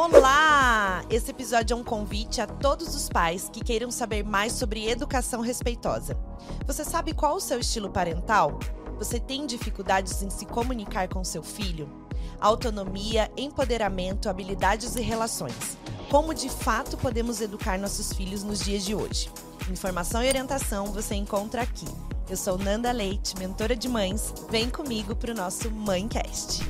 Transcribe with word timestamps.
Olá! 0.00 1.04
Esse 1.10 1.32
episódio 1.32 1.74
é 1.74 1.76
um 1.76 1.82
convite 1.82 2.40
a 2.40 2.46
todos 2.46 2.94
os 2.94 3.08
pais 3.08 3.50
que 3.52 3.64
queiram 3.64 3.90
saber 3.90 4.22
mais 4.22 4.52
sobre 4.52 4.88
educação 4.88 5.40
respeitosa. 5.40 6.16
Você 6.68 6.84
sabe 6.84 7.12
qual 7.12 7.34
o 7.34 7.40
seu 7.40 7.58
estilo 7.58 7.90
parental? 7.90 8.60
Você 8.96 9.18
tem 9.18 9.44
dificuldades 9.44 10.22
em 10.22 10.30
se 10.30 10.46
comunicar 10.46 11.08
com 11.08 11.24
seu 11.24 11.42
filho? 11.42 11.90
Autonomia, 12.38 13.28
empoderamento, 13.36 14.28
habilidades 14.28 14.94
e 14.94 15.00
relações. 15.00 15.76
Como 16.08 16.32
de 16.32 16.48
fato 16.48 16.96
podemos 16.96 17.40
educar 17.40 17.76
nossos 17.76 18.12
filhos 18.12 18.44
nos 18.44 18.60
dias 18.60 18.84
de 18.84 18.94
hoje? 18.94 19.28
Informação 19.68 20.22
e 20.22 20.28
orientação 20.28 20.92
você 20.92 21.16
encontra 21.16 21.62
aqui. 21.62 21.88
Eu 22.30 22.36
sou 22.36 22.56
Nanda 22.56 22.92
Leite, 22.92 23.36
mentora 23.36 23.74
de 23.74 23.88
mães. 23.88 24.32
Vem 24.48 24.70
comigo 24.70 25.16
para 25.16 25.32
o 25.32 25.34
nosso 25.34 25.68
Mãecast. 25.72 26.62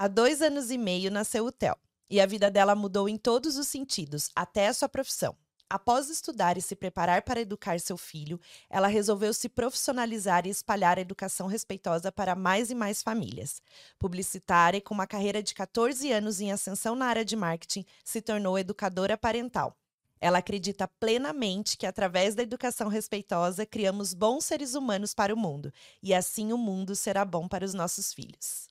Há 0.00 0.06
dois 0.06 0.40
anos 0.40 0.70
e 0.70 0.78
meio 0.78 1.10
nasceu 1.10 1.44
o 1.44 1.50
Theo, 1.50 1.74
e 2.08 2.20
a 2.20 2.26
vida 2.26 2.48
dela 2.48 2.76
mudou 2.76 3.08
em 3.08 3.16
todos 3.16 3.56
os 3.56 3.66
sentidos, 3.66 4.30
até 4.32 4.68
a 4.68 4.72
sua 4.72 4.88
profissão. 4.88 5.36
Após 5.68 6.08
estudar 6.08 6.56
e 6.56 6.62
se 6.62 6.76
preparar 6.76 7.22
para 7.22 7.40
educar 7.40 7.80
seu 7.80 7.96
filho, 7.96 8.40
ela 8.70 8.86
resolveu 8.86 9.34
se 9.34 9.48
profissionalizar 9.48 10.46
e 10.46 10.50
espalhar 10.50 10.98
a 10.98 11.00
educação 11.00 11.48
respeitosa 11.48 12.12
para 12.12 12.36
mais 12.36 12.70
e 12.70 12.76
mais 12.76 13.02
famílias. 13.02 13.60
Publicitária 13.98 14.80
com 14.80 14.94
uma 14.94 15.04
carreira 15.04 15.42
de 15.42 15.52
14 15.52 16.12
anos 16.12 16.40
em 16.40 16.52
ascensão 16.52 16.94
na 16.94 17.06
área 17.06 17.24
de 17.24 17.34
marketing, 17.34 17.84
se 18.04 18.22
tornou 18.22 18.56
educadora 18.56 19.18
parental. 19.18 19.76
Ela 20.20 20.38
acredita 20.38 20.86
plenamente 20.86 21.76
que, 21.76 21.86
através 21.86 22.36
da 22.36 22.44
educação 22.44 22.86
respeitosa, 22.86 23.66
criamos 23.66 24.14
bons 24.14 24.44
seres 24.44 24.76
humanos 24.76 25.12
para 25.12 25.34
o 25.34 25.36
mundo, 25.36 25.72
e 26.00 26.14
assim 26.14 26.52
o 26.52 26.56
mundo 26.56 26.94
será 26.94 27.24
bom 27.24 27.48
para 27.48 27.64
os 27.64 27.74
nossos 27.74 28.14
filhos. 28.14 28.67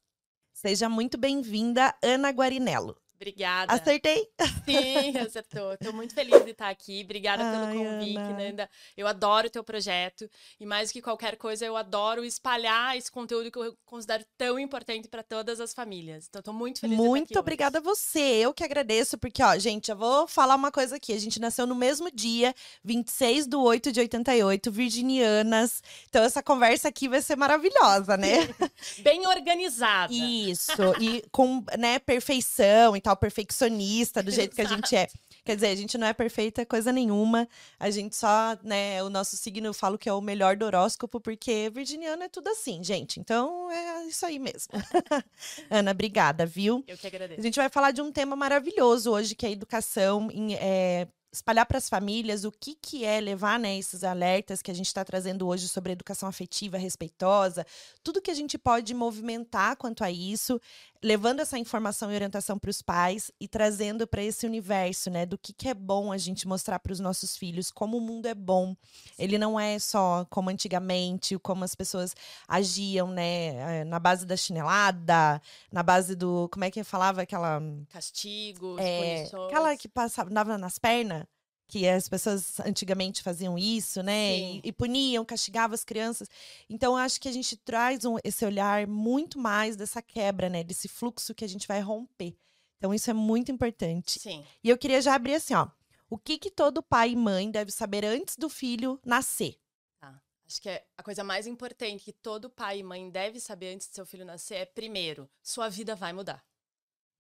Seja 0.67 0.89
muito 0.89 1.17
bem-vinda, 1.17 1.95
Ana 2.03 2.30
Guarinello. 2.30 2.97
Obrigada. 3.18 3.73
Acertei? 3.73 4.30
Sim, 4.64 5.18
acertou. 5.18 5.73
Estou 5.73 5.92
muito 5.92 6.14
feliz 6.14 6.46
de 6.46 6.52
estar 6.52 6.70
aqui. 6.70 7.02
Obrigada 7.04 7.44
Ai, 7.44 7.52
pelo 7.52 7.84
convite, 7.84 8.18
Ana. 8.18 8.38
Nanda. 8.38 8.70
Eu 8.96 9.08
adoro 9.08 9.48
o 9.48 9.50
teu 9.50 9.64
projeto 9.64 10.30
e 10.60 10.66
mais 10.66 10.90
do 10.90 10.94
que 10.94 11.02
qualquer 11.02 11.36
coisa, 11.36 11.66
eu 11.66 11.76
adoro 11.76 12.23
espalhar 12.23 12.95
esse 12.95 13.12
conteúdo 13.12 13.52
que 13.52 13.58
eu 13.58 13.76
considero 13.86 14.23
tão 14.38 14.60
importante 14.60 15.08
para 15.08 15.23
todas 15.23 15.60
as 15.60 15.73
famílias. 15.73 16.28
Então, 16.30 16.40
estou 16.40 16.54
muito 16.54 16.80
feliz 16.80 16.95
Muito 16.95 17.28
de 17.28 17.32
estar 17.32 17.40
aqui 17.40 17.40
obrigada 17.40 17.80
hoje. 17.80 17.88
a 17.88 17.94
você. 17.95 18.20
Eu 18.20 18.54
que 18.54 18.64
agradeço, 18.64 19.18
porque, 19.18 19.42
ó, 19.42 19.58
gente, 19.58 19.90
eu 19.90 19.98
vou 19.98 20.28
falar 20.28 20.56
uma 20.56 20.72
coisa 20.72 20.98
aqui. 20.98 21.14
A 21.14 21.20
gente 21.20 21.40
nasceu 21.40 21.66
no 21.66 21.76
mesmo 21.76 22.12
dia, 22.12 22.54
26 22.84 23.48
de 23.48 23.56
8 23.56 23.92
de 23.92 24.00
88, 24.00 24.72
virginianas. 24.72 25.82
Então, 26.08 26.23
essa 26.23 26.44
conversa 26.44 26.88
aqui 26.90 27.08
vai 27.10 27.22
ser 27.22 27.36
maravilhosa, 27.36 28.16
né? 28.16 28.48
Bem 29.00 29.26
organizada. 29.26 30.14
Isso. 30.14 30.72
E 31.00 31.23
com, 31.32 31.64
né, 31.78 31.98
perfeição 32.00 32.95
e 32.95 33.02
tal, 33.08 33.16
perfeccionista 33.16 34.22
do 34.22 34.30
jeito 34.30 34.53
que 34.55 34.61
a 34.61 34.66
gente 34.66 34.95
é. 34.95 35.08
Quer 35.45 35.55
dizer, 35.55 35.67
a 35.67 35.75
gente 35.75 35.97
não 35.97 36.08
é 36.08 36.13
perfeita 36.13 36.66
coisa 36.66 36.91
nenhuma. 36.91 37.47
A 37.80 37.89
gente 37.89 38.16
só, 38.16 38.58
né, 38.61 39.02
o 39.02 39.09
nosso 39.09 39.38
signo 39.38 39.67
eu 39.67 39.73
falo 39.73 39.97
que 39.97 40.09
é 40.09 40.14
o 40.14 40.19
melhor 40.19 40.58
do 40.58 40.66
horóscopo, 40.66 41.19
porque 41.19 41.69
virginiano 41.73 42.23
é 42.23 42.27
tudo 42.27 42.49
assim, 42.49 42.83
gente. 42.83 43.19
Então 43.19 43.72
é 43.72 44.05
isso 44.05 44.25
aí 44.25 44.38
mesmo. 44.39 44.73
Ana, 45.72 45.91
obrigada, 45.91 46.45
viu? 46.45 46.83
Eu 46.86 46.97
que 46.97 47.08
agradeço. 47.08 47.39
A 47.39 47.44
gente 47.44 47.55
vai 47.55 47.69
falar 47.69 47.91
de 47.91 48.02
um 48.02 48.11
tema 48.11 48.36
maravilhoso 48.36 49.11
hoje, 49.11 49.36
que 49.36 49.45
é 49.45 49.49
a 49.49 49.53
educação 49.53 50.30
em, 50.31 50.55
é, 50.55 51.08
espalhar 51.31 51.66
para 51.66 51.77
as 51.77 51.89
famílias 51.89 52.44
o 52.44 52.52
que, 52.52 52.75
que 52.75 53.05
é 53.05 53.19
levar 53.19 53.59
né, 53.59 53.77
esses 53.77 54.03
alertas 54.03 54.61
que 54.61 54.71
a 54.71 54.73
gente 54.73 54.88
está 54.88 55.03
trazendo 55.03 55.47
hoje 55.47 55.67
sobre 55.67 55.92
educação 55.92 56.27
afetiva 56.27 56.77
respeitosa, 56.77 57.66
tudo 58.03 58.21
que 58.21 58.31
a 58.31 58.33
gente 58.33 58.58
pode 58.58 58.94
movimentar 58.94 59.75
quanto 59.77 60.03
a 60.03 60.11
isso, 60.11 60.59
levando 61.03 61.40
essa 61.40 61.58
informação 61.58 62.12
e 62.12 62.16
orientação 62.16 62.58
para 62.58 62.70
os 62.70 62.81
pais 62.81 63.31
e 63.40 63.48
trazendo 63.48 64.08
para 64.08 64.23
esse 64.23 64.45
universo, 64.45 65.09
né, 65.09 65.26
do 65.26 65.38
que, 65.38 65.54
que 65.54 65.67
é 65.67 65.73
bom 65.73 66.11
a 66.11 66.17
gente 66.17 66.48
mostrar 66.48 66.80
para 66.80 66.92
os 66.92 66.99
nossos 66.99 67.38
filhos, 67.38 67.71
como 67.71 67.98
o 67.98 68.02
mundo 68.02 68.26
é 68.27 68.36
bom. 68.36 68.76
Ele 69.17 69.38
não 69.38 69.60
é 69.60 69.80
só 69.80 70.26
como 70.30 70.49
antigamente, 70.49 71.38
como 71.39 71.64
as 71.64 71.76
pessoas 71.76 72.16
agiam, 72.48 73.10
né, 73.10 73.82
eh, 73.82 73.83
na 73.86 73.99
base 73.99 74.26
da 74.26 74.36
chinelada, 74.36 75.42
na 75.71 75.83
base 75.83 76.16
do, 76.16 76.49
como 76.52 76.66
é 76.66 76.71
que 76.71 76.83
falava 76.83 77.21
aquela 77.21 77.61
castigo, 77.89 78.77
é, 78.80 79.23
aquela 79.48 79.76
que 79.77 79.88
passava 79.88 80.30
dava 80.30 80.58
nas 80.58 80.77
pernas 80.77 81.26
que 81.67 81.88
as 81.88 82.08
pessoas 82.08 82.60
antigamente 82.61 83.22
faziam 83.22 83.58
isso, 83.58 84.02
né? 84.02 84.38
E, 84.38 84.61
e, 84.64 84.72
puniam, 84.72 85.26
castigavam 85.26 85.76
as 85.76 85.83
crianças. 85.83 86.30
Então, 86.70 86.95
acho 86.95 87.20
que 87.20 87.28
a 87.28 87.32
gente 87.32 87.58
traz 87.58 88.05
um, 88.05 88.17
esse 88.23 88.45
olhar 88.45 88.88
muito 88.88 89.38
mais 89.38 89.76
dessa 89.76 90.02
quebra, 90.02 90.50
né? 90.50 90.64
Desse 90.64 90.88
fluxo 90.88 91.36
que 91.36 91.44
a 91.44 91.50
gente 91.50 91.67
vai 91.67 91.82
romper. 91.82 92.36
Então, 92.77 92.94
isso 92.94 93.10
é 93.10 93.14
muito 93.14 93.52
importante. 93.52 94.20
Sim. 94.20 94.45
E 94.64 94.70
eu 94.70 94.77
queria 94.77 95.02
já 95.02 95.14
abrir 95.14 95.36
assim, 95.36 95.54
ó. 95.54 95.67
O 96.10 96.17
que, 96.17 96.38
que 96.38 96.50
todo 96.50 96.82
pai 96.82 97.11
e 97.11 97.16
mãe 97.17 97.52
deve 97.52 97.70
saber 97.70 98.06
antes 98.06 98.38
do 98.38 98.48
filho 98.48 98.98
nascer? 99.04 99.60
Tá. 100.00 100.22
Acho 100.48 100.61
que 100.61 100.70
é 100.70 100.86
a 100.95 101.04
coisa 101.04 101.22
mais 101.22 101.45
importante 101.45 102.06
que 102.06 102.14
todo 102.14 102.50
pai 102.50 102.80
e 102.80 102.83
mãe 102.83 103.10
deve 103.10 103.42
saber 103.42 103.73
antes 103.73 103.89
do 103.89 103.95
seu 103.95 104.06
filho 104.06 104.23
nascer 104.23 104.56
é, 104.56 104.66
primeiro, 104.66 105.30
sua 105.44 105.67
vida 105.67 105.95
vai 105.95 106.14
mudar. 106.14 106.42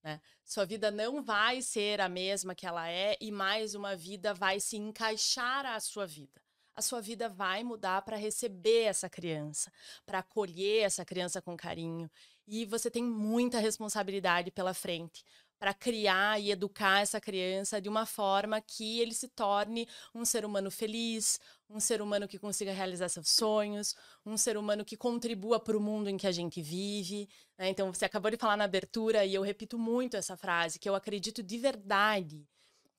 Né? 0.03 0.21
Sua 0.43 0.65
vida 0.65 0.91
não 0.91 1.21
vai 1.21 1.61
ser 1.61 1.99
a 1.99 2.09
mesma 2.09 2.55
que 2.55 2.65
ela 2.65 2.89
é 2.89 3.17
e 3.19 3.31
mais 3.31 3.75
uma 3.75 3.95
vida 3.95 4.33
vai 4.33 4.59
se 4.59 4.77
encaixar 4.77 5.65
à 5.65 5.79
sua 5.79 6.05
vida. 6.05 6.41
A 6.75 6.81
sua 6.81 7.01
vida 7.01 7.27
vai 7.27 7.63
mudar 7.63 8.03
para 8.03 8.15
receber 8.15 8.83
essa 8.83 9.09
criança, 9.09 9.71
para 10.05 10.19
acolher 10.19 10.83
essa 10.83 11.03
criança 11.03 11.41
com 11.41 11.57
carinho. 11.57 12.09
E 12.47 12.65
você 12.65 12.91
tem 12.91 13.03
muita 13.03 13.59
responsabilidade 13.59 14.51
pela 14.51 14.75
frente 14.75 15.25
para 15.59 15.73
criar 15.73 16.39
e 16.39 16.51
educar 16.51 17.01
essa 17.01 17.19
criança 17.19 17.81
de 17.81 17.89
uma 17.89 18.05
forma 18.05 18.61
que 18.61 18.99
ele 18.99 19.13
se 19.13 19.27
torne 19.27 19.87
um 20.13 20.23
ser 20.23 20.45
humano 20.45 20.69
feliz, 20.69 21.39
um 21.69 21.79
ser 21.79 22.01
humano 22.01 22.27
que 22.27 22.37
consiga 22.37 22.71
realizar 22.71 23.09
seus 23.09 23.29
sonhos, 23.29 23.95
um 24.25 24.37
ser 24.37 24.57
humano 24.57 24.85
que 24.85 24.95
contribua 24.95 25.59
para 25.59 25.77
o 25.77 25.81
mundo 25.81 26.09
em 26.09 26.17
que 26.17 26.27
a 26.27 26.31
gente 26.31 26.61
vive. 26.61 27.27
Né? 27.57 27.69
Então, 27.69 27.91
você 27.91 28.05
acabou 28.05 28.31
de 28.31 28.37
falar 28.37 28.57
na 28.57 28.65
abertura, 28.65 29.25
e 29.25 29.33
eu 29.33 29.41
repito 29.41 29.77
muito 29.77 30.15
essa 30.15 30.37
frase, 30.37 30.79
que 30.79 30.87
eu 30.87 30.95
acredito 30.95 31.41
de 31.41 31.57
verdade 31.57 32.47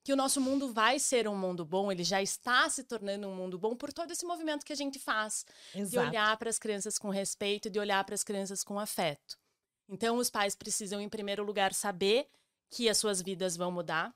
que 0.09 0.13
o 0.13 0.17
nosso 0.17 0.41
mundo 0.41 0.73
vai 0.73 0.99
ser 0.99 1.29
um 1.29 1.37
mundo 1.37 1.67
bom, 1.67 1.93
ele 1.93 2.03
já 2.03 2.23
está 2.23 2.67
se 2.71 2.83
tornando 2.83 3.29
um 3.29 3.35
mundo 3.35 3.59
bom 3.59 3.77
por 3.77 3.93
todo 3.93 4.11
esse 4.11 4.25
movimento 4.25 4.65
que 4.65 4.73
a 4.73 4.77
gente 4.77 4.99
faz, 4.99 5.45
Exato. 5.75 5.91
de 5.91 5.99
olhar 5.99 6.35
para 6.39 6.49
as 6.49 6.59
crianças 6.59 6.97
com 6.97 7.11
respeito, 7.11 7.69
de 7.69 7.79
olhar 7.79 8.03
para 8.05 8.15
as 8.15 8.25
crianças 8.25 8.65
com 8.65 8.79
afeto. 8.79 9.37
Então, 9.87 10.17
os 10.17 10.31
pais 10.31 10.55
precisam, 10.55 10.99
em 10.99 11.11
primeiro 11.11 11.45
lugar, 11.45 11.75
saber 11.75 12.27
que 12.71 12.89
as 12.89 12.99
suas 12.99 13.23
vidas 13.23 13.57
vão 13.57 13.71
mudar. 13.71 14.15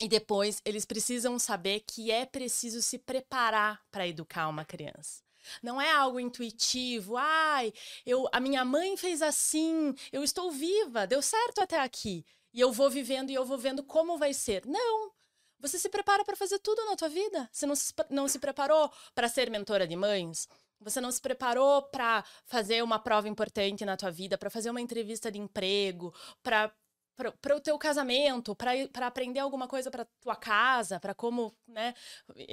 E 0.00 0.08
depois 0.08 0.60
eles 0.64 0.84
precisam 0.84 1.38
saber 1.38 1.80
que 1.80 2.10
é 2.10 2.26
preciso 2.26 2.82
se 2.82 2.98
preparar 2.98 3.80
para 3.90 4.06
educar 4.06 4.48
uma 4.48 4.64
criança. 4.64 5.22
Não 5.62 5.80
é 5.80 5.90
algo 5.90 6.20
intuitivo, 6.20 7.16
ai, 7.16 7.72
eu, 8.04 8.28
a 8.32 8.40
minha 8.40 8.64
mãe 8.64 8.96
fez 8.96 9.22
assim, 9.22 9.94
eu 10.12 10.22
estou 10.22 10.50
viva, 10.50 11.06
deu 11.06 11.22
certo 11.22 11.60
até 11.60 11.80
aqui. 11.80 12.26
E 12.52 12.60
eu 12.60 12.72
vou 12.72 12.90
vivendo 12.90 13.30
e 13.30 13.34
eu 13.34 13.44
vou 13.44 13.56
vendo 13.56 13.82
como 13.82 14.18
vai 14.18 14.34
ser. 14.34 14.66
Não! 14.66 15.12
Você 15.58 15.78
se 15.78 15.88
prepara 15.88 16.24
para 16.24 16.36
fazer 16.36 16.58
tudo 16.58 16.84
na 16.84 16.96
tua 16.96 17.08
vida. 17.08 17.48
Você 17.50 17.66
não 17.66 17.74
se, 17.74 17.92
não 18.10 18.28
se 18.28 18.38
preparou 18.38 18.90
para 19.14 19.28
ser 19.28 19.50
mentora 19.50 19.86
de 19.86 19.96
mães? 19.96 20.48
Você 20.80 21.00
não 21.00 21.10
se 21.10 21.20
preparou 21.20 21.82
para 21.82 22.24
fazer 22.44 22.82
uma 22.82 22.98
prova 22.98 23.28
importante 23.28 23.84
na 23.84 23.96
tua 23.96 24.10
vida, 24.10 24.36
para 24.36 24.50
fazer 24.50 24.70
uma 24.70 24.80
entrevista 24.80 25.30
de 25.30 25.38
emprego, 25.38 26.14
para 26.42 26.72
para 27.16 27.56
o 27.56 27.60
teu 27.60 27.78
casamento, 27.78 28.54
para 28.54 29.06
aprender 29.06 29.40
alguma 29.40 29.66
coisa 29.66 29.90
para 29.90 30.04
tua 30.20 30.36
casa, 30.36 31.00
para 31.00 31.14
como 31.14 31.56
né, 31.66 31.94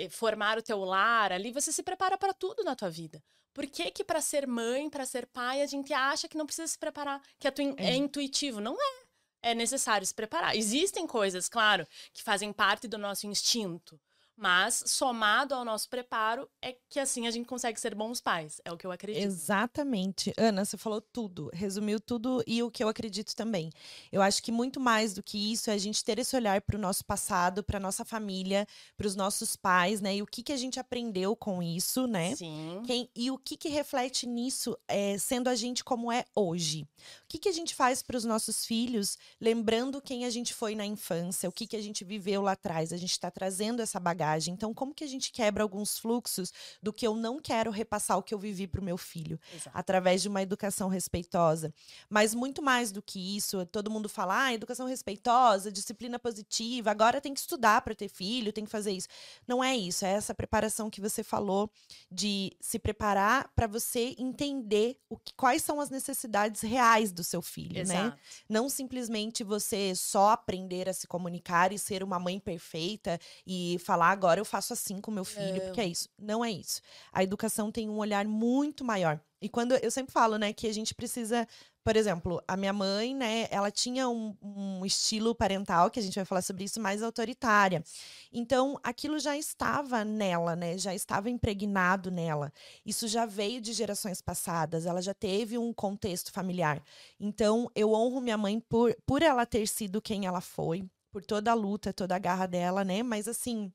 formar 0.10 0.58
o 0.58 0.62
teu 0.62 0.80
lar, 0.84 1.32
ali 1.32 1.52
você 1.52 1.72
se 1.72 1.84
prepara 1.84 2.18
para 2.18 2.34
tudo 2.34 2.64
na 2.64 2.76
tua 2.76 2.90
vida. 2.90 3.22
Por 3.54 3.68
que 3.68 3.92
que 3.92 4.04
para 4.04 4.22
ser 4.22 4.48
mãe, 4.48 4.90
para 4.90 5.06
ser 5.06 5.28
pai, 5.28 5.62
a 5.62 5.68
gente 5.68 5.94
acha 5.94 6.28
que 6.28 6.38
não 6.38 6.46
precisa 6.46 6.68
se 6.68 6.80
preparar, 6.80 7.22
que 7.38 7.48
é, 7.48 7.54
é. 7.78 7.92
é 7.92 7.96
intuitivo? 7.96 8.60
Não 8.60 8.74
é. 8.74 9.04
É 9.46 9.54
necessário 9.54 10.08
se 10.08 10.14
preparar. 10.14 10.56
Existem 10.56 11.06
coisas, 11.06 11.50
claro, 11.50 11.86
que 12.14 12.24
fazem 12.24 12.54
parte 12.54 12.88
do 12.88 12.98
nosso 12.98 13.28
instinto. 13.28 14.00
Mas, 14.36 14.84
somado 14.88 15.54
ao 15.54 15.64
nosso 15.64 15.88
preparo, 15.88 16.50
é 16.60 16.76
que 16.90 17.00
assim 17.00 17.28
a 17.28 17.32
gente 17.32 17.46
consegue 17.46 17.80
ser 17.80 17.94
bons 17.94 18.20
pais. 18.20 18.60
É 18.66 18.72
o 18.72 18.78
que 18.78 18.86
eu 18.86 18.92
acredito. 18.92 19.24
Exatamente. 19.24 20.34
Ana, 20.38 20.66
você 20.66 20.76
falou 20.76 21.02
tudo, 21.02 21.52
resumiu 21.54 22.00
tudo 22.00 22.44
e 22.48 22.64
o 22.64 22.72
que 22.72 22.84
eu 22.84 22.88
acredito 22.88 23.36
também. 23.36 23.72
Eu 24.12 24.22
acho 24.22 24.42
que 24.42 24.52
muito 24.52 24.80
mais 24.80 25.14
do 25.14 25.22
que 25.22 25.54
isso 25.54 25.70
é 25.70 25.74
a 25.74 25.78
gente 25.78 26.04
ter 26.04 26.18
esse 26.18 26.36
olhar 26.36 26.62
para 26.62 26.76
o 26.76 26.80
nosso 26.80 27.06
passado, 27.06 27.64
para 27.64 27.80
nossa 27.80 28.04
família, 28.04 28.68
para 28.98 29.06
os 29.06 29.16
nossos 29.16 29.56
pais, 29.56 30.02
né? 30.02 30.16
E 30.16 30.22
o 30.24 30.26
que, 30.26 30.42
que 30.42 30.52
a 30.52 30.58
gente 30.58 30.80
aprendeu 30.80 31.36
com 31.36 31.62
isso, 31.62 32.08
né? 32.08 32.36
Sim. 32.36 32.82
Quem, 32.86 33.10
e 33.16 33.30
o 33.30 33.38
que, 33.38 33.56
que 33.56 33.70
reflete 33.70 34.26
nisso, 34.26 34.76
é, 34.88 35.16
sendo 35.20 35.48
a 35.48 35.56
gente 35.56 35.84
como 35.84 36.12
é 36.12 36.26
hoje. 36.36 36.88
O 37.24 37.28
que, 37.28 37.38
que 37.38 37.50
a 37.50 37.54
gente 37.54 37.76
faz 37.76 38.02
para 38.02 38.18
os 38.18 38.26
nossos 38.26 38.66
filhos, 38.66 39.16
lembrando 39.40 40.02
quem 40.02 40.26
a 40.26 40.30
gente 40.32 40.56
foi 40.56 40.74
na 40.74 40.86
infância, 40.86 41.48
o 41.48 41.52
que, 41.52 41.68
que 41.68 41.76
a 41.76 41.82
gente 41.82 42.04
viveu 42.04 42.42
lá 42.42 42.54
atrás. 42.54 42.92
A 42.92 42.98
gente 42.98 43.12
está 43.12 43.30
trazendo 43.30 43.82
essa 43.82 44.00
bagagem 44.00 44.23
bagagem. 44.24 44.54
Então, 44.54 44.74
como 44.74 44.94
que 44.94 45.04
a 45.04 45.08
gente 45.08 45.32
quebra 45.32 45.62
alguns 45.62 45.98
fluxos 45.98 46.52
do 46.82 46.94
que 46.94 47.06
eu 47.06 47.16
não 47.16 47.40
quero 47.40 47.70
repassar 47.70 48.18
o 48.18 48.24
que 48.24 48.34
eu 48.34 48.40
vivi 48.40 48.66
para 48.66 48.80
o 48.80 48.84
meu 48.84 48.98
filho, 48.98 49.40
Exato. 49.54 49.78
através 49.78 50.22
de 50.22 50.30
uma 50.30 50.42
educação 50.42 50.88
respeitosa. 50.88 51.74
Mas 52.10 52.34
muito 52.34 52.62
mais 52.62 52.92
do 52.92 53.02
que 53.02 53.36
isso, 53.36 53.66
todo 53.66 53.92
mundo 53.92 54.08
fala, 54.08 54.46
ah, 54.46 54.54
educação 54.54 54.88
respeitosa, 54.88 55.72
disciplina 55.72 56.18
positiva, 56.18 56.90
agora 56.90 57.20
tem 57.20 57.34
que 57.34 57.40
estudar 57.40 57.82
para 57.82 57.94
ter 57.94 58.08
filho, 58.08 58.54
tem 58.54 58.64
que 58.64 58.72
fazer 58.72 58.92
isso. 58.92 59.08
Não 59.48 59.64
é 59.64 59.76
isso, 59.76 60.06
é 60.06 60.12
essa 60.12 60.34
preparação 60.34 60.90
que 60.90 61.02
você 61.02 61.24
falou 61.24 61.70
de 62.10 62.52
se 62.62 62.80
preparar 62.80 63.52
para 63.56 63.68
você 63.68 64.16
entender 64.18 64.98
o 65.10 65.18
que, 65.18 65.34
quais 65.34 65.62
são 65.62 65.80
as 65.82 65.90
necessidades 65.90 66.62
reais 66.62 67.12
do 67.12 67.24
seu 67.24 67.42
filho, 67.42 67.76
né? 67.76 67.82
Exato. 67.82 68.16
né? 68.16 68.18
Não 68.50 68.70
simplesmente 68.70 69.44
você 69.44 69.94
só 69.96 70.30
aprender 70.30 70.88
a 70.88 70.94
se 70.94 71.08
comunicar 71.08 71.72
e 71.74 71.80
ser 71.80 72.04
uma 72.04 72.20
mãe 72.20 72.40
perfeita 72.40 73.20
e 73.46 73.78
falar 73.80 74.13
agora 74.14 74.40
eu 74.40 74.46
faço 74.46 74.74
assim 74.74 75.02
com 75.02 75.12
meu 75.12 75.26
filho, 75.26 75.62
porque 75.62 75.82
é 75.82 75.86
isso. 75.86 76.08
Não 76.18 76.44
é 76.44 76.52
isso. 76.52 76.82
A 77.12 77.24
educação 77.24 77.72
tem 77.72 77.90
um 77.90 77.98
olhar 77.98 78.26
muito 78.26 78.84
maior. 78.84 79.20
E 79.42 79.50
quando 79.50 79.74
eu 79.76 79.92
sempre 79.92 80.14
falo, 80.14 80.38
né, 80.38 80.54
que 80.54 80.68
a 80.68 80.74
gente 80.74 80.96
precisa 80.96 81.46
por 81.84 81.98
exemplo, 81.98 82.42
a 82.48 82.56
minha 82.56 82.72
mãe, 82.72 83.14
né, 83.14 83.48
ela 83.52 83.70
tinha 83.70 84.08
um, 84.08 84.36
um, 84.42 84.86
estilo 84.86 85.36
parental, 85.36 85.92
que 85.92 86.00
a 86.00 86.02
gente 86.02 86.16
vai 86.16 86.24
falar 86.24 86.42
sobre 86.42 86.64
isso, 86.64 86.80
mais 86.80 87.04
autoritária. 87.04 87.84
Então, 88.32 88.80
aquilo 88.82 89.20
já 89.20 89.38
estava 89.38 90.06
nela, 90.06 90.56
né, 90.56 90.78
já 90.78 90.96
estava 90.96 91.30
impregnado 91.30 92.10
nela. 92.10 92.54
Isso 92.86 93.06
já 93.08 93.26
veio 93.26 93.60
de 93.60 93.74
gerações 93.74 94.22
passadas, 94.22 94.86
ela 94.86 95.02
já 95.02 95.14
teve 95.14 95.58
um 95.58 95.74
contexto 95.74 96.32
familiar. 96.32 96.82
Então, 97.20 97.70
eu 97.76 97.92
honro 97.92 98.22
minha 98.22 98.38
mãe 98.38 98.62
por, 98.62 98.96
por 99.06 99.22
ela 99.22 99.46
ter 99.46 99.68
sido 99.68 100.02
quem 100.02 100.26
ela 100.26 100.40
foi, 100.40 100.86
por 101.12 101.26
toda 101.26 101.52
a 101.52 101.54
luta, 101.54 101.92
toda 101.92 102.16
a 102.16 102.20
garra 102.20 102.48
dela, 102.48 102.86
né, 102.86 103.04
mas 103.04 103.28
assim 103.28 103.72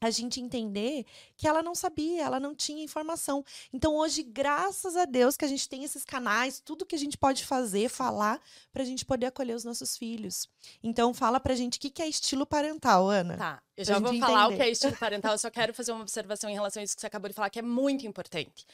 a 0.00 0.10
gente 0.10 0.40
entender 0.40 1.06
que 1.36 1.48
ela 1.48 1.62
não 1.62 1.74
sabia, 1.74 2.22
ela 2.22 2.38
não 2.38 2.54
tinha 2.54 2.84
informação. 2.84 3.44
Então, 3.72 3.96
hoje, 3.96 4.22
graças 4.22 4.96
a 4.96 5.04
Deus 5.04 5.36
que 5.36 5.44
a 5.44 5.48
gente 5.48 5.68
tem 5.68 5.84
esses 5.84 6.04
canais, 6.04 6.60
tudo 6.60 6.84
que 6.84 6.94
a 6.94 6.98
gente 6.98 7.16
pode 7.16 7.44
fazer, 7.44 7.88
falar, 7.88 8.40
para 8.72 8.82
a 8.82 8.86
gente 8.86 9.04
poder 9.04 9.26
acolher 9.26 9.54
os 9.54 9.64
nossos 9.64 9.96
filhos. 9.96 10.48
Então, 10.82 11.14
fala 11.14 11.40
pra 11.40 11.54
gente 11.54 11.78
o 11.78 11.80
que, 11.80 12.02
é 12.02 12.08
estilo 12.08 12.46
parental, 12.46 13.08
Ana. 13.08 13.36
Tá, 13.36 13.62
eu 13.76 13.84
já 13.84 13.98
vou 13.98 14.18
falar 14.18 14.44
entender. 14.44 14.54
o 14.54 14.56
que 14.56 14.62
é 14.62 14.70
estilo 14.70 14.96
parental, 14.98 15.32
eu 15.32 15.38
só 15.38 15.50
quero 15.50 15.72
fazer 15.72 15.92
uma 15.92 16.02
observação 16.02 16.50
em 16.50 16.54
relação 16.54 16.80
a 16.80 16.84
isso 16.84 16.94
que 16.94 17.00
você 17.00 17.06
acabou 17.06 17.28
de 17.28 17.34
falar, 17.34 17.50
que 17.50 17.58
é 17.58 17.62
muito 17.62 18.06
importante. 18.06 18.66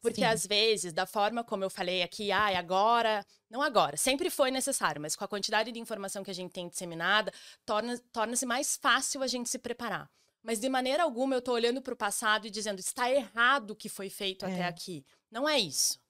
Porque, 0.00 0.20
Sim. 0.20 0.26
às 0.26 0.46
vezes, 0.46 0.92
da 0.92 1.06
forma 1.06 1.42
como 1.42 1.64
eu 1.64 1.70
falei 1.70 2.02
aqui, 2.02 2.30
ah, 2.30 2.56
agora. 2.58 3.26
Não 3.50 3.62
agora, 3.62 3.96
sempre 3.96 4.28
foi 4.28 4.50
necessário, 4.50 5.00
mas 5.00 5.16
com 5.16 5.24
a 5.24 5.28
quantidade 5.28 5.72
de 5.72 5.78
informação 5.78 6.22
que 6.22 6.30
a 6.30 6.34
gente 6.34 6.52
tem 6.52 6.68
disseminada, 6.68 7.32
torna-se 7.64 8.02
torna 8.12 8.34
mais 8.46 8.76
fácil 8.76 9.22
a 9.22 9.26
gente 9.26 9.48
se 9.48 9.58
preparar. 9.58 10.10
Mas 10.42 10.60
de 10.60 10.68
maneira 10.68 11.02
alguma 11.02 11.34
eu 11.34 11.40
estou 11.40 11.54
olhando 11.54 11.82
para 11.82 11.94
o 11.94 11.96
passado 11.96 12.46
e 12.46 12.50
dizendo 12.50 12.78
está 12.78 13.10
errado 13.10 13.72
o 13.72 13.76
que 13.76 13.88
foi 13.88 14.08
feito 14.08 14.44
é. 14.44 14.52
até 14.52 14.64
aqui. 14.64 15.04
Não 15.30 15.48
é 15.48 15.58
isso. 15.58 16.00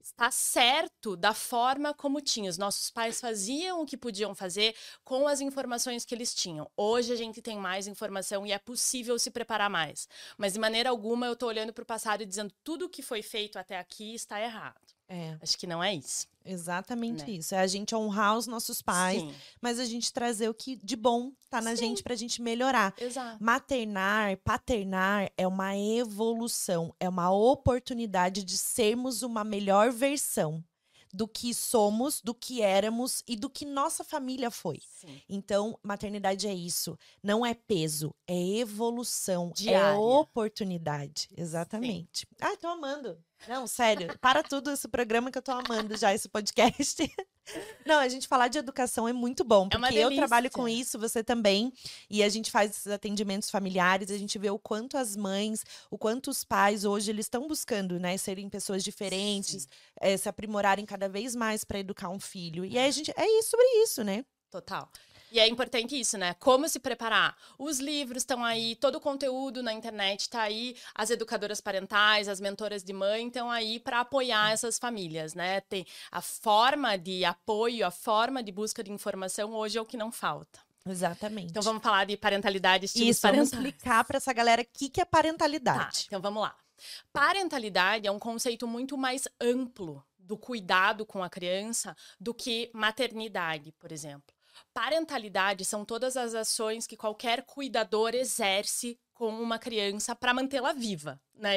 Está 0.00 0.30
certo 0.30 1.16
da 1.16 1.34
forma 1.34 1.92
como 1.92 2.20
tinha. 2.20 2.48
Os 2.48 2.56
nossos 2.56 2.90
pais 2.90 3.20
faziam 3.20 3.82
o 3.82 3.86
que 3.86 3.96
podiam 3.96 4.34
fazer 4.34 4.74
com 5.04 5.28
as 5.28 5.40
informações 5.40 6.04
que 6.04 6.14
eles 6.14 6.34
tinham. 6.34 6.70
Hoje 6.76 7.12
a 7.12 7.16
gente 7.16 7.42
tem 7.42 7.58
mais 7.58 7.86
informação 7.86 8.46
e 8.46 8.52
é 8.52 8.58
possível 8.58 9.18
se 9.18 9.30
preparar 9.30 9.68
mais. 9.68 10.08
Mas 10.38 10.54
de 10.54 10.58
maneira 10.58 10.88
alguma 10.88 11.26
eu 11.26 11.34
estou 11.34 11.48
olhando 11.48 11.72
para 11.72 11.82
o 11.82 11.86
passado 11.86 12.22
e 12.22 12.26
dizendo 12.26 12.52
tudo 12.64 12.86
o 12.86 12.88
que 12.88 13.02
foi 13.02 13.22
feito 13.22 13.58
até 13.58 13.78
aqui 13.78 14.14
está 14.14 14.40
errado. 14.40 14.97
É. 15.08 15.36
Acho 15.40 15.56
que 15.56 15.66
não 15.66 15.82
é 15.82 15.94
isso. 15.94 16.26
Exatamente 16.44 17.24
né? 17.24 17.32
isso. 17.32 17.54
É 17.54 17.60
a 17.60 17.66
gente 17.66 17.94
honrar 17.94 18.36
os 18.36 18.46
nossos 18.46 18.80
pais, 18.80 19.20
Sim. 19.20 19.34
mas 19.60 19.78
a 19.78 19.84
gente 19.84 20.12
trazer 20.12 20.48
o 20.48 20.54
que 20.54 20.76
de 20.76 20.96
bom 20.96 21.32
tá 21.50 21.60
na 21.60 21.76
Sim. 21.76 21.88
gente 21.88 22.02
pra 22.02 22.14
gente 22.14 22.40
melhorar. 22.40 22.94
Exato. 22.98 23.42
Maternar, 23.42 24.36
paternar 24.38 25.30
é 25.36 25.46
uma 25.46 25.76
evolução, 25.76 26.94
é 26.98 27.08
uma 27.08 27.30
oportunidade 27.30 28.44
de 28.44 28.56
sermos 28.56 29.22
uma 29.22 29.44
melhor 29.44 29.90
versão 29.90 30.64
do 31.12 31.26
que 31.26 31.54
somos, 31.54 32.20
do 32.20 32.34
que 32.34 32.62
éramos 32.62 33.22
e 33.26 33.36
do 33.36 33.48
que 33.48 33.64
nossa 33.64 34.04
família 34.04 34.50
foi. 34.50 34.80
Sim. 34.86 35.20
Então, 35.28 35.78
maternidade 35.82 36.46
é 36.46 36.54
isso. 36.54 36.98
Não 37.22 37.44
é 37.44 37.54
peso, 37.54 38.14
é 38.26 38.36
evolução, 38.58 39.50
é 39.50 39.52
Diária. 39.54 39.94
é 39.94 39.98
oportunidade. 39.98 41.28
Exatamente. 41.36 42.20
Sim. 42.20 42.36
Ah, 42.40 42.56
tô 42.56 42.68
amando. 42.68 43.18
Não, 43.46 43.66
sério, 43.66 44.18
para 44.18 44.42
tudo 44.42 44.70
esse 44.70 44.88
programa 44.88 45.30
que 45.30 45.38
eu 45.38 45.42
tô 45.42 45.52
amando 45.52 45.96
já, 45.96 46.12
esse 46.12 46.28
podcast. 46.28 47.02
Não, 47.84 47.98
a 47.98 48.08
gente 48.08 48.28
falar 48.28 48.48
de 48.48 48.58
educação 48.58 49.08
é 49.08 49.12
muito 49.12 49.44
bom, 49.44 49.66
é 49.70 49.78
porque 49.78 49.98
é 49.98 50.04
eu 50.04 50.14
trabalho 50.14 50.50
com 50.50 50.68
isso, 50.68 50.98
você 50.98 51.22
também, 51.24 51.72
e 52.10 52.22
a 52.22 52.28
gente 52.28 52.50
faz 52.50 52.70
esses 52.70 52.86
atendimentos 52.88 53.50
familiares, 53.50 54.10
a 54.10 54.18
gente 54.18 54.38
vê 54.38 54.50
o 54.50 54.58
quanto 54.58 54.96
as 54.96 55.16
mães, 55.16 55.64
o 55.90 55.96
quanto 55.96 56.30
os 56.30 56.44
pais 56.44 56.84
hoje 56.84 57.10
eles 57.10 57.26
estão 57.26 57.48
buscando, 57.48 57.98
né, 57.98 58.16
serem 58.16 58.48
pessoas 58.48 58.84
diferentes, 58.84 59.68
é, 60.00 60.16
se 60.16 60.28
aprimorarem 60.28 60.84
cada 60.84 61.08
vez 61.08 61.34
mais 61.34 61.64
para 61.64 61.78
educar 61.78 62.08
um 62.08 62.20
filho. 62.20 62.64
E 62.64 62.78
aí 62.78 62.88
a 62.88 62.90
gente 62.90 63.12
é 63.16 63.26
isso 63.38 63.50
sobre 63.50 63.66
isso, 63.82 64.04
né? 64.04 64.24
Total. 64.50 64.90
E 65.30 65.38
é 65.38 65.46
importante 65.46 65.98
isso, 65.98 66.16
né? 66.16 66.34
Como 66.34 66.68
se 66.68 66.78
preparar. 66.78 67.36
Os 67.58 67.78
livros 67.78 68.22
estão 68.22 68.44
aí, 68.44 68.76
todo 68.76 68.96
o 68.96 69.00
conteúdo 69.00 69.62
na 69.62 69.72
internet 69.72 70.20
está 70.20 70.42
aí, 70.42 70.76
as 70.94 71.10
educadoras 71.10 71.60
parentais, 71.60 72.28
as 72.28 72.40
mentoras 72.40 72.82
de 72.82 72.92
mãe 72.92 73.26
estão 73.26 73.50
aí 73.50 73.78
para 73.78 74.00
apoiar 74.00 74.52
essas 74.52 74.78
famílias, 74.78 75.34
né? 75.34 75.60
Tem 75.62 75.86
a 76.10 76.20
forma 76.20 76.96
de 76.96 77.24
apoio, 77.24 77.86
a 77.86 77.90
forma 77.90 78.42
de 78.42 78.52
busca 78.52 78.82
de 78.82 78.90
informação 78.90 79.54
hoje 79.54 79.78
é 79.78 79.80
o 79.80 79.86
que 79.86 79.96
não 79.96 80.10
falta. 80.10 80.60
Exatamente. 80.86 81.50
Então 81.50 81.62
vamos 81.62 81.82
falar 81.82 82.06
de 82.06 82.16
parentalidade, 82.16 82.86
estilos 82.86 83.16
Isso, 83.16 83.26
vamos 83.26 83.52
explicar 83.52 84.04
para 84.04 84.16
essa 84.16 84.32
galera 84.32 84.62
o 84.62 84.66
que, 84.72 84.88
que 84.88 85.00
é 85.00 85.04
parentalidade. 85.04 86.00
Tá, 86.00 86.02
então 86.06 86.20
vamos 86.20 86.42
lá. 86.42 86.54
Parentalidade 87.12 88.06
é 88.06 88.10
um 88.10 88.18
conceito 88.18 88.66
muito 88.66 88.96
mais 88.96 89.28
amplo 89.40 90.02
do 90.18 90.36
cuidado 90.36 91.04
com 91.04 91.22
a 91.22 91.30
criança 91.30 91.96
do 92.20 92.34
que 92.34 92.70
maternidade, 92.72 93.72
por 93.72 93.90
exemplo. 93.90 94.37
Parentalidade 94.72 95.64
são 95.64 95.84
todas 95.84 96.16
as 96.16 96.34
ações 96.34 96.86
que 96.86 96.96
qualquer 96.96 97.44
cuidador 97.44 98.14
exerce 98.14 98.98
com 99.14 99.28
uma 99.28 99.58
criança 99.58 100.14
para 100.14 100.32
mantê-la 100.32 100.72
viva, 100.72 101.20
né? 101.34 101.56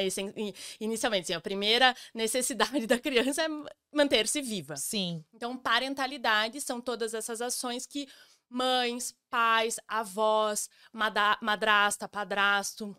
Inicialmente, 0.80 1.26
assim, 1.26 1.34
a 1.34 1.40
primeira 1.40 1.94
necessidade 2.12 2.86
da 2.88 2.98
criança 2.98 3.42
é 3.42 3.48
manter-se 3.92 4.42
viva. 4.42 4.76
Sim. 4.76 5.24
Então, 5.32 5.56
parentalidade 5.56 6.60
são 6.60 6.80
todas 6.80 7.14
essas 7.14 7.40
ações 7.40 7.86
que 7.86 8.08
mães, 8.50 9.14
pais, 9.30 9.78
avós, 9.88 10.68
madrasta, 11.40 12.08
padrasto, 12.08 12.96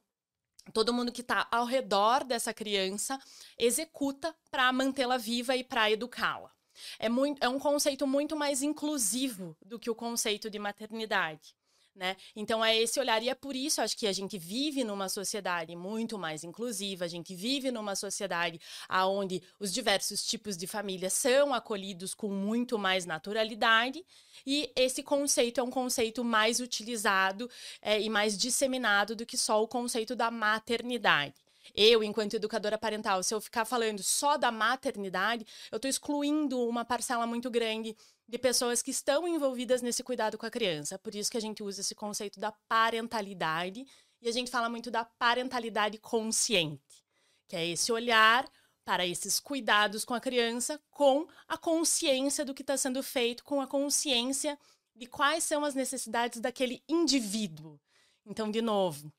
todo 0.71 0.94
mundo 0.94 1.11
que 1.11 1.21
está 1.21 1.47
ao 1.51 1.65
redor 1.65 2.23
dessa 2.23 2.53
criança 2.53 3.19
executa 3.57 4.33
para 4.50 4.71
mantê-la 4.71 5.17
viva 5.17 5.55
e 5.55 5.63
para 5.63 5.91
educá-la. 5.91 6.51
É, 6.99 7.09
muito, 7.09 7.43
é 7.43 7.49
um 7.49 7.59
conceito 7.59 8.05
muito 8.07 8.36
mais 8.36 8.62
inclusivo 8.62 9.55
do 9.65 9.79
que 9.79 9.89
o 9.89 9.95
conceito 9.95 10.50
de 10.50 10.59
maternidade. 10.59 11.55
Né? 11.95 12.17
Então 12.36 12.65
é 12.65 12.75
esse 12.75 13.00
olhar 13.00 13.21
e 13.21 13.29
é 13.29 13.36
por 13.36 13.55
isso 13.55 13.79
acho 13.79 13.95
que 13.95 14.07
a 14.07 14.12
gente 14.12 14.36
vive 14.36 14.83
numa 14.83 15.07
sociedade 15.07 15.75
muito 15.75 16.17
mais 16.17 16.43
inclusiva, 16.43 17.05
a 17.05 17.07
gente 17.07 17.36
vive 17.36 17.69
numa 17.69 17.95
sociedade 17.95 18.59
aonde 18.89 19.43
os 19.59 19.71
diversos 19.71 20.25
tipos 20.25 20.57
de 20.57 20.65
família 20.65 21.12
são 21.12 21.53
acolhidos 21.53 22.15
com 22.15 22.29
muito 22.29 22.79
mais 22.79 23.05
naturalidade 23.05 24.03
e 24.43 24.71
esse 24.75 25.03
conceito 25.03 25.59
é 25.59 25.63
um 25.63 25.69
conceito 25.69 26.24
mais 26.24 26.59
utilizado 26.59 27.48
é, 27.79 28.01
e 28.01 28.09
mais 28.09 28.36
disseminado 28.36 29.15
do 29.15 29.24
que 29.24 29.38
só 29.38 29.62
o 29.62 29.67
conceito 29.67 30.15
da 30.15 30.31
maternidade. 30.31 31.42
Eu, 31.74 32.03
enquanto 32.03 32.36
educadora 32.36 32.77
parental, 32.77 33.24
se 33.24 33.34
eu 33.34 33.42
ficar 33.42 33.65
falando 33.65 34.03
só 34.03 34.38
da 34.38 34.51
maternidade, 34.51 35.46
eu 35.72 35.77
estou 35.77 35.89
excluindo 35.89 36.60
uma 36.68 36.86
parcela 36.86 37.25
muito 37.25 37.50
grande 37.50 37.98
de 38.27 38.38
pessoas 38.38 38.82
que 38.82 38.92
estão 38.92 39.27
envolvidas 39.27 39.82
nesse 39.82 40.03
cuidado 40.03 40.38
com 40.38 40.46
a 40.46 40.51
criança. 40.51 41.00
Por 41.00 41.15
isso 41.15 41.32
que 41.32 41.38
a 41.38 41.42
gente 41.42 41.63
usa 41.63 41.82
esse 41.82 41.96
conceito 41.96 42.39
da 42.39 42.51
parentalidade 42.68 43.86
e 44.22 44.30
a 44.30 44.32
gente 44.32 44.51
fala 44.51 44.70
muito 44.70 44.92
da 44.92 45.03
parentalidade 45.03 45.98
consciente, 45.98 47.03
que 47.48 47.56
é 47.56 47.68
esse 47.68 47.92
olhar 47.92 48.48
para 48.86 49.06
esses 49.06 49.39
cuidados 49.39 50.06
com 50.06 50.13
a 50.13 50.20
criança 50.20 50.80
com 50.92 51.27
a 51.48 51.58
consciência 51.58 52.46
do 52.46 52.53
que 52.53 52.62
está 52.62 52.77
sendo 52.77 53.01
feito, 53.01 53.44
com 53.44 53.62
a 53.62 53.68
consciência 53.68 54.60
de 54.96 55.08
quais 55.08 55.44
são 55.44 55.65
as 55.65 55.74
necessidades 55.74 56.39
daquele 56.39 56.84
indivíduo. 56.88 57.80
Então, 58.25 58.51
de 58.51 58.62
novo, 58.62 59.12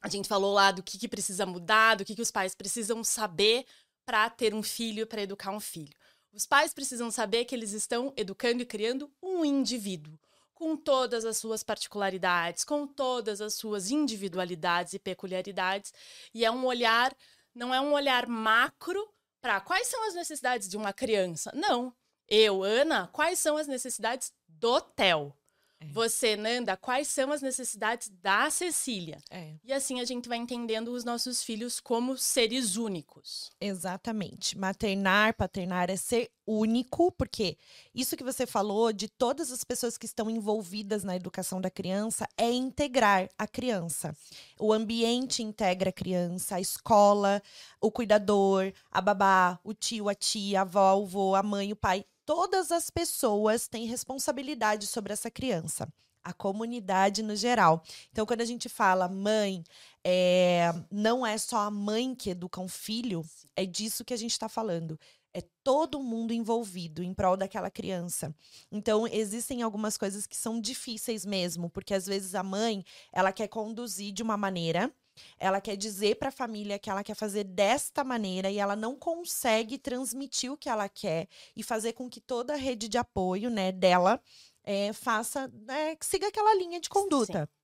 a 0.00 0.08
gente 0.08 0.28
falou 0.28 0.52
lá 0.52 0.70
do 0.70 0.82
que, 0.82 0.98
que 0.98 1.08
precisa 1.08 1.44
mudar, 1.44 1.96
do 1.96 2.04
que, 2.04 2.14
que 2.14 2.22
os 2.22 2.30
pais 2.30 2.54
precisam 2.54 3.04
saber 3.04 3.66
para 4.04 4.28
ter 4.30 4.54
um 4.54 4.62
filho, 4.62 5.06
para 5.06 5.22
educar 5.22 5.50
um 5.50 5.60
filho. 5.60 5.94
Os 6.32 6.46
pais 6.46 6.72
precisam 6.72 7.10
saber 7.10 7.44
que 7.44 7.54
eles 7.54 7.72
estão 7.72 8.12
educando 8.16 8.62
e 8.62 8.66
criando 8.66 9.10
um 9.22 9.44
indivíduo, 9.44 10.18
com 10.54 10.76
todas 10.76 11.24
as 11.24 11.36
suas 11.36 11.62
particularidades, 11.62 12.64
com 12.64 12.86
todas 12.86 13.40
as 13.40 13.54
suas 13.54 13.90
individualidades 13.90 14.92
e 14.92 14.98
peculiaridades. 14.98 15.92
E 16.32 16.44
é 16.44 16.50
um 16.50 16.64
olhar, 16.66 17.14
não 17.54 17.74
é 17.74 17.80
um 17.80 17.92
olhar 17.92 18.26
macro 18.26 19.06
para 19.40 19.60
quais 19.60 19.88
são 19.88 20.06
as 20.06 20.14
necessidades 20.14 20.68
de 20.68 20.76
uma 20.76 20.92
criança. 20.92 21.50
Não. 21.54 21.94
Eu, 22.28 22.62
Ana, 22.62 23.08
quais 23.08 23.38
são 23.38 23.56
as 23.56 23.66
necessidades 23.66 24.32
do 24.46 24.80
Theo? 24.80 25.34
É. 25.80 25.86
Você, 25.86 26.36
Nanda, 26.36 26.76
quais 26.76 27.08
são 27.08 27.32
as 27.32 27.40
necessidades 27.40 28.10
da 28.22 28.50
Cecília? 28.50 29.18
É. 29.30 29.54
E 29.64 29.72
assim 29.72 30.00
a 30.00 30.04
gente 30.04 30.28
vai 30.28 30.36
entendendo 30.36 30.88
os 30.88 31.04
nossos 31.04 31.42
filhos 31.42 31.80
como 31.80 32.18
seres 32.18 32.76
únicos. 32.76 33.50
Exatamente. 33.58 34.58
Maternar, 34.58 35.34
paternar 35.34 35.88
é 35.88 35.96
ser 35.96 36.30
único, 36.46 37.10
porque 37.12 37.56
isso 37.94 38.16
que 38.16 38.24
você 38.24 38.46
falou 38.46 38.92
de 38.92 39.08
todas 39.08 39.50
as 39.50 39.64
pessoas 39.64 39.96
que 39.96 40.04
estão 40.04 40.28
envolvidas 40.28 41.04
na 41.04 41.16
educação 41.16 41.60
da 41.60 41.70
criança 41.70 42.28
é 42.36 42.50
integrar 42.50 43.28
a 43.38 43.46
criança. 43.46 44.14
O 44.58 44.72
ambiente 44.72 45.42
integra 45.42 45.90
a 45.90 45.92
criança, 45.92 46.56
a 46.56 46.60
escola, 46.60 47.42
o 47.80 47.90
cuidador, 47.90 48.72
a 48.90 49.00
babá, 49.00 49.58
o 49.64 49.72
tio, 49.72 50.08
a 50.08 50.14
tia, 50.14 50.58
a 50.58 50.62
avó, 50.62 50.96
o 50.96 51.04
avô, 51.04 51.34
a 51.34 51.42
mãe, 51.42 51.72
o 51.72 51.76
pai 51.76 52.04
todas 52.30 52.70
as 52.70 52.88
pessoas 52.90 53.66
têm 53.66 53.86
responsabilidade 53.86 54.86
sobre 54.86 55.12
essa 55.12 55.28
criança. 55.28 55.92
A 56.22 56.32
comunidade 56.32 57.24
no 57.24 57.34
geral. 57.34 57.82
Então, 58.12 58.24
quando 58.24 58.40
a 58.40 58.44
gente 58.44 58.68
fala 58.68 59.08
mãe, 59.08 59.64
é, 60.04 60.72
não 60.92 61.26
é 61.26 61.36
só 61.36 61.58
a 61.58 61.70
mãe 61.72 62.14
que 62.14 62.30
educa 62.30 62.60
um 62.60 62.68
filho, 62.68 63.24
é 63.56 63.66
disso 63.66 64.04
que 64.04 64.14
a 64.14 64.16
gente 64.16 64.30
está 64.30 64.48
falando. 64.48 64.96
É 65.34 65.42
todo 65.64 66.00
mundo 66.00 66.32
envolvido 66.32 67.02
em 67.02 67.12
prol 67.12 67.36
daquela 67.36 67.68
criança. 67.68 68.32
Então, 68.70 69.08
existem 69.08 69.62
algumas 69.62 69.96
coisas 69.96 70.24
que 70.24 70.36
são 70.36 70.60
difíceis 70.60 71.26
mesmo, 71.26 71.68
porque 71.68 71.94
às 71.94 72.06
vezes 72.06 72.36
a 72.36 72.44
mãe, 72.44 72.84
ela 73.12 73.32
quer 73.32 73.48
conduzir 73.48 74.12
de 74.12 74.22
uma 74.22 74.36
maneira, 74.36 74.94
ela 75.38 75.60
quer 75.60 75.76
dizer 75.76 76.16
para 76.16 76.28
a 76.28 76.32
família 76.32 76.78
que 76.78 76.90
ela 76.90 77.04
quer 77.04 77.14
fazer 77.14 77.44
desta 77.44 78.02
maneira 78.04 78.50
e 78.50 78.58
ela 78.58 78.76
não 78.76 78.96
consegue 78.96 79.78
transmitir 79.78 80.52
o 80.52 80.56
que 80.56 80.68
ela 80.68 80.88
quer 80.88 81.28
e 81.56 81.62
fazer 81.62 81.92
com 81.92 82.08
que 82.08 82.20
toda 82.20 82.54
a 82.54 82.56
rede 82.56 82.88
de 82.88 82.98
apoio, 82.98 83.50
né, 83.50 83.72
dela 83.72 84.20
é, 84.64 84.92
faça, 84.92 85.48
né, 85.66 85.96
siga 86.00 86.28
aquela 86.28 86.54
linha 86.54 86.80
de 86.80 86.88
conduta. 86.88 87.44
Sim. 87.46 87.59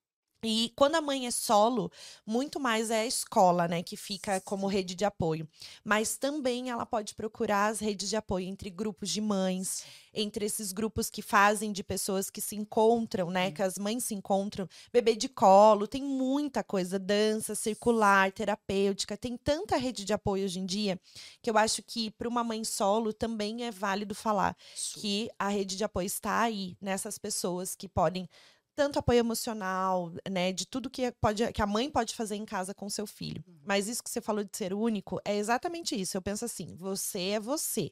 E 0.46 0.72
quando 0.76 0.94
a 0.94 1.00
mãe 1.00 1.26
é 1.26 1.30
solo, 1.30 1.90
muito 2.24 2.60
mais 2.60 2.90
é 2.90 3.00
a 3.00 3.06
escola, 3.06 3.66
né, 3.66 3.82
que 3.82 3.96
fica 3.96 4.40
como 4.40 4.66
rede 4.66 4.94
de 4.94 5.04
apoio. 5.04 5.48
Mas 5.84 6.16
também 6.16 6.70
ela 6.70 6.86
pode 6.86 7.14
procurar 7.14 7.66
as 7.66 7.80
redes 7.80 8.08
de 8.08 8.16
apoio 8.16 8.46
entre 8.46 8.70
grupos 8.70 9.10
de 9.10 9.20
mães, 9.20 9.84
entre 10.14 10.46
esses 10.46 10.72
grupos 10.72 11.10
que 11.10 11.20
fazem 11.20 11.72
de 11.72 11.82
pessoas 11.82 12.30
que 12.30 12.40
se 12.40 12.56
encontram, 12.56 13.30
né, 13.30 13.50
que 13.50 13.62
as 13.62 13.76
mães 13.76 14.04
se 14.04 14.14
encontram, 14.14 14.68
bebê 14.92 15.14
de 15.14 15.28
colo, 15.28 15.86
tem 15.86 16.02
muita 16.02 16.62
coisa, 16.62 16.98
dança 16.98 17.54
circular, 17.54 18.32
terapêutica, 18.32 19.16
tem 19.16 19.36
tanta 19.36 19.76
rede 19.76 20.04
de 20.04 20.12
apoio 20.12 20.44
hoje 20.44 20.60
em 20.60 20.66
dia 20.66 20.98
que 21.42 21.50
eu 21.50 21.58
acho 21.58 21.82
que 21.82 22.10
para 22.10 22.28
uma 22.28 22.42
mãe 22.42 22.64
solo 22.64 23.12
também 23.12 23.64
é 23.64 23.70
válido 23.70 24.14
falar 24.14 24.56
Isso. 24.74 25.00
que 25.00 25.28
a 25.38 25.48
rede 25.48 25.76
de 25.76 25.84
apoio 25.84 26.06
está 26.06 26.40
aí 26.40 26.76
nessas 26.80 27.18
pessoas 27.18 27.74
que 27.74 27.88
podem 27.88 28.28
tanto 28.76 28.99
apoio 28.99 29.18
emocional, 29.18 30.12
né, 30.30 30.52
de 30.52 30.66
tudo 30.66 30.90
que 30.90 31.11
pode 31.12 31.50
que 31.52 31.62
a 31.62 31.66
mãe 31.66 31.90
pode 31.90 32.14
fazer 32.14 32.37
em 32.37 32.45
casa 32.45 32.75
com 32.75 32.90
seu 32.90 33.06
filho. 33.06 33.42
Uhum. 33.49 33.54
Mas 33.64 33.88
isso 33.88 34.04
que 34.04 34.11
você 34.11 34.21
falou 34.21 34.45
de 34.45 34.54
ser 34.54 34.75
único 34.75 35.18
é 35.25 35.35
exatamente 35.37 35.99
isso. 35.99 36.16
Eu 36.16 36.23
penso 36.23 36.45
assim, 36.45 36.76
você 36.76 37.30
é 37.30 37.40
você. 37.40 37.90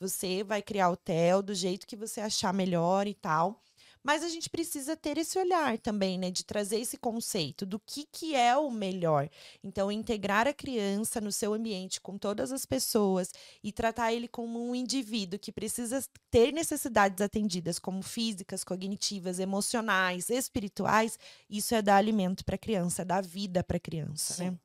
Você 0.00 0.42
vai 0.42 0.60
criar 0.60 0.90
o 0.90 0.96
TEL 0.96 1.40
do 1.40 1.54
jeito 1.54 1.86
que 1.86 1.96
você 1.96 2.20
achar 2.20 2.52
melhor 2.52 3.06
e 3.06 3.14
tal. 3.14 3.62
Mas 4.04 4.22
a 4.22 4.28
gente 4.28 4.50
precisa 4.50 4.94
ter 4.94 5.16
esse 5.16 5.38
olhar 5.38 5.78
também, 5.78 6.18
né, 6.18 6.30
de 6.30 6.44
trazer 6.44 6.78
esse 6.78 6.98
conceito 6.98 7.64
do 7.64 7.80
que, 7.80 8.06
que 8.12 8.36
é 8.36 8.54
o 8.54 8.70
melhor. 8.70 9.30
Então, 9.62 9.90
integrar 9.90 10.46
a 10.46 10.52
criança 10.52 11.22
no 11.22 11.32
seu 11.32 11.54
ambiente 11.54 12.02
com 12.02 12.18
todas 12.18 12.52
as 12.52 12.66
pessoas 12.66 13.32
e 13.62 13.72
tratar 13.72 14.12
ele 14.12 14.28
como 14.28 14.62
um 14.62 14.74
indivíduo 14.74 15.38
que 15.38 15.50
precisa 15.50 16.04
ter 16.30 16.52
necessidades 16.52 17.22
atendidas, 17.22 17.78
como 17.78 18.02
físicas, 18.02 18.62
cognitivas, 18.62 19.38
emocionais, 19.38 20.28
espirituais, 20.28 21.18
isso 21.48 21.74
é 21.74 21.80
dar 21.80 21.96
alimento 21.96 22.44
para 22.44 22.56
a 22.56 22.58
criança, 22.58 23.00
é 23.00 23.04
dar 23.06 23.22
vida 23.22 23.64
para 23.64 23.78
a 23.78 23.80
criança, 23.80 24.44
né? 24.44 24.50
Sim. 24.50 24.50
né? 24.50 24.58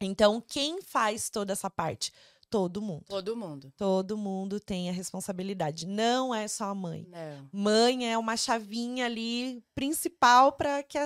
Então, 0.00 0.40
quem 0.40 0.82
faz 0.82 1.30
toda 1.30 1.52
essa 1.52 1.70
parte? 1.70 2.12
Todo 2.52 2.82
mundo. 2.82 3.04
Todo 3.08 3.34
mundo. 3.34 3.72
Todo 3.78 4.18
mundo 4.18 4.60
tem 4.60 4.90
a 4.90 4.92
responsabilidade. 4.92 5.86
Não 5.86 6.34
é 6.34 6.46
só 6.46 6.64
a 6.66 6.74
mãe. 6.74 7.08
Não. 7.08 7.48
Mãe 7.50 8.12
é 8.12 8.18
uma 8.18 8.36
chavinha 8.36 9.06
ali 9.06 9.64
principal 9.74 10.52
para 10.52 10.82
que, 10.82 10.98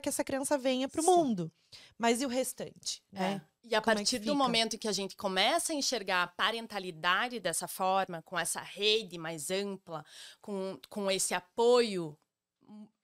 que 0.00 0.08
essa 0.08 0.22
criança 0.22 0.56
venha 0.56 0.88
para 0.88 1.02
o 1.02 1.04
mundo. 1.04 1.50
Mas 1.98 2.22
e 2.22 2.24
o 2.24 2.28
restante? 2.28 3.02
É. 3.12 3.18
Né? 3.18 3.42
E 3.64 3.74
a 3.74 3.80
Como 3.80 3.94
é 3.94 3.96
partir 3.96 4.16
é 4.16 4.18
do 4.20 4.36
momento 4.36 4.78
que 4.78 4.86
a 4.86 4.92
gente 4.92 5.16
começa 5.16 5.72
a 5.72 5.76
enxergar 5.76 6.22
a 6.22 6.28
parentalidade 6.28 7.40
dessa 7.40 7.66
forma, 7.66 8.22
com 8.22 8.38
essa 8.38 8.60
rede 8.60 9.18
mais 9.18 9.50
ampla, 9.50 10.04
com, 10.40 10.78
com 10.88 11.10
esse 11.10 11.34
apoio 11.34 12.16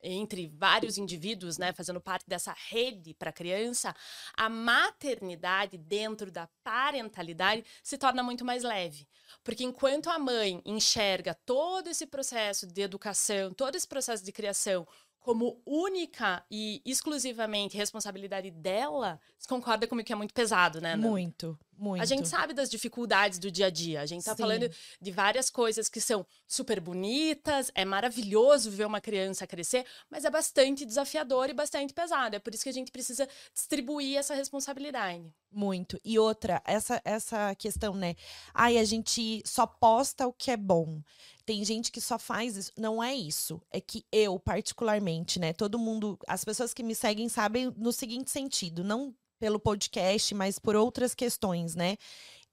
entre 0.03 0.49
vários 0.49 0.99
indivíduos, 0.99 1.59
né, 1.59 1.73
fazendo 1.73 2.01
parte 2.01 2.27
dessa 2.27 2.55
rede 2.69 3.15
para 3.15 3.31
a 3.31 3.33
criança, 3.33 3.95
a 4.37 4.49
maternidade 4.49 5.79
dentro 5.79 6.31
da 6.31 6.49
parentalidade 6.65 7.65
se 7.83 7.97
torna 7.97 8.23
muito 8.23 8.45
mais 8.45 8.63
leve. 8.65 9.07
Porque 9.45 9.65
enquanto 9.65 10.11
a 10.11 10.19
mãe 10.19 10.61
enxerga 10.65 11.35
todo 11.47 11.89
esse 11.89 12.07
processo 12.07 12.67
de 12.67 12.83
educação, 12.83 13.53
todo 13.53 13.77
esse 13.77 13.87
processo 13.87 14.25
de 14.25 14.33
criação 14.33 14.87
como 15.23 15.63
única 15.65 16.45
e 16.51 16.83
exclusivamente 16.85 17.77
responsabilidade 17.77 18.51
dela, 18.51 19.21
você 19.39 19.49
concorda 19.49 19.87
comigo 19.87 20.05
que 20.05 20.13
é 20.13 20.17
muito 20.17 20.35
pesado, 20.35 20.81
né? 20.81 20.97
Nanda? 20.97 21.09
Muito, 21.09 21.59
muito. 21.77 22.03
A 22.03 22.05
gente 22.05 22.29
sabe 22.29 22.53
das 22.53 22.71
dificuldades 22.71 23.39
do 23.39 23.51
dia 23.51 23.67
a 23.67 23.71
dia. 23.71 24.01
A 24.01 24.07
gente 24.07 24.25
tá 24.25 24.37
Sim. 24.37 24.43
falando 24.43 24.71
de 25.01 25.11
várias 25.11 25.51
coisas 25.51 25.89
que 25.89 26.01
são 26.01 26.27
super 26.47 26.81
bonitas, 26.81 27.71
é 27.75 27.85
maravilhoso 27.85 28.71
ver 28.71 28.87
uma 28.87 29.01
criança 29.01 29.47
crescer, 29.47 29.85
mas 30.11 30.25
é 30.25 30.31
bastante 30.31 30.85
desafiador 30.85 31.49
e 31.51 31.55
bastante 31.55 31.93
pesado. 31.93 32.37
É 32.37 32.39
por 32.39 32.55
isso 32.55 32.63
que 32.63 32.69
a 32.69 32.75
gente 32.75 32.93
precisa 32.93 33.29
distribuir 33.55 34.19
essa 34.19 34.35
responsabilidade. 34.35 35.25
Muito. 35.51 36.01
E 36.05 36.19
outra, 36.19 36.63
essa 36.65 37.01
essa 37.05 37.55
questão, 37.55 37.95
né? 37.95 38.15
Ai, 38.55 38.79
a 38.79 38.85
gente 38.85 39.43
só 39.45 39.67
posta 39.67 40.27
o 40.27 40.33
que 40.33 40.51
é 40.51 40.57
bom. 40.57 41.03
Tem 41.45 41.65
gente 41.65 41.91
que 41.91 42.01
só 42.01 42.19
faz 42.19 42.57
isso. 42.57 42.73
Não 42.77 43.03
é 43.03 43.15
isso. 43.15 43.61
É 43.71 43.81
que 43.81 44.05
eu, 44.13 44.39
particularmente, 44.39 45.41
né? 45.41 45.53
Todo 45.53 45.79
mundo, 45.79 46.19
as 46.27 46.45
pessoas 46.45 46.73
que 46.73 46.83
me 46.83 46.95
seguem 46.95 47.29
sabem 47.29 47.73
no 47.77 47.93
seguinte 47.93 48.31
sentido, 48.31 48.85
não 48.85 49.15
pelo 49.43 49.59
podcast, 49.59 50.37
mas 50.37 50.57
por 50.57 50.77
outras 50.77 51.17
questões, 51.17 51.75
né? 51.75 51.97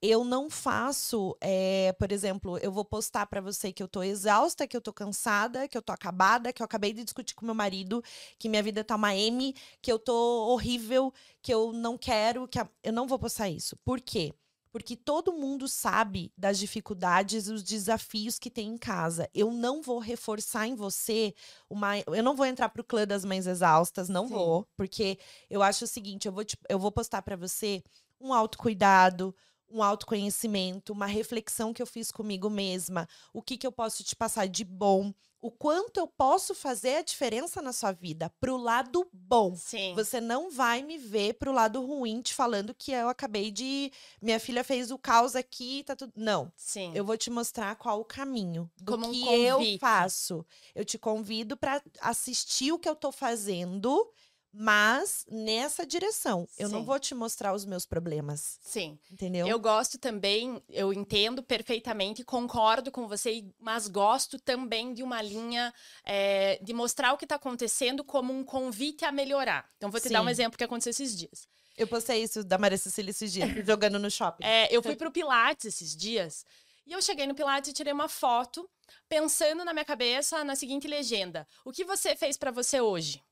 eu 0.01 0.23
não 0.23 0.49
faço, 0.49 1.37
é, 1.39 1.93
por 1.99 2.11
exemplo, 2.11 2.57
eu 2.57 2.71
vou 2.71 2.83
postar 2.83 3.27
para 3.27 3.41
você 3.41 3.71
que 3.71 3.83
eu 3.83 3.87
tô 3.87 4.01
exausta, 4.01 4.65
que 4.65 4.75
eu 4.75 4.81
tô 4.81 4.91
cansada, 4.91 5.67
que 5.67 5.77
eu 5.77 5.83
tô 5.83 5.91
acabada, 5.91 6.51
que 6.51 6.63
eu 6.63 6.65
acabei 6.65 6.91
de 6.91 7.03
discutir 7.03 7.35
com 7.35 7.45
meu 7.45 7.53
marido, 7.53 8.03
que 8.39 8.49
minha 8.49 8.63
vida 8.63 8.83
tá 8.83 8.95
uma 8.95 9.15
M, 9.15 9.53
que 9.83 9.91
eu 9.91 9.99
tô 9.99 10.47
horrível, 10.47 11.13
que 11.43 11.53
eu 11.53 11.71
não 11.71 11.95
quero, 11.95 12.47
que 12.47 12.57
a... 12.57 12.67
eu 12.81 12.93
não 12.93 13.05
vou 13.05 13.19
postar 13.19 13.49
isso. 13.49 13.77
Por 13.85 14.01
quê? 14.01 14.33
Porque 14.71 14.95
todo 14.95 15.33
mundo 15.33 15.67
sabe 15.67 16.31
das 16.37 16.59
dificuldades 16.59 17.47
e 17.47 17.51
os 17.51 17.63
desafios 17.63 18.37
que 18.37 18.51
tem 18.51 18.69
em 18.69 18.77
casa. 18.77 19.29
Eu 19.33 19.51
não 19.51 19.81
vou 19.81 19.99
reforçar 19.99 20.67
em 20.67 20.75
você 20.75 21.33
uma. 21.69 21.97
Eu 21.99 22.23
não 22.23 22.35
vou 22.35 22.45
entrar 22.45 22.69
pro 22.69 22.83
clã 22.83 23.05
das 23.05 23.25
mães 23.25 23.47
exaustas, 23.47 24.09
não 24.09 24.27
Sim. 24.27 24.33
vou. 24.33 24.67
Porque 24.77 25.17
eu 25.49 25.63
acho 25.63 25.85
o 25.85 25.87
seguinte: 25.87 26.27
eu 26.27 26.31
vou, 26.31 26.43
te, 26.45 26.57
eu 26.69 26.77
vou 26.77 26.91
postar 26.91 27.21
para 27.21 27.35
você 27.35 27.83
um 28.21 28.33
autocuidado, 28.33 29.35
um 29.69 29.83
autoconhecimento, 29.83 30.93
uma 30.93 31.05
reflexão 31.05 31.73
que 31.73 31.81
eu 31.81 31.87
fiz 31.87 32.11
comigo 32.11 32.49
mesma, 32.49 33.07
o 33.33 33.41
que, 33.41 33.57
que 33.57 33.67
eu 33.67 33.71
posso 33.71 34.03
te 34.03 34.15
passar 34.15 34.47
de 34.47 34.63
bom, 34.63 35.13
o 35.41 35.49
quanto 35.49 35.99
eu 35.99 36.07
posso 36.07 36.53
fazer 36.53 36.95
a 36.95 37.01
diferença 37.01 37.61
na 37.61 37.71
sua 37.71 37.91
vida 37.91 38.29
pro 38.41 38.57
lado 38.57 39.07
bom. 39.13 39.55
Sim. 39.55 39.93
Você 39.95 40.19
não 40.19 40.51
vai 40.51 40.83
me 40.83 40.97
ver 40.97 41.35
pro 41.35 41.51
lado 41.51 41.85
ruim 41.85 42.21
te 42.21 42.33
falando 42.33 42.73
que 42.73 42.91
eu 42.91 43.07
acabei 43.07 43.49
de 43.51 43.91
minha 44.21 44.39
filha 44.39 44.63
fez 44.63 44.91
o 44.91 44.97
caos 44.97 45.35
aqui, 45.35 45.83
tá 45.85 45.95
tudo. 45.95 46.13
Não. 46.15 46.51
Sim. 46.55 46.91
Eu 46.93 47.05
vou 47.05 47.17
te 47.17 47.29
mostrar 47.29 47.75
qual 47.75 48.01
o 48.01 48.05
caminho 48.05 48.69
do 48.77 48.91
Como 48.93 49.11
que 49.11 49.23
um 49.23 49.31
eu 49.31 49.59
faço. 49.79 50.45
Eu 50.75 50.83
te 50.83 50.97
convido 50.97 51.55
para 51.55 51.81
assistir 52.01 52.71
o 52.71 52.79
que 52.79 52.89
eu 52.89 52.95
tô 52.95 53.11
fazendo 53.11 54.11
mas 54.51 55.25
nessa 55.29 55.85
direção. 55.85 56.47
Eu 56.57 56.67
Sim. 56.67 56.73
não 56.73 56.83
vou 56.83 56.99
te 56.99 57.13
mostrar 57.13 57.53
os 57.53 57.65
meus 57.65 57.85
problemas. 57.85 58.59
Sim. 58.61 58.97
Entendeu? 59.11 59.47
Eu 59.47 59.59
gosto 59.59 59.97
também, 59.97 60.61
eu 60.69 60.91
entendo 60.91 61.43
perfeitamente, 61.43 62.23
concordo 62.23 62.91
com 62.91 63.07
você, 63.07 63.45
mas 63.59 63.87
gosto 63.87 64.39
também 64.39 64.93
de 64.93 65.03
uma 65.03 65.21
linha 65.21 65.73
é, 66.03 66.59
de 66.63 66.73
mostrar 66.73 67.13
o 67.13 67.17
que 67.17 67.25
está 67.25 67.35
acontecendo 67.35 68.03
como 68.03 68.33
um 68.33 68.43
convite 68.43 69.05
a 69.05 69.11
melhorar. 69.11 69.69
Então, 69.77 69.91
vou 69.91 69.99
te 69.99 70.07
Sim. 70.07 70.13
dar 70.13 70.21
um 70.21 70.29
exemplo 70.29 70.57
que 70.57 70.63
aconteceu 70.63 70.91
esses 70.91 71.15
dias. 71.15 71.47
Eu 71.77 71.87
postei 71.87 72.21
isso 72.21 72.43
da 72.43 72.57
Maria 72.57 72.77
Cecília 72.77 73.11
esses 73.11 73.31
dias, 73.31 73.49
jogando 73.65 73.97
no 73.97 74.11
shopping. 74.11 74.43
É, 74.43 74.67
eu 74.75 74.81
fui 74.83 74.95
pro 74.95 75.11
Pilates 75.11 75.65
esses 75.65 75.95
dias. 75.95 76.45
E 76.85 76.91
eu 76.91 77.01
cheguei 77.01 77.27
no 77.27 77.35
Pilates 77.35 77.69
e 77.69 77.73
tirei 77.73 77.93
uma 77.93 78.09
foto, 78.09 78.67
pensando 79.07 79.63
na 79.63 79.71
minha 79.73 79.85
cabeça 79.85 80.43
na 80.43 80.55
seguinte 80.55 80.87
legenda: 80.87 81.47
O 81.63 81.71
que 81.71 81.85
você 81.85 82.15
fez 82.15 82.35
para 82.35 82.51
você 82.51 82.81
hoje? 82.81 83.23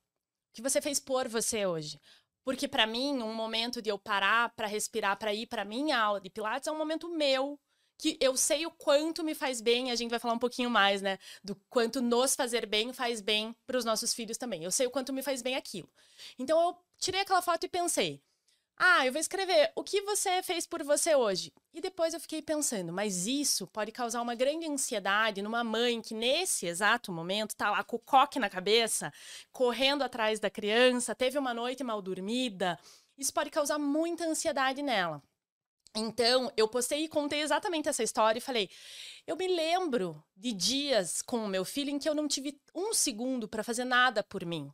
Que 0.52 0.62
você 0.62 0.80
fez 0.80 0.98
por 0.98 1.28
você 1.28 1.66
hoje? 1.66 2.00
Porque 2.44 2.66
para 2.66 2.86
mim, 2.86 3.22
um 3.22 3.34
momento 3.34 3.82
de 3.82 3.90
eu 3.90 3.98
parar 3.98 4.50
para 4.56 4.66
respirar, 4.66 5.18
para 5.18 5.34
ir 5.34 5.46
para 5.46 5.64
minha 5.64 5.98
aula 5.98 6.20
de 6.20 6.30
pilates 6.30 6.66
é 6.66 6.72
um 6.72 6.78
momento 6.78 7.08
meu 7.10 7.58
que 7.98 8.16
eu 8.20 8.36
sei 8.36 8.64
o 8.64 8.70
quanto 8.70 9.24
me 9.24 9.34
faz 9.34 9.60
bem, 9.60 9.90
a 9.90 9.96
gente 9.96 10.10
vai 10.10 10.20
falar 10.20 10.34
um 10.34 10.38
pouquinho 10.38 10.70
mais, 10.70 11.02
né, 11.02 11.18
do 11.42 11.56
quanto 11.68 12.00
nos 12.00 12.36
fazer 12.36 12.64
bem 12.64 12.92
faz 12.92 13.20
bem 13.20 13.54
para 13.66 13.76
os 13.76 13.84
nossos 13.84 14.14
filhos 14.14 14.38
também. 14.38 14.62
Eu 14.62 14.70
sei 14.70 14.86
o 14.86 14.90
quanto 14.90 15.12
me 15.12 15.20
faz 15.20 15.42
bem 15.42 15.56
aquilo. 15.56 15.90
Então 16.38 16.60
eu 16.60 16.76
tirei 16.98 17.20
aquela 17.20 17.42
foto 17.42 17.64
e 17.64 17.68
pensei: 17.68 18.22
"Ah, 18.78 19.04
eu 19.06 19.12
vou 19.12 19.20
escrever 19.20 19.72
o 19.74 19.82
que 19.82 20.00
você 20.02 20.42
fez 20.42 20.66
por 20.66 20.82
você 20.82 21.14
hoje". 21.14 21.52
E 21.72 21.80
depois 21.80 22.14
eu 22.14 22.20
fiquei 22.20 22.40
pensando, 22.42 22.92
mas 22.92 23.26
isso 23.26 23.66
pode 23.66 23.92
causar 23.92 24.22
uma 24.22 24.34
grande 24.34 24.66
ansiedade 24.66 25.42
numa 25.42 25.62
mãe 25.64 26.00
que 26.00 26.14
nesse 26.14 26.66
exato 26.66 27.12
momento 27.12 27.56
tá 27.56 27.70
lá 27.70 27.84
com 27.84 27.96
o 27.96 28.00
coque 28.00 28.38
na 28.38 28.48
cabeça, 28.50 29.12
correndo 29.52 30.02
atrás 30.02 30.40
da 30.40 30.50
criança, 30.50 31.14
teve 31.14 31.38
uma 31.38 31.52
noite 31.54 31.84
mal 31.84 32.00
dormida. 32.02 32.78
Isso 33.16 33.32
pode 33.32 33.50
causar 33.50 33.78
muita 33.78 34.24
ansiedade 34.24 34.82
nela. 34.82 35.22
Então, 35.96 36.52
eu 36.56 36.68
postei 36.68 37.04
e 37.04 37.08
contei 37.08 37.40
exatamente 37.42 37.88
essa 37.88 38.02
história 38.02 38.38
e 38.38 38.42
falei: 38.42 38.70
eu 39.26 39.36
me 39.36 39.48
lembro 39.48 40.22
de 40.36 40.52
dias 40.52 41.22
com 41.22 41.44
o 41.44 41.48
meu 41.48 41.64
filho 41.64 41.90
em 41.90 41.98
que 41.98 42.08
eu 42.08 42.14
não 42.14 42.28
tive 42.28 42.60
um 42.74 42.92
segundo 42.94 43.48
para 43.48 43.64
fazer 43.64 43.84
nada 43.84 44.22
por 44.22 44.44
mim. 44.44 44.72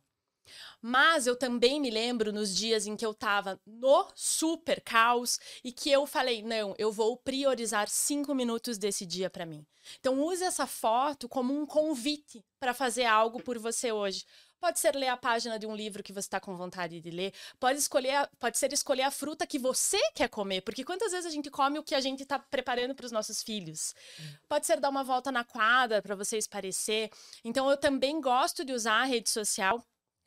Mas 0.81 1.27
eu 1.27 1.35
também 1.35 1.79
me 1.79 1.89
lembro 1.89 2.31
nos 2.31 2.55
dias 2.55 2.87
em 2.87 2.95
que 2.95 3.05
eu 3.05 3.11
estava 3.11 3.59
no 3.65 4.07
super 4.15 4.81
caos 4.81 5.39
e 5.63 5.71
que 5.71 5.91
eu 5.91 6.05
falei: 6.05 6.41
não, 6.41 6.75
eu 6.77 6.91
vou 6.91 7.17
priorizar 7.17 7.87
cinco 7.87 8.33
minutos 8.33 8.77
desse 8.77 9.05
dia 9.05 9.29
para 9.29 9.45
mim. 9.45 9.65
Então, 9.99 10.19
use 10.21 10.43
essa 10.43 10.65
foto 10.65 11.29
como 11.29 11.53
um 11.53 11.65
convite 11.65 12.43
para 12.59 12.73
fazer 12.73 13.05
algo 13.05 13.41
por 13.41 13.59
você 13.59 13.91
hoje. 13.91 14.25
Pode 14.59 14.79
ser 14.79 14.95
ler 14.95 15.09
a 15.09 15.17
página 15.17 15.59
de 15.59 15.67
um 15.67 15.75
livro 15.75 16.01
que 16.01 16.11
você 16.11 16.25
está 16.25 16.39
com 16.39 16.57
vontade 16.57 16.99
de 16.99 17.11
ler. 17.11 17.33
Pode 17.59 17.77
escolher, 17.77 18.27
pode 18.39 18.57
ser 18.57 18.73
escolher 18.73 19.03
a 19.03 19.11
fruta 19.11 19.45
que 19.45 19.59
você 19.59 19.99
quer 20.15 20.27
comer, 20.27 20.61
porque 20.61 20.83
quantas 20.83 21.11
vezes 21.11 21.27
a 21.27 21.29
gente 21.29 21.51
come 21.51 21.77
o 21.77 21.83
que 21.83 21.93
a 21.93 22.01
gente 22.01 22.23
está 22.23 22.39
preparando 22.39 22.95
para 22.95 23.05
os 23.05 23.11
nossos 23.11 23.43
filhos? 23.43 23.93
Hum. 24.19 24.23
Pode 24.49 24.65
ser 24.65 24.79
dar 24.79 24.89
uma 24.89 25.03
volta 25.03 25.31
na 25.31 25.43
quadra 25.43 26.01
para 26.01 26.15
você 26.15 26.37
esparecer. 26.37 27.11
Então 27.43 27.69
eu 27.69 27.77
também 27.77 28.19
gosto 28.19 28.65
de 28.65 28.73
usar 28.73 29.01
a 29.01 29.05
rede 29.05 29.29
social 29.29 29.85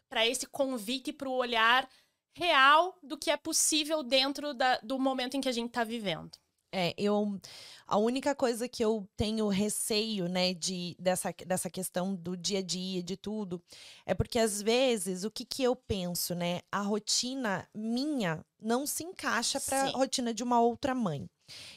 para 0.09 0.27
esse 0.27 0.47
convite 0.47 1.13
para 1.13 1.29
o 1.29 1.35
olhar 1.35 1.89
real 2.37 2.97
do 3.03 3.19
que 3.19 3.31
é 3.31 3.37
possível 3.37 4.03
dentro 4.03 4.55
da, 4.55 4.79
do 4.79 4.99
momento 4.99 5.37
em 5.37 5.41
que 5.41 5.49
a 5.49 5.53
gente 5.53 5.69
está 5.69 5.85
vivendo. 5.85 6.39
É, 6.73 6.95
eu 6.99 7.41
a 7.87 7.97
única 7.97 8.35
coisa 8.35 8.69
que 8.69 8.85
eu 8.85 9.09
tenho 9.17 9.49
receio, 9.49 10.29
né, 10.29 10.53
de 10.53 10.95
dessa, 10.99 11.35
dessa 11.47 11.71
questão 11.71 12.15
do 12.15 12.37
dia 12.37 12.59
a 12.59 12.63
dia, 12.63 13.03
de 13.03 13.17
tudo, 13.17 13.63
é 14.05 14.15
porque 14.15 14.39
às 14.39 14.61
vezes 14.61 15.25
o 15.25 15.31
que 15.31 15.47
que 15.47 15.63
eu 15.63 15.75
penso, 15.75 16.35
né, 16.35 16.61
a 16.71 16.83
rotina 16.83 17.67
minha 17.75 18.45
não 18.61 18.87
se 18.87 19.03
encaixa 19.03 19.59
para 19.59 19.85
a 19.85 19.91
rotina 19.93 20.35
de 20.35 20.43
uma 20.43 20.61
outra 20.61 20.95
mãe. 20.95 21.29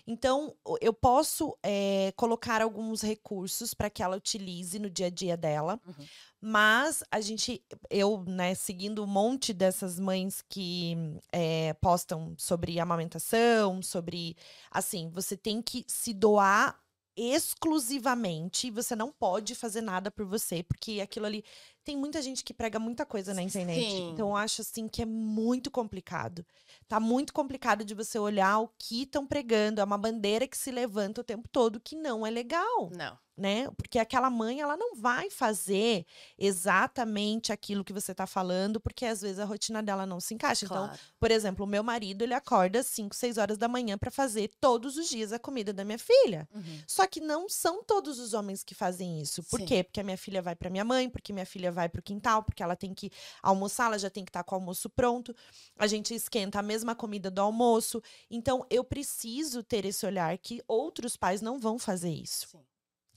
Então, 0.06 0.56
eu 0.80 0.94
posso 0.94 1.58
é, 1.64 2.14
colocar 2.16 2.62
alguns 2.62 3.02
recursos 3.02 3.74
para 3.74 3.90
que 3.90 4.04
ela 4.04 4.18
utilize 4.18 4.78
no 4.80 4.90
dia 4.90 5.08
a 5.08 5.10
dia 5.10 5.38
dela, 5.38 5.80
uhum. 5.86 6.06
mas 6.40 7.04
a 7.12 7.22
gente, 7.22 7.64
eu, 7.90 8.24
né, 8.26 8.54
seguindo 8.56 9.04
um 9.04 9.08
monte 9.08 9.54
dessas 9.54 10.00
mães 10.00 10.44
que 10.48 10.96
é, 11.32 11.74
postam 11.76 12.34
sobre 12.38 12.80
amamentação, 12.80 13.82
sobre. 13.82 14.36
Assim, 14.70 15.10
você 15.10 15.36
tem 15.36 15.62
que 15.62 15.86
se 15.88 16.14
doar 16.14 16.80
exclusivamente, 17.16 18.72
você 18.72 18.96
não 18.96 19.12
pode 19.12 19.54
fazer 19.54 19.82
nada 19.82 20.10
por 20.10 20.26
você, 20.26 20.64
porque 20.64 21.02
aquilo 21.02 21.26
ali 21.26 21.44
tem 21.84 21.98
muita 21.98 22.22
gente 22.22 22.44
que 22.44 22.54
prega 22.54 22.80
muita 22.80 23.06
coisa 23.06 23.34
na 23.34 23.42
internet. 23.42 23.90
Sim. 23.90 24.12
Então 24.12 24.30
eu 24.30 24.36
acho 24.36 24.62
assim 24.62 24.88
que 24.88 25.02
é 25.02 25.06
muito 25.06 25.72
complicado. 25.72 26.46
Tá 26.88 27.00
muito 27.00 27.34
complicado 27.34 27.84
de 27.84 27.94
você 27.94 28.20
olhar 28.20 28.60
o 28.60 28.70
que 28.78 29.04
estão 29.04 29.26
pregando, 29.26 29.82
é 29.82 29.84
uma 29.84 29.98
bandeira 29.98 30.48
que 30.48 30.58
se 30.58 30.72
levanta 30.72 31.22
o 31.22 31.24
tempo 31.24 31.48
todo 31.50 31.80
que 31.80 31.96
não 31.96 32.26
é 32.26 32.30
legal. 32.30 32.90
Não 32.96 33.18
né? 33.42 33.70
Porque 33.76 33.98
aquela 33.98 34.30
mãe, 34.30 34.62
ela 34.62 34.78
não 34.78 34.96
vai 34.96 35.30
fazer 35.30 36.06
exatamente 36.38 37.52
aquilo 37.52 37.84
que 37.84 37.92
você 37.92 38.12
está 38.12 38.28
falando, 38.28 38.80
porque 38.80 39.06
às 39.06 39.22
vezes 39.22 39.40
a 39.40 39.46
rotina 39.46 39.82
dela 39.82 40.06
não 40.06 40.20
se 40.20 40.36
encaixa. 40.36 40.66
Então, 40.66 40.78
claro. 40.78 40.94
Então, 40.94 41.16
por 41.20 41.32
exemplo, 41.32 41.66
o 41.66 41.68
meu 41.68 41.84
marido, 41.84 42.24
ele 42.24 42.36
acorda 42.36 42.80
às 42.80 42.88
5, 42.88 43.16
6 43.16 43.38
horas 43.38 43.58
da 43.58 43.68
manhã 43.68 43.98
para 43.98 44.12
fazer 44.12 44.52
todos 44.60 44.96
os 44.96 45.10
dias 45.10 45.34
a 45.34 45.40
comida 45.40 45.74
da 45.74 45.84
minha 45.84 45.98
filha. 45.98 46.48
Uhum. 46.54 46.82
Só 46.86 47.08
que 47.08 47.20
não 47.20 47.50
são 47.50 47.84
todos 47.84 48.20
os 48.20 48.34
homens 48.34 48.64
que 48.64 48.76
fazem 48.76 49.22
isso. 49.22 49.44
Por 49.44 49.60
Sim. 49.60 49.66
quê? 49.66 49.84
Porque 49.84 50.00
a 50.00 50.04
minha 50.04 50.18
filha 50.18 50.42
vai 50.42 50.56
para 50.56 50.70
minha 50.70 50.86
mãe, 50.86 51.10
porque 51.10 51.34
minha 51.34 51.46
filha 51.46 51.71
vai 51.72 51.90
para 51.90 52.00
o 52.00 52.04
quintal, 52.04 52.44
porque 52.44 52.62
ela 52.62 52.76
tem 52.76 52.94
que 52.94 53.12
almoçar, 53.42 53.86
ela 53.86 54.00
já 54.00 54.10
tem 54.10 54.24
que 54.24 54.30
estar 54.30 54.44
tá 54.44 54.44
com 54.44 54.56
o 54.56 54.60
almoço 54.60 54.90
pronto. 54.90 55.36
A 55.78 55.88
gente 55.88 56.14
esquenta 56.14 56.60
a 56.60 56.64
mesma 56.64 56.96
comida 56.96 57.32
do 57.32 57.42
almoço. 57.42 58.02
Então, 58.30 58.66
eu 58.70 58.84
preciso 58.84 59.64
ter 59.64 59.86
esse 59.86 60.06
olhar 60.06 60.38
que 60.38 60.64
outros 60.68 61.16
pais 61.16 61.42
não 61.42 61.60
vão 61.60 61.80
fazer 61.80 62.12
isso. 62.12 62.48
Sim 62.48 62.72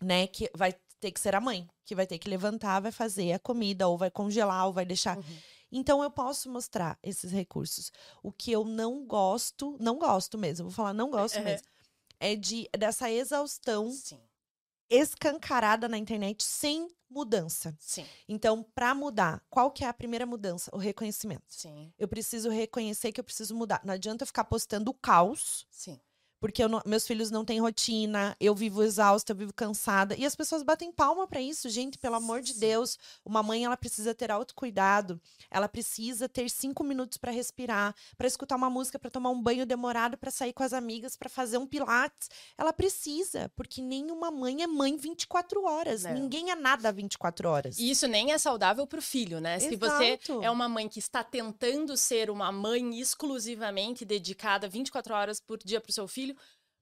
né? 0.04 0.26
Que 0.26 0.50
vai 0.54 0.74
ter 1.00 1.10
que 1.10 1.20
ser 1.20 1.34
a 1.34 1.40
mãe, 1.40 1.68
que 1.84 1.94
vai 1.94 2.06
ter 2.06 2.18
que 2.18 2.28
levantar, 2.28 2.80
vai 2.80 2.92
fazer 2.92 3.32
a 3.32 3.38
comida, 3.38 3.88
ou 3.88 3.98
vai 3.98 4.10
congelar, 4.10 4.66
ou 4.66 4.72
vai 4.72 4.84
deixar. 4.84 5.16
Uhum. 5.16 5.38
Então 5.72 6.02
eu 6.02 6.10
posso 6.10 6.50
mostrar 6.50 6.98
esses 7.02 7.32
recursos. 7.32 7.90
O 8.22 8.30
que 8.30 8.52
eu 8.52 8.64
não 8.64 9.04
gosto, 9.04 9.76
não 9.80 9.98
gosto 9.98 10.38
mesmo, 10.38 10.66
vou 10.66 10.74
falar 10.74 10.94
não 10.94 11.10
gosto 11.10 11.38
uhum. 11.38 11.44
mesmo, 11.44 11.66
é 12.20 12.36
de 12.36 12.68
dessa 12.78 13.10
exaustão 13.10 13.90
Sim. 13.90 14.20
Escancarada 14.90 15.88
na 15.88 15.98
internet 15.98 16.42
sem 16.42 16.88
mudança. 17.08 17.74
Sim. 17.78 18.04
Então, 18.28 18.62
para 18.74 18.94
mudar, 18.94 19.42
qual 19.48 19.70
que 19.70 19.84
é 19.84 19.88
a 19.88 19.94
primeira 19.94 20.26
mudança? 20.26 20.70
O 20.74 20.78
reconhecimento. 20.78 21.44
Sim. 21.48 21.92
Eu 21.98 22.08
preciso 22.08 22.50
reconhecer 22.50 23.12
que 23.12 23.20
eu 23.20 23.24
preciso 23.24 23.54
mudar. 23.54 23.80
Não 23.84 23.94
adianta 23.94 24.22
eu 24.22 24.26
ficar 24.26 24.44
postando 24.44 24.90
o 24.90 24.94
caos. 24.94 25.66
Sim 25.70 26.00
porque 26.44 26.68
não, 26.68 26.82
meus 26.84 27.06
filhos 27.06 27.30
não 27.30 27.42
têm 27.42 27.58
rotina, 27.58 28.36
eu 28.38 28.54
vivo 28.54 28.82
exausta, 28.82 29.32
eu 29.32 29.36
vivo 29.36 29.54
cansada. 29.54 30.14
E 30.14 30.26
as 30.26 30.36
pessoas 30.36 30.62
batem 30.62 30.92
palma 30.92 31.26
para 31.26 31.40
isso, 31.40 31.70
gente, 31.70 31.96
pelo 31.96 32.16
amor 32.16 32.42
de 32.42 32.52
Deus. 32.52 32.98
Uma 33.24 33.42
mãe, 33.42 33.64
ela 33.64 33.78
precisa 33.78 34.14
ter 34.14 34.30
autocuidado, 34.30 35.18
ela 35.50 35.66
precisa 35.66 36.28
ter 36.28 36.50
cinco 36.50 36.84
minutos 36.84 37.16
para 37.16 37.32
respirar, 37.32 37.94
para 38.18 38.26
escutar 38.26 38.56
uma 38.56 38.68
música, 38.68 38.98
para 38.98 39.10
tomar 39.10 39.30
um 39.30 39.40
banho 39.40 39.64
demorado, 39.64 40.18
para 40.18 40.30
sair 40.30 40.52
com 40.52 40.62
as 40.62 40.74
amigas, 40.74 41.16
para 41.16 41.30
fazer 41.30 41.56
um 41.56 41.66
pilates. 41.66 42.28
Ela 42.58 42.74
precisa, 42.74 43.50
porque 43.56 43.80
nenhuma 43.80 44.30
mãe 44.30 44.62
é 44.62 44.66
mãe 44.66 44.98
24 44.98 45.64
horas. 45.64 46.02
Não. 46.02 46.12
Ninguém 46.12 46.50
é 46.50 46.54
nada 46.54 46.92
24 46.92 47.48
horas. 47.48 47.78
E 47.78 47.90
isso 47.90 48.06
nem 48.06 48.32
é 48.32 48.36
saudável 48.36 48.86
para 48.86 48.98
o 48.98 49.02
filho, 49.02 49.40
né? 49.40 49.56
Exato. 49.56 49.70
Se 49.70 49.76
você 49.76 50.18
é 50.42 50.50
uma 50.50 50.68
mãe 50.68 50.90
que 50.90 50.98
está 50.98 51.24
tentando 51.24 51.96
ser 51.96 52.28
uma 52.28 52.52
mãe 52.52 53.00
exclusivamente 53.00 54.04
dedicada 54.04 54.68
24 54.68 55.14
horas 55.14 55.40
por 55.40 55.56
dia 55.56 55.80
para 55.80 55.88
o 55.88 55.94
seu 55.94 56.06
filho, 56.06 56.33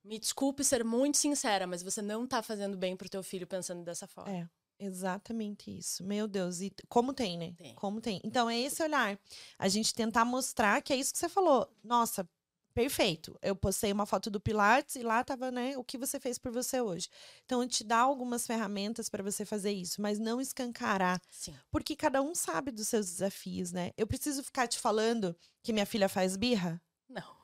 me 0.05 0.19
desculpe 0.19 0.65
ser 0.65 0.85
muito 0.85 1.19
sincera, 1.19 1.67
mas 1.67 1.83
você 1.83 2.03
não 2.03 2.27
tá 2.27 2.43
fazendo 2.43 2.77
bem 2.77 2.97
pro 2.97 3.09
teu 3.09 3.23
filho 3.23 3.47
pensando 3.47 3.85
dessa 3.85 4.07
forma. 4.07 4.33
É. 4.33 4.49
Exatamente 4.79 5.71
isso. 5.71 6.03
Meu 6.03 6.27
Deus, 6.27 6.61
e 6.61 6.73
como 6.89 7.15
tem, 7.15 7.39
né? 7.39 7.55
Tem. 7.57 7.75
Como 7.77 8.01
tem. 8.01 8.21
Então 8.25 8.51
é 8.51 8.59
esse 8.59 8.83
olhar. 8.83 9.17
A 9.57 9.69
gente 9.69 9.95
tentar 9.95 10.25
mostrar 10.25 10.83
que 10.83 10.93
é 10.93 10.97
isso 10.97 11.13
que 11.13 11.21
você 11.21 11.29
falou. 11.29 11.73
Nossa, 11.85 12.29
perfeito. 12.75 13.39
Eu 13.41 13.55
postei 13.55 13.93
uma 13.93 14.07
foto 14.07 14.29
do 14.29 14.41
Pilates 14.41 14.97
e 14.97 15.03
lá 15.03 15.23
tava, 15.23 15.53
né, 15.53 15.77
o 15.77 15.85
que 15.85 15.97
você 15.97 16.19
fez 16.19 16.37
por 16.37 16.51
você 16.51 16.81
hoje. 16.81 17.09
Então, 17.45 17.67
te 17.69 17.85
dá 17.85 17.99
algumas 17.99 18.45
ferramentas 18.45 19.09
para 19.09 19.23
você 19.23 19.45
fazer 19.45 19.71
isso, 19.71 20.03
mas 20.03 20.19
não 20.19 20.41
escancarar. 20.41 21.21
Sim. 21.31 21.55
Porque 21.71 21.95
cada 21.95 22.21
um 22.21 22.35
sabe 22.35 22.73
dos 22.73 22.89
seus 22.89 23.07
desafios, 23.07 23.71
né? 23.71 23.93
Eu 23.97 24.07
preciso 24.07 24.43
ficar 24.43 24.67
te 24.67 24.81
falando 24.81 25.37
que 25.63 25.73
minha 25.73 25.87
filha 25.87 26.09
faz 26.09 26.37
birra? 26.37 26.83
Não. 27.09 27.42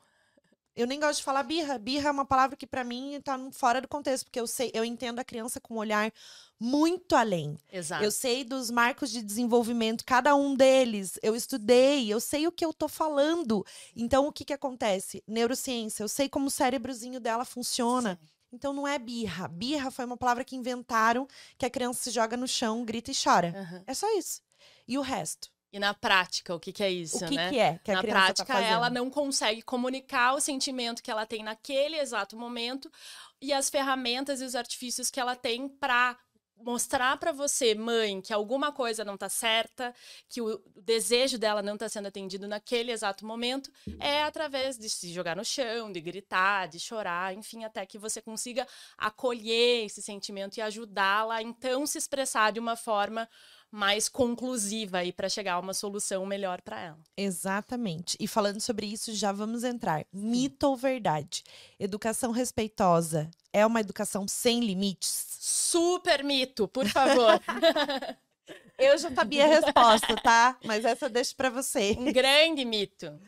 Eu 0.79 0.87
nem 0.87 0.97
gosto 0.97 1.17
de 1.17 1.25
falar 1.25 1.43
birra. 1.43 1.77
Birra 1.77 2.07
é 2.07 2.11
uma 2.11 2.23
palavra 2.23 2.55
que 2.55 2.65
para 2.65 2.85
mim 2.85 3.19
tá 3.21 3.37
fora 3.51 3.81
do 3.81 3.87
contexto, 3.87 4.23
porque 4.23 4.39
eu 4.39 4.47
sei, 4.47 4.71
eu 4.73 4.85
entendo 4.85 5.19
a 5.19 5.25
criança 5.25 5.59
com 5.59 5.73
um 5.73 5.77
olhar 5.77 6.09
muito 6.57 7.17
além. 7.17 7.57
Exato. 7.69 8.01
Eu 8.01 8.09
sei 8.09 8.45
dos 8.45 8.71
marcos 8.71 9.11
de 9.11 9.21
desenvolvimento, 9.21 10.05
cada 10.05 10.33
um 10.37 10.55
deles. 10.55 11.19
Eu 11.21 11.35
estudei, 11.35 12.07
eu 12.07 12.21
sei 12.21 12.47
o 12.47 12.51
que 12.51 12.63
eu 12.63 12.71
tô 12.71 12.87
falando. 12.87 13.65
Então 13.93 14.25
o 14.25 14.31
que 14.31 14.45
que 14.45 14.53
acontece? 14.53 15.21
Neurociência, 15.27 16.01
eu 16.01 16.07
sei 16.07 16.29
como 16.29 16.47
o 16.47 16.51
cérebrozinho 16.51 17.19
dela 17.19 17.43
funciona. 17.43 18.17
Sim. 18.21 18.27
Então 18.53 18.71
não 18.71 18.87
é 18.87 18.97
birra. 18.97 19.49
Birra 19.49 19.91
foi 19.91 20.05
uma 20.05 20.15
palavra 20.15 20.45
que 20.45 20.55
inventaram 20.55 21.27
que 21.57 21.65
a 21.65 21.69
criança 21.69 22.03
se 22.03 22.09
joga 22.09 22.37
no 22.37 22.47
chão, 22.47 22.85
grita 22.85 23.11
e 23.11 23.15
chora. 23.21 23.53
Uhum. 23.53 23.83
É 23.85 23.93
só 23.93 24.07
isso. 24.17 24.41
E 24.87 24.97
o 24.97 25.01
resto? 25.01 25.51
E 25.71 25.77
na 25.77 25.93
prática, 25.93 26.55
o 26.55 26.59
que, 26.59 26.73
que 26.73 26.83
é 26.83 26.89
isso, 26.89 27.23
o 27.23 27.27
que 27.27 27.35
né? 27.35 27.49
Que 27.51 27.59
é 27.59 27.79
que 27.83 27.91
na 27.91 28.01
tá 28.01 28.07
prática, 28.07 28.53
tá 28.53 28.61
ela 28.61 28.89
não 28.89 29.09
consegue 29.09 29.61
comunicar 29.61 30.33
o 30.33 30.41
sentimento 30.41 31.03
que 31.03 31.11
ela 31.11 31.27
tem 31.27 31.43
naquele 31.43 31.97
exato 31.97 32.35
momento 32.35 32.91
e 33.39 33.53
as 33.53 33.69
ferramentas 33.69 34.41
e 34.41 34.45
os 34.45 34.55
artifícios 34.55 35.11
que 35.11 35.19
ela 35.19 35.35
tem 35.35 35.69
para 35.69 36.17
mostrar 36.61 37.17
para 37.17 37.31
você, 37.31 37.73
mãe, 37.73 38.21
que 38.21 38.33
alguma 38.33 38.71
coisa 38.71 39.05
não 39.05 39.17
tá 39.17 39.29
certa, 39.29 39.93
que 40.27 40.41
o 40.41 40.61
desejo 40.75 41.37
dela 41.37 41.61
não 41.61 41.77
tá 41.77 41.87
sendo 41.87 42.07
atendido 42.07 42.47
naquele 42.47 42.91
exato 42.91 43.25
momento, 43.25 43.71
é 43.99 44.23
através 44.23 44.77
de 44.77 44.89
se 44.89 45.11
jogar 45.13 45.35
no 45.35 45.45
chão, 45.45 45.91
de 45.91 46.01
gritar, 46.01 46.67
de 46.67 46.79
chorar, 46.79 47.33
enfim, 47.33 47.63
até 47.63 47.85
que 47.85 47.97
você 47.97 48.21
consiga 48.21 48.67
acolher 48.97 49.85
esse 49.85 50.01
sentimento 50.01 50.57
e 50.57 50.61
ajudá-la 50.61 51.35
a 51.35 51.41
então 51.41 51.85
se 51.85 51.97
expressar 51.97 52.51
de 52.51 52.59
uma 52.59 52.75
forma 52.75 53.29
mais 53.71 54.09
conclusiva 54.09 54.99
aí 54.99 55.11
para 55.11 55.29
chegar 55.29 55.53
a 55.53 55.59
uma 55.59 55.73
solução 55.73 56.25
melhor 56.25 56.61
para 56.61 56.79
ela. 56.79 56.99
Exatamente. 57.15 58.17
E 58.19 58.27
falando 58.27 58.59
sobre 58.59 58.87
isso, 58.87 59.13
já 59.13 59.31
vamos 59.31 59.63
entrar. 59.63 60.05
Mito 60.11 60.67
ou 60.67 60.75
verdade? 60.75 61.43
Educação 61.79 62.31
respeitosa 62.31 63.29
é 63.53 63.65
uma 63.65 63.79
educação 63.79 64.27
sem 64.27 64.59
limites? 64.59 65.27
Super 65.39 66.23
mito, 66.23 66.67
por 66.67 66.87
favor. 66.87 67.39
Eu 68.77 68.97
já 68.97 69.11
sabia 69.11 69.43
a 69.43 69.47
resposta, 69.47 70.15
tá? 70.15 70.57
Mas 70.63 70.85
essa 70.85 71.05
eu 71.05 71.09
deixo 71.09 71.35
para 71.35 71.49
você. 71.49 71.95
Um 71.99 72.11
grande 72.11 72.63
mito. 72.63 73.19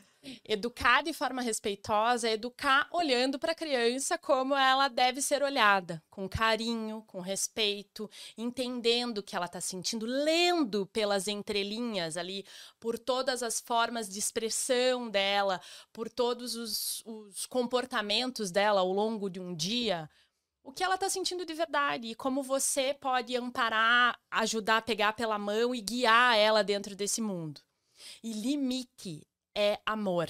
Educar 0.47 1.01
de 1.01 1.13
forma 1.13 1.41
respeitosa 1.41 2.29
é 2.29 2.34
educar 2.34 2.88
olhando 2.91 3.39
para 3.39 3.53
a 3.53 3.55
criança 3.55 4.19
como 4.19 4.55
ela 4.55 4.88
deve 4.88 5.19
ser 5.19 5.41
olhada, 5.41 6.03
com 6.12 6.29
carinho, 6.29 7.03
com 7.07 7.21
respeito, 7.21 8.07
entendendo 8.38 9.17
o 9.17 9.23
que 9.23 9.36
ela 9.36 9.47
está 9.47 9.60
sentindo, 9.60 10.05
lendo 10.05 10.86
pelas 10.88 11.27
entrelinhas 11.27 12.17
ali, 12.17 12.45
por 12.79 12.99
todas 12.99 13.41
as 13.41 13.60
formas 13.60 14.07
de 14.07 14.19
expressão 14.19 15.10
dela, 15.10 15.60
por 15.91 16.07
todos 16.07 16.55
os, 16.55 17.01
os 17.03 17.47
comportamentos 17.47 18.51
dela 18.51 18.81
ao 18.81 18.91
longo 18.91 19.27
de 19.27 19.39
um 19.39 19.55
dia, 19.55 20.07
o 20.63 20.71
que 20.71 20.84
ela 20.84 20.95
está 20.95 21.10
sentindo 21.10 21.43
de 21.43 21.53
verdade 21.55 22.10
e 22.10 22.15
como 22.15 22.43
você 22.43 22.93
pode 22.93 23.36
amparar, 23.36 24.19
ajudar, 24.29 24.84
pegar 24.84 25.13
pela 25.13 25.39
mão 25.39 25.73
e 25.73 25.81
guiar 25.81 26.38
ela 26.38 26.63
dentro 26.63 26.95
desse 26.95 27.21
mundo. 27.21 27.60
E 28.23 28.31
limite 28.34 29.27
é 29.55 29.79
amor. 29.85 30.29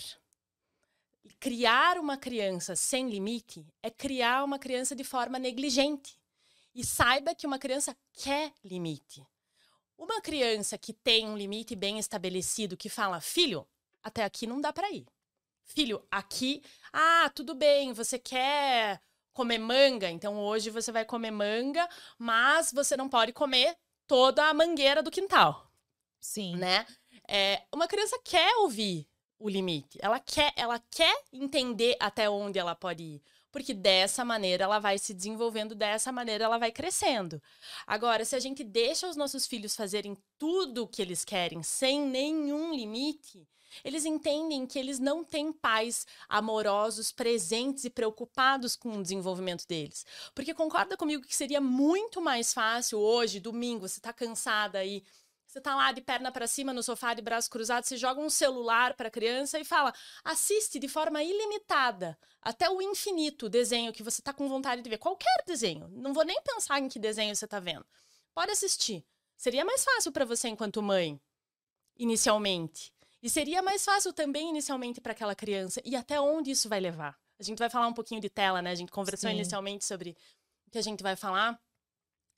Criar 1.39 1.97
uma 1.97 2.17
criança 2.17 2.75
sem 2.75 3.10
limite 3.10 3.65
é 3.81 3.89
criar 3.89 4.43
uma 4.43 4.57
criança 4.60 4.95
de 4.95 5.03
forma 5.03 5.38
negligente. 5.38 6.19
E 6.73 6.86
saiba 6.86 7.36
que 7.36 7.45
uma 7.45 7.60
criança 7.60 7.95
quer 8.13 8.53
limite. 8.63 9.25
Uma 9.97 10.21
criança 10.21 10.77
que 10.77 10.93
tem 10.93 11.27
um 11.27 11.38
limite 11.38 11.75
bem 11.75 11.99
estabelecido, 11.99 12.77
que 12.77 12.89
fala, 12.89 13.19
filho, 13.21 13.67
até 14.01 14.23
aqui 14.23 14.47
não 14.47 14.60
dá 14.60 14.71
para 14.73 14.89
ir. 14.89 15.05
Filho, 15.63 16.05
aqui, 16.10 16.63
ah, 16.91 17.29
tudo 17.36 17.53
bem, 17.53 17.93
você 17.93 18.17
quer 18.17 19.01
comer 19.31 19.60
manga, 19.60 20.10
então 20.10 20.38
hoje 20.39 20.69
você 20.69 20.91
vai 20.91 21.05
comer 21.05 21.31
manga, 21.31 21.88
mas 22.17 22.71
você 22.71 22.97
não 22.97 23.07
pode 23.07 23.31
comer 23.31 23.77
toda 24.07 24.45
a 24.45 24.53
mangueira 24.53 25.03
do 25.03 25.12
quintal. 25.12 25.71
Sim. 26.19 26.55
Né? 26.57 26.86
É, 27.27 27.63
uma 27.73 27.88
criança 27.88 28.19
quer 28.23 28.55
ouvir 28.57 29.07
o 29.41 29.49
limite. 29.49 29.97
Ela 30.01 30.19
quer, 30.19 30.54
ela 30.56 30.80
quer 30.91 31.23
entender 31.34 31.95
até 31.99 32.30
onde 32.30 32.60
ela 32.60 32.75
pode 32.75 33.04
ir. 33.04 33.21
Porque 33.51 33.73
dessa 33.73 34.23
maneira 34.23 34.63
ela 34.63 34.80
vai 34.80 34.97
se 34.97 35.13
desenvolvendo, 35.13 35.75
dessa 35.75 36.12
maneira 36.12 36.45
ela 36.45 36.58
vai 36.58 36.71
crescendo. 36.71 37.41
Agora, 37.86 38.23
se 38.23 38.36
a 38.36 38.39
gente 38.39 38.63
deixa 38.63 39.10
os 39.10 39.17
nossos 39.17 39.45
filhos 39.45 39.75
fazerem 39.75 40.17
tudo 40.39 40.84
o 40.84 40.88
que 40.88 41.01
eles 41.01 41.25
querem 41.25 41.62
sem 41.62 41.99
nenhum 42.01 42.73
limite, 42.73 43.45
eles 43.84 44.06
entendem 44.06 44.65
que 44.65 44.77
eles 44.77 44.99
não 44.99 45.23
têm 45.23 45.51
pais 45.51 46.06
amorosos, 46.27 47.12
presentes 47.12 47.86
e 47.86 47.89
preocupados 47.89 48.75
com 48.75 48.97
o 48.97 49.01
desenvolvimento 49.01 49.67
deles. 49.67 50.06
Porque 50.36 50.54
concorda 50.54 50.97
comigo 50.97 51.25
que 51.25 51.36
seria 51.36 51.62
muito 51.62 52.21
mais 52.21 52.54
fácil 52.54 52.99
hoje, 52.99 53.39
domingo, 53.39 53.88
você 53.88 53.99
está 53.99 54.12
cansada 54.12 54.80
aí. 54.80 55.04
Você 55.52 55.60
tá 55.60 55.76
lá 55.76 55.92
de 55.92 56.00
perna 56.00 56.32
para 56.32 56.48
cima 56.48 56.72
no 56.72 56.82
sofá 56.82 57.14
de 57.14 57.22
braço 57.22 57.50
cruzado, 57.50 57.84
você 57.84 57.98
joga 57.98 58.22
um 58.22 58.30
celular 58.30 58.94
para 58.94 59.10
a 59.10 59.12
criança 59.12 59.60
e 59.60 59.66
fala: 59.66 59.94
"Assiste 60.24 60.80
de 60.80 60.88
forma 60.88 61.22
ilimitada 61.22 62.18
até 62.42 62.70
o 62.70 62.82
infinito 62.82 63.48
o 63.48 63.50
desenho 63.50 63.92
que 63.92 64.02
você 64.02 64.22
tá 64.22 64.32
com 64.32 64.48
vontade 64.48 64.82
de 64.82 64.90
ver, 64.90 64.98
qualquer 64.98 65.44
desenho. 65.46 65.90
Não 65.90 66.14
vou 66.14 66.24
nem 66.24 66.42
pensar 66.42 66.80
em 66.80 66.88
que 66.88 66.98
desenho 66.98 67.36
você 67.36 67.46
tá 67.46 67.60
vendo. 67.60 67.86
Pode 68.34 68.50
assistir. 68.50 69.06
Seria 69.36 69.66
mais 69.66 69.84
fácil 69.84 70.14
para 70.14 70.24
você 70.24 70.48
enquanto 70.48 70.82
mãe, 70.82 71.20
inicialmente. 71.98 72.94
E 73.22 73.30
seria 73.30 73.62
mais 73.62 73.84
fácil 73.84 74.14
também 74.14 74.52
inicialmente 74.52 75.02
para 75.02 75.12
aquela 75.12 75.36
criança. 75.36 75.82
E 75.84 75.98
até 75.98 76.22
onde 76.22 76.52
isso 76.52 76.70
vai 76.70 76.80
levar? 76.80 77.20
A 77.38 77.44
gente 77.44 77.60
vai 77.60 77.70
falar 77.70 77.88
um 77.88 77.94
pouquinho 77.94 78.22
de 78.22 78.30
tela, 78.30 78.62
né? 78.62 78.72
A 78.72 78.76
gente 78.76 78.90
conversou 78.90 79.30
Sim. 79.30 79.36
inicialmente 79.36 79.84
sobre 79.84 80.16
o 80.66 80.72
que 80.72 80.78
a 80.78 80.82
gente 80.82 81.04
vai 81.04 81.18
falar 81.18 81.60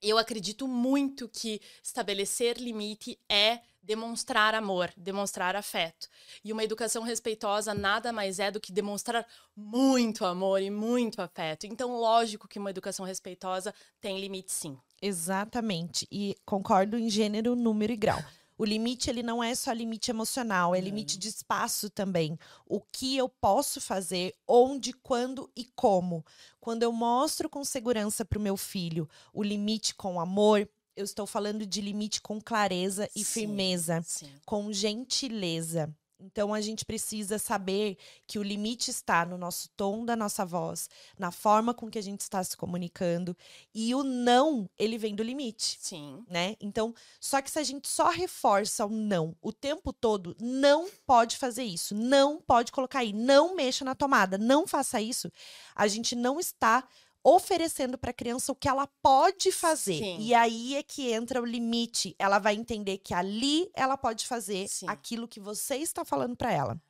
eu 0.03 0.17
acredito 0.17 0.67
muito 0.67 1.29
que 1.29 1.61
estabelecer 1.81 2.57
limite 2.57 3.17
é 3.29 3.61
demonstrar 3.81 4.55
amor, 4.55 4.91
demonstrar 4.95 5.55
afeto. 5.55 6.07
E 6.43 6.53
uma 6.53 6.63
educação 6.63 7.03
respeitosa 7.03 7.73
nada 7.73 8.13
mais 8.13 8.39
é 8.39 8.49
do 8.49 8.59
que 8.59 8.71
demonstrar 8.71 9.25
muito 9.55 10.25
amor 10.25 10.61
e 10.61 10.69
muito 10.69 11.21
afeto. 11.21 11.65
Então, 11.65 11.99
lógico 11.99 12.47
que 12.47 12.59
uma 12.59 12.69
educação 12.69 13.05
respeitosa 13.05 13.73
tem 13.99 14.19
limite 14.19 14.53
sim. 14.53 14.77
Exatamente. 15.01 16.07
E 16.09 16.35
concordo 16.45 16.97
em 16.97 17.09
gênero, 17.09 17.55
número 17.55 17.91
e 17.91 17.97
grau. 17.97 18.23
O 18.57 18.65
limite 18.65 19.09
ele 19.09 19.23
não 19.23 19.43
é 19.43 19.53
só 19.55 19.71
limite 19.71 20.11
emocional, 20.11 20.75
é 20.75 20.79
limite 20.79 21.17
de 21.17 21.27
espaço 21.27 21.89
também. 21.89 22.37
O 22.65 22.79
que 22.79 23.17
eu 23.17 23.27
posso 23.27 23.81
fazer, 23.81 24.33
onde, 24.47 24.93
quando 24.93 25.49
e 25.55 25.65
como. 25.75 26.23
Quando 26.59 26.83
eu 26.83 26.91
mostro 26.91 27.49
com 27.49 27.63
segurança 27.63 28.23
para 28.23 28.39
o 28.39 28.41
meu 28.41 28.55
filho 28.55 29.09
o 29.33 29.43
limite 29.43 29.95
com 29.95 30.19
amor, 30.19 30.67
eu 30.95 31.03
estou 31.03 31.25
falando 31.25 31.65
de 31.65 31.81
limite 31.81 32.21
com 32.21 32.39
clareza 32.39 33.09
e 33.15 33.23
sim, 33.23 33.41
firmeza, 33.41 34.01
sim. 34.05 34.31
com 34.45 34.71
gentileza. 34.71 35.93
Então 36.23 36.53
a 36.53 36.61
gente 36.61 36.85
precisa 36.85 37.37
saber 37.37 37.97
que 38.25 38.39
o 38.39 38.43
limite 38.43 38.89
está 38.89 39.25
no 39.25 39.37
nosso 39.37 39.69
tom 39.75 40.05
da 40.05 40.15
nossa 40.15 40.45
voz, 40.45 40.89
na 41.17 41.31
forma 41.31 41.73
com 41.73 41.89
que 41.89 41.99
a 41.99 42.03
gente 42.03 42.21
está 42.21 42.43
se 42.43 42.55
comunicando 42.55 43.35
e 43.73 43.93
o 43.93 44.03
não, 44.03 44.69
ele 44.77 44.97
vem 44.97 45.15
do 45.15 45.23
limite. 45.23 45.77
Sim. 45.81 46.23
Né? 46.29 46.55
Então, 46.61 46.93
só 47.19 47.41
que 47.41 47.51
se 47.51 47.59
a 47.59 47.63
gente 47.63 47.87
só 47.87 48.09
reforça 48.09 48.85
o 48.85 48.89
não 48.89 49.35
o 49.41 49.51
tempo 49.51 49.91
todo, 49.91 50.35
não 50.39 50.89
pode 51.05 51.37
fazer 51.37 51.63
isso, 51.63 51.93
não 51.93 52.41
pode 52.41 52.71
colocar 52.71 52.99
aí, 52.99 53.11
não 53.11 53.55
mexa 53.55 53.83
na 53.83 53.95
tomada, 53.95 54.37
não 54.37 54.65
faça 54.65 55.01
isso, 55.01 55.31
a 55.75 55.87
gente 55.87 56.15
não 56.15 56.39
está 56.39 56.87
oferecendo 57.23 57.97
para 57.97 58.11
a 58.11 58.13
criança 58.13 58.51
o 58.51 58.55
que 58.55 58.67
ela 58.67 58.85
pode 59.01 59.51
fazer. 59.51 59.97
Sim. 59.97 60.17
E 60.19 60.33
aí 60.33 60.75
é 60.75 60.83
que 60.83 61.11
entra 61.11 61.41
o 61.41 61.45
limite. 61.45 62.15
Ela 62.19 62.37
vai 62.37 62.55
entender 62.55 62.97
que 62.97 63.13
ali 63.13 63.69
ela 63.73 63.95
pode 63.95 64.27
fazer 64.27 64.67
Sim. 64.67 64.85
aquilo 64.89 65.27
que 65.27 65.39
você 65.39 65.77
está 65.77 66.03
falando 66.03 66.35
para 66.35 66.51
ela. 66.51 66.81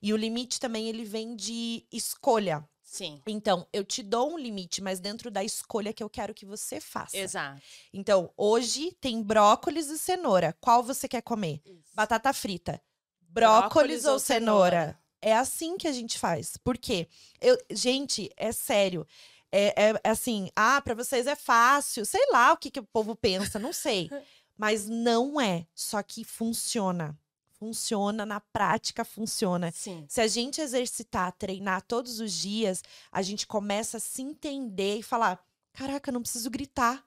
E 0.00 0.12
o 0.12 0.16
limite 0.16 0.58
também 0.58 0.88
ele 0.88 1.04
vem 1.04 1.36
de 1.36 1.86
escolha. 1.92 2.66
Sim. 2.82 3.20
Então, 3.26 3.66
eu 3.72 3.84
te 3.84 4.02
dou 4.02 4.32
um 4.32 4.38
limite, 4.38 4.80
mas 4.80 5.00
dentro 5.00 5.30
da 5.30 5.42
escolha 5.42 5.92
que 5.92 6.02
eu 6.02 6.08
quero 6.08 6.32
que 6.32 6.46
você 6.46 6.80
faça. 6.80 7.16
Exato. 7.16 7.60
Então, 7.92 8.30
hoje 8.36 8.92
tem 9.00 9.20
brócolis 9.20 9.88
e 9.88 9.98
cenoura. 9.98 10.56
Qual 10.60 10.82
você 10.82 11.08
quer 11.08 11.20
comer? 11.20 11.60
Isso. 11.64 11.90
Batata 11.92 12.32
frita. 12.32 12.80
Brócolis, 13.20 13.60
brócolis 13.60 14.04
ou 14.04 14.18
cenoura? 14.20 14.70
cenoura? 14.70 15.04
É 15.20 15.34
assim 15.34 15.76
que 15.76 15.88
a 15.88 15.92
gente 15.92 16.18
faz. 16.18 16.56
Por 16.58 16.78
quê? 16.78 17.08
Eu, 17.40 17.58
gente, 17.70 18.30
é 18.36 18.52
sério 18.52 19.06
é, 19.54 19.90
é, 19.90 20.00
é 20.02 20.10
assim, 20.10 20.50
ah, 20.56 20.82
para 20.82 20.96
vocês 20.96 21.28
é 21.28 21.36
fácil, 21.36 22.04
sei 22.04 22.26
lá 22.32 22.52
o 22.52 22.56
que, 22.56 22.72
que 22.72 22.80
o 22.80 22.84
povo 22.84 23.14
pensa, 23.14 23.56
não 23.56 23.72
sei. 23.72 24.10
Mas 24.58 24.88
não 24.88 25.40
é, 25.40 25.66
só 25.74 26.02
que 26.02 26.24
funciona. 26.24 27.16
Funciona, 27.52 28.26
na 28.26 28.40
prática 28.40 29.04
funciona. 29.04 29.70
Sim. 29.70 30.04
Se 30.08 30.20
a 30.20 30.26
gente 30.26 30.60
exercitar, 30.60 31.32
treinar 31.32 31.82
todos 31.82 32.18
os 32.18 32.32
dias, 32.32 32.82
a 33.12 33.22
gente 33.22 33.46
começa 33.46 33.98
a 33.98 34.00
se 34.00 34.22
entender 34.22 34.98
e 34.98 35.02
falar: 35.02 35.42
caraca, 35.72 36.10
eu 36.10 36.14
não 36.14 36.22
preciso 36.22 36.50
gritar. 36.50 37.04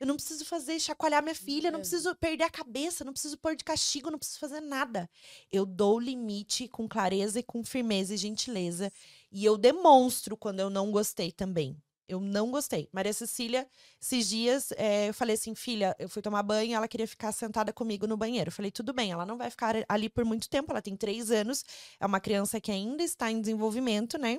Eu 0.00 0.08
não 0.08 0.16
preciso 0.16 0.44
fazer 0.44 0.78
chacoalhar 0.80 1.22
minha 1.22 1.34
filha, 1.34 1.70
não 1.70 1.78
preciso 1.78 2.14
perder 2.16 2.44
a 2.44 2.50
cabeça, 2.50 3.04
não 3.04 3.12
preciso 3.12 3.38
pôr 3.38 3.54
de 3.54 3.64
castigo, 3.64 4.10
não 4.10 4.18
preciso 4.18 4.40
fazer 4.40 4.60
nada. 4.60 5.08
Eu 5.50 5.64
dou 5.64 5.96
o 5.96 6.00
limite 6.00 6.66
com 6.68 6.88
clareza 6.88 7.38
e 7.38 7.42
com 7.42 7.64
firmeza 7.64 8.12
e 8.12 8.16
gentileza. 8.16 8.92
E 9.34 9.44
eu 9.44 9.58
demonstro 9.58 10.36
quando 10.36 10.60
eu 10.60 10.70
não 10.70 10.92
gostei 10.92 11.32
também. 11.32 11.76
Eu 12.06 12.20
não 12.20 12.52
gostei. 12.52 12.88
Maria 12.92 13.12
Cecília, 13.12 13.66
esses 14.00 14.28
dias, 14.28 14.70
é, 14.76 15.08
eu 15.08 15.14
falei 15.14 15.34
assim, 15.34 15.56
filha, 15.56 15.96
eu 15.98 16.08
fui 16.08 16.22
tomar 16.22 16.44
banho, 16.44 16.76
ela 16.76 16.86
queria 16.86 17.08
ficar 17.08 17.32
sentada 17.32 17.72
comigo 17.72 18.06
no 18.06 18.16
banheiro. 18.16 18.48
Eu 18.48 18.52
falei, 18.52 18.70
tudo 18.70 18.92
bem, 18.92 19.10
ela 19.10 19.26
não 19.26 19.36
vai 19.36 19.50
ficar 19.50 19.74
ali 19.88 20.08
por 20.08 20.24
muito 20.24 20.48
tempo, 20.48 20.70
ela 20.70 20.80
tem 20.80 20.94
três 20.94 21.32
anos, 21.32 21.64
é 21.98 22.06
uma 22.06 22.20
criança 22.20 22.60
que 22.60 22.70
ainda 22.70 23.02
está 23.02 23.28
em 23.28 23.40
desenvolvimento, 23.40 24.16
né? 24.16 24.38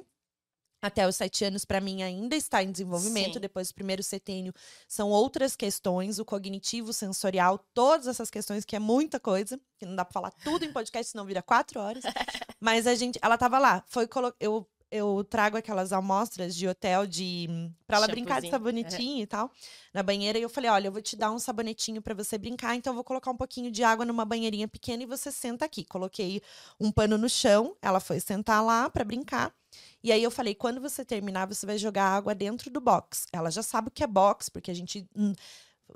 Até 0.82 1.06
os 1.06 1.16
sete 1.18 1.44
anos, 1.44 1.66
para 1.66 1.82
mim, 1.82 2.02
ainda 2.04 2.36
está 2.36 2.64
em 2.64 2.72
desenvolvimento. 2.72 3.34
Sim. 3.34 3.40
Depois 3.40 3.70
do 3.70 3.74
primeiro 3.74 4.04
setênio, 4.04 4.54
são 4.88 5.10
outras 5.10 5.58
questões, 5.58 6.20
o 6.20 6.26
cognitivo, 6.26 6.94
sensorial, 6.94 7.58
todas 7.74 8.08
essas 8.08 8.30
questões, 8.30 8.64
que 8.64 8.76
é 8.76 8.80
muita 8.80 9.20
coisa, 9.20 9.60
que 9.78 9.86
não 9.86 9.96
dá 9.96 10.06
para 10.06 10.14
falar 10.14 10.32
tudo 10.32 10.64
em 10.64 10.72
podcast, 10.72 11.12
senão 11.12 11.26
vira 11.26 11.42
quatro 11.42 11.82
horas. 11.82 12.04
Mas 12.62 12.88
a 12.88 12.96
gente, 12.96 13.20
ela 13.22 13.38
tava 13.38 13.58
lá, 13.58 13.84
foi 13.88 14.08
eu 14.40 14.66
eu 14.96 15.26
trago 15.30 15.58
aquelas 15.58 15.92
amostras 15.94 16.56
de 16.56 16.68
hotel 16.68 17.06
de 17.06 17.48
para 17.86 17.98
ela 17.98 18.08
brincar 18.08 18.42
de 18.42 18.50
sabonetinho 18.50 19.20
é. 19.20 19.24
e 19.24 19.28
tal 19.28 19.52
na 19.96 20.04
banheira 20.04 20.38
e 20.38 20.42
eu 20.42 20.50
falei, 20.50 20.70
olha, 20.70 20.88
eu 20.90 20.92
vou 20.92 21.02
te 21.02 21.16
dar 21.16 21.32
um 21.32 21.40
sabonetinho 21.40 22.02
para 22.02 22.14
você 22.14 22.38
brincar, 22.38 22.76
então 22.76 22.92
eu 22.92 22.96
vou 22.96 23.04
colocar 23.04 23.32
um 23.32 23.38
pouquinho 23.38 23.72
de 23.72 23.82
água 23.82 24.04
numa 24.06 24.26
banheirinha 24.26 24.68
pequena 24.68 25.04
e 25.04 25.06
você 25.06 25.32
senta 25.32 25.64
aqui. 25.64 25.86
Coloquei 25.86 26.42
um 26.78 26.92
pano 26.92 27.18
no 27.18 27.30
chão, 27.30 27.78
ela 27.82 28.02
foi 28.02 28.20
sentar 28.20 28.62
lá 28.62 28.90
para 28.90 29.06
brincar. 29.06 29.56
E 30.04 30.12
aí 30.12 30.22
eu 30.22 30.30
falei, 30.30 30.54
quando 30.54 30.82
você 30.82 31.06
terminar, 31.06 31.48
você 31.48 31.66
vai 31.66 31.78
jogar 31.78 32.08
água 32.08 32.36
dentro 32.36 32.70
do 32.70 32.82
box. 32.82 33.26
Ela 33.32 33.50
já 33.50 33.64
sabe 33.64 33.88
o 33.88 33.92
que 33.92 34.04
é 34.04 34.08
box, 34.08 34.50
porque 34.50 34.70
a 34.70 34.76
gente 34.76 35.08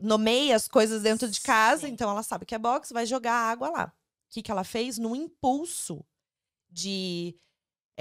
nomeia 0.01 0.55
as 0.55 0.65
coisas 0.65 1.03
dentro 1.03 1.27
de 1.27 1.41
casa, 1.41 1.85
Sim. 1.85 1.93
então 1.93 2.09
ela 2.09 2.23
sabe 2.23 2.45
que 2.45 2.55
é 2.55 2.57
box, 2.57 2.93
vai 2.93 3.05
jogar 3.05 3.33
água 3.33 3.69
lá. 3.69 3.93
O 4.29 4.33
que, 4.33 4.41
que 4.41 4.51
ela 4.51 4.63
fez? 4.63 4.97
Num 4.97 5.13
impulso 5.15 6.05
de 6.69 7.35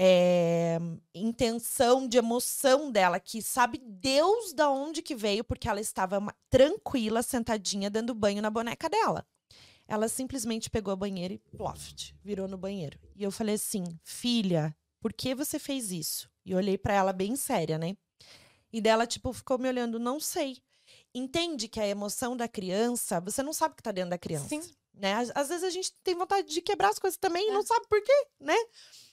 é, 0.01 0.79
intenção, 1.13 2.07
de 2.07 2.17
emoção 2.17 2.89
dela, 2.89 3.19
que 3.19 3.41
sabe 3.41 3.77
Deus 3.79 4.53
da 4.53 4.69
onde 4.71 5.01
que 5.01 5.13
veio, 5.13 5.43
porque 5.43 5.67
ela 5.67 5.81
estava 5.81 6.25
tranquila, 6.49 7.21
sentadinha, 7.21 7.89
dando 7.89 8.13
banho 8.13 8.41
na 8.41 8.49
boneca 8.49 8.87
dela. 8.89 9.27
Ela 9.85 10.07
simplesmente 10.07 10.69
pegou 10.69 10.93
a 10.93 10.95
banheira 10.95 11.33
e 11.33 11.37
ploft, 11.37 12.15
virou 12.23 12.47
no 12.47 12.57
banheiro. 12.57 12.97
E 13.13 13.23
eu 13.23 13.31
falei 13.31 13.55
assim, 13.55 13.83
filha, 14.01 14.73
por 15.01 15.11
que 15.11 15.35
você 15.35 15.59
fez 15.59 15.91
isso? 15.91 16.29
E 16.45 16.55
olhei 16.55 16.77
pra 16.77 16.93
ela 16.93 17.11
bem 17.11 17.35
séria, 17.35 17.77
né? 17.77 17.97
E 18.71 18.79
dela, 18.79 19.05
tipo, 19.05 19.33
ficou 19.33 19.57
me 19.57 19.67
olhando, 19.67 19.99
não 19.99 20.17
sei. 20.17 20.59
Entende 21.13 21.67
que 21.67 21.79
a 21.79 21.87
emoção 21.87 22.37
da 22.37 22.47
criança, 22.47 23.19
você 23.19 23.43
não 23.43 23.51
sabe 23.51 23.73
o 23.73 23.75
que 23.75 23.83
tá 23.83 23.91
dentro 23.91 24.11
da 24.11 24.17
criança. 24.17 24.47
Sim. 24.47 24.61
Né? 24.93 25.13
Às, 25.15 25.31
às 25.35 25.49
vezes 25.49 25.63
a 25.65 25.69
gente 25.69 25.93
tem 26.03 26.15
vontade 26.15 26.47
de 26.47 26.61
quebrar 26.61 26.89
as 26.89 26.99
coisas 26.99 27.17
também 27.17 27.47
e 27.47 27.49
É. 27.49 27.53
não 27.53 27.63
sabe 27.63 27.85
por 27.89 28.01
quê, 28.01 28.27
né? 28.39 28.55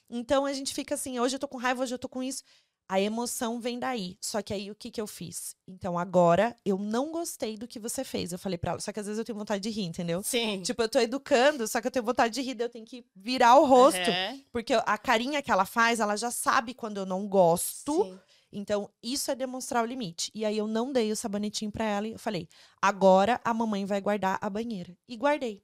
Então 0.08 0.44
a 0.46 0.52
gente 0.52 0.72
fica 0.72 0.94
assim, 0.94 1.18
hoje 1.18 1.36
eu 1.36 1.40
tô 1.40 1.48
com 1.48 1.58
raiva, 1.58 1.82
hoje 1.82 1.94
eu 1.94 1.98
tô 1.98 2.08
com 2.08 2.22
isso. 2.22 2.42
A 2.88 3.00
emoção 3.00 3.58
vem 3.58 3.80
daí. 3.80 4.16
Só 4.20 4.40
que 4.40 4.54
aí 4.54 4.70
o 4.70 4.74
que 4.74 4.92
que 4.92 5.00
eu 5.00 5.08
fiz? 5.08 5.56
Então 5.66 5.98
agora 5.98 6.56
eu 6.64 6.78
não 6.78 7.10
gostei 7.10 7.56
do 7.56 7.66
que 7.66 7.80
você 7.80 8.04
fez. 8.04 8.32
Eu 8.32 8.38
falei 8.38 8.56
pra 8.56 8.72
ela, 8.72 8.80
só 8.80 8.92
que 8.92 9.00
às 9.00 9.06
vezes 9.06 9.18
eu 9.18 9.24
tenho 9.24 9.36
vontade 9.38 9.60
de 9.62 9.70
rir, 9.70 9.86
entendeu? 9.86 10.22
Sim. 10.22 10.62
Tipo, 10.62 10.82
eu 10.82 10.88
tô 10.88 11.00
educando, 11.00 11.66
só 11.66 11.80
que 11.80 11.88
eu 11.88 11.90
tenho 11.90 12.04
vontade 12.04 12.32
de 12.34 12.42
rir, 12.42 12.54
daí 12.54 12.66
eu 12.66 12.70
tenho 12.70 12.84
que 12.86 13.04
virar 13.14 13.56
o 13.56 13.64
rosto. 13.66 13.98
É, 13.98 14.38
Porque 14.52 14.72
a 14.74 14.96
carinha 14.96 15.42
que 15.42 15.50
ela 15.50 15.64
faz, 15.64 15.98
ela 15.98 16.16
já 16.16 16.30
sabe 16.30 16.74
quando 16.74 16.98
eu 16.98 17.06
não 17.06 17.26
gosto. 17.26 18.04
sim. 18.04 18.18
Então, 18.52 18.88
isso 19.02 19.30
é 19.30 19.34
demonstrar 19.34 19.82
o 19.82 19.86
limite. 19.86 20.30
E 20.32 20.44
aí 20.44 20.56
eu 20.56 20.68
não 20.68 20.92
dei 20.92 21.10
o 21.10 21.16
sabonetinho 21.16 21.70
pra 21.70 21.84
ela 21.84 22.06
e 22.06 22.12
eu 22.12 22.18
falei: 22.18 22.48
agora 22.80 23.40
a 23.44 23.52
mamãe 23.52 23.84
vai 23.84 24.00
guardar 24.00 24.38
a 24.40 24.48
banheira. 24.48 24.96
E 25.08 25.16
guardei. 25.16 25.62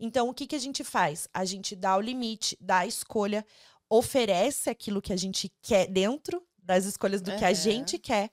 Então, 0.00 0.28
o 0.28 0.34
que, 0.34 0.46
que 0.46 0.56
a 0.56 0.58
gente 0.58 0.82
faz? 0.82 1.28
A 1.32 1.44
gente 1.44 1.76
dá 1.76 1.96
o 1.96 2.00
limite, 2.00 2.56
dá 2.60 2.78
a 2.78 2.86
escolha, 2.86 3.46
oferece 3.92 4.70
aquilo 4.70 5.02
que 5.02 5.12
a 5.12 5.16
gente 5.16 5.52
quer 5.60 5.86
dentro 5.86 6.42
das 6.56 6.86
escolhas 6.86 7.20
do 7.20 7.36
que 7.36 7.44
a 7.44 7.52
gente 7.52 7.98
quer. 7.98 8.30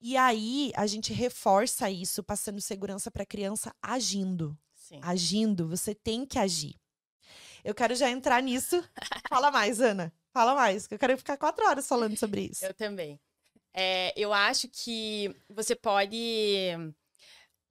E 0.00 0.16
aí 0.16 0.72
a 0.74 0.86
gente 0.86 1.12
reforça 1.12 1.90
isso, 1.90 2.24
passando 2.24 2.62
segurança 2.62 3.10
pra 3.10 3.26
criança 3.26 3.74
agindo. 3.82 4.58
Sim. 4.74 5.00
Agindo, 5.02 5.68
você 5.68 5.94
tem 5.94 6.24
que 6.24 6.38
agir. 6.38 6.76
Eu 7.62 7.74
quero 7.74 7.94
já 7.94 8.10
entrar 8.10 8.42
nisso. 8.42 8.82
Fala 9.28 9.50
mais, 9.50 9.82
Ana. 9.82 10.10
Fala 10.32 10.54
mais, 10.54 10.86
que 10.86 10.94
eu 10.94 10.98
quero 10.98 11.16
ficar 11.18 11.36
quatro 11.36 11.64
horas 11.66 11.86
falando 11.86 12.16
sobre 12.16 12.48
isso. 12.50 12.64
Eu 12.64 12.72
também. 12.72 13.20
É, 13.74 14.14
eu 14.16 14.32
acho 14.32 14.66
que 14.66 15.36
você 15.50 15.76
pode 15.76 16.16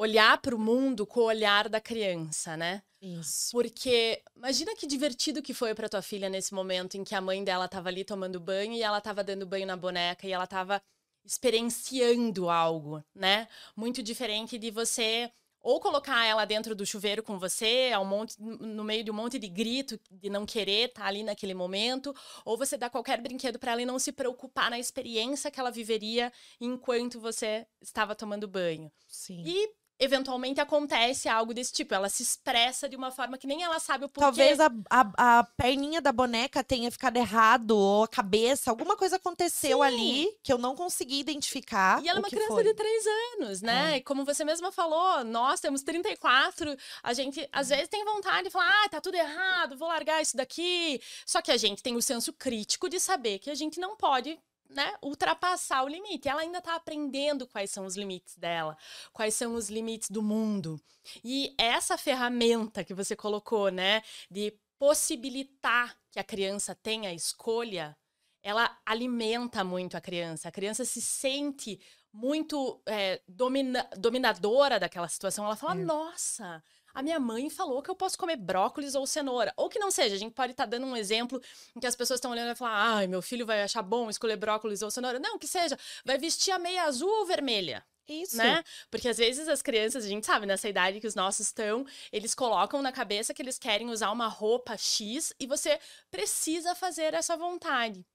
olhar 0.02 0.36
para 0.40 0.56
o 0.56 0.60
mundo 0.60 1.06
com 1.06 1.20
o 1.20 1.26
olhar 1.26 1.70
da 1.70 1.80
criança, 1.80 2.58
né? 2.58 2.82
Isso. 3.00 3.52
Porque 3.52 4.24
imagina 4.36 4.76
que 4.76 4.88
divertido 4.88 5.42
que 5.42 5.54
foi 5.54 5.76
para 5.76 5.90
tua 5.90 6.02
filha 6.02 6.28
nesse 6.28 6.54
momento 6.54 6.98
em 6.98 7.04
que 7.04 7.14
a 7.14 7.22
mãe 7.22 7.44
dela 7.44 7.68
tava 7.68 7.90
ali 7.90 8.04
tomando 8.04 8.40
banho 8.40 8.74
e 8.74 8.82
ela 8.82 9.00
tava 9.00 9.24
dando 9.24 9.46
banho 9.46 9.68
na 9.68 9.78
boneca 9.78 10.26
e 10.28 10.32
ela 10.32 10.48
tava 10.48 10.82
experienciando 11.24 12.50
algo, 12.50 13.04
né? 13.14 13.48
Muito 13.76 14.02
diferente 14.02 14.58
de 14.58 14.72
você 14.72 15.32
ou 15.64 15.80
colocar 15.80 16.26
ela 16.26 16.46
dentro 16.46 16.74
do 16.74 16.84
chuveiro 16.84 17.22
com 17.22 17.38
você, 17.38 17.92
ao 17.94 18.04
monte, 18.04 18.36
no 18.42 18.84
meio 18.84 19.04
de 19.04 19.12
um 19.12 19.14
monte 19.14 19.38
de 19.38 19.48
grito 19.48 20.00
de 20.10 20.28
não 20.28 20.44
querer 20.44 20.90
estar 20.90 21.06
ali 21.06 21.22
naquele 21.22 21.54
momento, 21.54 22.16
ou 22.44 22.58
você 22.58 22.76
dar 22.76 22.90
qualquer 22.90 23.22
brinquedo 23.22 23.60
para 23.60 23.74
ela 23.74 23.82
e 23.84 23.86
não 23.86 24.00
se 24.00 24.12
preocupar 24.12 24.72
na 24.72 24.80
experiência 24.80 25.52
que 25.52 25.60
ela 25.60 25.70
viveria 25.70 26.34
enquanto 26.60 27.20
você 27.20 27.68
estava 27.80 28.16
tomando 28.16 28.48
banho. 28.48 28.92
Sim. 29.08 29.44
E 29.46 29.72
eventualmente 30.02 30.60
acontece 30.60 31.30
algo 31.30 31.54
desse 31.54 31.72
tipo, 31.72 31.94
ela 31.94 32.10
se 32.10 32.24
expressa 32.24 32.90
de 32.90 32.96
uma 32.96 33.12
forma 33.12 33.38
que 33.38 33.46
nem 33.46 33.62
ela 33.62 33.80
sabe 33.80 34.06
o 34.06 34.10
porquê. 34.10 34.26
Talvez 34.26 34.60
a, 34.60 34.72
a, 34.90 35.40
a 35.40 35.44
perninha 35.44 36.02
da 36.02 36.12
boneca 36.12 36.64
tenha 36.64 36.90
ficado 36.90 37.18
errado, 37.18 37.78
ou 37.78 38.06
a 38.06 38.08
cabeça, 38.08 38.72
alguma 38.72 38.98
coisa 38.98 39.18
aconteceu 39.18 39.78
Sim. 39.78 39.84
ali 39.84 40.28
que 40.42 40.52
eu 40.52 40.58
não 40.58 40.76
consegui 40.76 41.20
identificar. 41.20 42.04
E 42.04 42.10
ela 42.10 42.18
é 42.18 42.22
uma 42.22 42.30
criança 42.30 42.52
foi. 42.52 42.64
de 42.64 42.74
3 42.74 43.04
anos, 43.36 43.62
né? 43.62 43.94
É. 43.94 43.98
E 43.98 44.02
como 44.02 44.26
você 44.26 44.44
mesma 44.44 44.72
falou, 44.72 45.24
nós 45.24 45.60
temos 45.60 45.84
34, 45.84 46.76
a 47.04 47.14
gente 47.14 47.48
às 47.52 47.70
vezes 47.70 47.88
tem 47.88 48.04
vontade 48.04 48.46
de 48.46 48.50
falar, 48.50 48.74
ah, 48.84 48.90
tá 48.90 49.00
tudo 49.00 49.14
errado, 49.14 49.78
vou 49.78 49.88
largar 49.88 50.20
isso 50.20 50.36
daqui. 50.36 51.00
Só 51.28 51.44
que 51.44 51.52
a 51.52 51.58
gente 51.58 51.84
tem 51.84 51.96
o 51.96 52.02
senso 52.02 52.34
crítico 52.34 52.90
de 52.90 53.00
saber 53.00 53.38
que 53.38 53.52
a 53.52 53.56
gente 53.56 53.80
não 53.80 53.96
pode. 53.96 54.40
Né, 54.73 54.93
ultrapassar 55.01 55.84
o 55.84 55.88
limite. 55.88 56.29
Ela 56.29 56.41
ainda 56.41 56.62
tá 56.62 56.75
aprendendo 56.75 57.45
quais 57.45 57.69
são 57.71 57.86
os 57.86 57.97
limites 57.97 58.38
dela, 58.38 58.77
quais 59.12 59.34
são 59.34 59.53
os 59.55 59.69
limites 59.69 60.10
do 60.10 60.21
mundo. 60.21 60.79
E 61.23 61.53
essa 61.57 61.97
ferramenta 61.97 62.84
que 62.84 62.93
você 62.93 63.15
colocou, 63.15 63.69
né, 63.69 64.01
de 64.29 64.53
possibilitar 64.79 65.97
que 66.10 66.19
a 66.19 66.23
criança 66.23 66.73
tenha 66.73 67.13
escolha, 67.13 67.97
ela 68.41 68.79
alimenta 68.86 69.63
muito 69.63 69.95
a 69.95 70.01
criança. 70.01 70.47
A 70.47 70.51
criança 70.51 70.84
se 70.86 71.01
sente 71.01 71.79
muito 72.12 72.81
é, 72.86 73.21
domina- 73.27 73.89
dominadora 73.97 74.79
daquela 74.79 75.07
situação. 75.07 75.45
Ela 75.45 75.55
fala: 75.55 75.79
É. 75.79 75.84
Nossa, 75.84 76.63
a 76.93 77.01
minha 77.01 77.19
mãe 77.19 77.49
falou 77.49 77.82
que 77.82 77.89
eu 77.89 77.95
posso 77.95 78.17
comer 78.17 78.36
brócolis 78.36 78.95
ou 78.95 79.06
cenoura. 79.06 79.54
Ou 79.56 79.69
que 79.69 79.80
não 79.80 79.91
seja, 79.91 80.15
a 80.15 80.17
gente 80.17 80.34
pode 80.34 80.51
estar 80.51 80.65
dando 80.65 80.86
um 80.86 80.95
exemplo 80.95 81.41
em 81.75 81.80
que 81.80 81.88
as 81.88 81.95
pessoas 81.95 82.17
estão 82.17 82.32
olhando 82.32 82.51
e 82.51 82.56
falar: 82.56 82.95
Ai, 82.95 83.08
meu 83.08 83.21
filho 83.21 83.45
vai 83.45 83.63
achar 83.63 83.82
bom 83.82 84.10
escolher 84.10 84.38
brócolis 84.38 84.82
ou 84.82 84.91
cenoura. 84.91 85.19
Não, 85.19 85.38
que 85.38 85.47
seja, 85.47 85.77
vai 86.06 86.17
vestir 86.17 86.51
a 86.51 86.60
meia 86.60 86.84
azul 86.84 87.10
ou 87.10 87.25
vermelha 87.25 87.86
Isso. 88.08 88.38
né? 88.38 88.63
Porque 88.89 89.08
às 89.08 89.17
vezes 89.17 89.47
as 89.47 89.62
crianças, 89.62 90.06
a 90.06 90.08
gente 90.08 90.25
sabe, 90.25 90.45
nessa 90.45 90.67
idade 90.67 90.99
que 90.99 91.08
os 91.08 91.15
nossos 91.15 91.47
estão, 91.47 91.86
eles 92.12 92.36
colocam 92.36 92.82
na 92.82 92.91
cabeça 92.91 93.34
que 93.34 93.41
eles 93.41 93.58
querem 93.58 93.89
usar 93.89 94.12
uma 94.12 94.27
roupa 94.27 94.77
X 94.77 95.34
e 95.39 95.47
você 95.47 95.80
precisa 96.10 96.75
fazer 96.75 97.13
essa 97.13 97.38
vontade. 97.38 98.06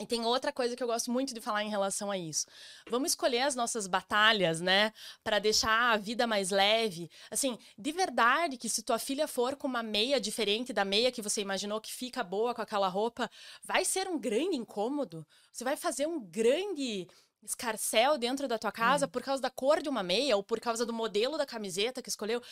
E 0.00 0.06
tem 0.06 0.24
outra 0.24 0.52
coisa 0.52 0.76
que 0.76 0.82
eu 0.82 0.86
gosto 0.86 1.10
muito 1.10 1.34
de 1.34 1.40
falar 1.40 1.64
em 1.64 1.70
relação 1.70 2.08
a 2.08 2.16
isso. 2.16 2.46
Vamos 2.88 3.10
escolher 3.10 3.40
as 3.40 3.56
nossas 3.56 3.88
batalhas, 3.88 4.60
né, 4.60 4.92
Pra 5.24 5.40
deixar 5.40 5.92
a 5.92 5.96
vida 5.96 6.24
mais 6.24 6.50
leve. 6.50 7.10
Assim, 7.30 7.58
de 7.76 7.90
verdade 7.90 8.56
que 8.56 8.68
se 8.68 8.82
tua 8.82 8.98
filha 8.98 9.26
for 9.26 9.56
com 9.56 9.66
uma 9.66 9.82
meia 9.82 10.20
diferente 10.20 10.72
da 10.72 10.84
meia 10.84 11.10
que 11.10 11.20
você 11.20 11.40
imaginou 11.40 11.80
que 11.80 11.92
fica 11.92 12.22
boa 12.22 12.54
com 12.54 12.62
aquela 12.62 12.86
roupa, 12.86 13.28
vai 13.64 13.84
ser 13.84 14.08
um 14.08 14.18
grande 14.18 14.56
incômodo. 14.56 15.26
Você 15.52 15.64
vai 15.64 15.76
fazer 15.76 16.06
um 16.06 16.20
grande 16.20 17.08
escarcel 17.42 18.18
dentro 18.18 18.48
da 18.48 18.58
tua 18.58 18.72
casa 18.72 19.06
por 19.08 19.22
causa 19.22 19.42
da 19.42 19.50
cor 19.50 19.80
de 19.82 19.88
uma 19.88 20.02
meia 20.02 20.36
ou 20.36 20.42
por 20.42 20.60
causa 20.60 20.84
do 20.84 20.92
modelo 20.92 21.38
da 21.38 21.46
camiseta 21.46 22.02
que 22.02 22.08
escolheu. 22.08 22.42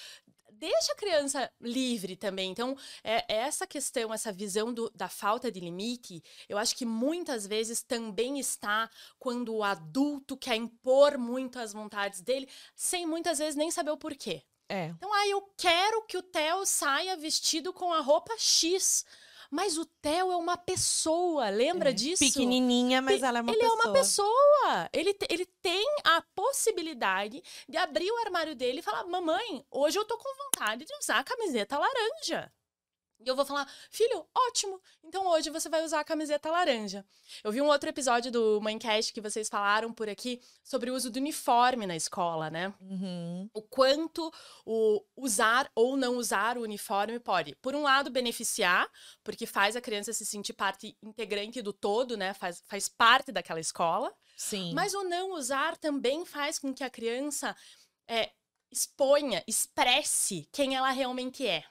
Deixa 0.53 0.93
a 0.93 0.97
criança 0.97 1.53
livre 1.61 2.17
também. 2.17 2.51
Então, 2.51 2.75
é, 3.05 3.25
é 3.29 3.37
essa 3.41 3.67
questão, 3.67 4.15
essa 4.15 4.33
visão 4.33 4.73
do- 4.73 4.91
da 4.95 5.07
falta 5.09 5.53
de 5.53 5.61
limite, 5.61 6.23
eu 6.49 6.57
acho 6.57 6.75
que 6.75 6.87
muitas 6.87 7.47
vezes 7.47 7.83
também 7.83 8.39
está 8.39 8.89
quando 9.19 9.55
o 9.55 9.63
adulto 9.63 10.35
quer 10.35 10.57
impor 10.57 11.19
muito 11.19 11.59
as 11.59 11.75
vontades 11.75 12.23
dele, 12.23 12.49
sem 12.75 13.07
muitas 13.07 13.39
vezes 13.39 13.55
nem 13.55 13.71
saber 13.71 13.91
o 13.91 13.99
porquê. 13.99 14.43
É. 14.69 14.87
Então, 14.87 15.13
ah, 15.13 15.29
eu 15.29 15.43
quero 15.57 16.03
que 16.07 16.17
o 16.17 16.23
Theo 16.23 16.65
saia 16.65 17.17
vestido 17.17 17.73
com 17.73 17.93
a 17.93 18.01
roupa 18.01 18.35
X. 18.39 19.05
Mas 19.51 19.79
o 19.79 19.85
Theo 20.03 20.33
é 20.33 20.37
uma 20.37 20.57
pessoa, 20.57 21.49
lembra 21.51 21.91
É. 21.91 21.93
disso? 21.93 22.25
Pequenininha, 22.25 23.01
mas 23.03 23.23
ela 23.23 23.39
é 23.39 23.43
uma 23.43 23.53
ele 23.53 23.61
pessoa. 23.61 23.81
é 23.83 23.85
uma 23.87 23.93
pessoa. 23.93 24.91
Ele, 24.93 25.17
ele 25.29 25.47
tem 25.63 25.87
a 26.05 26.23
possibilidade 26.35 27.43
de 27.69 27.77
abrir 27.77 28.11
o 28.11 28.19
armário 28.19 28.55
dele 28.55 28.81
e 28.81 28.83
falar: 28.83 29.05
Mamãe, 29.05 29.65
hoje 29.71 29.99
eu 29.99 30.05
tô 30.05 30.17
com 30.19 30.45
vontade 30.45 30.85
de 30.85 30.95
usar 31.01 31.19
a 31.19 31.25
camiseta 31.25 31.79
laranja. 31.79 32.53
E 33.19 33.29
eu 33.29 33.35
vou 33.35 33.45
falar, 33.45 33.67
filho, 33.91 34.27
ótimo. 34.35 34.81
Então 35.03 35.27
hoje 35.27 35.51
você 35.51 35.69
vai 35.69 35.85
usar 35.85 36.01
a 36.01 36.05
camiseta 36.05 36.51
laranja. 36.51 37.05
Eu 37.43 37.51
vi 37.51 37.61
um 37.61 37.67
outro 37.67 37.89
episódio 37.89 38.31
do 38.31 38.61
Mindcast 38.61 39.13
que 39.13 39.21
vocês 39.21 39.49
falaram 39.49 39.93
por 39.93 40.09
aqui 40.09 40.41
sobre 40.63 40.91
o 40.91 40.95
uso 40.95 41.11
do 41.11 41.17
uniforme 41.17 41.87
na 41.87 41.97
escola, 41.97 42.51
né? 42.51 42.75
Uhum. 42.81 43.49
o 43.55 43.63
quanto 43.63 44.33
o 44.65 45.03
usar 45.17 45.71
ou 45.75 45.97
não 45.97 46.17
usar 46.17 46.59
o 46.59 46.63
uniforme 46.63 47.19
pode, 47.19 47.55
por 47.57 47.75
um 47.75 47.83
lado, 47.83 48.11
beneficiar, 48.11 48.89
porque 49.25 49.47
faz 49.47 49.77
a 49.77 49.81
criança 49.81 50.13
se 50.13 50.27
sentir 50.27 50.53
parte 50.53 50.97
integrante 51.03 51.63
do 51.63 51.73
todo, 51.73 52.17
né? 52.17 52.35
Faz, 52.35 52.63
faz 52.67 52.89
parte 52.89 53.33
daquela 53.33 53.61
escola. 53.61 54.13
Sim. 54.37 54.73
Mas 54.75 54.95
o 54.95 55.03
não 55.05 55.33
usar 55.33 55.77
também 55.77 56.25
faz 56.27 56.59
com 56.59 56.75
que 56.75 56.85
a 56.85 56.91
criança 56.91 57.57
é, 58.07 58.31
exponha, 58.71 59.43
expresse 59.47 60.49
quem 60.53 60.77
ela 60.77 60.91
realmente 60.91 61.47
é. 61.47 61.65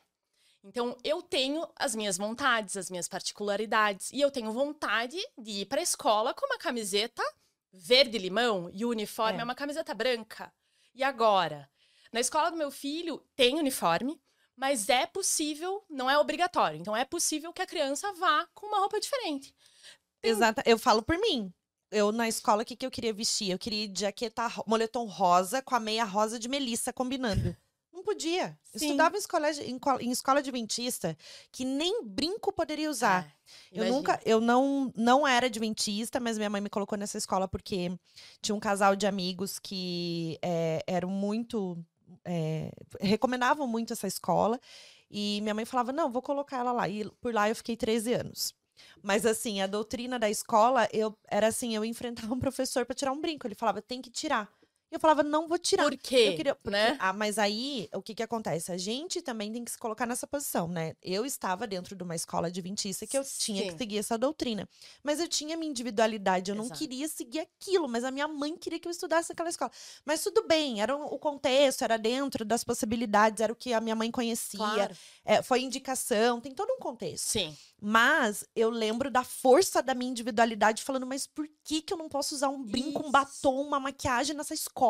Então, 0.67 0.97
eu 1.03 1.21
tenho 1.21 1.67
as 1.75 1.93
minhas 1.95 2.17
vontades, 2.17 2.75
as 2.75 2.89
minhas 2.89 3.07
particularidades, 3.07 4.11
e 4.11 4.19
eu 4.19 4.31
tenho 4.31 4.51
vontade 4.51 5.17
de 5.37 5.61
ir 5.61 5.65
para 5.67 5.79
a 5.79 5.83
escola 5.83 6.33
com 6.33 6.43
uma 6.47 6.57
camiseta 6.57 7.21
verde-limão 7.71 8.69
e 8.73 8.83
o 8.83 8.89
uniforme 8.89 9.37
É. 9.37 9.41
é 9.41 9.43
uma 9.43 9.53
camiseta 9.53 9.93
branca. 9.93 10.51
E 10.93 11.03
agora? 11.03 11.69
Na 12.11 12.19
escola 12.19 12.49
do 12.49 12.57
meu 12.57 12.71
filho 12.71 13.23
tem 13.35 13.59
uniforme, 13.59 14.19
mas 14.55 14.89
é 14.89 15.05
possível, 15.05 15.83
não 15.89 16.09
é 16.09 16.17
obrigatório. 16.17 16.79
Então, 16.79 16.95
é 16.95 17.05
possível 17.05 17.53
que 17.53 17.61
a 17.61 17.67
criança 17.67 18.11
vá 18.13 18.47
com 18.53 18.65
uma 18.65 18.79
roupa 18.79 18.99
diferente. 18.99 19.53
Exata. 20.23 20.63
Eu 20.65 20.79
falo 20.79 21.03
por 21.03 21.17
mim. 21.19 21.53
eu 21.91 22.11
na 22.11 22.27
escola, 22.27 22.63
o 22.63 22.65
que, 22.65 22.75
que 22.75 22.85
eu 22.85 22.91
queria 22.91 23.13
vestir? 23.13 23.51
Eu 23.51 23.59
queria 23.59 23.91
jaqueta, 23.95 24.51
moletom 24.65 25.05
rosa 25.05 25.61
com 25.61 25.75
a 25.75 25.79
meia 25.79 26.03
rosa 26.03 26.39
de 26.39 26.49
Melissa 26.49 26.91
combinando. 26.91 27.55
Não 28.05 28.13
podia. 28.13 28.55
Sim. 28.75 28.85
Estudava 28.85 29.15
em 29.15 29.19
escola, 29.19 29.51
em, 29.51 29.79
em, 30.01 30.11
escola 30.11 30.39
adventista 30.39 31.17
que 31.51 31.65
nem 31.65 32.05
brinco 32.05 32.53
poderia 32.53 32.89
usar. 32.89 33.25
É, 33.73 33.79
eu 33.79 33.91
nunca, 33.91 34.19
eu 34.23 34.39
não, 34.39 34.93
não 34.95 35.27
era 35.27 35.47
adventista, 35.47 36.19
mas 36.19 36.37
minha 36.37 36.49
mãe 36.49 36.61
me 36.61 36.69
colocou 36.69 36.95
nessa 36.95 37.17
escola 37.17 37.47
porque 37.47 37.91
tinha 38.41 38.53
um 38.53 38.59
casal 38.59 38.95
de 38.95 39.07
amigos 39.07 39.57
que 39.57 40.37
é, 40.41 40.83
eram 40.85 41.09
muito. 41.09 41.83
É, 42.23 42.71
recomendavam 43.01 43.67
muito 43.67 43.91
essa 43.91 44.05
escola. 44.05 44.59
E 45.09 45.39
minha 45.41 45.55
mãe 45.55 45.65
falava: 45.65 45.91
não, 45.91 46.11
vou 46.11 46.21
colocar 46.21 46.57
ela 46.57 46.71
lá. 46.71 46.87
E 46.87 47.09
por 47.19 47.33
lá 47.33 47.49
eu 47.49 47.55
fiquei 47.55 47.75
13 47.75 48.13
anos. 48.13 48.53
Mas 49.01 49.25
assim, 49.25 49.61
a 49.61 49.67
doutrina 49.67 50.19
da 50.19 50.29
escola, 50.29 50.87
eu 50.93 51.17
era 51.27 51.47
assim, 51.47 51.75
eu 51.75 51.83
enfrentava 51.83 52.31
um 52.33 52.39
professor 52.39 52.85
para 52.85 52.93
tirar 52.93 53.11
um 53.11 53.19
brinco. 53.19 53.47
Ele 53.47 53.55
falava: 53.55 53.81
tem 53.81 53.99
que 53.99 54.11
tirar 54.11 54.47
eu 54.95 54.99
falava, 54.99 55.23
não 55.23 55.47
vou 55.47 55.57
tirar. 55.57 55.83
Por 55.83 55.97
quê? 55.97 56.33
Queria, 56.33 56.55
porque, 56.55 56.69
né? 56.69 56.97
Ah, 56.99 57.13
mas 57.13 57.37
aí, 57.37 57.89
o 57.93 58.01
que 58.01 58.15
que 58.15 58.23
acontece? 58.23 58.71
A 58.71 58.77
gente 58.77 59.21
também 59.21 59.51
tem 59.51 59.63
que 59.63 59.71
se 59.71 59.77
colocar 59.77 60.05
nessa 60.05 60.25
posição, 60.25 60.67
né? 60.67 60.95
Eu 61.01 61.25
estava 61.25 61.67
dentro 61.67 61.95
de 61.95 62.03
uma 62.03 62.15
escola 62.15 62.47
adventista 62.47 63.05
que 63.05 63.17
eu 63.17 63.23
Sim. 63.23 63.53
tinha 63.53 63.71
que 63.71 63.77
seguir 63.77 63.97
essa 63.97 64.17
doutrina. 64.17 64.67
Mas 65.03 65.19
eu 65.19 65.27
tinha 65.27 65.57
minha 65.57 65.69
individualidade, 65.69 66.51
eu 66.51 66.55
Exato. 66.55 66.69
não 66.69 66.77
queria 66.77 67.07
seguir 67.07 67.39
aquilo, 67.39 67.87
mas 67.87 68.03
a 68.03 68.11
minha 68.11 68.27
mãe 68.27 68.55
queria 68.55 68.79
que 68.79 68.87
eu 68.87 68.91
estudasse 68.91 69.29
naquela 69.29 69.49
escola. 69.49 69.71
Mas 70.05 70.23
tudo 70.23 70.47
bem, 70.47 70.81
era 70.81 70.95
o 70.95 71.19
contexto, 71.19 71.83
era 71.83 71.97
dentro 71.97 72.45
das 72.45 72.63
possibilidades, 72.63 73.41
era 73.41 73.51
o 73.51 73.55
que 73.55 73.73
a 73.73 73.81
minha 73.81 73.95
mãe 73.95 74.11
conhecia. 74.11 74.57
Claro. 74.59 74.95
É, 75.23 75.41
foi 75.41 75.61
indicação, 75.61 76.39
tem 76.39 76.53
todo 76.53 76.71
um 76.71 76.79
contexto. 76.79 77.25
Sim. 77.25 77.55
Mas 77.81 78.45
eu 78.55 78.69
lembro 78.69 79.11
da 79.11 79.23
força 79.23 79.83
da 79.83 79.93
minha 79.93 80.09
individualidade 80.09 80.81
falando, 80.83 81.05
mas 81.05 81.27
por 81.27 81.47
que 81.63 81.81
que 81.81 81.93
eu 81.93 81.97
não 81.97 82.07
posso 82.07 82.33
usar 82.33 82.49
um 82.49 82.63
brinco, 82.63 82.99
Isso. 82.99 83.07
um 83.07 83.11
batom, 83.11 83.61
uma 83.61 83.79
maquiagem 83.79 84.35
nessa 84.35 84.53
escola? 84.53 84.84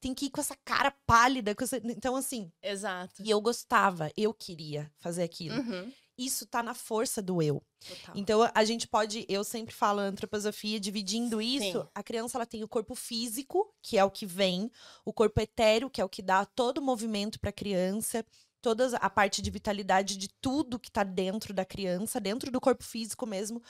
Tem 0.00 0.14
que 0.14 0.26
ir 0.26 0.30
com 0.30 0.40
essa 0.40 0.56
cara 0.64 0.90
pálida, 1.06 1.54
essa... 1.60 1.76
então 1.84 2.16
assim. 2.16 2.50
Exato. 2.62 3.22
E 3.22 3.30
eu 3.30 3.40
gostava, 3.40 4.10
eu 4.16 4.32
queria 4.32 4.90
fazer 4.98 5.22
aquilo. 5.22 5.56
Uhum. 5.56 5.92
Isso 6.18 6.44
tá 6.44 6.62
na 6.62 6.74
força 6.74 7.22
do 7.22 7.40
eu. 7.40 7.62
Total. 7.80 8.14
Então 8.14 8.50
a 8.54 8.64
gente 8.64 8.86
pode, 8.86 9.24
eu 9.26 9.42
sempre 9.42 9.74
falo 9.74 10.00
antroposofia, 10.00 10.78
dividindo 10.78 11.40
isso, 11.40 11.80
Sim. 11.80 11.88
a 11.94 12.02
criança 12.02 12.36
ela 12.36 12.44
tem 12.44 12.62
o 12.62 12.68
corpo 12.68 12.94
físico, 12.94 13.72
que 13.80 13.96
é 13.96 14.04
o 14.04 14.10
que 14.10 14.26
vem, 14.26 14.70
o 15.02 15.14
corpo 15.14 15.40
etéreo, 15.40 15.88
que 15.88 15.98
é 15.98 16.04
o 16.04 16.08
que 16.10 16.20
dá 16.20 16.44
todo 16.44 16.78
o 16.78 16.82
movimento 16.82 17.40
para 17.40 17.48
a 17.48 17.54
criança, 17.54 18.22
toda 18.60 18.94
a 18.98 19.08
parte 19.08 19.40
de 19.40 19.50
vitalidade 19.50 20.18
de 20.18 20.28
tudo 20.42 20.78
que 20.78 20.90
está 20.90 21.02
dentro 21.02 21.54
da 21.54 21.64
criança, 21.64 22.20
dentro 22.20 22.50
do 22.50 22.60
corpo 22.60 22.84
físico 22.84 23.26
mesmo. 23.26 23.62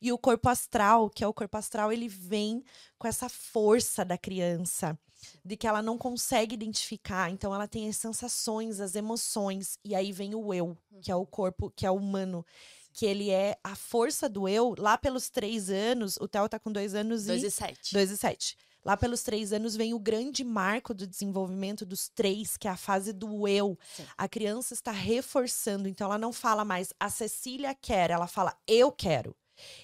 E 0.00 0.12
o 0.12 0.18
corpo 0.18 0.48
astral, 0.48 1.10
que 1.10 1.24
é 1.24 1.26
o 1.26 1.34
corpo 1.34 1.56
astral, 1.56 1.92
ele 1.92 2.08
vem 2.08 2.64
com 2.96 3.06
essa 3.06 3.28
força 3.28 4.04
da 4.04 4.16
criança, 4.16 4.98
de 5.44 5.56
que 5.56 5.66
ela 5.66 5.82
não 5.82 5.98
consegue 5.98 6.54
identificar. 6.54 7.30
Então, 7.30 7.54
ela 7.54 7.68
tem 7.68 7.88
as 7.88 7.96
sensações, 7.96 8.80
as 8.80 8.94
emoções. 8.94 9.78
E 9.84 9.94
aí 9.94 10.12
vem 10.12 10.34
o 10.34 10.52
eu, 10.52 10.76
que 11.00 11.10
é 11.10 11.16
o 11.16 11.26
corpo, 11.26 11.72
que 11.74 11.86
é 11.86 11.90
o 11.90 11.96
humano. 11.96 12.44
Que 12.92 13.06
ele 13.06 13.30
é 13.30 13.56
a 13.62 13.76
força 13.76 14.28
do 14.28 14.48
eu. 14.48 14.74
Lá 14.76 14.98
pelos 14.98 15.28
três 15.28 15.70
anos, 15.70 16.16
o 16.16 16.26
Theo 16.26 16.48
tá 16.48 16.58
com 16.58 16.72
dois 16.72 16.94
anos 16.94 17.26
dois 17.26 17.38
e. 17.38 17.42
Dois 17.42 17.52
e 17.52 17.56
sete. 17.56 17.92
Dois 17.92 18.10
e 18.10 18.16
sete. 18.16 18.56
Lá 18.84 18.96
pelos 18.96 19.22
três 19.22 19.52
anos 19.52 19.76
vem 19.76 19.92
o 19.92 19.98
grande 19.98 20.42
marco 20.42 20.94
do 20.94 21.06
desenvolvimento 21.06 21.84
dos 21.84 22.08
três, 22.08 22.56
que 22.56 22.66
é 22.66 22.70
a 22.70 22.76
fase 22.76 23.12
do 23.12 23.46
eu. 23.46 23.78
Sim. 23.94 24.04
A 24.16 24.28
criança 24.28 24.72
está 24.72 24.90
reforçando, 24.90 25.88
então 25.88 26.06
ela 26.06 26.18
não 26.18 26.32
fala 26.32 26.64
mais 26.64 26.92
a 26.98 27.10
Cecília 27.10 27.74
quer, 27.74 28.10
ela 28.10 28.26
fala 28.26 28.56
eu 28.66 28.90
quero. 28.90 29.36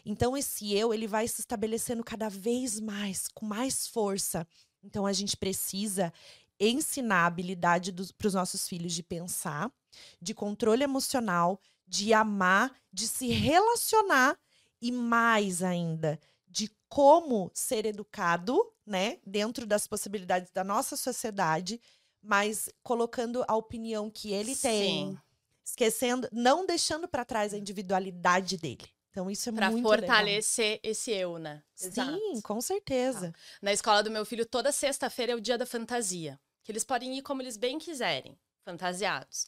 Então 0.05 0.37
esse 0.37 0.73
eu 0.73 0.95
ele 0.95 1.07
vai 1.07 1.27
se 1.27 1.41
estabelecendo 1.41 2.05
cada 2.05 2.29
vez 2.29 2.81
mais, 2.81 3.29
com 3.29 3.45
mais 3.45 3.87
força. 3.87 4.47
Então 4.85 5.07
a 5.07 5.13
gente 5.13 5.37
precisa 5.37 6.13
ensinar 6.61 7.23
a 7.23 7.27
habilidade 7.27 7.93
para 8.17 8.29
os 8.29 8.35
nossos 8.35 8.69
filhos 8.69 8.93
de 8.93 9.03
pensar, 9.03 9.73
de 10.21 10.35
controle 10.35 10.85
emocional, 10.85 11.61
de 11.87 12.13
amar, 12.13 12.73
de 12.93 13.09
se 13.09 13.29
relacionar 13.29 14.39
e 14.81 14.93
mais 14.93 15.63
ainda, 15.63 16.21
de 16.47 16.71
como 16.89 17.51
ser 17.55 17.87
educado, 17.87 18.73
né, 18.87 19.19
dentro 19.27 19.67
das 19.67 19.87
possibilidades 19.87 20.51
da 20.53 20.63
nossa 20.63 20.97
sociedade, 20.97 21.81
mas 22.23 22.69
colocando 22.83 23.45
a 23.49 23.57
opinião 23.57 24.11
que 24.11 24.33
ele 24.33 24.55
tem, 24.55 25.13
Sim. 25.13 25.19
esquecendo, 25.65 26.29
não 26.31 26.67
deixando 26.67 27.09
para 27.09 27.25
trás 27.25 27.55
a 27.55 27.59
individualidade 27.59 28.57
dele. 28.57 28.94
Então 29.15 29.31
isso 29.31 29.49
é 29.49 29.53
pra 29.53 29.71
muito 29.71 29.89
Para 29.89 29.99
fortalecer 29.99 30.81
esse 30.83 31.13
eu, 31.13 31.39
né? 31.39 31.63
Sim, 31.73 31.87
Exato. 31.87 32.43
com 32.43 32.61
certeza. 32.61 33.31
Tá. 33.31 33.39
Na 33.63 33.73
escola 33.73 34.03
do 34.03 34.11
meu 34.11 34.25
filho, 34.27 34.45
toda 34.45 34.73
sexta-feira 34.73 35.31
é 35.31 35.37
o 35.37 35.41
dia 35.41 35.57
da 35.57 35.65
fantasia, 35.65 36.37
que 36.65 36.73
eles 36.73 36.83
podem 36.83 37.17
ir 37.17 37.23
como 37.23 37.41
eles 37.41 37.57
bem 37.57 37.79
quiserem, 37.79 38.37
fantasiados. 38.65 39.47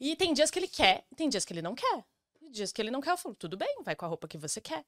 E 0.00 0.16
tem 0.16 0.32
dias 0.32 0.50
que 0.50 0.58
ele 0.58 0.66
quer, 0.66 1.04
tem 1.14 1.28
dias 1.28 1.44
que 1.44 1.52
ele 1.52 1.60
não 1.60 1.74
quer 1.74 2.06
dias 2.52 2.72
que 2.72 2.80
ele 2.80 2.90
não 2.90 3.00
quer, 3.00 3.10
eu 3.10 3.16
falo, 3.16 3.34
tudo 3.34 3.56
bem, 3.56 3.82
vai 3.82 3.96
com 3.96 4.04
a 4.04 4.08
roupa 4.08 4.28
que 4.28 4.38
você 4.38 4.60
quer. 4.60 4.84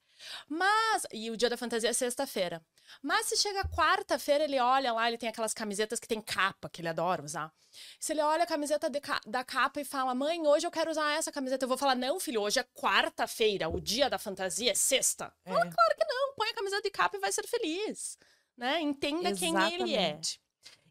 Mas, 0.48 1.06
e 1.12 1.30
o 1.30 1.36
dia 1.36 1.50
da 1.50 1.56
fantasia 1.56 1.90
é 1.90 1.92
sexta-feira. 1.92 2.62
Mas 3.02 3.26
se 3.26 3.36
chega 3.36 3.68
quarta-feira, 3.68 4.44
ele 4.44 4.60
olha 4.60 4.92
lá, 4.92 5.08
ele 5.08 5.18
tem 5.18 5.28
aquelas 5.28 5.54
camisetas 5.54 5.98
que 5.98 6.06
tem 6.06 6.20
capa, 6.20 6.68
que 6.68 6.80
ele 6.80 6.88
adora 6.88 7.24
usar. 7.24 7.52
Se 7.98 8.12
ele 8.12 8.20
olha 8.20 8.44
a 8.44 8.46
camiseta 8.46 8.90
ca 9.00 9.20
da 9.26 9.42
capa 9.42 9.80
e 9.80 9.84
fala, 9.84 10.14
mãe, 10.14 10.46
hoje 10.46 10.66
eu 10.66 10.70
quero 10.70 10.90
usar 10.90 11.16
essa 11.16 11.32
camiseta, 11.32 11.64
eu 11.64 11.68
vou 11.68 11.78
falar, 11.78 11.94
não, 11.96 12.20
filho, 12.20 12.40
hoje 12.40 12.60
é 12.60 12.64
quarta-feira, 12.64 13.68
o 13.68 13.80
dia 13.80 14.08
da 14.08 14.18
fantasia 14.18 14.70
é 14.70 14.74
sexta. 14.74 15.32
É. 15.44 15.50
Fala, 15.50 15.62
claro 15.62 15.96
que 15.96 16.04
não, 16.04 16.34
põe 16.34 16.50
a 16.50 16.54
camiseta 16.54 16.82
de 16.82 16.90
capa 16.90 17.16
e 17.16 17.20
vai 17.20 17.32
ser 17.32 17.46
feliz. 17.46 18.18
Né? 18.56 18.80
Entenda 18.80 19.30
Exatamente. 19.30 19.76
quem 19.76 19.82
ele 19.82 19.96
é. 19.96 20.20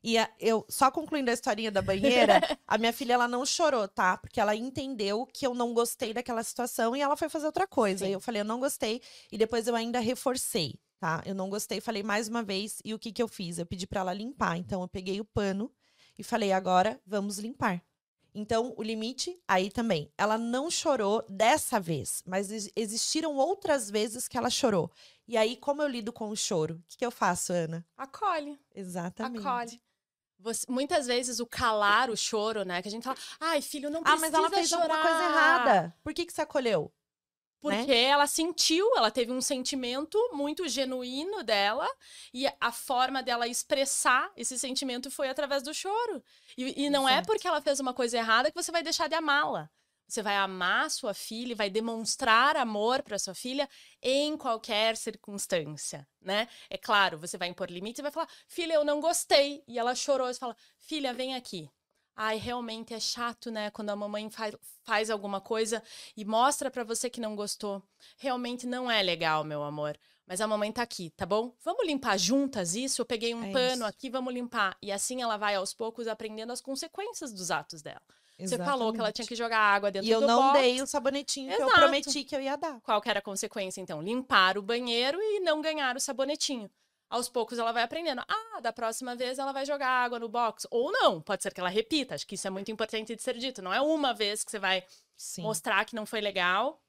E 0.04 0.18
a, 0.18 0.30
eu, 0.38 0.66
só 0.68 0.92
concluindo 0.92 1.32
a 1.32 1.34
historinha 1.34 1.72
da 1.72 1.82
banheira, 1.82 2.42
a 2.68 2.78
minha 2.78 2.92
filha, 2.92 3.14
ela 3.14 3.28
não 3.28 3.46
chorou, 3.46 3.88
tá? 3.88 4.18
Porque 4.18 4.40
ela 4.40 4.54
entendeu 4.54 5.26
que 5.32 5.48
eu 5.48 5.54
não 5.54 5.74
gostei 5.74 6.14
daquela 6.14 6.44
situação 6.44 6.94
e 6.94 7.02
ela 7.02 7.16
foi 7.16 7.30
fazer 7.30 7.46
outra 7.46 7.66
coisa. 7.66 8.04
Sim. 8.04 8.12
E 8.12 8.14
eu 8.14 8.20
falei, 8.20 8.42
eu 8.42 8.46
não 8.46 8.60
gostei. 8.60 9.02
E 9.32 9.38
depois 9.38 9.66
eu 9.66 9.76
ainda 9.76 10.00
reforcei, 10.00 10.76
tá? 11.00 11.24
Eu 11.26 11.34
não 11.34 11.50
gostei, 11.50 11.80
falei 11.80 12.04
mais 12.04 12.28
uma 12.28 12.44
vez. 12.44 12.82
E 12.84 12.94
o 12.94 13.00
que 13.00 13.14
que 13.14 13.24
eu 13.24 13.30
fiz? 13.30 13.58
Eu 13.58 13.66
pedi 13.66 13.88
para 13.88 14.02
ela 14.02 14.14
limpar. 14.14 14.58
Então, 14.58 14.82
eu 14.82 14.90
peguei 14.90 15.22
o 15.22 15.26
pano 15.26 15.72
e 16.20 16.24
falei, 16.24 16.52
agora 16.52 17.00
vamos 17.08 17.40
limpar. 17.40 17.82
Então, 18.36 18.74
o 18.76 18.84
limite 18.84 19.40
aí 19.48 19.70
também. 19.70 20.12
Ela 20.18 20.38
não 20.38 20.70
chorou 20.70 21.24
dessa 21.30 21.80
vez, 21.80 22.24
mas 22.26 22.50
existiram 22.76 23.36
outras 23.36 23.90
vezes 23.90 24.28
que 24.28 24.38
ela 24.38 24.50
chorou. 24.50 24.92
E 25.28 25.38
aí, 25.38 25.56
como 25.56 25.82
eu 25.82 25.88
lido 25.88 26.12
com 26.12 26.30
o 26.30 26.36
choro? 26.36 26.76
O 26.76 26.84
que, 26.90 26.98
que 26.98 27.06
eu 27.06 27.12
faço, 27.12 27.54
Ana? 27.54 27.86
Acolhe. 27.96 28.60
Exatamente. 28.76 29.40
Acolhe. 29.40 29.82
Você, 30.44 30.66
muitas 30.70 31.08
vezes 31.08 31.40
o 31.40 31.46
calar 31.46 32.10
o 32.10 32.18
choro, 32.18 32.66
né? 32.66 32.82
Que 32.82 32.90
a 32.90 32.92
gente 32.92 33.04
fala, 33.04 33.18
ai, 33.40 33.62
filho, 33.62 33.90
não 33.90 34.04
precisa 34.04 34.26
Ah, 34.26 34.30
mas 34.30 34.38
ela 34.38 34.50
fez 34.50 34.68
chorar. 34.68 34.84
alguma 34.84 35.02
coisa 35.02 35.24
errada. 35.24 35.96
Por 36.04 36.14
que, 36.14 36.26
que 36.26 36.34
você 36.34 36.42
acolheu? 36.42 36.92
Porque 37.62 37.88
né? 37.88 38.04
ela 38.04 38.28
sentiu, 38.28 38.86
ela 38.98 39.10
teve 39.10 39.32
um 39.32 39.40
sentimento 39.40 40.20
muito 40.34 40.68
genuíno 40.68 41.44
dela, 41.44 41.90
e 42.34 42.46
a 42.60 42.72
forma 42.74 43.24
dela 43.24 43.48
expressar 43.48 44.30
esse 44.36 44.60
sentimento 44.60 45.10
foi 45.10 45.30
através 45.30 45.64
do 45.64 45.74
choro. 45.74 46.22
E, 46.58 46.84
e 46.84 46.90
não 46.90 47.08
é 47.08 47.22
porque 47.22 47.48
ela 47.48 47.62
fez 47.62 47.80
uma 47.80 47.94
coisa 47.94 48.18
errada 48.18 48.52
que 48.52 48.62
você 48.62 48.70
vai 48.70 48.84
deixar 48.84 49.08
de 49.08 49.16
amá-la. 49.16 49.70
Você 50.08 50.22
vai 50.22 50.36
amar 50.36 50.90
sua 50.92 51.14
filha 51.14 51.54
e 51.54 51.56
vai 51.56 51.70
demonstrar 51.70 52.56
amor 52.56 53.02
para 53.04 53.18
sua 53.18 53.34
filha 53.34 53.68
em 54.02 54.38
qualquer 54.38 54.96
circunstância, 54.98 56.08
né? 56.22 56.48
É 56.70 56.78
claro, 56.78 57.18
você 57.18 57.38
vai 57.38 57.48
impor 57.48 57.70
limites 57.70 58.00
e 58.00 58.04
vai 58.04 58.12
falar: 58.12 58.30
"Filha, 58.48 58.74
eu 58.74 58.84
não 58.84 59.00
gostei". 59.00 59.64
E 59.68 59.80
ela 59.80 59.96
chorou, 59.96 60.28
você 60.28 60.40
fala: 60.40 60.56
"Filha, 60.78 61.14
vem 61.14 61.36
aqui". 61.36 61.70
Ai, 62.16 62.38
realmente 62.38 62.94
é 62.94 63.00
chato, 63.00 63.50
né? 63.50 63.72
Quando 63.72 63.90
a 63.90 63.96
mamãe 63.96 64.30
faz, 64.30 64.56
faz 64.84 65.10
alguma 65.10 65.42
coisa 65.42 65.82
e 66.16 66.24
mostra 66.24 66.70
para 66.70 66.84
você 66.84 67.10
que 67.10 67.20
não 67.20 67.36
gostou. 67.36 67.82
Realmente 68.18 68.68
não 68.68 68.90
é 68.90 69.02
legal, 69.02 69.44
meu 69.44 69.64
amor. 69.64 69.98
Mas 70.26 70.40
a 70.40 70.48
mamãe 70.48 70.72
tá 70.72 70.84
aqui, 70.84 71.10
tá 71.12 71.26
bom? 71.26 71.54
Vamos 71.64 71.86
limpar 71.86 72.18
juntas 72.18 72.76
isso? 72.76 73.02
Eu 73.02 73.06
peguei 73.06 73.34
um 73.34 73.44
é 73.44 73.52
pano 73.52 73.74
isso. 73.74 73.86
aqui, 73.86 74.10
vamos 74.10 74.34
limpar. 74.34 74.78
E 74.82 74.92
assim 74.92 75.22
ela 75.22 75.38
vai 75.38 75.56
aos 75.56 75.74
poucos 75.74 76.08
aprendendo 76.08 76.54
as 76.54 76.62
consequências 76.62 77.34
dos 77.34 77.50
atos 77.52 77.82
dela. 77.82 78.02
Exatamente. 78.38 78.66
Você 78.66 78.72
falou 78.72 78.92
que 78.92 79.00
ela 79.00 79.12
tinha 79.12 79.28
que 79.28 79.36
jogar 79.36 79.60
água 79.60 79.92
dentro 79.92 80.08
do 80.10 80.20
box. 80.20 80.22
E 80.22 80.24
eu 80.24 80.28
não 80.28 80.54
dei 80.54 80.82
o 80.82 80.88
sabonetinho 80.88 81.52
Exato. 81.52 81.66
que 81.66 81.70
eu 81.70 81.80
prometi 81.80 82.24
que 82.24 82.36
eu 82.36 82.42
ia 82.42 82.56
dar. 82.56 82.80
Qual 82.82 83.02
que 83.02 83.10
era 83.10 83.20
a 83.20 83.22
consequência, 83.22 83.80
então? 83.80 84.02
Limpar 84.02 84.58
o 84.58 84.62
banheiro 84.62 85.20
e 85.22 85.40
não 85.40 85.62
ganhar 85.62 85.96
o 85.96 86.00
sabonetinho. 86.00 86.70
Aos 87.10 87.30
poucos 87.30 87.60
ela 87.60 87.72
vai 87.72 87.84
aprendendo. 87.84 88.24
Ah, 88.28 88.60
da 88.60 88.74
próxima 88.74 89.16
vez 89.16 89.38
ela 89.38 89.52
vai 89.52 89.66
jogar 89.66 89.88
água 89.88 90.18
no 90.18 90.28
box. 90.28 90.68
Ou 90.72 90.92
não, 90.92 91.22
pode 91.22 91.44
ser 91.44 91.54
que 91.54 91.60
ela 91.60 91.70
repita. 91.70 92.16
Acho 92.16 92.26
que 92.26 92.34
isso 92.34 92.48
é 92.48 92.50
muito 92.50 92.72
importante 92.72 93.16
de 93.16 93.22
ser 93.22 93.38
dito. 93.38 93.62
Não 93.62 93.72
é 93.72 93.80
uma 93.80 94.14
vez 94.14 94.44
que 94.44 94.50
você 94.50 94.58
vai 94.58 94.84
Sim. 95.16 95.44
mostrar 95.44 95.86
que 95.86 95.96
não 95.96 96.08
foi 96.08 96.22
legal 96.22 96.82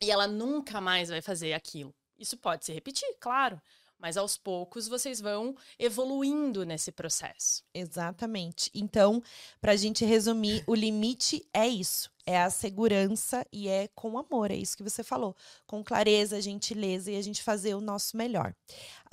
e 0.00 0.10
ela 0.10 0.26
nunca 0.26 0.78
mais 0.78 1.08
vai 1.08 1.22
fazer 1.22 1.54
aquilo. 1.54 1.94
Isso 2.18 2.36
pode 2.36 2.66
se 2.66 2.72
repetir, 2.72 3.08
claro. 3.18 3.60
Mas 3.98 4.16
aos 4.16 4.36
poucos 4.36 4.88
vocês 4.88 5.20
vão 5.20 5.56
evoluindo 5.78 6.64
nesse 6.64 6.92
processo. 6.92 7.64
Exatamente. 7.72 8.70
Então, 8.74 9.22
para 9.60 9.72
a 9.72 9.76
gente 9.76 10.04
resumir, 10.04 10.62
o 10.66 10.74
limite 10.74 11.48
é 11.52 11.66
isso: 11.66 12.10
é 12.26 12.42
a 12.42 12.50
segurança 12.50 13.46
e 13.52 13.68
é 13.68 13.88
com 13.94 14.18
amor. 14.18 14.50
É 14.50 14.56
isso 14.56 14.76
que 14.76 14.82
você 14.82 15.04
falou. 15.04 15.34
Com 15.66 15.82
clareza, 15.82 16.40
gentileza 16.40 17.10
e 17.10 17.16
a 17.16 17.22
gente 17.22 17.42
fazer 17.42 17.74
o 17.74 17.80
nosso 17.80 18.16
melhor. 18.16 18.54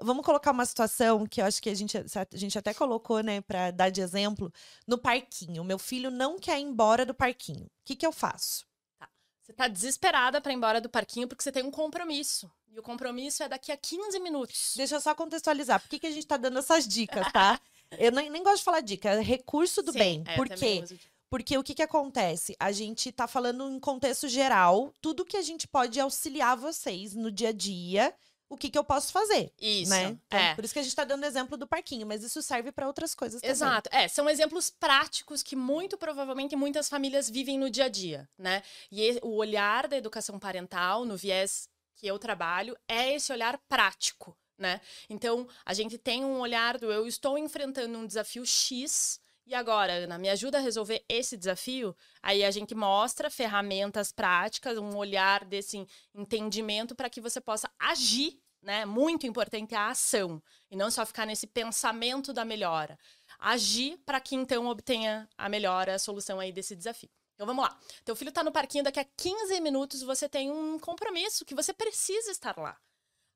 Vamos 0.02 0.26
colocar 0.26 0.52
uma 0.52 0.66
situação 0.66 1.26
que 1.26 1.40
eu 1.40 1.46
acho 1.46 1.62
que 1.62 1.70
a 1.70 1.76
gente, 1.76 1.98
a 1.98 2.38
gente 2.38 2.58
até 2.58 2.74
colocou, 2.74 3.22
né, 3.22 3.40
para 3.42 3.72
dar 3.72 3.90
de 3.90 4.02
exemplo, 4.02 4.52
no 4.88 4.98
parquinho. 4.98 5.64
Meu 5.64 5.78
filho 5.78 6.10
não 6.10 6.40
quer 6.40 6.60
ir 6.60 6.64
embora 6.64 7.06
do 7.06 7.14
parquinho. 7.14 7.66
O 7.66 7.72
que, 7.86 7.96
que 7.96 8.06
eu 8.06 8.12
faço? 8.12 8.66
Tá. 9.00 9.08
Você 9.42 9.54
tá 9.54 9.68
desesperada 9.68 10.42
para 10.42 10.52
ir 10.52 10.56
embora 10.56 10.82
do 10.82 10.90
parquinho 10.90 11.28
porque 11.28 11.44
você 11.44 11.52
tem 11.52 11.64
um 11.64 11.72
compromisso. 11.72 12.52
E 12.74 12.80
o 12.80 12.84
compromisso 12.84 13.44
é 13.44 13.48
daqui 13.50 13.72
a 13.72 13.78
15 13.78 14.20
minutos. 14.20 14.74
Deixa 14.76 14.96
eu 14.96 15.02
só 15.02 15.14
contextualizar. 15.14 15.80
Por 15.80 15.90
que, 15.90 16.00
que 16.00 16.08
a 16.08 16.12
gente 16.12 16.26
tá 16.26 16.38
dando 16.38 16.58
essas 16.58 16.88
dicas, 16.88 17.32
tá? 17.32 17.60
eu 18.00 18.12
nem, 18.12 18.30
nem 18.32 18.42
gosto 18.44 18.58
de 18.58 18.64
falar 18.64 18.82
dica, 18.82 19.10
é 19.10 19.22
recurso 19.22 19.84
do 19.84 19.92
Sim, 19.92 20.00
bem. 20.00 20.24
é, 20.26 20.36
Por 20.36 20.50
quê? 20.50 20.84
Porque 21.30 21.58
o 21.58 21.64
que, 21.64 21.74
que 21.76 21.84
acontece? 21.84 22.56
A 22.60 22.72
gente 22.72 23.12
tá 23.12 23.28
falando 23.28 23.70
em 23.70 23.80
contexto 23.80 24.28
geral, 24.28 24.92
tudo 25.02 25.26
que 25.26 25.38
a 25.38 25.42
gente 25.42 25.68
pode 25.68 26.00
auxiliar 26.00 26.56
vocês 26.58 27.14
no 27.16 27.32
dia 27.32 27.50
a 27.50 27.52
dia, 27.52 28.14
o 28.50 28.58
que, 28.58 28.70
que 28.70 28.78
eu 28.78 28.84
posso 28.84 29.12
fazer. 29.12 29.52
Isso. 29.60 29.90
né? 29.90 30.18
Então, 30.28 30.40
é. 30.40 30.54
Por 30.56 30.64
isso 30.64 30.74
que 30.74 30.80
a 30.80 30.84
gente 30.84 30.96
tá 30.96 31.04
dando 31.04 31.24
exemplo 31.26 31.58
do 31.58 31.66
parquinho, 31.68 32.06
mas 32.06 32.24
isso 32.24 32.42
serve 32.42 32.72
para 32.72 32.86
outras 32.86 33.16
coisas 33.16 33.42
também. 33.42 33.52
Exato. 33.52 33.90
É, 33.92 34.08
são 34.08 34.30
exemplos 34.30 34.70
práticos 34.70 35.42
que 35.42 35.56
muito 35.56 35.98
provavelmente 35.98 36.56
muitas 36.56 36.88
famílias 36.88 37.30
vivem 37.30 37.58
no 37.58 37.70
dia 37.70 37.86
a 37.86 37.90
dia, 37.90 38.30
né? 38.38 38.62
E- 38.92 39.20
o 39.24 39.36
olhar 39.38 39.88
da 39.88 39.98
educação 39.98 40.38
parental, 40.38 41.04
no 41.04 41.18
viés 41.18 41.68
que 41.96 42.08
eu 42.08 42.18
trabalho, 42.20 42.78
é 42.88 43.14
esse 43.14 43.32
olhar 43.32 43.58
prático, 43.70 44.38
né? 44.58 44.82
Então, 45.10 45.48
a 45.66 45.74
gente 45.74 45.98
tem 45.98 46.24
um 46.24 46.40
olhar 46.40 46.78
do 46.78 46.92
eu 46.92 47.08
estou 47.08 47.38
enfrentando 47.38 47.98
um 47.98 48.06
desafio 48.06 48.46
X 48.46 49.20
e 49.46 49.54
agora, 49.54 49.94
Ana, 49.94 50.18
me 50.18 50.30
ajuda 50.30 50.58
a 50.58 50.62
resolver 50.62 51.04
esse 51.10 51.36
desafio? 51.36 51.96
Aí 52.22 52.46
a 52.46 52.52
gente 52.52 52.74
mostra 52.74 53.30
ferramentas 53.30 54.12
práticas, 54.12 54.78
um 54.78 54.96
olhar 54.96 55.44
desse 55.44 55.86
entendimento 56.16 56.96
para 56.96 57.10
que 57.10 57.20
você 57.20 57.42
possa 57.42 57.70
agir, 57.78 58.40
né? 58.62 58.86
Muito 58.86 59.28
importante 59.28 59.76
a 59.76 59.90
ação 59.90 60.42
e 60.72 60.78
não 60.78 60.90
só 60.90 61.06
ficar 61.06 61.26
nesse 61.26 61.46
pensamento 61.46 62.32
da 62.32 62.46
melhora. 62.46 62.98
Agir 63.38 63.98
para 64.06 64.22
que 64.22 64.36
então 64.36 64.68
obtenha 64.68 65.28
a 65.38 65.50
melhora, 65.50 65.96
a 65.96 66.00
solução 66.00 66.40
aí 66.40 66.52
desse 66.54 66.74
desafio. 66.74 67.10
Então 67.36 67.48
vamos 67.48 67.64
lá. 67.64 67.78
Teu 68.06 68.16
filho 68.16 68.30
está 68.30 68.44
no 68.44 68.52
parquinho, 68.52 68.84
daqui 68.84 69.00
a 69.00 69.06
15 69.06 69.60
minutos 69.62 70.02
você 70.02 70.30
tem 70.30 70.52
um 70.52 70.80
compromisso 70.80 71.46
que 71.46 71.56
você 71.56 71.74
precisa 71.74 72.32
estar 72.32 72.58
lá. 72.58 72.80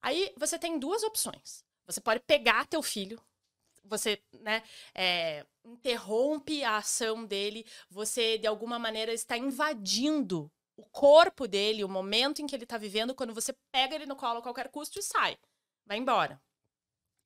Aí 0.02 0.34
você 0.38 0.58
tem 0.60 0.78
duas 0.80 1.04
opções. 1.04 1.66
Você 1.86 2.02
pode 2.02 2.20
pegar 2.22 2.68
teu 2.68 2.84
filho, 2.84 3.20
você, 3.84 4.22
né, 4.42 4.62
é, 4.94 5.46
interrompe 5.64 6.64
a 6.64 6.78
ação 6.78 7.26
dele, 7.26 7.66
você 7.90 8.38
de 8.38 8.46
alguma 8.46 8.78
maneira 8.78 9.14
está 9.14 9.38
invadindo 9.38 10.52
o 10.76 10.86
corpo 10.86 11.48
dele, 11.48 11.84
o 11.84 11.90
momento 11.90 12.42
em 12.42 12.46
que 12.46 12.56
ele 12.56 12.66
está 12.66 12.78
vivendo, 12.78 13.16
quando 13.16 13.34
você 13.34 13.54
pega 13.72 13.96
ele 13.96 14.06
no 14.06 14.16
colo 14.16 14.40
a 14.40 14.42
qualquer 14.42 14.70
custo 14.70 15.00
e 15.00 15.02
sai, 15.02 15.38
vai 15.86 15.98
embora. 15.98 16.40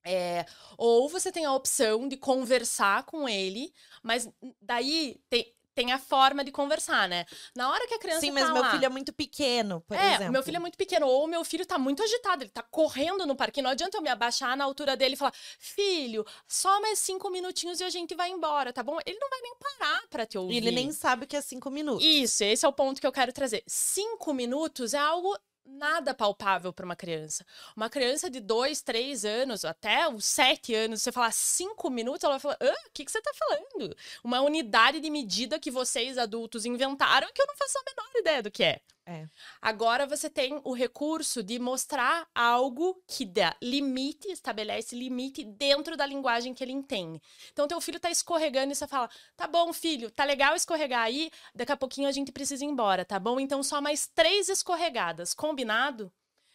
É, 0.04 0.46
ou 0.76 1.08
você 1.08 1.30
tem 1.30 1.44
a 1.44 1.54
opção 1.54 2.08
de 2.08 2.16
conversar 2.16 3.04
com 3.04 3.28
ele, 3.28 3.72
mas 4.02 4.28
daí 4.60 5.20
tem, 5.28 5.54
tem 5.74 5.92
a 5.92 5.98
forma 5.98 6.44
de 6.44 6.50
conversar, 6.50 7.08
né? 7.08 7.24
Na 7.54 7.70
hora 7.70 7.86
que 7.86 7.94
a 7.94 7.98
criança 7.98 8.20
Sim, 8.20 8.30
mas 8.30 8.46
tá 8.46 8.52
meu 8.52 8.62
lá, 8.62 8.70
filho 8.70 8.84
é 8.84 8.88
muito 8.88 9.12
pequeno, 9.12 9.80
por 9.82 9.96
é, 9.96 10.14
exemplo. 10.14 10.32
meu 10.32 10.42
filho 10.42 10.56
é 10.56 10.60
muito 10.60 10.76
pequeno, 10.76 11.06
ou 11.06 11.24
o 11.24 11.26
meu 11.28 11.44
filho 11.44 11.66
tá 11.66 11.78
muito 11.78 12.02
agitado, 12.02 12.44
ele 12.44 12.50
tá 12.50 12.62
correndo 12.62 13.26
no 13.26 13.36
parquinho. 13.36 13.64
Não 13.64 13.70
adianta 13.70 13.96
eu 13.96 14.02
me 14.02 14.10
abaixar 14.10 14.56
na 14.56 14.64
altura 14.64 14.96
dele 14.96 15.14
e 15.14 15.16
falar, 15.16 15.34
filho, 15.58 16.24
só 16.46 16.80
mais 16.80 16.98
cinco 16.98 17.30
minutinhos 17.30 17.80
e 17.80 17.84
a 17.84 17.90
gente 17.90 18.14
vai 18.14 18.30
embora, 18.30 18.72
tá 18.72 18.82
bom? 18.82 18.98
Ele 19.06 19.18
não 19.18 19.28
vai 19.28 19.40
nem 19.40 19.54
parar 19.56 20.02
pra 20.08 20.26
te 20.26 20.38
ouvir. 20.38 20.56
Ele 20.56 20.70
nem 20.70 20.92
sabe 20.92 21.24
o 21.24 21.26
que 21.26 21.36
é 21.36 21.40
cinco 21.40 21.70
minutos. 21.70 22.04
Isso, 22.04 22.44
esse 22.44 22.64
é 22.64 22.68
o 22.68 22.72
ponto 22.72 23.00
que 23.00 23.06
eu 23.06 23.12
quero 23.12 23.32
trazer. 23.32 23.62
Cinco 23.66 24.32
minutos 24.32 24.94
é 24.94 24.98
algo 24.98 25.36
nada 25.64 26.14
palpável 26.14 26.72
para 26.72 26.84
uma 26.84 26.96
criança. 26.96 27.44
Uma 27.76 27.88
criança 27.90 28.30
de 28.30 28.40
dois, 28.40 28.82
três 28.82 29.24
anos, 29.24 29.64
até 29.64 30.08
os 30.08 30.24
sete 30.24 30.74
anos, 30.74 31.02
você 31.02 31.12
falar 31.12 31.32
cinco 31.32 31.90
minutos, 31.90 32.24
ela 32.24 32.38
vai 32.38 32.40
falar: 32.40 32.58
"Hã? 32.60 32.72
o 32.86 32.90
que, 32.92 33.04
que 33.04 33.10
você 33.10 33.20
tá 33.20 33.32
falando? 33.34 33.96
Uma 34.22 34.40
unidade 34.40 35.00
de 35.00 35.10
medida 35.10 35.58
que 35.58 35.70
vocês 35.70 36.18
adultos 36.18 36.64
inventaram 36.64 37.28
que 37.32 37.42
eu 37.42 37.46
não 37.46 37.56
faço 37.56 37.78
a 37.78 37.82
menor 37.84 38.20
ideia 38.20 38.42
do 38.42 38.50
que 38.50 38.64
é. 38.64 38.80
É. 39.04 39.28
Agora 39.60 40.06
você 40.06 40.30
tem 40.30 40.60
o 40.62 40.72
recurso 40.72 41.42
de 41.42 41.58
mostrar 41.58 42.28
algo 42.32 43.02
que 43.08 43.24
dá 43.24 43.56
limite, 43.60 44.28
estabelece 44.28 44.94
limite 44.94 45.42
dentro 45.42 45.96
da 45.96 46.06
linguagem 46.06 46.54
que 46.54 46.62
ele 46.62 46.70
entende. 46.70 47.20
Então, 47.52 47.66
teu 47.66 47.80
filho 47.80 47.98
tá 47.98 48.10
escorregando 48.10 48.72
e 48.72 48.76
você 48.76 48.86
fala: 48.86 49.10
tá 49.36 49.48
bom, 49.48 49.72
filho, 49.72 50.08
tá 50.08 50.22
legal 50.24 50.54
escorregar 50.54 51.02
aí, 51.02 51.32
daqui 51.52 51.72
a 51.72 51.76
pouquinho 51.76 52.08
a 52.08 52.12
gente 52.12 52.30
precisa 52.30 52.64
ir 52.64 52.68
embora, 52.68 53.04
tá 53.04 53.18
bom? 53.18 53.40
Então, 53.40 53.60
só 53.62 53.80
mais 53.80 54.06
três 54.06 54.48
escorregadas, 54.48 55.34
combinado? 55.34 56.12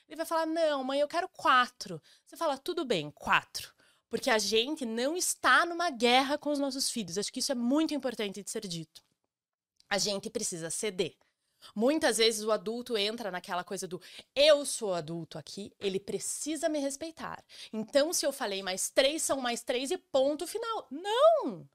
Ele 0.08 0.16
vai 0.16 0.26
falar: 0.26 0.46
não, 0.46 0.86
mãe, 0.86 1.02
eu 1.02 1.08
quero 1.08 1.28
quatro. 1.28 2.02
Você 2.26 2.38
fala: 2.38 2.58
tudo 2.58 2.86
bem, 2.86 3.12
quatro. 3.12 3.76
Porque 4.10 4.30
a 4.30 4.38
gente 4.38 4.86
não 4.86 5.18
está 5.18 5.66
numa 5.66 5.90
guerra 5.90 6.38
com 6.38 6.50
os 6.50 6.60
nossos 6.60 6.90
filhos. 6.90 7.18
Acho 7.18 7.32
que 7.32 7.40
isso 7.40 7.52
é 7.52 7.56
muito 7.56 7.94
importante 7.94 8.42
de 8.42 8.50
ser 8.50 8.66
dito. 8.66 9.04
A 9.90 9.98
gente 9.98 10.30
precisa 10.30 10.70
ceder. 10.70 11.14
Muitas 11.76 12.18
vezes 12.18 12.44
o 12.44 12.52
adulto 12.52 12.98
entra 12.98 13.32
naquela 13.32 13.64
coisa 13.64 13.88
do 13.88 14.02
eu 14.36 14.66
sou 14.66 14.94
adulto 14.94 15.38
aqui, 15.38 15.72
ele 15.80 16.00
precisa 16.00 16.70
me 16.70 16.80
respeitar. 16.80 17.44
Então, 17.72 18.14
se 18.14 18.26
eu 18.26 18.32
falei 18.32 18.62
mais 18.64 18.90
três, 18.90 19.22
são 19.22 19.40
mais 19.40 19.62
três 19.62 19.92
e 19.92 19.98
ponto 19.98 20.48
final. 20.48 20.88
Não! 20.92 21.68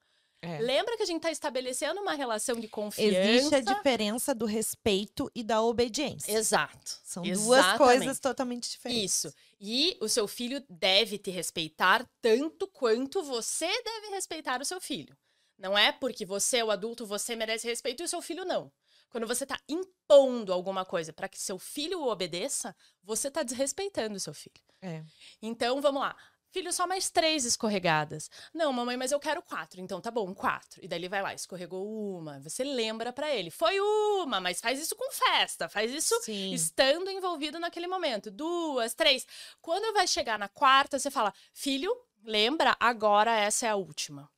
É. 0.44 0.58
Lembra 0.58 0.96
que 0.96 1.04
a 1.04 1.06
gente 1.06 1.18
está 1.18 1.30
estabelecendo 1.30 2.00
uma 2.00 2.14
relação 2.14 2.58
de 2.58 2.66
confiança. 2.66 3.16
Existe 3.16 3.54
a 3.54 3.60
diferença 3.60 4.34
do 4.34 4.44
respeito 4.44 5.30
e 5.36 5.44
da 5.44 5.62
obediência. 5.62 6.32
Exato. 6.32 6.98
São 7.04 7.22
duas 7.22 7.38
Exatamente. 7.38 7.78
coisas 7.78 8.18
totalmente 8.18 8.68
diferentes. 8.68 9.04
Isso. 9.04 9.34
E 9.60 9.96
o 10.00 10.08
seu 10.08 10.26
filho 10.26 10.60
deve 10.68 11.16
te 11.16 11.30
respeitar 11.30 12.04
tanto 12.20 12.66
quanto 12.66 13.22
você 13.22 13.68
deve 13.84 14.08
respeitar 14.08 14.60
o 14.60 14.64
seu 14.64 14.80
filho. 14.80 15.16
Não 15.56 15.78
é 15.78 15.92
porque 15.92 16.26
você 16.26 16.56
é 16.58 16.64
o 16.64 16.72
adulto, 16.72 17.06
você 17.06 17.36
merece 17.36 17.68
respeito 17.68 18.02
e 18.02 18.04
o 18.04 18.08
seu 18.08 18.20
filho 18.20 18.44
não. 18.44 18.72
Quando 19.12 19.26
você 19.26 19.44
está 19.44 19.60
impondo 19.68 20.54
alguma 20.54 20.86
coisa 20.86 21.12
para 21.12 21.28
que 21.28 21.38
seu 21.38 21.58
filho 21.58 22.02
obedeça, 22.02 22.74
você 23.04 23.28
está 23.28 23.42
desrespeitando 23.42 24.16
o 24.16 24.20
seu 24.20 24.32
filho. 24.32 24.58
É. 24.80 25.04
Então, 25.42 25.82
vamos 25.82 26.00
lá. 26.00 26.16
Filho, 26.50 26.72
só 26.72 26.86
mais 26.86 27.10
três 27.10 27.44
escorregadas. 27.44 28.30
Não, 28.54 28.72
mamãe, 28.72 28.96
mas 28.96 29.12
eu 29.12 29.20
quero 29.20 29.42
quatro. 29.42 29.82
Então, 29.82 30.00
tá 30.00 30.10
bom, 30.10 30.34
quatro. 30.34 30.82
E 30.82 30.88
daí 30.88 30.98
ele 30.98 31.10
vai 31.10 31.20
lá, 31.20 31.34
escorregou 31.34 31.86
uma. 32.18 32.40
Você 32.40 32.64
lembra 32.64 33.12
pra 33.12 33.34
ele. 33.34 33.50
Foi 33.50 33.78
uma, 33.80 34.40
mas 34.40 34.62
faz 34.62 34.80
isso 34.80 34.96
com 34.96 35.10
festa. 35.12 35.68
Faz 35.68 35.92
isso 35.92 36.18
Sim. 36.22 36.54
estando 36.54 37.10
envolvido 37.10 37.58
naquele 37.60 37.86
momento. 37.86 38.30
Duas, 38.30 38.94
três. 38.94 39.26
Quando 39.60 39.92
vai 39.92 40.06
chegar 40.06 40.38
na 40.38 40.48
quarta, 40.48 40.98
você 40.98 41.10
fala: 41.10 41.34
Filho, 41.52 41.94
lembra? 42.24 42.74
Agora 42.80 43.30
essa 43.30 43.66
é 43.66 43.68
a 43.68 43.76
última. 43.76 44.30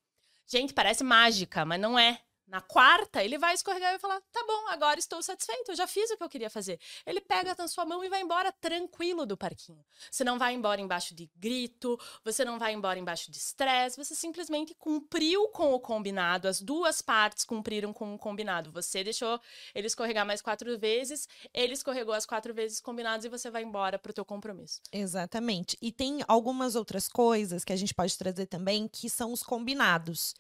Gente, 0.47 0.75
parece 0.75 1.03
mágica, 1.03 1.65
mas 1.65 1.81
não 1.81 1.99
é. 1.99 2.21
Na 2.47 2.61
quarta, 2.61 3.25
ele 3.25 3.39
vai 3.39 3.55
escorregar 3.55 3.89
e 3.89 3.93
vai 3.93 3.99
falar: 3.99 4.21
tá 4.33 4.45
bom, 4.47 4.69
agora 4.69 4.99
estou 4.99 5.23
satisfeito, 5.23 5.71
eu 5.71 5.77
já 5.77 5.87
fiz 5.87 6.11
o 6.11 6.17
que 6.17 6.23
eu 6.23 6.29
queria 6.29 6.51
fazer. 6.51 6.79
Ele 7.07 7.21
pega 7.21 7.55
na 7.57 7.67
sua 7.67 7.85
mão 7.87 8.05
e 8.05 8.09
vai 8.09 8.21
embora 8.21 8.53
tranquilo 8.53 9.25
do 9.25 9.37
parquinho. 9.37 9.85
Você 10.11 10.23
não 10.25 10.39
vai 10.39 10.53
embora 10.55 10.81
embaixo 10.81 11.15
de 11.15 11.31
grito, 11.37 11.99
você 12.23 12.45
não 12.45 12.59
vai 12.59 12.75
embora 12.75 12.99
embaixo 12.99 13.31
de 13.31 13.39
estresse, 13.39 13.97
você 13.97 14.15
simplesmente 14.15 14.75
cumpriu 14.75 15.49
com 15.49 15.73
o 15.73 15.81
combinado, 15.81 16.47
as 16.47 16.61
duas 16.61 17.01
partes 17.01 17.45
cumpriram 17.45 17.93
com 17.93 18.15
o 18.15 18.19
combinado. 18.19 18.71
Você 18.73 19.03
deixou 19.03 19.41
ele 19.75 19.87
escorregar 19.87 20.27
mais 20.27 20.43
quatro 20.43 20.79
vezes, 20.79 21.27
ele 21.53 21.73
escorregou 21.73 22.15
as 22.15 22.27
quatro 22.27 22.53
vezes 22.53 22.79
combinadas 22.81 23.25
e 23.25 23.29
você 23.29 23.51
vai 23.51 23.63
embora 23.63 23.99
pro 23.99 24.13
teu 24.13 24.25
compromisso. 24.25 24.83
Exatamente. 24.93 25.79
E 25.81 25.91
tem 25.91 26.21
algumas 26.29 26.75
outras 26.75 27.09
coisas 27.09 27.65
que 27.65 27.73
a 27.73 27.77
gente 27.77 27.95
pode 27.95 28.17
trazer 28.19 28.47
também 28.47 28.87
que 28.87 29.09
são 29.09 29.33
os 29.33 29.43
combinados. 29.43 30.35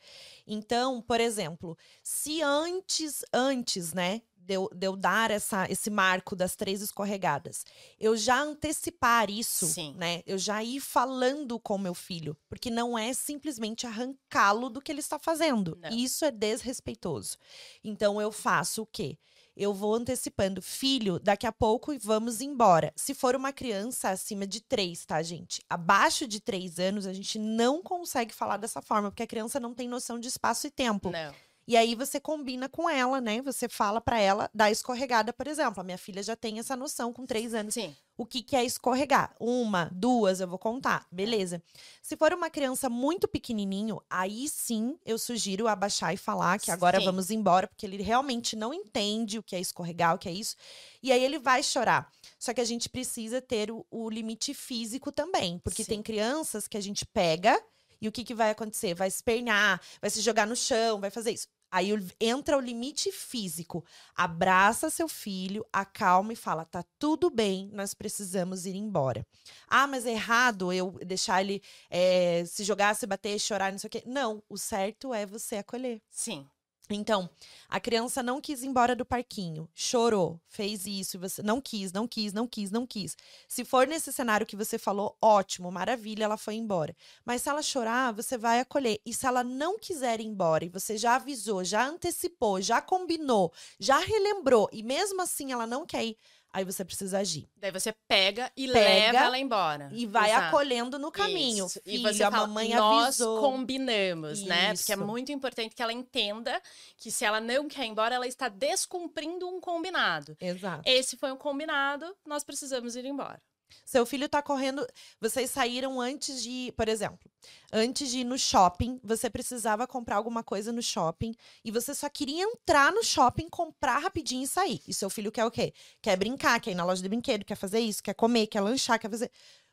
Então, 0.46 1.00
por 1.00 1.20
exemplo, 1.20 1.76
se 2.05 2.42
antes, 2.42 3.24
antes, 3.32 3.94
né, 3.94 4.20
de 4.36 4.55
eu, 4.55 4.68
de 4.74 4.86
eu 4.86 4.94
dar 4.94 5.30
essa, 5.30 5.66
esse 5.70 5.88
marco 5.88 6.36
das 6.36 6.55
três 6.55 6.82
escorregadas, 6.82 7.64
eu 7.98 8.14
já 8.14 8.42
antecipar 8.42 9.30
isso, 9.30 9.66
Sim. 9.66 9.94
né? 9.96 10.22
Eu 10.26 10.36
já 10.36 10.62
ir 10.62 10.80
falando 10.80 11.59
com 11.59 11.78
meu 11.78 11.94
filho, 11.94 12.36
porque 12.46 12.70
não 12.70 12.98
é 12.98 13.14
simplesmente 13.14 13.86
arrancá-lo 13.86 14.68
do 14.68 14.82
que 14.82 14.92
ele 14.92 15.00
está 15.00 15.18
fazendo. 15.18 15.78
Não. 15.80 15.88
Isso 15.88 16.26
é 16.26 16.30
desrespeitoso. 16.30 17.38
Então 17.82 18.20
eu 18.20 18.30
faço 18.30 18.82
o 18.82 18.86
quê? 18.86 19.18
eu 19.57 19.72
vou 19.72 19.94
antecipando. 19.94 20.61
Filho, 20.61 21.20
daqui 21.20 21.46
a 21.46 21.52
pouco 21.52 21.96
vamos 22.00 22.40
embora. 22.40 22.92
Se 22.96 23.14
for 23.14 23.36
uma 23.36 23.52
criança 23.52 24.11
acima 24.11 24.46
de 24.46 24.61
três, 24.61 25.07
tá, 25.07 25.22
gente? 25.22 25.62
Abaixo 25.70 26.26
de 26.26 26.40
três 26.40 26.80
anos, 26.80 27.07
a 27.07 27.12
gente 27.12 27.38
não 27.38 27.80
consegue 27.80 28.34
falar 28.34 28.57
dessa 28.57 28.82
forma, 28.82 29.12
porque 29.12 29.22
a 29.22 29.28
criança 29.28 29.61
não 29.61 29.72
tem 29.72 29.88
noção 29.88 30.18
de 30.18 30.26
espaço 30.26 30.66
e 30.66 30.70
tempo. 30.72 31.11
Não. 31.11 31.32
E 31.66 31.76
aí 31.76 31.94
você 31.94 32.20
combina 32.20 32.68
com 32.68 32.88
ela, 32.88 33.20
né? 33.20 33.40
Você 33.42 33.68
fala 33.68 34.00
pra 34.00 34.18
ela 34.20 34.50
dar 34.54 34.70
escorregada, 34.70 35.32
por 35.32 35.46
exemplo. 35.46 35.80
A 35.80 35.84
minha 35.84 35.98
filha 35.98 36.22
já 36.22 36.36
tem 36.36 36.58
essa 36.58 36.76
noção 36.76 37.12
com 37.12 37.24
três 37.24 37.54
anos. 37.54 37.74
Sim. 37.74 37.94
o 38.16 38.24
que, 38.24 38.42
que 38.42 38.54
é 38.54 38.64
escorregar. 38.64 39.34
Uma, 39.40 39.90
duas, 39.92 40.40
eu 40.40 40.46
vou 40.46 40.58
contar. 40.58 41.06
Beleza. 41.10 41.62
Se 42.02 42.16
for 42.16 42.32
uma 42.32 42.48
criança 42.48 42.88
muito 42.88 43.26
pequenininho, 43.26 44.00
aí 44.08 44.48
sim 44.48 44.96
eu 45.04 45.18
sugiro 45.18 45.66
abaixar 45.66 46.14
e 46.14 46.16
falar 46.16 46.60
que 46.60 46.70
agora 46.70 47.00
Sim. 47.00 47.06
vamos 47.06 47.30
embora, 47.30 47.66
porque 47.66 47.86
ele 47.86 48.02
realmente 48.02 48.54
não 48.54 48.72
entende 48.72 49.38
o 49.38 49.42
que 49.42 49.56
é 49.56 49.60
escorregar, 49.60 50.14
o 50.14 50.18
que 50.18 50.28
é 50.28 50.32
isso. 50.32 50.54
E 51.02 51.10
aí 51.10 51.24
ele 51.24 51.38
vai 51.38 51.62
chorar. 51.62 52.10
Só 52.38 52.52
que 52.54 52.60
a 52.60 52.64
gente 52.64 52.88
precisa 52.88 53.40
ter 53.40 53.70
o, 53.70 53.84
o 53.90 54.08
limite 54.08 54.54
físico 54.54 55.10
também, 55.10 55.58
porque 55.58 55.82
Sim. 55.82 55.90
tem 55.90 56.02
crianças 56.02 56.68
que 56.68 56.76
a 56.76 56.80
gente 56.80 57.04
pega 57.04 57.60
e 58.00 58.08
o 58.08 58.12
que, 58.12 58.22
que 58.22 58.34
vai 58.34 58.50
acontecer? 58.50 58.94
Vai 58.94 59.08
espernear, 59.08 59.80
vai 60.00 60.10
se 60.10 60.20
jogar 60.20 60.46
no 60.46 60.54
chão, 60.54 61.00
vai 61.00 61.10
fazer 61.10 61.30
isso. 61.32 61.48
Aí 61.75 61.91
entra 62.20 62.57
o 62.57 62.61
limite 62.61 63.11
físico. 63.11 63.85
Abraça 64.14 64.89
seu 64.91 65.09
filho, 65.09 65.66
acalma 65.72 66.33
e 66.33 66.37
fala: 66.37 66.64
tá 66.64 66.85
tudo 67.01 67.29
bem, 67.29 67.68
nós 67.72 67.93
precisamos 67.95 68.64
ir 68.64 68.77
embora. 68.77 69.27
Ah, 69.66 69.85
mas 69.89 70.07
é 70.07 70.12
errado 70.12 70.72
eu 70.72 70.93
deixar 71.05 71.41
ele 71.43 71.61
eh, 71.91 72.45
se 72.47 72.62
jogar, 72.62 72.95
se 72.95 73.09
bater, 73.09 73.41
chorar, 73.41 73.72
não 73.72 73.79
sei 73.81 73.89
o 73.89 73.91
quê. 73.91 74.05
Não, 74.07 74.41
o 74.49 74.57
certo 74.57 75.12
é 75.12 75.27
você 75.27 75.57
acolher. 75.57 76.01
Sim. 76.09 76.47
Então, 76.91 77.30
a 77.66 77.80
criança 77.80 78.22
não 78.22 78.43
quis 78.43 78.62
ir 78.62 78.66
embora 78.66 78.95
do 78.95 79.07
parquinho, 79.07 79.66
chorou, 79.74 80.39
fez 80.47 80.87
isso, 80.87 81.16
e 81.16 81.20
você 81.20 81.43
não 81.43 81.59
quis, 81.59 81.91
não 81.93 82.07
quis, 82.07 82.32
não 82.32 82.47
quis, 82.47 82.70
não 82.70 82.87
quis. 82.87 83.16
Se 83.49 83.64
for 83.64 83.87
nesse 83.87 84.12
cenário 84.12 84.47
que 84.47 84.55
você 84.55 84.78
falou, 84.78 85.16
ótimo, 85.20 85.72
maravilha, 85.72 86.24
ela 86.24 86.37
foi 86.37 86.57
embora. 86.57 86.95
Mas 87.24 87.41
se 87.41 87.49
ela 87.49 87.62
chorar, 87.62 88.12
você 88.12 88.37
vai 88.37 88.61
acolher. 88.61 89.01
E 89.07 89.14
se 89.14 89.26
ela 89.26 89.43
não 89.43 89.78
quiser 89.78 90.20
ir 90.20 90.26
embora, 90.26 90.66
e 90.66 90.68
você 90.68 90.99
já 90.99 91.16
avisou, 91.16 91.64
já 91.64 91.87
antecipou, 91.87 92.61
já 92.61 92.82
combinou, 92.82 93.51
já 93.80 93.99
relembrou, 93.99 94.68
e 94.70 94.82
mesmo 94.82 95.22
assim 95.22 95.53
ela 95.53 95.66
não 95.66 95.87
quer 95.87 96.05
ir, 96.05 96.18
aí 96.55 96.64
você 96.64 96.84
precisa 96.84 97.18
agir. 97.18 97.48
Daí 97.57 97.72
você 97.72 97.92
pega 98.07 98.50
e 98.57 98.68
Pega 98.68 98.78
leva 98.78 99.18
ela 99.18 99.38
embora. 99.38 99.88
E 99.92 100.07
vai 100.07 100.30
Exato. 100.30 100.46
acolhendo 100.46 100.98
no 101.00 101.11
caminho. 101.11 101.66
Isso. 101.66 101.80
Filho, 101.82 101.96
e 102.09 102.14
você 102.14 102.22
a 102.22 102.30
fala, 102.30 102.46
mamãe 102.46 102.72
nós 102.72 103.20
avisou. 103.20 103.40
combinamos, 103.40 104.42
né? 104.42 104.72
Porque 104.74 104.92
é 104.92 104.94
Isso. 104.94 105.05
muito 105.05 105.32
importante 105.32 105.74
que 105.74 105.82
ela 105.82 105.92
entenda 105.92 106.62
que 106.96 107.11
se 107.11 107.24
ela 107.24 107.40
não 107.40 107.66
quer 107.66 107.84
ir 107.84 107.88
embora, 107.88 108.14
ela 108.14 108.26
está 108.26 108.48
descumprindo 108.48 109.48
um 109.48 109.61
combinado. 109.61 110.36
Exato. 110.40 110.82
Esse 110.86 111.16
foi 111.16 111.32
um 111.32 111.36
combinado, 111.36 112.16
nós 112.24 112.44
precisamos 112.44 112.94
ir 112.94 113.05
embora. 113.05 113.42
Seu 113.84 114.06
filho 114.06 114.28
tá 114.28 114.42
correndo. 114.42 114.86
Vocês 115.20 115.50
saíram 115.50 116.00
antes 116.00 116.42
de, 116.42 116.72
por 116.76 116.88
exemplo, 116.88 117.30
antes 117.72 118.10
de 118.10 118.20
ir 118.20 118.24
no 118.24 118.38
shopping, 118.38 119.00
você 119.02 119.28
precisava 119.28 119.86
comprar 119.86 120.16
alguma 120.16 120.42
coisa 120.42 120.72
no 120.72 120.82
shopping 120.82 121.34
e 121.64 121.70
você 121.70 121.94
só 121.94 122.08
queria 122.08 122.42
entrar 122.42 122.92
no 122.92 123.02
shopping, 123.02 123.48
comprar 123.48 123.98
rapidinho 123.98 124.44
e 124.44 124.48
sair. 124.48 124.80
E 124.86 124.94
seu 124.94 125.10
filho 125.10 125.32
quer 125.32 125.44
o 125.44 125.50
quê? 125.50 125.72
Quer 126.00 126.16
brincar, 126.16 126.60
quer 126.60 126.70
ir 126.70 126.74
na 126.74 126.84
loja 126.84 127.02
de 127.02 127.08
brinquedo, 127.08 127.44
quer 127.44 127.56
fazer 127.56 127.80
isso, 127.80 128.02
quer 128.02 128.14
comer, 128.14 128.46
quer 128.46 128.60
lanchar, 128.60 128.98
quer 128.98 129.10
fazer. 129.10 129.30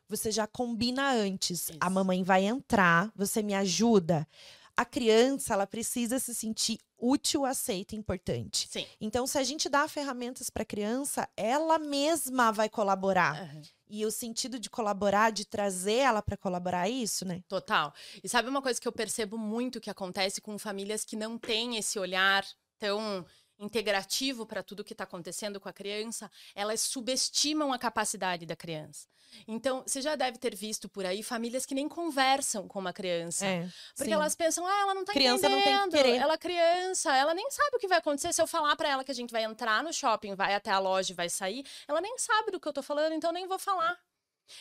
Você 0.08 0.30
já 0.30 0.46
combina 0.46 1.10
antes. 1.10 1.70
A 1.80 1.86
Isso. 1.86 1.90
mamãe 1.90 2.22
vai 2.22 2.44
entrar, 2.44 3.10
você 3.16 3.42
me 3.42 3.54
ajuda. 3.54 4.28
A 4.76 4.84
criança, 4.84 5.54
ela 5.54 5.66
precisa 5.66 6.18
se 6.18 6.34
sentir 6.34 6.78
útil, 6.98 7.44
aceita 7.44 7.94
e 7.94 7.98
importante. 7.98 8.68
Sim. 8.70 8.86
Então, 9.00 9.26
se 9.26 9.36
a 9.36 9.42
gente 9.42 9.68
dá 9.68 9.86
ferramentas 9.88 10.48
para 10.48 10.62
a 10.62 10.66
criança, 10.66 11.28
ela 11.36 11.78
mesma 11.78 12.50
vai 12.50 12.68
colaborar. 12.68 13.42
Aham. 13.42 13.62
E 13.94 14.06
o 14.06 14.10
sentido 14.10 14.58
de 14.58 14.70
colaborar, 14.70 15.30
de 15.30 15.44
trazer 15.44 15.98
ela 15.98 16.22
para 16.22 16.34
colaborar, 16.34 16.88
é 16.88 16.90
isso, 16.90 17.26
né? 17.26 17.42
Total. 17.46 17.92
E 18.24 18.26
sabe 18.26 18.48
uma 18.48 18.62
coisa 18.62 18.80
que 18.80 18.88
eu 18.88 18.92
percebo 18.92 19.36
muito 19.36 19.82
que 19.82 19.90
acontece 19.90 20.40
com 20.40 20.58
famílias 20.58 21.04
que 21.04 21.14
não 21.14 21.36
têm 21.36 21.76
esse 21.76 21.98
olhar 21.98 22.42
tão 22.78 23.22
integrativo 23.62 24.44
para 24.44 24.62
tudo 24.62 24.84
que 24.84 24.92
está 24.92 25.04
acontecendo 25.04 25.60
com 25.60 25.68
a 25.68 25.72
criança, 25.72 26.30
elas 26.54 26.80
subestimam 26.80 27.72
a 27.72 27.78
capacidade 27.78 28.44
da 28.44 28.56
criança. 28.56 29.06
Então, 29.48 29.82
você 29.86 30.02
já 30.02 30.14
deve 30.14 30.36
ter 30.36 30.54
visto 30.54 30.88
por 30.88 31.06
aí 31.06 31.22
famílias 31.22 31.64
que 31.64 31.74
nem 31.74 31.88
conversam 31.88 32.68
com 32.68 32.78
uma 32.78 32.92
criança. 32.92 33.46
É. 33.46 33.68
Porque 33.96 34.10
sim. 34.10 34.12
elas 34.12 34.34
pensam, 34.34 34.66
ah, 34.66 34.80
ela 34.80 34.94
não 34.94 35.04
tá 35.04 35.12
Criança 35.12 35.48
não 35.48 35.58
entendendo. 35.58 35.92
tem 35.92 36.02
que. 36.02 36.18
Ela 36.18 36.34
é 36.34 36.38
criança, 36.38 37.16
ela 37.16 37.32
nem 37.32 37.50
sabe 37.50 37.76
o 37.76 37.78
que 37.78 37.88
vai 37.88 37.98
acontecer. 37.98 38.32
Se 38.32 38.42
eu 38.42 38.46
falar 38.46 38.76
pra 38.76 38.88
ela 38.90 39.04
que 39.04 39.10
a 39.10 39.14
gente 39.14 39.30
vai 39.30 39.44
entrar 39.44 39.82
no 39.82 39.92
shopping, 39.92 40.34
vai 40.34 40.54
até 40.54 40.70
a 40.70 40.78
loja 40.78 41.12
e 41.12 41.16
vai 41.16 41.30
sair, 41.30 41.64
ela 41.88 42.00
nem 42.00 42.18
sabe 42.18 42.50
do 42.50 42.60
que 42.60 42.68
eu 42.68 42.72
tô 42.72 42.82
falando, 42.82 43.14
então 43.14 43.32
nem 43.32 43.46
vou 43.46 43.58
falar. 43.58 43.98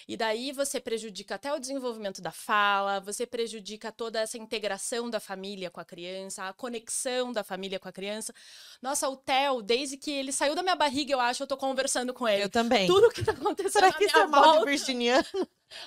E 0.08 0.18
daí 0.18 0.52
você 0.52 0.80
prejudica 0.80 1.36
até 1.36 1.54
o 1.54 1.60
desenvolvimento 1.60 2.22
da 2.22 2.32
fala, 2.32 3.00
você 3.00 3.26
prejudica 3.26 3.92
toda 3.92 4.20
essa 4.20 4.38
integração 4.38 5.10
da 5.10 5.20
família 5.20 5.70
com 5.70 5.80
a 5.80 5.86
criança, 5.86 6.48
a 6.48 6.54
conexão 6.54 7.32
da 7.32 7.44
família 7.44 7.80
com 7.80 7.88
a 7.88 7.92
criança. 7.92 8.34
Nossa, 8.82 9.08
o 9.10 9.18
Theo, 9.18 9.62
desde 9.62 9.98
que 9.98 10.12
ele 10.12 10.32
saiu 10.32 10.56
da 10.56 10.64
minha 10.64 10.76
barriga, 10.76 11.14
eu 11.14 11.20
acho, 11.20 11.44
eu 11.44 11.48
tô 11.48 11.58
conversando 11.58 12.14
com 12.14 12.28
ele. 12.28 12.44
Eu 12.44 12.50
também. 12.50 12.88
Tudo 12.88 13.10
que 13.10 13.24
tá 13.24 13.32
acontecendo 13.32 13.72
Será 13.72 13.88
na 13.88 13.94
que 13.94 14.06
isso 14.06 14.16
minha 14.16 14.26
é 14.26 14.28
mal 14.28 14.60
de 14.60 14.66
virginiano? 14.66 15.26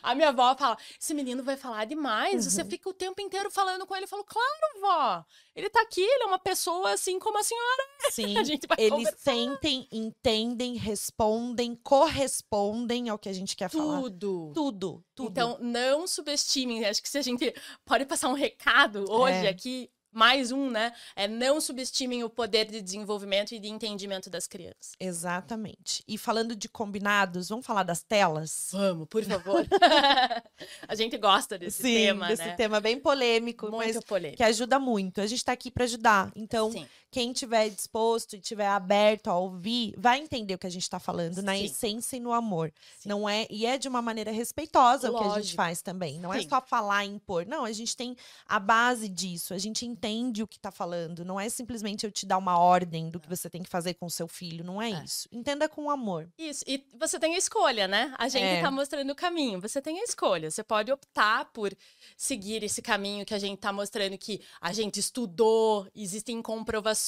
A 0.02 0.14
minha 0.14 0.28
avó 0.28 0.54
fala: 0.56 0.76
esse 1.00 1.14
menino 1.14 1.42
vai 1.42 1.56
falar 1.56 1.84
demais. 1.84 2.44
Uhum. 2.44 2.50
Você 2.50 2.64
fica 2.64 2.88
o 2.88 2.94
tempo 2.94 3.20
inteiro 3.20 3.50
falando 3.50 3.86
com 3.86 3.94
ele. 3.94 4.04
Eu 4.04 4.08
falo, 4.08 4.24
claro, 4.24 4.80
vó. 4.80 5.24
Ele 5.54 5.70
tá 5.70 5.80
aqui, 5.82 6.00
ele 6.00 6.24
é 6.24 6.26
uma 6.26 6.38
pessoa 6.38 6.92
assim 6.92 7.18
como 7.18 7.38
a 7.38 7.42
senhora. 7.42 7.82
Sim. 8.10 8.36
A 8.38 8.42
gente 8.44 8.66
vai 8.66 8.76
Eles 8.78 8.90
conversar 8.90 9.18
sentem, 9.18 9.88
entendem, 9.92 10.74
respondem, 10.76 11.74
correspondem 11.76 13.08
ao 13.08 13.18
que 13.18 13.28
a 13.28 13.32
gente 13.32 13.56
quer 13.56 13.68
falar. 13.70 14.00
tudo. 14.00 14.52
Tudo, 14.54 15.04
tudo. 15.14 15.30
Então, 15.30 15.58
não 15.60 16.06
subestimem. 16.06 16.84
Acho 16.84 17.02
que 17.02 17.08
se 17.08 17.18
a 17.18 17.22
gente 17.22 17.54
pode 17.84 18.04
passar 18.06 18.28
um 18.28 18.34
recado 18.34 19.04
hoje 19.10 19.46
É. 19.46 19.48
aqui, 19.48 19.90
mais 20.14 20.52
um, 20.52 20.70
né? 20.70 20.92
É 21.14 21.28
não 21.28 21.60
subestimem 21.60 22.22
o 22.24 22.30
poder 22.30 22.66
de 22.66 22.80
desenvolvimento 22.80 23.52
e 23.52 23.58
de 23.58 23.68
entendimento 23.68 24.30
das 24.30 24.46
crianças. 24.46 24.92
Exatamente. 24.98 26.02
E 26.06 26.16
falando 26.16 26.54
de 26.54 26.68
combinados, 26.68 27.48
vamos 27.48 27.66
falar 27.66 27.82
das 27.82 28.02
telas? 28.02 28.68
Vamos, 28.72 29.08
por 29.08 29.24
favor. 29.24 29.66
a 30.88 30.94
gente 30.94 31.16
gosta 31.18 31.58
desse 31.58 31.82
Sim, 31.82 31.94
tema, 31.94 32.28
desse 32.28 32.44
né? 32.44 32.54
tema 32.54 32.80
bem 32.80 32.98
polêmico, 32.98 33.70
Muito 33.70 33.94
mas 33.94 34.04
polêmico. 34.04 34.36
que 34.38 34.42
ajuda 34.42 34.78
muito. 34.78 35.20
A 35.20 35.26
gente 35.26 35.38
está 35.38 35.52
aqui 35.52 35.70
para 35.70 35.84
ajudar. 35.84 36.32
Então, 36.34 36.70
Sim. 36.72 36.86
Quem 37.14 37.32
tiver 37.32 37.68
disposto 37.70 38.34
e 38.34 38.40
tiver 38.40 38.66
aberto 38.66 39.28
a 39.28 39.38
ouvir, 39.38 39.94
vai 39.96 40.18
entender 40.18 40.54
o 40.54 40.58
que 40.58 40.66
a 40.66 40.70
gente 40.70 40.82
está 40.82 40.98
falando 40.98 41.40
na 41.42 41.54
Sim. 41.54 41.64
essência 41.66 42.16
e 42.16 42.20
no 42.20 42.32
amor. 42.32 42.72
Sim. 42.98 43.08
Não 43.08 43.28
é 43.28 43.46
e 43.48 43.64
é 43.64 43.78
de 43.78 43.86
uma 43.86 44.02
maneira 44.02 44.32
respeitosa 44.32 45.12
o 45.12 45.16
que 45.16 45.20
a 45.22 45.28
gente 45.28 45.36
Lógico. 45.36 45.56
faz 45.56 45.80
também. 45.80 46.18
Não 46.18 46.34
é 46.34 46.42
Sim. 46.42 46.48
só 46.48 46.60
falar 46.60 47.04
e 47.04 47.08
impor. 47.10 47.46
Não, 47.46 47.64
a 47.64 47.70
gente 47.70 47.96
tem 47.96 48.16
a 48.48 48.58
base 48.58 49.08
disso. 49.08 49.54
A 49.54 49.58
gente 49.58 49.86
entende 49.86 50.42
o 50.42 50.46
que 50.48 50.56
está 50.56 50.72
falando. 50.72 51.24
Não 51.24 51.38
é 51.38 51.48
simplesmente 51.48 52.04
eu 52.04 52.10
te 52.10 52.26
dar 52.26 52.36
uma 52.36 52.58
ordem 52.58 53.10
do 53.10 53.20
que 53.20 53.28
você 53.28 53.48
tem 53.48 53.62
que 53.62 53.70
fazer 53.70 53.94
com 53.94 54.06
o 54.06 54.10
seu 54.10 54.26
filho. 54.26 54.64
Não 54.64 54.82
é, 54.82 54.90
É. 54.90 55.04
isso. 55.04 55.28
Entenda 55.30 55.68
com 55.68 55.88
amor. 55.88 56.28
Isso, 56.36 56.64
e 56.66 56.84
você 56.98 57.16
tem 57.20 57.36
a 57.36 57.38
escolha, 57.38 57.86
né? 57.86 58.12
A 58.18 58.26
gente 58.26 58.42
É. 58.44 58.60
tá 58.60 58.72
mostrando 58.72 59.08
o 59.10 59.14
caminho, 59.14 59.60
você 59.60 59.80
tem 59.80 60.00
a 60.00 60.02
escolha. 60.02 60.50
Você 60.50 60.64
pode 60.64 60.90
optar 60.90 61.44
por 61.52 61.72
seguir 62.16 62.64
esse 62.64 62.82
caminho 62.82 63.24
que 63.24 63.34
a 63.34 63.38
gente 63.38 63.58
tá 63.60 63.72
mostrando 63.72 64.18
que 64.18 64.40
a 64.60 64.72
gente 64.72 64.98
estudou, 64.98 65.86
existem 65.94 66.42
comprovações, 66.42 67.03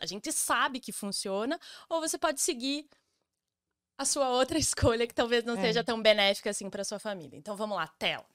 a 0.00 0.06
gente 0.06 0.32
sabe 0.32 0.80
que 0.80 0.92
funciona, 0.92 1.58
ou 1.88 2.00
você 2.00 2.18
pode 2.18 2.40
seguir 2.40 2.88
a 3.98 4.04
sua 4.04 4.28
outra 4.30 4.58
escolha 4.58 5.06
que 5.06 5.14
talvez 5.14 5.44
não 5.44 5.56
É. 5.56 5.60
seja 5.60 5.84
tão 5.84 6.00
benéfica 6.02 6.50
assim 6.50 6.68
para 6.68 6.84
sua 6.84 6.98
família. 6.98 7.36
Então 7.36 7.56
vamos 7.56 7.76
lá, 7.76 7.86
tela. 7.86 8.26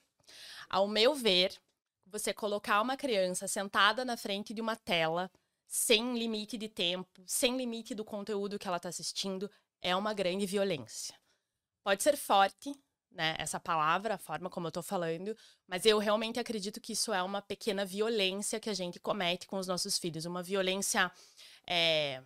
Ao 0.70 0.88
meu 0.88 1.14
ver, 1.14 1.60
você 2.06 2.34
colocar 2.34 2.82
uma 2.82 2.96
criança 2.98 3.48
sentada 3.48 4.04
na 4.06 4.16
frente 4.18 4.54
de 4.54 4.62
uma 4.62 4.76
tela 4.76 5.30
sem 5.68 6.18
limite 6.18 6.58
de 6.58 6.68
tempo, 6.68 7.24
sem 7.26 7.56
limite 7.56 7.96
do 7.96 8.04
conteúdo 8.04 8.60
que 8.60 8.68
ela 8.68 8.78
está 8.78 8.90
assistindo, 8.90 9.50
é 9.82 9.96
uma 9.96 10.14
grande 10.14 10.46
violência. 10.46 11.16
Pode 11.84 12.04
ser 12.04 12.18
forte, 12.18 12.74
né, 13.12 13.36
essa 13.38 13.60
palavra, 13.60 14.16
a 14.16 14.18
forma 14.18 14.50
como 14.50 14.68
eu 14.68 14.72
tô 14.72 14.82
falando, 14.82 15.36
mas 15.68 15.86
eu 15.86 16.00
realmente 16.00 16.40
acredito 16.40 16.80
que 16.80 16.94
isso 16.94 17.14
é 17.14 17.22
uma 17.22 17.42
pequena 17.42 17.86
violência 17.86 18.60
que 18.60 18.70
a 18.70 18.74
gente 18.74 19.00
comete 19.00 19.46
com 19.48 19.58
os 19.58 19.68
nossos 19.68 19.98
filhos, 19.98 20.26
uma 20.26 20.42
violência 20.42 21.12
é, 21.68 22.22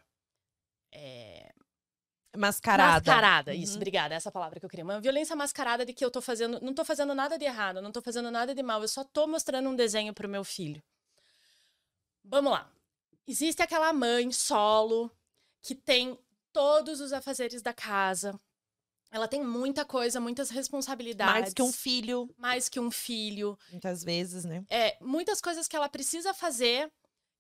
é, 0.92 1.52
Mascarada. 2.38 2.94
mascarada. 3.12 3.54
Isso, 3.54 3.72
Uhum. 3.74 3.78
obrigada, 3.78 4.14
essa 4.14 4.30
palavra 4.32 4.60
que 4.60 4.66
eu 4.66 4.70
queria. 4.70 4.84
Uma 4.84 5.00
violência 5.00 5.36
mascarada 5.36 5.86
de 5.86 5.94
que 5.94 6.04
eu 6.04 6.12
tô 6.12 6.22
fazendo, 6.22 6.60
não 6.62 6.74
tô 6.74 6.84
fazendo 6.84 7.16
nada 7.16 7.38
de 7.38 7.46
errado, 7.46 7.82
não 7.82 7.92
tô 7.92 8.02
fazendo 8.02 8.30
nada 8.30 8.54
de 8.54 8.62
mal, 8.62 8.82
eu 8.82 8.88
só 8.88 9.04
tô 9.04 9.26
mostrando 9.26 9.70
um 9.70 9.76
desenho 9.76 10.14
pro 10.14 10.28
meu 10.28 10.44
filho. 10.44 10.84
Vamos 12.24 12.52
lá. 12.52 12.70
Existe 13.28 13.62
aquela 13.62 13.92
mãe 13.94 14.32
solo 14.32 15.10
que 15.62 15.74
tem 15.74 16.20
todos 16.52 17.00
os 17.02 17.12
afazeres 17.14 17.62
da 17.62 17.74
casa. 17.74 18.40
Ela 19.12 19.28
tem 19.28 19.44
muita 19.44 19.86
coisa, 19.86 20.20
muitas 20.20 20.50
responsabilidades. 20.50 21.34
Mais 21.34 21.54
que 21.54 21.62
um 21.62 21.72
filho, 21.72 22.30
Mais 22.38 22.70
que 22.70 22.80
um 22.80 22.92
filho. 22.92 23.58
muitas 23.72 24.04
vezes, 24.04 24.44
né? 24.44 24.64
É, 24.70 24.98
muitas 25.02 25.40
coisas 25.40 25.68
que 25.68 25.76
ela 25.76 25.88
precisa 25.88 26.34
fazer 26.34 26.92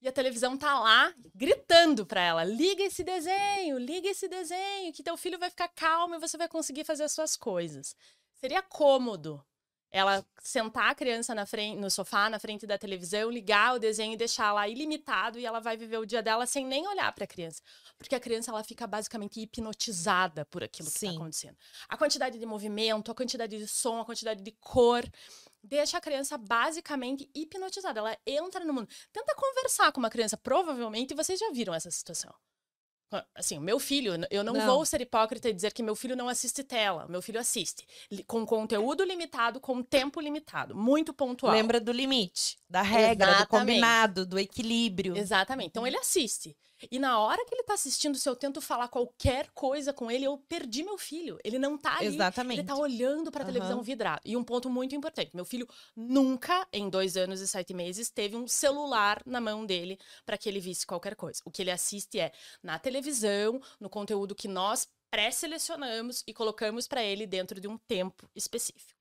e 0.01 0.07
a 0.07 0.11
televisão 0.11 0.57
tá 0.57 0.80
lá 0.80 1.13
gritando 1.34 2.05
pra 2.05 2.22
ela: 2.22 2.43
liga 2.43 2.84
esse 2.84 3.03
desenho, 3.03 3.78
liga 3.78 4.07
esse 4.07 4.28
desenho, 4.28 4.93
que 4.93 5.03
teu 5.03 5.18
filho 5.18 5.39
vai 5.39 5.49
ficar 5.49 5.68
calmo 5.70 6.16
e 6.16 6.20
você 6.20 6.38
vai 6.38 6.47
conseguir 6.47 6.84
fazer 6.84 7.03
as 7.03 7.11
suas 7.11 7.36
coisas. 7.36 7.95
Seria 8.36 8.61
cômodo 8.61 9.43
ela 9.91 10.25
sentar 10.41 10.91
a 10.91 10.95
criança 10.95 11.33
na 11.33 11.45
frente, 11.45 11.79
no 11.79 11.89
sofá, 11.89 12.29
na 12.29 12.38
frente 12.38 12.67
da 12.67 12.77
televisão, 12.77 13.29
ligar 13.29 13.75
o 13.75 13.79
desenho 13.79 14.13
e 14.13 14.17
deixar 14.17 14.51
lá 14.51 14.67
ilimitado 14.67 15.39
e 15.39 15.45
ela 15.45 15.59
vai 15.59 15.77
viver 15.77 15.97
o 15.97 16.05
dia 16.05 16.21
dela 16.21 16.45
sem 16.45 16.65
nem 16.65 16.88
olhar 16.88 17.11
para 17.13 17.23
a 17.23 17.27
criança. 17.27 17.61
Porque 17.97 18.13
a 18.13 18.19
criança 18.19 18.51
ela 18.51 18.63
fica 18.63 18.86
basicamente 18.86 19.39
hipnotizada 19.39 20.45
por 20.45 20.63
aquilo 20.63 20.89
que 20.89 20.97
está 20.97 21.11
acontecendo. 21.11 21.57
A 21.88 21.97
quantidade 21.97 22.38
de 22.38 22.45
movimento, 22.45 23.11
a 23.11 23.15
quantidade 23.15 23.57
de 23.57 23.67
som, 23.67 23.99
a 23.99 24.05
quantidade 24.05 24.43
de 24.43 24.51
cor 24.59 25.03
deixa 25.63 25.97
a 25.97 26.01
criança 26.01 26.38
basicamente 26.38 27.29
hipnotizada. 27.33 27.99
Ela 27.99 28.17
entra 28.25 28.63
no 28.65 28.73
mundo. 28.73 28.89
Tenta 29.11 29.33
conversar 29.36 29.91
com 29.91 29.99
uma 29.99 30.09
criança, 30.09 30.38
provavelmente 30.38 31.15
vocês 31.15 31.39
já 31.39 31.51
viram 31.51 31.73
essa 31.73 31.89
situação. 31.89 32.33
Assim, 33.34 33.60
meu 33.60 33.80
filho, 33.80 34.14
eu 34.30 34.43
não, 34.43 34.53
não, 34.53 34.66
vou 34.66 34.86
ser 34.86 34.99
hipócrita 34.99 35.49
e 35.49 35.53
dizer 35.53 35.72
que 35.72 35.84
meu 35.84 35.95
filho 35.95 36.16
não 36.16 36.28
assiste 36.28 36.64
tela. 36.64 37.08
Meu 37.08 37.22
filho 37.22 37.39
assiste. 37.39 37.86
Com 38.28 38.45
conteúdo 38.45 39.03
limitado, 39.03 39.60
com 39.60 39.82
tempo 39.82 40.20
limitado. 40.20 40.76
Muito 40.76 41.14
pontual. 41.14 41.53
Lembra 41.53 41.80
do 41.80 41.91
limite, 41.91 42.58
da 42.70 42.82
regra, 42.82 43.30
Exatamente. 43.30 43.39
do 43.39 43.47
combinado, 43.47 44.26
do 44.26 44.39
equilíbrio. 44.39 45.16
Exatamente. 45.16 45.70
Então 45.70 45.86
ele 45.88 45.97
assiste. 45.97 46.58
E 46.91 46.99
na 46.99 47.19
hora 47.19 47.43
que 47.45 47.55
ele 47.55 47.63
tá 47.63 47.73
assistindo, 47.73 48.17
se 48.17 48.28
eu 48.28 48.36
tento 48.36 48.61
falar 48.61 48.88
qualquer 48.88 49.49
coisa 49.51 49.93
com 49.93 50.11
ele, 50.11 50.26
eu 50.26 50.38
perdi 50.38 50.84
meu 50.84 50.97
filho. 50.97 51.38
Ele 51.43 51.57
não 51.57 51.78
tá 51.78 51.97
ali. 51.97 52.07
Exatamente. 52.07 52.59
Ele 52.59 52.67
tá 52.67 52.76
olhando 52.76 53.32
pra 53.32 53.41
uhum. 53.41 53.47
televisão 53.47 53.82
vidrado. 53.82 54.21
E 54.26 54.36
um 54.36 54.43
ponto 54.43 54.69
muito 54.69 54.95
importante: 54.95 55.32
meu 55.34 55.45
filho 55.45 55.67
nunca, 55.95 56.67
em 56.71 56.89
dois 56.89 57.15
anos 57.17 57.39
e 57.39 57.47
sete 57.47 57.73
meses, 57.73 58.09
teve 58.09 58.36
um 58.36 58.47
celular 58.47 59.21
na 59.26 59.39
mão 59.39 59.65
dele 59.65 59.97
para 60.26 60.38
que 60.38 60.49
ele 60.49 60.59
visse 60.59 60.86
qualquer 60.86 61.15
coisa. 61.15 61.41
O 61.45 61.51
que 61.51 61.61
ele 61.61 61.71
assiste 61.71 62.19
é 62.19 62.32
na 62.61 62.78
televisão, 62.78 63.61
no 63.80 63.89
conteúdo 63.89 64.36
que 64.36 64.47
nós 64.47 64.88
pré-selecionamos 65.09 66.23
e 66.28 66.34
colocamos 66.34 66.88
para 66.88 67.03
ele 67.03 67.26
dentro 67.26 67.61
de 67.61 67.67
um 67.67 67.78
tempo 67.78 68.30
específico. 68.36 68.95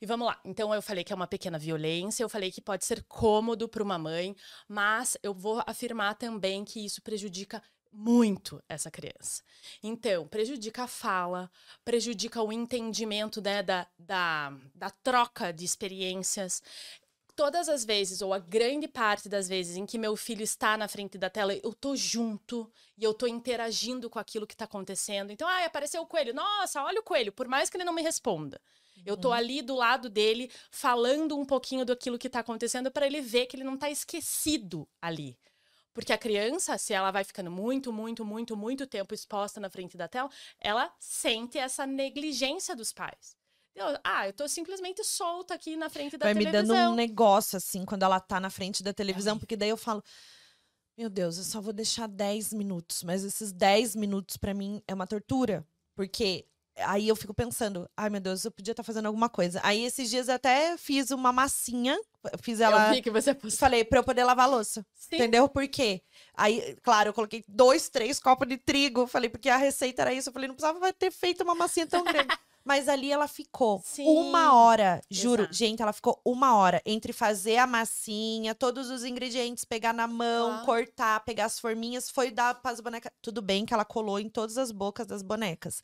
E 0.00 0.06
vamos 0.06 0.26
lá. 0.26 0.40
Então 0.44 0.74
eu 0.74 0.82
falei 0.82 1.04
que 1.04 1.12
é 1.12 1.16
uma 1.16 1.26
pequena 1.26 1.58
violência, 1.58 2.22
eu 2.22 2.28
falei 2.28 2.50
que 2.50 2.60
pode 2.60 2.84
ser 2.84 3.02
cômodo 3.04 3.68
para 3.68 3.82
uma 3.82 3.98
mãe, 3.98 4.34
mas 4.68 5.16
eu 5.22 5.34
vou 5.34 5.62
afirmar 5.66 6.14
também 6.14 6.64
que 6.64 6.84
isso 6.84 7.02
prejudica 7.02 7.62
muito 7.94 8.62
essa 8.68 8.90
criança. 8.90 9.42
Então, 9.82 10.26
prejudica 10.26 10.82
a 10.82 10.88
fala, 10.88 11.50
prejudica 11.84 12.42
o 12.42 12.52
entendimento 12.52 13.40
né, 13.40 13.62
da, 13.62 13.86
da, 13.98 14.52
da 14.74 14.90
troca 14.90 15.52
de 15.52 15.64
experiências. 15.64 16.60
Todas 17.36 17.68
as 17.68 17.84
vezes, 17.84 18.20
ou 18.20 18.32
a 18.32 18.38
grande 18.38 18.86
parte 18.86 19.28
das 19.28 19.48
vezes, 19.48 19.76
em 19.76 19.86
que 19.86 19.98
meu 19.98 20.16
filho 20.16 20.42
está 20.42 20.76
na 20.76 20.88
frente 20.88 21.16
da 21.16 21.30
tela, 21.30 21.54
eu 21.54 21.72
tô 21.72 21.96
junto 21.96 22.70
e 22.96 23.04
eu 23.04 23.14
tô 23.14 23.26
interagindo 23.26 24.10
com 24.10 24.18
aquilo 24.18 24.46
que 24.46 24.54
está 24.54 24.64
acontecendo. 24.64 25.30
Então, 25.30 25.46
ah, 25.46 25.64
apareceu 25.64 26.02
o 26.02 26.06
coelho. 26.06 26.34
Nossa, 26.34 26.82
olha 26.82 27.00
o 27.00 27.04
coelho, 27.04 27.32
por 27.32 27.48
mais 27.48 27.70
que 27.70 27.76
ele 27.76 27.84
não 27.84 27.92
me 27.92 28.02
responda. 28.02 28.60
Eu 29.04 29.16
tô 29.16 29.28
uhum. 29.28 29.34
ali 29.34 29.62
do 29.62 29.74
lado 29.74 30.08
dele, 30.08 30.50
falando 30.70 31.36
um 31.36 31.44
pouquinho 31.44 31.84
daquilo 31.84 32.18
que 32.18 32.28
tá 32.28 32.40
acontecendo 32.40 32.90
para 32.90 33.06
ele 33.06 33.20
ver 33.20 33.46
que 33.46 33.56
ele 33.56 33.64
não 33.64 33.76
tá 33.76 33.90
esquecido 33.90 34.88
ali. 35.00 35.36
Porque 35.92 36.12
a 36.12 36.18
criança, 36.18 36.76
se 36.76 36.92
ela 36.92 37.12
vai 37.12 37.22
ficando 37.22 37.50
muito, 37.50 37.92
muito, 37.92 38.24
muito, 38.24 38.56
muito 38.56 38.86
tempo 38.86 39.14
exposta 39.14 39.60
na 39.60 39.70
frente 39.70 39.96
da 39.96 40.08
tela, 40.08 40.28
ela 40.60 40.92
sente 40.98 41.56
essa 41.56 41.86
negligência 41.86 42.74
dos 42.74 42.92
pais. 42.92 43.36
Eu, 43.74 43.86
ah, 44.04 44.26
eu 44.26 44.32
tô 44.32 44.46
simplesmente 44.48 45.02
solta 45.04 45.54
aqui 45.54 45.76
na 45.76 45.88
frente 45.88 46.16
da 46.16 46.26
vai 46.26 46.34
televisão. 46.34 46.66
Vai 46.66 46.76
me 46.76 46.80
dando 46.80 46.92
um 46.92 46.96
negócio, 46.96 47.56
assim, 47.56 47.84
quando 47.84 48.02
ela 48.04 48.20
tá 48.20 48.40
na 48.40 48.50
frente 48.50 48.82
da 48.82 48.92
televisão, 48.92 49.38
porque 49.38 49.56
daí 49.56 49.68
eu 49.68 49.76
falo. 49.76 50.02
Meu 50.96 51.10
Deus, 51.10 51.38
eu 51.38 51.44
só 51.44 51.60
vou 51.60 51.72
deixar 51.72 52.06
10 52.06 52.52
minutos, 52.52 53.02
mas 53.02 53.24
esses 53.24 53.52
10 53.52 53.96
minutos 53.96 54.36
para 54.36 54.54
mim 54.54 54.80
é 54.86 54.94
uma 54.94 55.08
tortura, 55.08 55.66
porque 55.96 56.46
Aí 56.78 57.08
eu 57.08 57.14
fico 57.14 57.32
pensando, 57.32 57.88
ai 57.96 58.10
meu 58.10 58.20
Deus, 58.20 58.44
eu 58.44 58.50
podia 58.50 58.72
estar 58.72 58.82
tá 58.82 58.86
fazendo 58.86 59.06
alguma 59.06 59.28
coisa. 59.28 59.60
Aí 59.62 59.84
esses 59.84 60.10
dias 60.10 60.28
eu 60.28 60.34
até 60.34 60.76
fiz 60.76 61.10
uma 61.10 61.32
massinha, 61.32 61.96
fiz 62.42 62.60
ela. 62.60 62.88
Eu 62.88 62.94
vi 62.94 63.02
que 63.02 63.10
você 63.10 63.32
postou. 63.32 63.58
Falei, 63.58 63.84
pra 63.84 64.00
eu 64.00 64.04
poder 64.04 64.24
lavar 64.24 64.48
louça. 64.48 64.84
Sim. 64.94 65.16
Entendeu? 65.16 65.48
Por 65.48 65.68
quê? 65.68 66.02
Aí, 66.34 66.76
claro, 66.82 67.10
eu 67.10 67.14
coloquei 67.14 67.44
dois, 67.46 67.88
três 67.88 68.18
copos 68.18 68.48
de 68.48 68.56
trigo. 68.56 69.06
Falei, 69.06 69.30
porque 69.30 69.48
a 69.48 69.56
receita 69.56 70.02
era 70.02 70.12
isso. 70.12 70.28
Eu 70.28 70.32
falei, 70.32 70.48
não 70.48 70.54
precisava 70.56 70.92
ter 70.92 71.12
feito 71.12 71.44
uma 71.44 71.54
massinha 71.54 71.86
tão 71.86 72.02
grande. 72.02 72.36
Mas 72.64 72.88
ali 72.88 73.12
ela 73.12 73.28
ficou 73.28 73.82
Sim. 73.84 74.06
uma 74.06 74.54
hora, 74.54 75.02
juro. 75.10 75.42
Exato. 75.42 75.54
Gente, 75.54 75.82
ela 75.82 75.92
ficou 75.92 76.18
uma 76.24 76.56
hora 76.56 76.80
entre 76.86 77.12
fazer 77.12 77.58
a 77.58 77.66
massinha, 77.66 78.54
todos 78.54 78.90
os 78.90 79.04
ingredientes, 79.04 79.64
pegar 79.64 79.92
na 79.92 80.06
mão, 80.06 80.52
ah. 80.52 80.62
cortar, 80.64 81.20
pegar 81.24 81.44
as 81.44 81.58
forminhas, 81.58 82.08
foi 82.08 82.30
dar 82.30 82.54
para 82.54 82.70
as 82.70 82.80
bonecas. 82.80 83.12
Tudo 83.20 83.42
bem 83.42 83.66
que 83.66 83.74
ela 83.74 83.84
colou 83.84 84.18
em 84.18 84.28
todas 84.28 84.56
as 84.56 84.72
bocas 84.72 85.06
das 85.06 85.22
bonecas. 85.22 85.82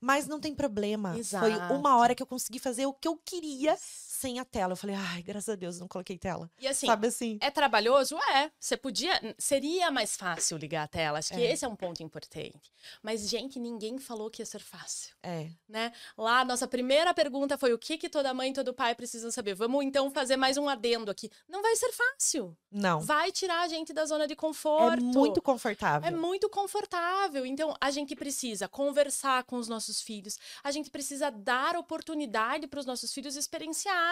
Mas 0.00 0.26
não 0.26 0.40
tem 0.40 0.54
problema. 0.54 1.18
Exato. 1.18 1.44
Foi 1.44 1.76
uma 1.76 1.98
hora 1.98 2.14
que 2.14 2.22
eu 2.22 2.26
consegui 2.26 2.58
fazer 2.58 2.86
o 2.86 2.94
que 2.94 3.06
eu 3.06 3.20
queria 3.22 3.76
sem 4.22 4.38
a 4.38 4.44
tela. 4.44 4.72
Eu 4.72 4.76
falei, 4.76 4.94
ai, 4.94 5.20
graças 5.22 5.48
a 5.48 5.56
Deus, 5.56 5.80
não 5.80 5.88
coloquei 5.88 6.16
tela. 6.16 6.48
E 6.60 6.68
assim, 6.68 6.86
Sabe 6.86 7.08
assim? 7.08 7.38
é 7.40 7.50
trabalhoso? 7.50 8.16
É. 8.16 8.50
Você 8.58 8.76
podia. 8.76 9.20
Seria 9.36 9.90
mais 9.90 10.16
fácil 10.16 10.56
ligar 10.56 10.84
a 10.84 10.88
tela. 10.88 11.18
Acho 11.18 11.34
que 11.34 11.40
é. 11.40 11.52
esse 11.52 11.64
é 11.64 11.68
um 11.68 11.74
ponto 11.74 12.02
importante. 12.02 12.72
Mas, 13.02 13.28
gente, 13.28 13.58
ninguém 13.58 13.98
falou 13.98 14.30
que 14.30 14.40
ia 14.40 14.46
ser 14.46 14.60
fácil. 14.60 15.14
É. 15.22 15.48
Né? 15.68 15.92
Lá, 16.16 16.44
nossa 16.44 16.68
primeira 16.68 17.12
pergunta 17.12 17.58
foi: 17.58 17.72
o 17.72 17.78
que, 17.78 17.98
que 17.98 18.08
toda 18.08 18.32
mãe 18.32 18.50
e 18.50 18.54
todo 18.54 18.72
pai 18.72 18.94
precisam 18.94 19.30
saber? 19.30 19.54
Vamos 19.54 19.84
então 19.84 20.10
fazer 20.10 20.36
mais 20.36 20.56
um 20.56 20.68
adendo 20.68 21.10
aqui. 21.10 21.28
Não 21.48 21.60
vai 21.60 21.74
ser 21.74 21.90
fácil. 21.92 22.56
Não. 22.70 23.00
Vai 23.00 23.32
tirar 23.32 23.62
a 23.62 23.68
gente 23.68 23.92
da 23.92 24.04
zona 24.04 24.28
de 24.28 24.36
conforto. 24.36 24.98
É 24.98 25.00
muito 25.00 25.42
confortável. 25.42 26.08
É 26.08 26.12
muito 26.12 26.48
confortável. 26.48 27.44
Então, 27.44 27.74
a 27.80 27.90
gente 27.90 28.14
precisa 28.14 28.68
conversar 28.68 29.42
com 29.44 29.56
os 29.56 29.66
nossos 29.66 30.00
filhos. 30.00 30.38
A 30.62 30.70
gente 30.70 30.90
precisa 30.90 31.28
dar 31.28 31.76
oportunidade 31.76 32.68
para 32.68 32.78
os 32.78 32.86
nossos 32.86 33.12
filhos 33.12 33.34
experienciar 33.34 34.11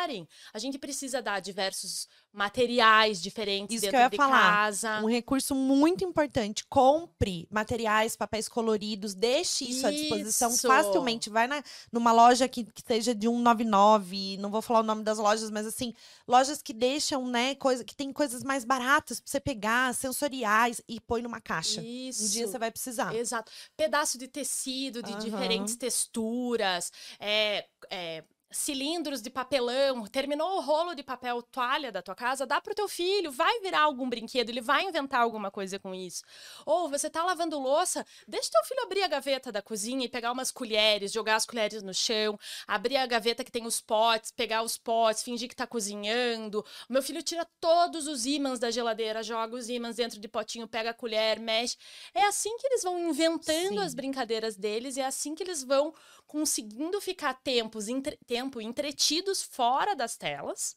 a 0.53 0.59
gente 0.59 0.79
precisa 0.79 1.21
dar 1.21 1.41
diversos 1.41 2.09
materiais 2.33 3.21
diferentes 3.21 3.77
Isso 3.77 3.83
dentro 3.83 3.97
que 3.97 3.97
eu 3.97 4.05
ia 4.05 4.11
de 4.11 4.17
falar. 4.17 4.53
casa. 4.53 5.01
Um 5.01 5.09
recurso 5.09 5.55
muito 5.55 6.05
importante. 6.05 6.65
Compre 6.67 7.47
materiais, 7.51 8.15
papéis 8.17 8.49
coloridos, 8.49 9.15
deixe 9.15 9.65
isso, 9.65 9.87
à 9.87 9.91
disposição 9.91 10.57
facilmente. 10.57 11.29
Vai 11.29 11.47
na, 11.47 11.63
numa 11.91 12.13
loja 12.13 12.49
que, 12.49 12.65
que 12.65 12.83
seja 12.87 13.15
de 13.15 13.27
199, 13.27 14.37
não 14.39 14.51
vou 14.51 14.63
falar 14.63 14.81
o 14.81 14.85
nome 14.85 15.03
das 15.03 15.19
lojas, 15.19 15.51
mas 15.51 15.67
assim, 15.67 15.93
lojas 16.27 16.63
que 16.63 16.73
deixam, 16.73 17.27
né, 17.27 17.55
coisa, 17.57 17.85
que 17.85 17.95
tem 17.95 18.13
coisas 18.13 18.45
mais 18.45 18.65
baratas 18.65 19.21
pra 19.21 19.31
você 19.31 19.41
pegar, 19.41 19.93
sensoriais, 19.95 20.81
e 20.89 21.01
põe 21.01 21.23
numa 21.23 21.41
caixa. 21.41 21.81
Isso. 21.83 22.25
Um 22.25 22.29
dia 22.29 22.47
você 22.47 22.59
vai 22.59 22.71
precisar. 22.71 23.15
Exato. 23.15 23.51
Pedaço 23.77 24.17
de 24.19 24.29
tecido, 24.29 25.03
de 25.03 25.15
diferentes 25.17 25.75
texturas, 25.77 26.93
é, 27.19 27.67
é 27.91 28.25
cilindros 28.51 29.23
de 29.23 29.31
papelão, 29.31 30.07
terminou 30.07 30.57
o 30.57 30.61
rolo 30.61 30.95
de 30.95 31.03
papel 31.03 31.41
toalha 31.43 31.93
da 31.93 32.03
tua 32.03 32.15
casa, 32.15 32.45
dá 32.45 32.61
pro 32.61 32.75
teu 32.75 32.89
filho, 32.89 33.31
vai 33.31 33.61
virar 33.61 33.83
algum 33.83 34.09
brinquedo, 34.09 34.51
ele 34.51 34.61
vai 34.61 34.85
inventar 34.85 35.21
alguma 35.21 35.51
coisa 35.51 35.79
com 35.79 35.95
isso. 35.95 36.25
Ou 36.67 36.89
você 36.89 37.09
tá 37.09 37.25
lavando 37.25 37.59
louça, 37.59 38.05
deixa 38.27 38.51
teu 38.51 38.65
filho 38.65 38.83
abrir 38.83 39.03
a 39.03 39.09
gaveta 39.09 39.53
da 39.53 39.63
cozinha 39.63 40.05
e 40.05 40.09
pegar 40.09 40.33
umas 40.33 40.51
colheres, 40.51 41.13
jogar 41.13 41.37
as 41.37 41.47
colheres 41.47 41.83
no 41.83 41.95
chão, 41.95 42.39
abrir 42.67 42.97
a 42.97 43.07
gaveta 43.07 43.45
que 43.45 43.53
tem 43.53 43.67
os 43.67 43.81
potes, 43.81 44.33
pegar 44.33 44.63
os 44.63 44.77
potes, 44.77 45.23
fingir 45.23 45.49
que 45.49 45.57
tá 45.57 45.67
cozinhando. 45.67 46.65
O 46.89 46.93
meu 46.93 47.03
filho 47.03 47.23
tira 47.23 47.47
todos 47.61 48.09
os 48.09 48.27
ímãs 48.27 48.59
da 48.59 48.71
geladeira, 48.71 49.23
joga 49.23 49.55
os 49.55 49.69
ímãs 49.69 49.97
dentro 49.97 50.19
de 50.19 50.29
potinho, 50.29 50.67
pega 50.67 50.91
a 50.91 50.95
colher, 50.95 51.39
mexe. 51.39 51.77
É 52.13 52.25
assim 52.25 52.57
que 52.57 52.67
eles 52.67 52.83
vão 52.83 52.99
inventando 52.99 53.51
Sim. 53.51 53.79
as 53.79 53.95
brincadeiras 53.95 54.57
deles, 54.57 54.97
e 54.97 55.01
é 55.01 55.07
assim 55.07 55.35
que 55.35 55.43
eles 55.43 55.63
vão 55.63 55.95
conseguindo 56.31 57.01
ficar 57.01 57.35
tempos, 57.35 57.89
entre, 57.89 58.17
tempo 58.41 58.61
entretidos 58.61 59.43
fora 59.43 59.95
das 59.95 60.17
telas 60.17 60.77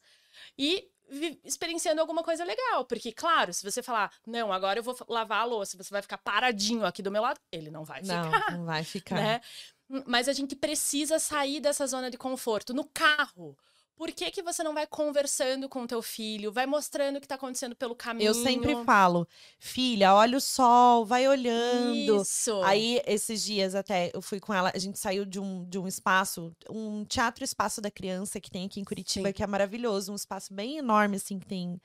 e 0.58 0.88
experienciando 1.44 2.00
alguma 2.00 2.22
coisa 2.22 2.44
legal. 2.44 2.84
Porque, 2.84 3.12
claro, 3.12 3.52
se 3.52 3.62
você 3.62 3.82
falar, 3.82 4.12
não, 4.26 4.52
agora 4.52 4.78
eu 4.78 4.82
vou 4.82 4.96
lavar 5.08 5.40
a 5.40 5.44
louça, 5.44 5.76
você 5.76 5.90
vai 5.90 6.02
ficar 6.02 6.18
paradinho 6.18 6.84
aqui 6.84 7.02
do 7.02 7.10
meu 7.10 7.22
lado, 7.22 7.40
ele 7.50 7.70
não 7.70 7.84
vai 7.84 8.02
não, 8.02 8.24
ficar. 8.24 8.52
Não 8.52 8.64
vai 8.64 8.84
ficar. 8.84 9.14
Né? 9.16 9.40
Mas 10.06 10.28
a 10.28 10.32
gente 10.32 10.56
precisa 10.56 11.18
sair 11.18 11.60
dessa 11.60 11.86
zona 11.86 12.10
de 12.10 12.16
conforto. 12.16 12.72
No 12.72 12.84
carro, 12.84 13.56
por 13.96 14.10
que, 14.10 14.30
que 14.30 14.42
você 14.42 14.62
não 14.62 14.74
vai 14.74 14.86
conversando 14.86 15.68
com 15.68 15.82
o 15.82 15.86
teu 15.86 16.02
filho, 16.02 16.50
vai 16.50 16.66
mostrando 16.66 17.16
o 17.16 17.20
que 17.20 17.26
está 17.26 17.36
acontecendo 17.36 17.76
pelo 17.76 17.94
caminho? 17.94 18.28
Eu 18.28 18.34
sempre 18.34 18.74
falo, 18.84 19.26
filha, 19.58 20.14
olha 20.14 20.36
o 20.36 20.40
sol, 20.40 21.04
vai 21.04 21.28
olhando. 21.28 22.20
Isso. 22.20 22.60
Aí, 22.64 23.00
esses 23.06 23.42
dias 23.42 23.74
até, 23.74 24.10
eu 24.12 24.20
fui 24.20 24.40
com 24.40 24.52
ela, 24.52 24.72
a 24.74 24.78
gente 24.78 24.98
saiu 24.98 25.24
de 25.24 25.38
um, 25.38 25.64
de 25.64 25.78
um 25.78 25.86
espaço, 25.86 26.52
um 26.68 27.04
teatro 27.04 27.44
espaço 27.44 27.80
da 27.80 27.90
criança 27.90 28.40
que 28.40 28.50
tem 28.50 28.66
aqui 28.66 28.80
em 28.80 28.84
Curitiba, 28.84 29.28
Sim. 29.28 29.32
que 29.32 29.42
é 29.42 29.46
maravilhoso, 29.46 30.12
um 30.12 30.16
espaço 30.16 30.52
bem 30.52 30.78
enorme, 30.78 31.16
assim, 31.16 31.38
que 31.38 31.46
tem 31.46 31.80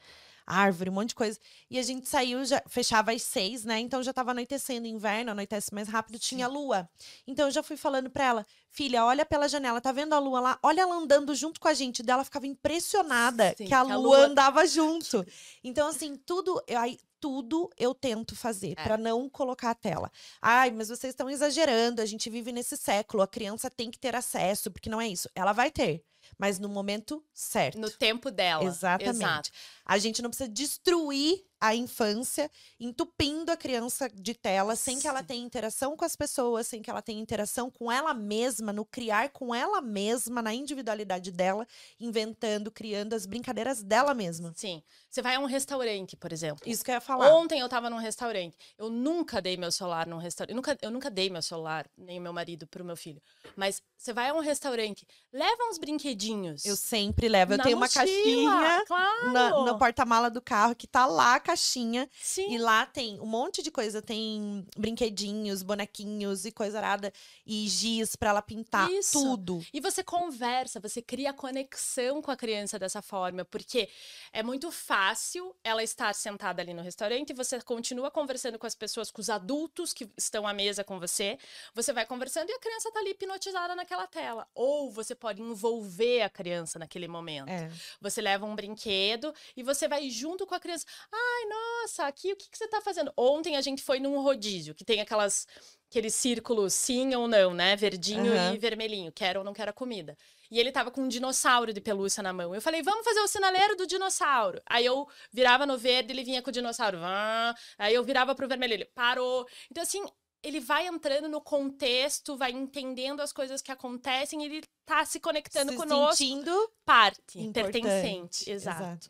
árvore, 0.50 0.90
um 0.90 0.94
monte 0.94 1.10
de 1.10 1.16
coisa. 1.16 1.40
E 1.70 1.78
a 1.78 1.84
gente 1.84 2.08
saiu, 2.10 2.44
já 2.44 2.62
fechava 2.68 3.12
às 3.12 3.22
seis, 3.22 3.64
né? 3.64 3.80
Então 3.80 4.02
já 4.02 4.12
tava 4.12 4.32
anoitecendo, 4.32 4.88
inverno, 4.88 5.32
anoitece 5.32 5.74
mais 5.74 5.88
rápido, 5.88 6.16
Sim. 6.16 6.36
tinha 6.36 6.48
lua. 6.48 6.90
Então 7.28 7.46
eu 7.48 7.52
já 7.52 7.62
fui 7.62 7.78
falando 7.78 8.10
pra 8.10 8.24
ela, 8.26 8.46
filha, 8.70 9.06
olha 9.06 9.26
pela 9.26 9.48
janela, 9.48 9.80
tá 9.80 9.92
vendo 9.92 10.14
a 10.14 10.20
lua 10.20 10.40
lá? 10.40 10.60
Olha 10.64 10.82
ela 10.82 10.96
andando 10.96 11.34
junto 11.36 11.60
com 11.60 11.68
a 11.68 11.74
gente. 11.74 12.02
Dela 12.02 12.24
ficava 12.24 12.48
impressionada 12.48 13.54
Sim, 13.58 13.66
que, 13.66 13.74
a, 13.74 13.86
que 13.86 13.94
lua 13.94 13.96
a, 13.96 13.98
lua 13.98 14.18
andava 14.26 14.66
junto. 14.68 15.26
Então, 15.64 15.88
assim, 15.88 16.16
tudo. 16.16 16.62
Aí, 16.78 16.98
tudo 17.20 17.70
eu 17.78 17.94
tento 17.94 18.34
fazer 18.34 18.72
É. 18.78 18.84
para 18.84 18.98
não 18.98 19.30
colocar 19.30 19.72
a 19.72 19.76
tela. 19.76 20.10
Ai, 20.42 20.72
mas 20.72 20.88
vocês 20.88 21.12
estão 21.12 21.30
exagerando, 21.30 22.02
a 22.02 22.06
gente 22.06 22.30
vive 22.30 22.54
nesse 22.54 22.78
século, 22.78 23.22
a 23.22 23.28
criança 23.28 23.70
tem 23.70 23.92
que 23.92 24.00
ter 24.00 24.16
acesso, 24.16 24.72
porque 24.72 24.90
não 24.90 25.02
é 25.02 25.08
isso. 25.10 25.30
Ela 25.36 25.52
vai 25.52 25.70
ter, 25.70 26.02
mas 26.38 26.60
no 26.60 26.70
momento 26.70 27.24
certo. 27.34 27.80
No 27.80 27.90
tempo 27.90 28.32
dela. 28.32 28.64
Exatamente. 28.64 29.18
Exato. 29.18 29.50
A 29.86 29.98
gente 29.98 30.22
não 30.22 30.30
precisa 30.30 30.50
destruir 30.50 31.44
a 31.60 31.76
infância, 31.76 32.50
entupindo 32.80 33.52
a 33.52 33.58
criança 33.58 34.10
de 34.10 34.34
tela, 34.34 34.76
sem 34.76 34.98
que 35.00 35.08
ela 35.08 35.20
Sim. 35.20 35.26
tenha 35.26 35.46
interação 35.46 35.98
com 35.98 36.06
as 36.06 36.16
pessoas, 36.16 36.68
sem 36.68 36.82
que 36.82 36.90
ela 36.90 37.02
tenha 37.02 37.22
interação 37.22 37.70
com 37.70 37.92
ela 37.92 38.14
mesma, 38.14 38.72
no 38.72 38.86
criar 38.86 39.30
com 39.30 39.54
ela 39.54 39.82
mesma, 39.82 40.42
na 40.42 40.54
individualidade 40.54 41.32
dela, 41.32 41.68
inventando, 42.00 42.72
criando 42.72 43.14
as 43.14 43.26
brincadeiras 43.26 43.84
dela 43.84 44.14
mesma. 44.14 44.54
Sim. 44.56 44.82
Você 45.10 45.22
vai 45.22 45.36
a 45.36 45.40
um 45.40 45.46
restaurante, 45.46 46.16
por 46.16 46.32
exemplo. 46.32 46.64
Isso 46.66 46.84
que 46.84 46.92
eu 46.92 46.96
ia 46.96 47.02
falar. 47.02 47.34
Ontem 47.34 47.60
eu 47.60 47.68
tava 47.68 47.90
num 47.90 47.98
restaurante. 47.98 48.56
Eu 48.78 48.90
nunca 48.90 49.42
dei 49.42 49.58
meu 49.58 49.72
celular 49.72 50.08
num 50.08 50.18
restaurante. 50.18 50.52
Eu 50.52 50.56
nunca, 50.56 50.78
eu 50.82 50.92
nunca 50.92 51.10
dei 51.10 51.30
meu 51.30 51.42
celular, 51.42 51.90
nem 51.98 52.20
o 52.20 52.22
meu 52.22 52.32
marido, 52.32 52.68
pro 52.68 52.86
meu 52.86 52.96
filho. 52.96 53.22
Mas 53.56 53.82
você 53.98 54.14
vai 54.14 54.30
a 54.30 54.34
um 54.34 54.40
restaurante, 54.40 55.06
leva 55.34 55.64
uns 55.70 55.78
brinquedinhos. 56.14 56.66
Eu 56.66 56.76
sempre 56.76 57.28
levo. 57.28 57.54
Eu 57.54 57.58
na 57.58 57.64
tenho 57.64 57.78
uma 57.78 57.86
mochila, 57.86 58.06
caixinha 58.06 58.84
Claro. 58.86 59.32
na- 59.32 59.50
no 59.64 59.78
porta-mala 59.78 60.30
do 60.30 60.42
carro 60.42 60.76
que 60.76 60.88
tá 60.88 61.06
lá 61.06 61.36
a 61.36 61.40
caixinha. 61.40 62.10
Sim. 62.22 62.54
E 62.54 62.58
lá 62.58 62.86
tem 62.86 63.20
um 63.20 63.26
monte 63.26 63.62
de 63.62 63.72
coisa. 63.72 64.02
Tem 64.02 64.66
brinquedinhos, 64.78 65.64
bonequinhos 65.64 66.46
e 66.46 66.52
coisa 66.52 66.78
arada. 66.78 67.14
E 67.46 67.68
giz 67.68 68.16
pra 68.16 68.30
ela 68.32 68.42
pintar. 68.42 68.90
Isso. 68.92 69.12
Tudo. 69.20 69.66
E 69.74 69.80
você 69.80 70.04
conversa, 70.04 70.80
você 70.80 71.02
cria 71.02 71.34
conexão 71.34 72.22
com 72.22 72.32
a 72.32 72.36
criança 72.38 72.78
dessa 72.80 73.02
forma, 73.02 73.46
porque 73.46 73.90
é 74.34 74.42
muito 74.44 74.72
fácil 74.72 75.56
ela 75.64 75.84
estar 75.84 76.14
sentada 76.14 76.62
ali 76.62 76.74
no 76.74 76.82
restaurante 76.82 77.30
e 77.32 77.34
você 77.34 77.60
continua 77.62 78.12
conversando 78.12 78.58
com 78.58 78.66
as 78.68 78.76
pessoas, 78.76 79.12
com 79.12 79.22
os 79.22 79.30
adultos 79.30 79.94
que 79.94 80.10
estão 80.18 80.48
à 80.48 80.54
mesa 80.54 80.84
com 80.84 81.00
você. 81.00 81.38
Você 81.74 81.94
vai 81.94 82.06
conversando 82.06 82.50
e 82.50 82.54
a 82.54 82.60
criança 82.60 82.92
tá 82.92 83.00
ali 83.00 83.12
hipnotizada 83.12 83.76
naquela 83.76 84.08
tela. 84.08 84.48
Ou 84.54 84.92
você 84.92 85.14
pode 85.16 85.42
envolver 85.42 85.99
a 86.22 86.30
criança 86.30 86.80
naquele 86.80 87.08
momento. 87.08 87.50
É. 87.50 87.70
Você 88.02 88.22
leva 88.22 88.46
um 88.46 88.56
brinquedo 88.56 89.34
e 89.56 89.64
você 89.64 89.88
vai 89.88 90.10
junto 90.10 90.46
com 90.46 90.56
a 90.56 90.60
criança. 90.60 90.86
Ai, 91.12 91.46
nossa, 91.50 92.06
aqui 92.06 92.34
o 92.34 92.36
que, 92.36 92.50
que 92.50 92.58
você 92.58 92.68
tá 92.68 92.82
fazendo? 92.82 93.12
Ontem 93.18 93.56
a 93.56 93.62
gente 93.62 93.82
foi 93.82 94.00
num 94.00 94.22
rodízio, 94.22 94.74
que 94.76 94.86
tem 94.86 95.02
aquelas 95.02 95.48
aqueles 95.90 96.14
círculos 96.14 96.74
sim 96.74 97.16
ou 97.16 97.28
não, 97.28 97.54
né? 97.54 97.76
Verdinho 97.76 98.32
Aham. 98.32 98.54
e 98.54 98.58
vermelhinho, 98.58 99.12
quero 99.12 99.40
ou 99.40 99.46
não 99.46 99.54
quero 99.54 99.72
a 99.72 99.74
comida. 99.74 100.16
E 100.52 100.60
ele 100.60 100.72
tava 100.72 100.90
com 100.90 101.02
um 101.02 101.08
dinossauro 101.08 101.72
de 101.72 101.80
pelúcia 101.80 102.24
na 102.24 102.34
mão. 102.34 102.56
Eu 102.56 102.62
falei, 102.62 102.82
vamos 102.82 103.06
fazer 103.06 103.20
o 103.20 103.28
sinaleiro 103.28 103.76
do 103.76 103.86
dinossauro. 103.86 104.60
Aí 104.66 104.84
eu 104.84 105.08
virava 105.32 105.66
no 105.66 105.78
verde, 105.78 106.12
ele 106.12 106.24
vinha 106.24 106.42
com 106.42 106.50
o 106.50 106.54
dinossauro. 106.54 107.00
Vã. 107.00 107.54
Aí 107.78 107.94
eu 107.94 108.04
virava 108.04 108.34
pro 108.34 108.48
vermelho, 108.48 108.74
ele 108.74 108.86
parou. 108.86 109.48
Então, 109.70 109.84
assim, 109.84 110.04
ele 110.44 110.60
vai 110.60 110.88
entrando 110.88 111.28
no 111.28 111.42
contexto, 111.42 112.38
vai 112.38 112.52
entendendo 112.52 113.20
as 113.22 113.32
coisas 113.34 113.62
que 113.62 113.72
acontecem 113.72 114.44
ele 114.44 114.64
tá 114.86 115.06
se 115.06 115.20
conectando 115.20 115.72
Se 115.72 115.78
conosco. 115.78 116.16
sentindo 116.18 116.72
Parte, 116.86 117.40
importante. 117.40 117.82
pertencente. 117.82 118.50
Exato. 118.50 119.08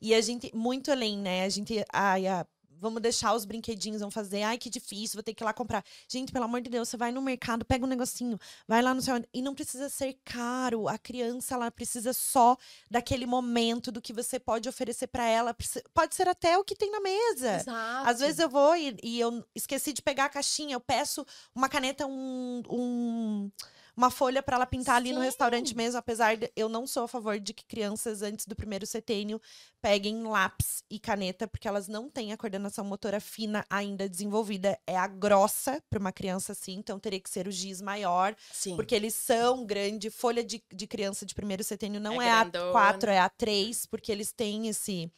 E 0.00 0.14
a 0.14 0.20
gente, 0.20 0.54
muito 0.54 0.90
além, 0.90 1.16
né? 1.18 1.44
A 1.44 1.48
gente, 1.48 1.84
ai, 1.92 2.26
a- 2.26 2.46
vamos 2.82 3.00
deixar 3.00 3.32
os 3.32 3.44
brinquedinhos, 3.44 4.00
vamos 4.00 4.12
fazer, 4.14 4.42
ai, 4.42 4.58
que 4.58 4.68
difícil, 4.68 5.16
vou 5.16 5.22
ter 5.22 5.32
que 5.32 5.42
ir 5.42 5.46
lá 5.46 5.52
comprar. 5.54 5.84
Gente, 6.08 6.32
pelo 6.32 6.44
amor 6.44 6.60
de 6.60 6.68
Deus, 6.68 6.88
você 6.88 6.96
vai 6.96 7.12
no 7.12 7.22
mercado, 7.22 7.64
pega 7.64 7.84
um 7.86 7.88
negocinho, 7.88 8.36
vai 8.66 8.82
lá 8.82 8.92
no 8.92 9.00
seu. 9.00 9.14
E 9.32 9.40
não 9.40 9.54
precisa 9.54 9.88
ser 9.88 10.18
caro. 10.24 10.88
A 10.88 10.98
criança, 10.98 11.54
ela 11.54 11.70
precisa 11.70 12.12
só 12.12 12.56
daquele 12.90 13.24
momento, 13.24 13.92
do 13.92 14.02
que 14.02 14.12
você 14.12 14.38
pode 14.40 14.68
oferecer 14.68 15.06
pra 15.06 15.24
ela. 15.26 15.56
Pode 15.94 16.14
ser 16.14 16.28
até 16.28 16.58
o 16.58 16.64
que 16.64 16.74
tem 16.74 16.90
na 16.90 17.00
mesa. 17.00 17.56
Exato. 17.56 18.08
Às 18.10 18.18
vezes 18.18 18.38
eu 18.40 18.48
vou 18.48 18.74
e, 18.76 18.96
e 19.02 19.20
eu 19.20 19.44
esqueci 19.54 19.92
de 19.92 20.02
pegar 20.02 20.24
a 20.24 20.28
caixinha, 20.28 20.74
eu 20.74 20.80
peço 20.80 21.24
uma 21.54 21.68
caneta, 21.68 22.04
um. 22.06 22.62
um- 22.68 23.50
uma 23.96 24.10
folha 24.10 24.42
pra 24.42 24.56
ela 24.56 24.66
pintar 24.66 24.96
ali 24.96 25.12
no 25.12 25.20
restaurante 25.20 25.76
mesmo, 25.76 25.98
apesar 25.98 26.36
de 26.36 26.50
eu 26.56 26.68
não 26.68 26.86
sou 26.86 27.04
a 27.04 27.08
favor 27.08 27.38
de 27.38 27.52
que 27.52 27.64
crianças 27.64 28.22
antes 28.22 28.46
do 28.46 28.56
primeiro 28.56 28.86
setênio 28.86 29.40
peguem 29.80 30.22
lápis 30.22 30.82
e 30.90 30.98
caneta, 30.98 31.46
porque 31.46 31.68
elas 31.68 31.88
não 31.88 32.08
têm 32.08 32.32
a 32.32 32.36
coordenação 32.36 32.84
motora 32.84 33.20
fina 33.20 33.64
ainda 33.68 34.08
desenvolvida. 34.08 34.78
É 34.86 34.96
a 34.96 35.06
grossa 35.06 35.82
para 35.90 35.98
uma 35.98 36.12
criança 36.12 36.52
assim, 36.52 36.74
então 36.74 36.98
teria 36.98 37.20
que 37.20 37.28
ser 37.28 37.46
o 37.46 37.52
giz 37.52 37.80
maior, 37.82 38.34
Sim. 38.50 38.76
porque 38.76 38.94
eles 38.94 39.14
são 39.14 39.64
grande. 39.66 40.10
Folha 40.10 40.42
de, 40.42 40.62
de 40.72 40.86
criança 40.86 41.26
de 41.26 41.34
primeiro 41.34 41.62
setênio 41.62 42.00
não 42.00 42.20
É 42.20 42.26
é, 42.26 42.30
a 42.30 42.44
grandona. 42.44 42.72
4, 42.72 43.10
é 43.10 43.18
a 43.18 43.28
3, 43.28 43.86
porque 43.86 44.10
eles 44.10 44.32
têm 44.32 44.68
esse. 44.68 45.10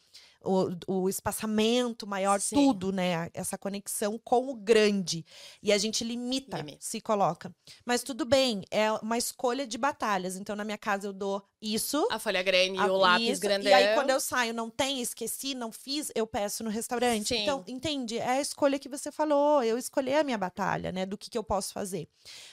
O, 0.45 0.69
o 0.87 1.09
espaçamento 1.09 2.05
maior, 2.07 2.39
Sim. 2.39 2.55
tudo, 2.55 2.91
né? 2.91 3.29
Essa 3.33 3.57
conexão 3.57 4.19
com 4.23 4.49
o 4.49 4.55
grande. 4.55 5.25
E 5.61 5.71
a 5.71 5.77
gente 5.77 6.03
limita, 6.03 6.63
se 6.79 7.01
coloca. 7.01 7.53
Mas 7.85 8.03
tudo 8.03 8.25
bem, 8.25 8.63
é 8.69 8.91
uma 8.93 9.17
escolha 9.17 9.65
de 9.65 9.77
batalhas. 9.77 10.35
Então, 10.35 10.55
na 10.55 10.63
minha 10.63 10.77
casa, 10.77 11.07
eu 11.07 11.13
dou 11.13 11.43
isso. 11.61 12.07
A 12.11 12.19
folha 12.19 12.43
grande 12.43 12.77
e 12.77 12.81
o 12.81 12.97
lápis 12.97 13.29
isso, 13.29 13.41
grandão. 13.41 13.71
E 13.71 13.73
aí, 13.73 13.95
quando 13.95 14.11
eu 14.11 14.19
saio, 14.19 14.53
não 14.53 14.69
tem, 14.69 15.01
esqueci, 15.01 15.55
não 15.55 15.71
fiz, 15.71 16.11
eu 16.15 16.27
peço 16.27 16.63
no 16.63 16.69
restaurante. 16.69 17.29
Sim. 17.29 17.41
Então, 17.43 17.63
entende? 17.67 18.17
É 18.17 18.29
a 18.29 18.41
escolha 18.41 18.77
que 18.77 18.87
você 18.87 19.11
falou. 19.11 19.63
Eu 19.63 19.77
escolhi 19.77 20.13
a 20.13 20.23
minha 20.23 20.37
batalha, 20.37 20.91
né? 20.91 21.05
Do 21.05 21.17
que, 21.17 21.29
que 21.29 21.37
eu 21.37 21.43
posso 21.43 21.73
fazer. 21.73 22.07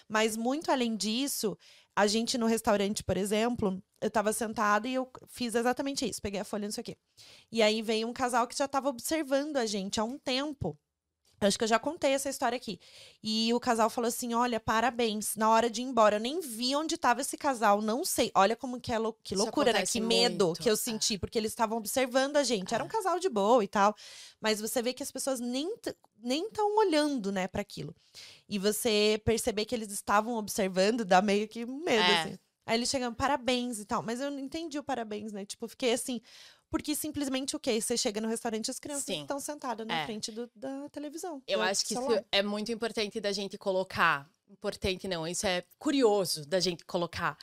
Mas, 0.09 0.37
muito 0.37 0.71
além 0.71 0.97
disso, 0.97 1.57
a 1.95 2.07
gente 2.07 2.39
no 2.39 2.47
restaurante, 2.47 3.05
por 3.05 3.17
exemplo, 3.17 3.83
eu 4.01 4.11
tava 4.11 4.33
sentada 4.33 4.89
e 4.89 4.95
eu 4.95 5.11
fiz 5.29 5.55
exatamente 5.55 6.09
isso. 6.09 6.23
Peguei 6.23 6.41
a 6.41 6.45
folha, 6.45 6.67
não 6.67 6.73
sei 6.73 6.83
o 6.83 6.85
quê. 6.85 6.97
E 7.51 7.63
aí 7.63 7.83
veio 7.83 8.09
um 8.09 8.13
casal 8.13 8.47
que 8.47 8.57
já 8.57 8.67
tava 8.67 8.89
observando 8.89 9.57
a 9.57 9.67
gente 9.67 10.01
há 10.01 10.05
um 10.05 10.19
tempo. 10.19 10.79
Acho 11.47 11.59
que 11.59 11.65
eu 11.65 11.69
já 11.69 11.79
contei 11.79 12.13
essa 12.13 12.29
história 12.29 12.57
aqui. 12.57 12.79
E 13.23 13.53
o 13.55 13.61
casal 13.61 13.89
falou 13.91 14.09
assim: 14.09 14.35
olha, 14.35 14.59
parabéns. 14.61 15.37
Na 15.37 15.49
hora 15.51 15.69
de 15.71 15.81
ir 15.81 15.85
embora, 15.85 16.17
eu 16.17 16.21
nem 16.21 16.41
vi 16.41 16.75
onde 16.77 16.95
estava 16.95 17.21
esse 17.21 17.37
casal, 17.37 17.81
não 17.83 18.05
sei. 18.05 18.31
Olha 18.35 18.55
como 18.57 18.81
que 18.81 18.93
é 18.93 18.99
lou- 18.99 19.17
que 19.23 19.35
Isso 19.35 19.43
loucura, 19.43 19.73
né? 19.73 19.85
Que 19.87 20.01
medo 20.01 20.47
muito, 20.47 20.63
que 20.63 20.69
eu 20.71 20.75
é. 20.75 20.77
senti, 20.77 21.19
porque 21.19 21.39
eles 21.39 21.53
estavam 21.53 21.77
observando 21.79 22.37
a 22.37 22.45
gente. 22.45 22.75
Era 22.75 22.83
um 22.85 22.87
É. 22.87 22.91
casal 22.91 23.19
de 23.19 23.29
boa 23.29 23.63
e 23.65 23.69
tal. 23.69 23.95
Mas 24.41 24.61
você 24.61 24.81
vê 24.83 24.93
que 24.93 25.03
as 25.03 25.11
pessoas 25.11 25.41
nem 25.41 25.73
nem 26.25 26.47
estão 26.47 26.77
olhando, 26.77 27.33
né, 27.33 27.49
para 27.49 27.61
aquilo. 27.63 27.93
E 28.49 28.57
você 28.57 29.21
perceber 29.25 29.65
que 29.65 29.75
eles 29.75 29.91
estavam 29.91 30.35
observando, 30.37 31.05
dá 31.05 31.21
meio 31.21 31.49
que 31.49 31.67
medo, 31.67 31.89
É. 32.03 32.21
assim. 32.21 32.39
Aí 32.65 32.79
eles 32.79 32.89
chegam, 32.89 33.13
parabéns 33.13 33.81
e 33.81 33.85
tal. 33.85 34.05
Mas 34.05 34.21
eu 34.21 34.31
não 34.31 34.39
entendi 34.39 34.79
o 34.79 34.85
parabéns, 34.85 35.33
né? 35.33 35.45
Tipo, 35.45 35.67
fiquei 35.67 35.93
assim. 35.93 36.21
Porque 36.73 36.95
simplesmente 36.95 37.55
o 37.55 37.61
quê? 37.61 37.79
Você 37.79 37.99
chega 37.99 38.19
no 38.19 38.29
restaurante 38.29 38.71
as 38.71 38.79
crianças 38.79 39.05
Sim. 39.05 39.21
estão 39.21 39.39
sentadas 39.39 39.87
na 39.87 39.95
É. 40.01 40.05
frente 40.07 40.33
do- 40.33 40.51
da 40.57 40.89
televisão. 40.89 41.43
Eu 41.47 41.59
do 41.59 41.65
acho 41.67 41.85
que 41.85 41.93
isso 41.93 42.25
é 42.33 42.43
muito 42.43 42.73
importante 42.73 43.21
da 43.21 43.31
gente 43.31 43.59
colocar. 43.59 44.27
Importante 44.49 45.07
não, 45.07 45.29
isso 45.29 45.47
é 45.47 45.65
curioso 45.79 46.47
da 46.47 46.59
gente 46.61 46.83
colocar. 46.87 47.37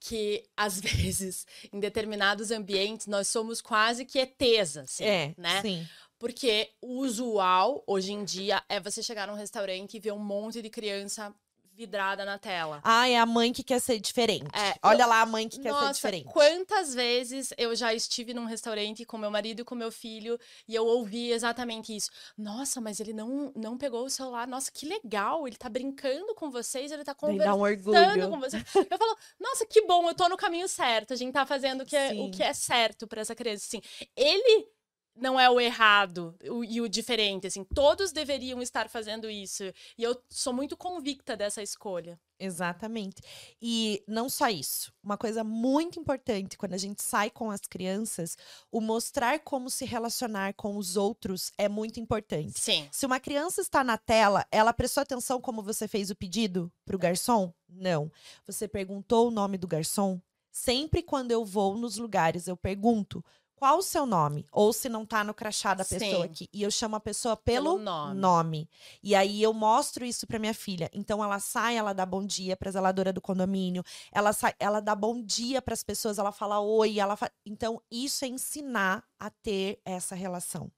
Que 0.00 0.48
às 0.56 0.80
vezes, 1.14 1.46
em 1.70 1.78
determinados 1.78 2.50
ambientes, 2.50 3.06
nós 3.06 3.28
somos 3.28 3.60
quase 3.60 4.06
que 4.06 4.18
ETs, 4.18 4.78
assim, 4.78 5.04
É, 5.04 5.34
né? 5.36 5.60
sim. 5.60 5.86
Porque 6.18 6.70
o 6.80 7.00
usual, 7.00 7.84
hoje 7.86 8.12
em 8.12 8.24
dia, 8.24 8.62
é 8.66 8.80
você 8.80 9.02
chegar 9.02 9.26
num 9.28 9.34
restaurante 9.34 9.98
e 9.98 10.00
ver 10.00 10.12
um 10.12 10.18
monte 10.18 10.62
de 10.62 10.70
criança 10.70 11.34
vidrada 11.80 12.26
na 12.26 12.38
tela. 12.38 12.80
Ah, 12.84 13.08
é 13.08 13.16
a 13.16 13.24
mãe 13.24 13.54
que 13.54 13.62
quer 13.62 13.80
ser 13.80 13.98
diferente. 13.98 14.46
É, 14.54 14.74
Olha 14.82 15.06
lá 15.06 15.22
a 15.22 15.26
mãe 15.26 15.48
que 15.48 15.56
quer 15.58 15.72
ser 15.72 15.80
Nossa, 15.80 15.94
diferente. 15.94 16.28
quantas 16.30 16.94
vezes 16.94 17.54
eu 17.56 17.74
já 17.74 17.94
estive 17.94 18.34
num 18.34 18.44
restaurante 18.44 19.06
com 19.06 19.16
meu 19.16 19.30
marido 19.30 19.60
e 19.60 19.64
com 19.64 19.74
meu 19.74 19.90
filho 19.90 20.38
e 20.68 20.74
eu 20.74 20.84
ouvi 20.84 21.32
exatamente 21.32 21.96
isso. 21.96 22.10
Nossa, 22.36 22.82
mas 22.82 23.00
ele 23.00 23.14
não, 23.14 23.50
não 23.56 23.78
pegou 23.78 24.04
o 24.04 24.10
celular. 24.10 24.46
Nossa, 24.46 24.70
que 24.70 24.84
legal, 24.84 25.48
ele 25.48 25.56
tá 25.56 25.70
brincando 25.70 26.34
com 26.34 26.50
vocês, 26.50 26.92
ele 26.92 27.02
tá 27.02 27.14
conversando 27.14 27.56
um 27.56 27.62
orgulho. 27.62 28.30
com 28.30 28.40
vocês. 28.40 28.62
Eu 28.74 28.98
falo, 28.98 29.16
nossa, 29.38 29.64
que 29.64 29.86
bom, 29.86 30.06
eu 30.06 30.14
tô 30.14 30.28
no 30.28 30.36
caminho 30.36 30.68
certo. 30.68 31.14
A 31.14 31.16
gente 31.16 31.32
tá 31.32 31.46
fazendo 31.46 31.80
o 31.80 31.86
que 31.86 31.96
é, 31.96 32.12
o 32.12 32.30
que 32.30 32.42
é 32.42 32.52
certo 32.52 33.06
pra 33.06 33.22
essa 33.22 33.34
criança. 33.34 33.64
Assim, 33.66 33.80
ele 34.14 34.68
não 35.14 35.38
é 35.38 35.48
o 35.50 35.60
errado 35.60 36.34
o- 36.48 36.64
e 36.64 36.80
o 36.80 36.88
diferente, 36.88 37.46
assim, 37.46 37.64
todos 37.64 38.12
deveriam 38.12 38.62
estar 38.62 38.88
fazendo 38.88 39.28
isso. 39.28 39.64
E 39.98 40.02
eu 40.02 40.20
sou 40.28 40.52
muito 40.52 40.76
convicta 40.76 41.36
dessa 41.36 41.62
escolha. 41.62 42.18
Exatamente. 42.38 43.20
E 43.60 44.02
não 44.08 44.28
só 44.30 44.48
isso. 44.48 44.90
Uma 45.04 45.18
coisa 45.18 45.44
muito 45.44 46.00
importante 46.00 46.56
quando 46.56 46.72
a 46.72 46.78
gente 46.78 47.02
sai 47.02 47.28
com 47.28 47.50
as 47.50 47.60
crianças, 47.60 48.36
o 48.72 48.80
mostrar 48.80 49.40
como 49.40 49.68
se 49.68 49.84
relacionar 49.84 50.54
com 50.54 50.76
os 50.76 50.96
outros 50.96 51.52
é 51.58 51.68
muito 51.68 52.00
importante. 52.00 52.58
Sim. 52.58 52.88
Se 52.90 53.04
uma 53.04 53.20
criança 53.20 53.60
está 53.60 53.84
na 53.84 53.98
tela, 53.98 54.46
ela 54.50 54.72
prestou 54.72 55.02
atenção 55.02 55.38
como 55.38 55.62
você 55.62 55.86
fez 55.86 56.10
o 56.10 56.16
pedido 56.16 56.72
para 56.86 56.96
o 56.96 56.98
garçom? 56.98 57.52
Não. 57.68 58.10
Você 58.46 58.66
perguntou 58.66 59.28
o 59.28 59.30
nome 59.30 59.58
do 59.58 59.68
garçom? 59.68 60.18
Sempre 60.50 61.02
quando 61.02 61.30
eu 61.30 61.44
vou 61.44 61.76
nos 61.76 61.96
lugares, 61.98 62.48
eu 62.48 62.56
pergunto 62.56 63.22
qual 63.60 63.76
o 63.76 63.82
seu 63.82 64.06
nome? 64.06 64.46
Ou 64.50 64.72
se 64.72 64.88
não 64.88 65.04
tá 65.04 65.22
no 65.22 65.34
crachá 65.34 65.74
da 65.74 65.84
pessoa 65.84 66.22
Sim. 66.22 66.30
aqui. 66.30 66.48
E 66.50 66.62
eu 66.62 66.70
chamo 66.70 66.96
a 66.96 67.00
pessoa 67.00 67.36
pelo, 67.36 67.72
Pelo 67.74 67.78
nome. 67.84 68.18
nome. 68.18 68.70
E 69.02 69.14
aí 69.14 69.42
eu 69.42 69.52
mostro 69.52 70.02
isso 70.02 70.26
pra 70.26 70.38
minha 70.38 70.54
filha. 70.54 70.88
Então 70.94 71.22
ela 71.22 71.38
sai, 71.38 71.76
ela 71.76 71.92
dá 71.92 72.06
bom 72.06 72.24
dia 72.24 72.56
pra 72.56 72.70
zeladora 72.70 73.12
do 73.12 73.20
condomínio. 73.20 73.84
Ela 74.10 74.32
sai, 74.32 74.54
ela 74.58 74.80
dá 74.80 74.94
bom 74.94 75.20
dia 75.22 75.60
pras 75.60 75.82
pessoas, 75.82 76.18
ela 76.18 76.32
fala 76.32 76.58
oi, 76.58 76.98
ela 76.98 77.16
fa... 77.16 77.30
Então 77.44 77.82
isso 77.90 78.24
é 78.24 78.28
ensinar 78.28 79.04
a 79.18 79.28
ter 79.28 79.78
essa 79.84 80.14
relação. 80.14 80.72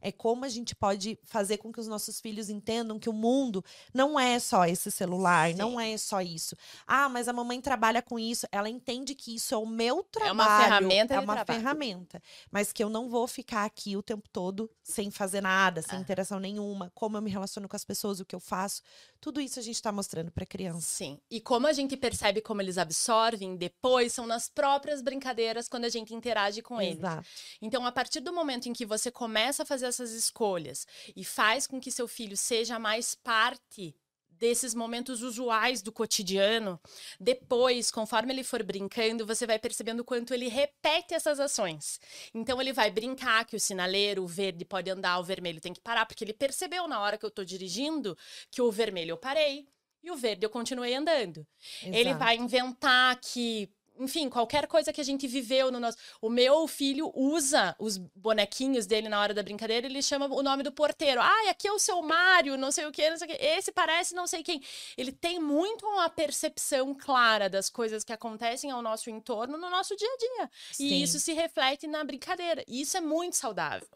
É 0.00 0.10
como 0.12 0.44
a 0.44 0.48
gente 0.48 0.74
pode 0.74 1.18
fazer 1.24 1.58
com 1.58 1.72
que 1.72 1.80
os 1.80 1.88
nossos 1.88 2.20
filhos 2.20 2.48
entendam 2.48 2.98
que 2.98 3.08
o 3.08 3.12
mundo 3.12 3.64
não 3.92 4.18
é 4.18 4.38
só 4.38 4.64
esse 4.64 4.90
celular, 4.90 5.50
Sim. 5.50 5.56
não 5.56 5.80
é 5.80 5.96
só 5.96 6.20
isso. 6.20 6.56
Ah, 6.86 7.08
mas 7.08 7.28
a 7.28 7.32
mamãe 7.32 7.60
trabalha 7.60 8.02
com 8.02 8.18
isso. 8.18 8.46
Ela 8.50 8.68
entende 8.68 9.14
que 9.14 9.34
isso 9.34 9.54
é 9.54 9.56
o 9.56 9.66
meu 9.66 10.02
trabalho. 10.02 10.30
É 10.30 10.32
uma 10.32 10.62
ferramenta. 10.62 11.14
É 11.14 11.20
uma 11.20 11.44
ferramenta. 11.44 12.22
Mas 12.50 12.72
que 12.72 12.82
eu 12.82 12.88
não 12.88 13.08
vou 13.08 13.26
ficar 13.26 13.64
aqui 13.64 13.96
o 13.96 14.02
tempo 14.02 14.28
todo 14.32 14.70
sem 14.82 15.10
fazer 15.10 15.40
nada, 15.40 15.82
sem 15.82 15.98
ah. 15.98 16.00
interação 16.00 16.38
nenhuma. 16.38 16.90
Como 16.94 17.16
eu 17.16 17.22
me 17.22 17.30
relaciono 17.30 17.68
com 17.68 17.76
as 17.76 17.84
pessoas, 17.84 18.20
o 18.20 18.24
que 18.24 18.34
eu 18.34 18.40
faço. 18.40 18.82
Tudo 19.26 19.40
isso 19.40 19.58
a 19.58 19.62
gente 19.62 19.74
está 19.74 19.90
mostrando 19.90 20.30
para 20.30 20.46
criança. 20.46 20.86
Sim. 20.86 21.20
E 21.28 21.40
como 21.40 21.66
a 21.66 21.72
gente 21.72 21.96
percebe 21.96 22.40
como 22.40 22.62
eles 22.62 22.78
absorvem 22.78 23.56
depois, 23.56 24.12
são 24.12 24.24
nas 24.24 24.48
próprias 24.48 25.02
brincadeiras 25.02 25.68
quando 25.68 25.84
a 25.84 25.88
gente 25.88 26.14
interage 26.14 26.62
com 26.62 26.80
Exato. 26.80 27.26
eles. 27.26 27.58
Então, 27.60 27.84
a 27.84 27.90
partir 27.90 28.20
do 28.20 28.32
momento 28.32 28.68
em 28.68 28.72
que 28.72 28.86
você 28.86 29.10
começa 29.10 29.64
a 29.64 29.66
fazer 29.66 29.86
essas 29.86 30.12
escolhas 30.12 30.86
e 31.16 31.24
faz 31.24 31.66
com 31.66 31.80
que 31.80 31.90
seu 31.90 32.06
filho 32.06 32.36
seja 32.36 32.78
mais 32.78 33.16
parte 33.16 33.96
desses 34.38 34.74
momentos 34.74 35.22
usuais 35.22 35.82
do 35.82 35.92
cotidiano, 35.92 36.80
depois, 37.18 37.90
conforme 37.90 38.32
ele 38.32 38.44
for 38.44 38.62
brincando, 38.62 39.26
você 39.26 39.46
vai 39.46 39.58
percebendo 39.58 40.00
o 40.00 40.04
quanto 40.04 40.34
ele 40.34 40.48
repete 40.48 41.14
essas 41.14 41.40
ações. 41.40 42.00
Então 42.34 42.60
ele 42.60 42.72
vai 42.72 42.90
brincar 42.90 43.44
que 43.44 43.56
o 43.56 43.60
sinaleiro, 43.60 44.22
o 44.22 44.26
verde 44.26 44.64
pode 44.64 44.90
andar, 44.90 45.18
o 45.18 45.24
vermelho 45.24 45.60
tem 45.60 45.72
que 45.72 45.80
parar, 45.80 46.06
porque 46.06 46.24
ele 46.24 46.32
percebeu 46.32 46.86
na 46.86 47.00
hora 47.00 47.18
que 47.18 47.24
eu 47.24 47.28
estou 47.28 47.44
dirigindo 47.44 48.16
que 48.50 48.60
o 48.62 48.70
vermelho 48.70 49.12
eu 49.12 49.16
parei 49.16 49.66
e 50.02 50.10
o 50.10 50.16
verde 50.16 50.46
eu 50.46 50.50
continuei 50.50 50.94
andando. 50.94 51.46
Exato. 51.82 51.96
Ele 51.96 52.14
vai 52.14 52.36
inventar 52.36 53.18
que 53.20 53.68
enfim, 53.98 54.28
qualquer 54.28 54.66
coisa 54.66 54.92
que 54.92 55.00
a 55.00 55.04
gente 55.04 55.26
viveu 55.26 55.70
no 55.70 55.80
nosso. 55.80 55.96
O 56.20 56.28
meu 56.28 56.66
filho 56.66 57.10
usa 57.14 57.74
os 57.78 57.96
bonequinhos 57.96 58.86
dele 58.86 59.08
na 59.08 59.20
hora 59.20 59.34
da 59.34 59.42
brincadeira, 59.42 59.86
ele 59.86 60.02
chama 60.02 60.26
o 60.26 60.42
nome 60.42 60.62
do 60.62 60.72
porteiro. 60.72 61.20
Ah, 61.20 61.50
aqui 61.50 61.68
é 61.68 61.72
o 61.72 61.78
seu 61.78 62.02
Mário, 62.02 62.56
não 62.56 62.70
sei 62.70 62.86
o 62.86 62.92
que, 62.92 63.08
não 63.08 63.16
sei 63.16 63.26
o 63.26 63.30
que. 63.30 63.44
Esse 63.44 63.72
parece 63.72 64.14
não 64.14 64.26
sei 64.26 64.42
quem. 64.42 64.62
Ele 64.96 65.12
tem 65.12 65.40
muito 65.40 65.86
uma 65.86 66.08
percepção 66.08 66.94
clara 66.94 67.48
das 67.48 67.68
coisas 67.68 68.04
que 68.04 68.12
acontecem 68.12 68.70
ao 68.70 68.82
nosso 68.82 69.10
entorno 69.10 69.56
no 69.56 69.70
nosso 69.70 69.96
dia 69.96 70.08
a 70.08 70.16
dia. 70.16 70.50
Sim. 70.72 70.86
E 70.86 71.02
isso 71.02 71.18
se 71.18 71.32
reflete 71.32 71.86
na 71.86 72.04
brincadeira. 72.04 72.64
E 72.66 72.80
isso 72.80 72.96
é 72.96 73.00
muito 73.00 73.36
saudável. 73.36 73.88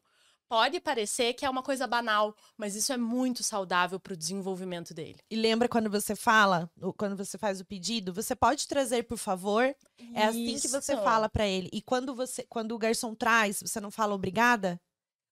Pode 0.50 0.80
parecer 0.80 1.34
que 1.34 1.46
é 1.46 1.48
uma 1.48 1.62
coisa 1.62 1.86
banal, 1.86 2.34
mas 2.58 2.74
isso 2.74 2.92
é 2.92 2.96
muito 2.96 3.40
saudável 3.44 4.00
para 4.00 4.14
o 4.14 4.16
desenvolvimento 4.16 4.92
dele. 4.92 5.20
E 5.30 5.36
lembra 5.36 5.68
quando 5.68 5.88
você 5.88 6.16
fala, 6.16 6.68
quando 6.96 7.16
você 7.16 7.38
faz 7.38 7.60
o 7.60 7.64
pedido, 7.64 8.12
você 8.12 8.34
pode 8.34 8.66
trazer, 8.66 9.04
por 9.04 9.16
favor? 9.16 9.72
É 10.12 10.24
assim 10.24 10.58
que 10.58 10.66
você 10.66 10.96
fala 10.96 11.28
para 11.28 11.46
ele. 11.46 11.70
E 11.72 11.80
quando 11.80 12.16
você, 12.16 12.44
quando 12.48 12.72
o 12.72 12.78
garçom 12.78 13.14
traz, 13.14 13.62
você 13.62 13.78
não 13.78 13.92
fala 13.92 14.12
obrigada? 14.12 14.80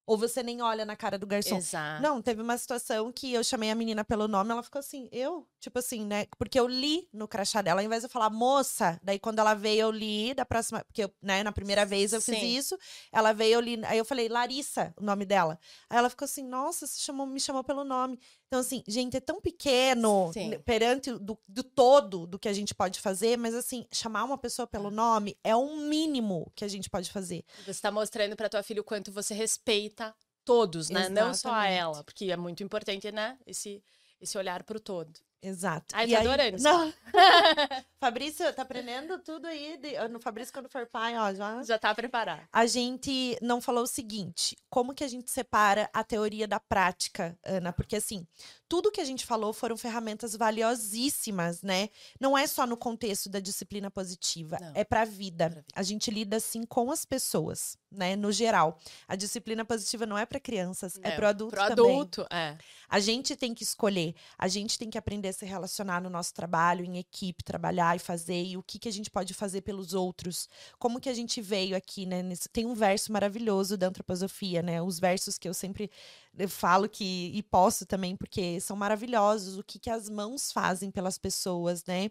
Ou 0.09 0.17
você 0.17 0.43
nem 0.43 0.63
olha 0.63 0.87
na 0.87 0.97
cara 0.97 1.19
do 1.19 1.27
garçom. 1.27 1.59
Exato. 1.59 2.03
Não, 2.03 2.23
teve 2.23 2.41
uma 2.41 2.57
situação 2.57 3.13
que 3.13 3.31
eu 3.35 3.45
chamei 3.45 3.71
a 3.71 3.75
menina 3.75 4.03
pelo 4.03 4.27
nome, 4.27 4.51
ela 4.51 4.63
ficou 4.63 4.79
assim, 4.79 5.07
eu? 5.13 5.47
Tipo 5.61 5.81
assim, 5.81 6.03
né? 6.03 6.25
Porque 6.39 6.59
eu 6.59 6.67
li 6.67 7.07
no 7.13 7.29
crachá 7.29 7.61
dela, 7.61 7.83
ao 7.83 7.85
invés 7.85 8.01
de 8.01 8.07
eu 8.07 8.11
falar 8.11 8.31
moça, 8.31 8.99
daí 9.03 9.19
quando 9.19 9.39
ela 9.39 9.53
veio, 9.53 9.83
eu 9.83 9.91
li 9.91 10.33
da 10.33 10.47
próxima. 10.47 10.83
Porque, 10.83 11.05
eu, 11.05 11.11
né, 11.21 11.43
na 11.43 11.53
primeira 11.53 11.85
vez 11.85 12.15
eu 12.15 12.23
Sim. 12.23 12.37
fiz 12.37 12.65
isso, 12.65 12.79
ela 13.13 13.35
veio, 13.35 13.57
eu 13.57 13.61
li. 13.61 13.85
Aí 13.85 13.99
eu 13.99 14.05
falei, 14.05 14.31
Larissa, 14.31 14.95
o 14.97 15.05
nome 15.05 15.27
dela. 15.27 15.59
Aí 15.91 15.99
ela 15.99 16.09
ficou 16.09 16.25
assim, 16.25 16.43
nossa, 16.43 16.87
você 16.87 16.99
chamou, 17.01 17.27
me 17.27 17.39
chamou 17.39 17.63
pelo 17.63 17.85
nome. 17.85 18.19
Então, 18.49 18.61
assim, 18.61 18.83
gente, 18.89 19.15
é 19.15 19.21
tão 19.21 19.43
pequeno 19.43 20.33
Sim. 20.33 20.59
perante 20.61 21.13
do, 21.13 21.39
do 21.47 21.63
todo 21.63 22.27
do 22.27 22.39
que 22.39 22.49
a 22.49 22.53
gente 22.53 22.75
pode 22.75 22.99
fazer, 22.99 23.37
mas 23.37 23.55
assim, 23.55 23.87
chamar 23.93 24.25
uma 24.25 24.39
pessoa 24.39 24.67
pelo 24.67 24.91
nome 24.91 25.39
é 25.45 25.55
o 25.55 25.77
mínimo 25.77 26.51
que 26.57 26.65
a 26.65 26.69
gente 26.69 26.89
pode 26.89 27.11
fazer. 27.11 27.45
Você 27.65 27.73
está 27.73 27.91
mostrando 27.91 28.35
para 28.37 28.49
tua 28.49 28.63
filha 28.63 28.81
o 28.81 28.85
quanto 28.85 29.13
você 29.13 29.35
respeita 29.35 30.15
todos, 30.47 30.89
né? 30.89 31.01
Exatamente. 31.01 31.27
Não 31.27 31.35
só 31.35 31.53
a 31.53 31.67
ela, 31.67 32.03
porque 32.03 32.33
é 32.33 32.37
muito 32.39 32.63
importante, 32.63 33.13
né? 33.13 33.39
Esse, 33.47 33.83
esse 34.19 34.39
olhar 34.39 34.63
para 34.63 34.79
o 34.79 34.81
todo. 34.81 35.13
Exato. 35.41 35.95
Ai, 35.95 36.09
tô 36.09 36.17
aí, 36.17 36.27
adorando. 36.27 36.63
Não. 36.63 36.93
Fabrício, 38.01 38.53
tá 38.53 38.63
aprendendo 38.63 39.19
tudo 39.21 39.47
aí. 39.47 39.77
De, 39.77 40.09
no 40.09 40.21
Fabrício, 40.21 40.53
quando 40.53 40.69
for 40.69 40.87
pai, 40.87 41.17
ó, 41.17 41.33
já. 41.33 41.63
Já 41.63 41.79
tá 41.79 41.95
preparado. 41.95 42.43
A 42.53 42.67
gente 42.67 43.39
não 43.41 43.61
falou 43.61 43.85
o 43.85 43.87
seguinte: 43.87 44.57
como 44.69 44.95
que 44.95 45.05
a 45.05 45.09
gente 45.09 45.31
separa 45.31 45.89
a 45.93 46.03
teoria 46.03 46.49
da 46.49 46.59
prática, 46.59 47.39
Ana? 47.45 47.73
Porque 47.73 47.97
assim, 47.97 48.27
tudo 48.69 48.91
que 48.91 49.01
a 49.01 49.05
gente 49.05 49.25
falou 49.25 49.53
foram 49.53 49.77
ferramentas 49.77 50.35
valiosíssimas, 50.35 51.63
né? 51.63 51.89
Não 52.21 52.37
é 52.37 52.47
só 52.47 52.67
no 52.67 52.77
contexto 52.77 53.29
da 53.29 53.41
disciplina 53.41 53.91
positiva, 53.91 54.59
não. 54.61 54.73
é 54.75 54.85
pra 54.85 55.05
vida. 55.05 55.49
vida. 55.49 55.65
A 55.75 55.83
gente 55.83 56.11
lida 56.11 56.37
assim 56.37 56.65
com 56.65 56.91
as 56.91 57.05
pessoas, 57.05 57.79
né? 57.91 58.17
No 58.17 58.33
geral. 58.33 58.79
A 59.07 59.15
disciplina 59.15 59.65
positiva 59.65 60.05
não 60.05 60.19
é 60.19 60.27
para 60.27 60.41
crianças, 60.41 60.99
é, 61.03 61.11
é 61.11 61.11
pro 61.13 61.29
adulto 61.29 61.57
pro 61.57 61.69
também. 61.69 61.93
adulto, 61.93 62.27
é. 62.31 62.57
A 62.89 63.01
gente 63.01 63.37
tem 63.37 63.55
que 63.55 63.63
escolher, 63.63 64.15
a 64.39 64.49
gente 64.49 64.79
tem 64.79 64.89
que 64.89 64.97
aprender 64.97 65.29
a 65.29 65.33
se 65.33 65.45
relacionar 65.45 66.01
no 66.01 66.09
nosso 66.09 66.33
trabalho, 66.33 66.85
em 66.85 66.99
equipe, 66.99 67.45
trabalhar 67.45 67.97
e 67.97 67.99
fazer, 67.99 68.43
e 68.45 68.57
o 68.57 68.63
que, 68.63 68.79
que 68.79 68.89
a 68.89 68.93
gente 68.93 69.11
pode 69.11 69.35
fazer 69.35 69.61
pelos 69.61 69.93
outros. 69.95 70.49
Como 70.79 71.01
que 71.01 71.09
a 71.09 71.15
gente 71.15 71.41
veio 71.41 71.77
aqui, 71.77 72.07
né? 72.07 72.23
Tem 72.53 72.65
um 72.67 72.75
verso 72.75 73.13
maravilhoso 73.13 73.77
da 73.77 73.89
antroposofia, 73.89 74.63
né? 74.63 74.81
Os 74.81 74.99
versos 74.99 75.37
que 75.37 75.49
eu 75.49 75.55
sempre 75.55 75.91
eu 76.39 76.49
falo 76.49 76.89
que 76.89 77.33
e 77.35 77.43
posso 77.43 77.85
também 77.85 78.17
porque 78.17 78.61
são 78.61 78.77
maravilhosos 78.77 79.59
o 79.59 79.63
que, 79.65 79.79
que 79.79 79.91
as 79.91 80.09
mãos 80.09 80.53
fazem 80.53 80.91
pelas 80.91 81.19
pessoas, 81.19 81.85
né? 81.85 82.11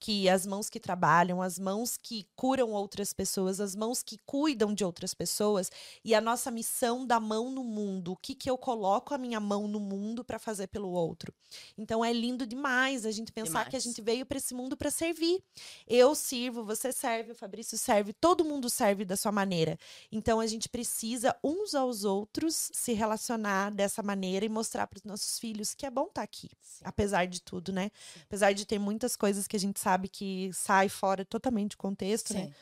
Que 0.00 0.28
as 0.28 0.44
mãos 0.44 0.68
que 0.68 0.80
trabalham, 0.80 1.40
as 1.40 1.58
mãos 1.58 1.96
que 1.96 2.26
curam 2.34 2.70
outras 2.70 3.12
pessoas, 3.12 3.60
as 3.60 3.76
mãos 3.76 4.02
que 4.02 4.18
cuidam 4.26 4.74
de 4.74 4.84
outras 4.84 5.14
pessoas 5.14 5.70
e 6.04 6.14
a 6.14 6.20
nossa 6.20 6.50
missão 6.50 7.06
da 7.06 7.20
mão 7.20 7.50
no 7.50 7.62
mundo, 7.62 8.12
o 8.12 8.16
que 8.16 8.34
que 8.34 8.50
eu 8.50 8.58
coloco 8.58 9.14
a 9.14 9.18
minha 9.18 9.38
mão 9.38 9.68
no 9.68 9.78
mundo 9.78 10.24
para 10.24 10.38
fazer 10.38 10.66
pelo 10.66 10.88
outro. 10.88 11.32
Então 11.76 12.04
é 12.04 12.12
lindo 12.12 12.46
demais 12.46 13.06
a 13.06 13.10
gente 13.10 13.32
pensar 13.32 13.50
demais. 13.50 13.68
que 13.68 13.76
a 13.76 13.80
gente 13.80 14.02
veio 14.02 14.26
para 14.26 14.38
esse 14.38 14.54
mundo 14.54 14.76
para 14.76 14.90
servir. 14.90 15.42
Eu 15.86 16.14
sirvo, 16.14 16.64
você 16.64 16.92
serve, 16.92 17.32
o 17.32 17.34
Fabrício 17.34 17.78
serve, 17.78 18.12
todo 18.12 18.44
mundo 18.44 18.68
serve 18.68 19.04
da 19.04 19.16
sua 19.16 19.32
maneira. 19.32 19.78
Então 20.10 20.40
a 20.40 20.46
gente 20.46 20.68
precisa 20.68 21.36
uns 21.42 21.74
aos 21.74 22.04
outros 22.04 22.70
se 22.72 22.92
relacionar 22.92 23.67
dessa 23.70 24.02
maneira 24.02 24.44
e 24.44 24.48
mostrar 24.48 24.86
para 24.86 24.98
os 24.98 25.04
nossos 25.04 25.38
filhos 25.38 25.74
que 25.74 25.86
é 25.86 25.90
bom 25.90 26.02
estar 26.02 26.14
tá 26.14 26.22
aqui, 26.22 26.50
Sim. 26.60 26.84
apesar 26.84 27.26
de 27.26 27.40
tudo, 27.42 27.72
né? 27.72 27.90
Sim. 28.14 28.20
Apesar 28.24 28.52
de 28.52 28.66
ter 28.66 28.78
muitas 28.78 29.16
coisas 29.16 29.46
que 29.46 29.56
a 29.56 29.60
gente 29.60 29.80
sabe 29.80 30.08
que 30.08 30.50
sai 30.52 30.88
fora 30.88 31.24
totalmente 31.24 31.72
do 31.72 31.78
contexto, 31.78 32.34
né? 32.34 32.40
Sim. 32.40 32.46
né? 32.46 32.54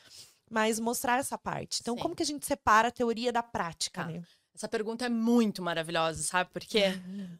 Mas 0.49 0.79
mostrar 0.79 1.19
essa 1.19 1.37
parte. 1.37 1.79
Então, 1.81 1.97
como 1.97 2.15
que 2.15 2.23
a 2.23 2.25
gente 2.25 2.45
separa 2.45 2.87
a 2.87 2.91
teoria 2.91 3.33
da 3.33 3.43
prática, 3.43 4.03
tá. 4.03 4.11
né? 4.11 4.23
Essa 4.57 4.67
pergunta 4.67 5.05
é 5.05 5.09
muito 5.09 5.61
maravilhosa, 5.61 6.23
sabe? 6.23 6.49
Porque 6.51 6.81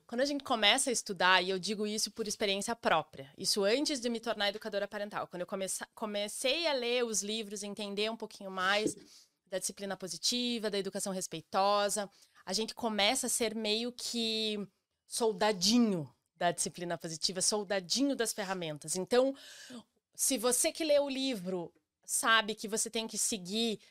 quando 0.06 0.22
a 0.22 0.26
gente 0.26 0.44
começa 0.44 0.92
a 0.92 0.94
estudar, 0.94 1.44
e 1.44 1.50
eu 1.50 1.58
digo 1.58 1.88
isso 1.88 2.12
por 2.12 2.28
experiência 2.28 2.76
própria, 2.76 3.28
isso 3.36 3.64
antes 3.64 4.00
de 4.00 4.08
me 4.08 4.20
tornar 4.20 4.50
educadora 4.50 4.88
parental, 4.88 5.26
quando 5.26 5.42
eu 5.42 5.48
comece, 5.48 5.84
comecei 5.96 6.68
a 6.68 6.74
ler 6.74 7.04
os 7.04 7.24
livros, 7.24 7.64
entender 7.64 8.12
um 8.12 8.16
pouquinho 8.16 8.52
mais 8.52 8.96
da 9.50 9.58
disciplina 9.58 9.98
positiva, 9.98 10.70
da 10.70 10.78
educação 10.78 11.12
respeitosa, 11.12 12.08
a 12.48 12.54
gente 12.54 12.74
começa 12.74 13.28
a 13.28 13.30
ser 13.30 13.54
meio 13.54 13.92
que 13.92 14.66
soldadinho 15.06 16.10
da 16.38 16.50
disciplina 16.50 16.98
positiva, 16.98 17.42
soldadinho 17.42 18.16
das 18.16 18.32
ferramentas. 18.32 18.96
Então, 18.96 19.36
se 20.16 20.38
você 20.38 20.72
que 20.72 20.86
lê 20.86 20.98
o 20.98 21.10
livro 21.10 21.74
sabe 22.06 22.56
que 22.56 22.66
você 22.66 22.90
tem 22.90 23.06
que 23.06 23.18
seguir 23.18 23.82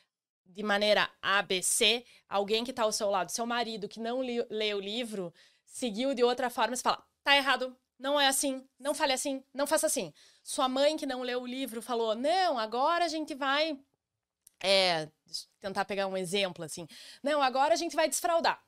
de 0.43 0.63
maneira 0.63 1.07
ABC, 1.21 2.03
alguém 2.27 2.63
que 2.63 2.71
está 2.71 2.81
ao 2.81 2.91
seu 2.91 3.11
lado, 3.11 3.29
seu 3.29 3.45
marido 3.45 3.87
que 3.87 3.99
não 3.99 4.23
li, 4.23 4.43
lê 4.49 4.73
o 4.73 4.79
livro, 4.79 5.31
seguiu 5.63 6.15
de 6.15 6.23
outra 6.23 6.49
forma, 6.49 6.75
você 6.75 6.81
fala, 6.81 7.05
tá 7.23 7.37
errado, 7.37 7.77
não 7.99 8.19
é 8.19 8.27
assim, 8.27 8.67
não 8.79 8.95
fale 8.95 9.13
assim, 9.13 9.43
não 9.53 9.67
faça 9.67 9.85
assim. 9.85 10.11
Sua 10.41 10.67
mãe 10.67 10.97
que 10.97 11.05
não 11.05 11.21
leu 11.21 11.43
o 11.43 11.47
livro 11.47 11.79
falou, 11.79 12.15
não, 12.15 12.57
agora 12.57 13.05
a 13.05 13.07
gente 13.07 13.35
vai 13.35 13.79
é, 14.61 15.09
tentar 15.59 15.85
pegar 15.85 16.07
um 16.07 16.17
exemplo 16.17 16.63
assim. 16.63 16.87
Não, 17.21 17.41
agora 17.41 17.73
a 17.73 17.77
gente 17.77 17.95
vai 17.95 18.07
desfraudar. 18.07 18.61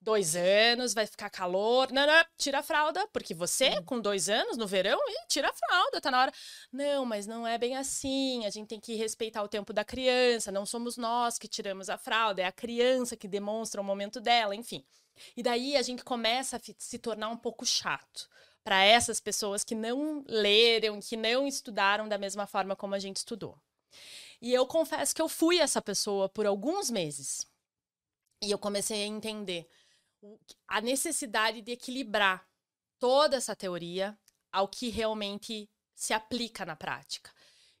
Dois 0.00 0.36
anos, 0.36 0.94
vai 0.94 1.06
ficar 1.06 1.28
calor. 1.30 1.90
Não, 1.90 2.06
não, 2.06 2.24
tira 2.36 2.60
a 2.60 2.62
fralda, 2.62 3.08
porque 3.08 3.34
você, 3.34 3.82
com 3.82 4.00
dois 4.00 4.28
anos, 4.28 4.56
no 4.56 4.66
verão, 4.66 5.00
tira 5.28 5.48
a 5.48 5.52
fralda, 5.52 6.00
tá 6.00 6.10
na 6.10 6.20
hora. 6.20 6.32
Não, 6.70 7.04
mas 7.04 7.26
não 7.26 7.46
é 7.46 7.58
bem 7.58 7.76
assim. 7.76 8.46
A 8.46 8.50
gente 8.50 8.68
tem 8.68 8.78
que 8.78 8.94
respeitar 8.94 9.42
o 9.42 9.48
tempo 9.48 9.72
da 9.72 9.84
criança. 9.84 10.52
Não 10.52 10.64
somos 10.64 10.96
nós 10.96 11.38
que 11.38 11.48
tiramos 11.48 11.90
a 11.90 11.98
fralda, 11.98 12.42
é 12.42 12.44
a 12.44 12.52
criança 12.52 13.16
que 13.16 13.26
demonstra 13.26 13.80
o 13.80 13.84
momento 13.84 14.20
dela, 14.20 14.54
enfim. 14.54 14.84
E 15.36 15.42
daí 15.42 15.76
a 15.76 15.82
gente 15.82 16.04
começa 16.04 16.56
a 16.56 16.60
se 16.78 16.98
tornar 16.98 17.28
um 17.28 17.36
pouco 17.36 17.64
chato 17.64 18.28
para 18.62 18.84
essas 18.84 19.18
pessoas 19.18 19.64
que 19.64 19.74
não 19.74 20.24
leram, 20.28 21.00
que 21.00 21.16
não 21.16 21.46
estudaram 21.46 22.08
da 22.08 22.18
mesma 22.18 22.46
forma 22.46 22.76
como 22.76 22.94
a 22.94 22.98
gente 22.98 23.16
estudou. 23.16 23.58
E 24.40 24.52
eu 24.52 24.66
confesso 24.66 25.14
que 25.14 25.22
eu 25.22 25.28
fui 25.28 25.58
essa 25.58 25.80
pessoa 25.80 26.28
por 26.28 26.46
alguns 26.46 26.90
meses. 26.90 27.46
E 28.42 28.50
eu 28.50 28.58
comecei 28.58 29.02
a 29.02 29.06
entender 29.06 29.68
a 30.68 30.80
necessidade 30.80 31.62
de 31.62 31.72
equilibrar 31.72 32.46
toda 32.98 33.36
essa 33.36 33.54
teoria 33.54 34.18
ao 34.52 34.68
que 34.68 34.88
realmente 34.88 35.68
se 35.94 36.12
aplica 36.12 36.64
na 36.64 36.76
prática. 36.76 37.30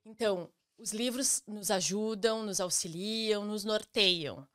Então, 0.04 0.50
os 0.78 0.92
livros 0.92 1.42
nos 1.46 1.70
ajudam, 1.70 2.42
nos 2.42 2.60
auxiliam, 2.60 3.44
nos 3.44 3.64
norteiam, 3.64 4.46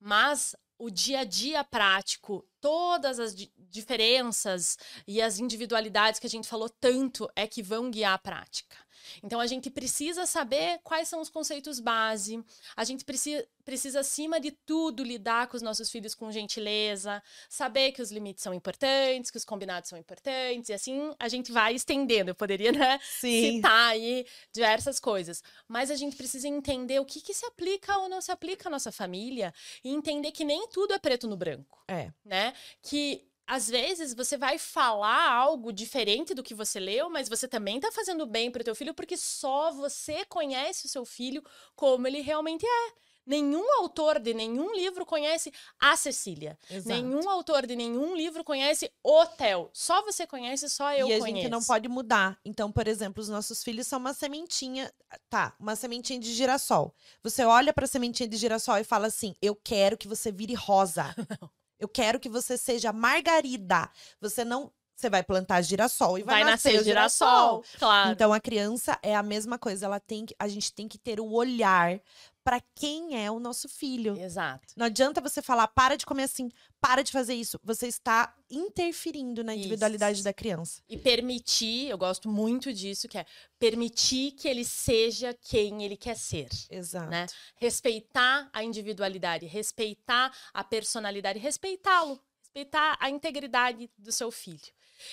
mas 0.00 0.54
o 0.78 0.90
dia 0.90 1.20
a 1.20 1.24
dia 1.24 1.64
prático, 1.64 2.48
todas 2.60 3.18
as 3.18 3.34
di 3.34 3.52
diferenças 3.56 4.78
e 5.06 5.20
as 5.20 5.38
individualidades 5.38 6.18
que 6.18 6.26
a 6.26 6.30
gente 6.30 6.48
falou 6.48 6.70
tanto 6.70 7.30
é 7.36 7.46
que 7.46 7.62
vão 7.62 7.90
guiar 7.90 8.14
a 8.14 8.18
prática. 8.18 8.76
Então 9.22 9.40
a 9.40 9.46
gente 9.46 9.70
precisa 9.70 10.26
saber 10.26 10.80
quais 10.82 11.08
são 11.08 11.20
os 11.20 11.28
conceitos 11.28 11.80
base, 11.80 12.42
a 12.76 12.84
gente 12.84 13.04
precisa, 13.04 13.46
precisa, 13.64 14.00
acima 14.00 14.40
de 14.40 14.50
tudo, 14.50 15.02
lidar 15.02 15.46
com 15.48 15.56
os 15.56 15.62
nossos 15.62 15.90
filhos 15.90 16.14
com 16.14 16.32
gentileza, 16.32 17.22
saber 17.48 17.92
que 17.92 18.00
os 18.00 18.10
limites 18.10 18.42
são 18.42 18.54
importantes, 18.54 19.30
que 19.30 19.36
os 19.36 19.44
combinados 19.44 19.90
são 19.90 19.98
importantes, 19.98 20.70
e 20.70 20.72
assim 20.72 21.14
a 21.18 21.28
gente 21.28 21.52
vai 21.52 21.74
estendendo. 21.74 22.30
Eu 22.30 22.34
poderia, 22.34 22.72
né, 22.72 22.98
Sim. 23.02 23.56
citar 23.56 23.90
aí 23.90 24.26
diversas 24.52 24.98
coisas. 24.98 25.42
Mas 25.66 25.90
a 25.90 25.96
gente 25.96 26.16
precisa 26.16 26.48
entender 26.48 26.98
o 27.00 27.04
que, 27.04 27.20
que 27.20 27.34
se 27.34 27.44
aplica 27.46 27.98
ou 27.98 28.08
não 28.08 28.20
se 28.20 28.32
aplica 28.32 28.68
à 28.68 28.70
nossa 28.70 28.90
família 28.90 29.52
e 29.84 29.90
entender 29.90 30.32
que 30.32 30.44
nem 30.44 30.68
tudo 30.68 30.94
é 30.94 30.98
preto 30.98 31.28
no 31.28 31.36
branco. 31.36 31.82
É. 31.88 32.10
Né? 32.24 32.54
Que 32.82 33.28
às 33.48 33.66
vezes 33.66 34.12
você 34.12 34.36
vai 34.36 34.58
falar 34.58 35.32
algo 35.32 35.72
diferente 35.72 36.34
do 36.34 36.42
que 36.42 36.54
você 36.54 36.78
leu, 36.78 37.08
mas 37.08 37.30
você 37.30 37.48
também 37.48 37.80
tá 37.80 37.90
fazendo 37.90 38.26
bem 38.26 38.50
pro 38.50 38.62
teu 38.62 38.74
filho 38.74 38.92
porque 38.92 39.16
só 39.16 39.72
você 39.72 40.22
conhece 40.26 40.84
o 40.84 40.88
seu 40.88 41.06
filho 41.06 41.42
como 41.74 42.06
ele 42.06 42.20
realmente 42.20 42.66
é. 42.66 42.92
Nenhum 43.26 43.64
autor 43.80 44.18
de 44.18 44.32
nenhum 44.32 44.74
livro 44.74 45.04
conhece 45.04 45.52
a 45.78 45.96
Cecília. 45.96 46.58
Exato. 46.70 46.88
Nenhum 46.88 47.28
autor 47.28 47.66
de 47.66 47.76
nenhum 47.76 48.16
livro 48.16 48.42
conhece 48.42 48.90
o 49.04 49.26
Theo. 49.26 49.68
Só 49.74 50.02
você 50.02 50.26
conhece, 50.26 50.68
só 50.70 50.92
eu 50.94 51.08
e 51.08 51.12
a 51.14 51.18
conheço. 51.18 51.36
gente 51.42 51.50
não 51.50 51.62
pode 51.62 51.88
mudar. 51.88 52.38
Então, 52.42 52.72
por 52.72 52.88
exemplo, 52.88 53.22
os 53.22 53.28
nossos 53.28 53.62
filhos 53.62 53.86
são 53.86 53.98
uma 53.98 54.14
sementinha, 54.14 54.90
tá, 55.28 55.54
uma 55.60 55.76
sementinha 55.76 56.18
de 56.18 56.32
girassol. 56.32 56.94
Você 57.22 57.44
olha 57.44 57.72
para 57.72 57.84
a 57.84 57.88
sementinha 57.88 58.26
de 58.26 58.36
girassol 58.38 58.78
e 58.78 58.84
fala 58.84 59.08
assim: 59.08 59.34
"Eu 59.42 59.54
quero 59.54 59.98
que 59.98 60.08
você 60.08 60.32
vire 60.32 60.54
rosa". 60.54 61.14
Eu 61.78 61.88
quero 61.88 62.18
que 62.18 62.28
você 62.28 62.56
seja 62.58 62.92
margarida. 62.92 63.90
Você 64.20 64.44
não 64.44 64.72
você 64.98 65.08
vai 65.08 65.22
plantar 65.22 65.62
girassol 65.62 66.18
e 66.18 66.24
vai, 66.24 66.42
vai 66.42 66.50
nascer, 66.50 66.80
o 66.80 66.82
girassol. 66.82 67.62
Claro. 67.78 68.10
Então 68.10 68.32
a 68.32 68.40
criança 68.40 68.98
é 69.00 69.14
a 69.14 69.22
mesma 69.22 69.56
coisa, 69.56 69.86
ela 69.86 70.00
tem 70.00 70.26
que, 70.26 70.34
a 70.36 70.48
gente 70.48 70.72
tem 70.72 70.88
que 70.88 70.98
ter 70.98 71.20
o 71.20 71.30
olhar 71.30 72.00
para 72.48 72.62
quem 72.74 73.22
é 73.22 73.30
o 73.30 73.38
nosso 73.38 73.68
filho. 73.68 74.16
Exato. 74.18 74.72
Não 74.74 74.86
adianta 74.86 75.20
você 75.20 75.42
falar, 75.42 75.68
para 75.68 75.98
de 75.98 76.06
comer 76.06 76.22
assim, 76.22 76.50
para 76.80 77.02
de 77.02 77.12
fazer 77.12 77.34
isso. 77.34 77.60
Você 77.62 77.86
está 77.86 78.34
interferindo 78.50 79.44
na 79.44 79.54
individualidade 79.54 80.14
Isso. 80.14 80.24
da 80.24 80.32
criança. 80.32 80.80
E 80.88 80.96
permitir, 80.96 81.90
eu 81.90 81.98
gosto 81.98 82.26
muito 82.26 82.72
disso, 82.72 83.06
que 83.06 83.18
é 83.18 83.26
permitir 83.58 84.30
que 84.30 84.48
ele 84.48 84.64
seja 84.64 85.34
quem 85.34 85.84
ele 85.84 85.94
quer 85.94 86.16
ser. 86.16 86.48
Exato. 86.70 87.10
Né? 87.10 87.26
Respeitar 87.56 88.48
a 88.50 88.64
individualidade, 88.64 89.44
respeitar 89.44 90.34
a 90.54 90.64
personalidade, 90.64 91.38
respeitá-lo, 91.38 92.18
respeitar 92.40 92.96
a 92.98 93.10
integridade 93.10 93.90
do 93.98 94.10
seu 94.10 94.30
filho. 94.30 94.72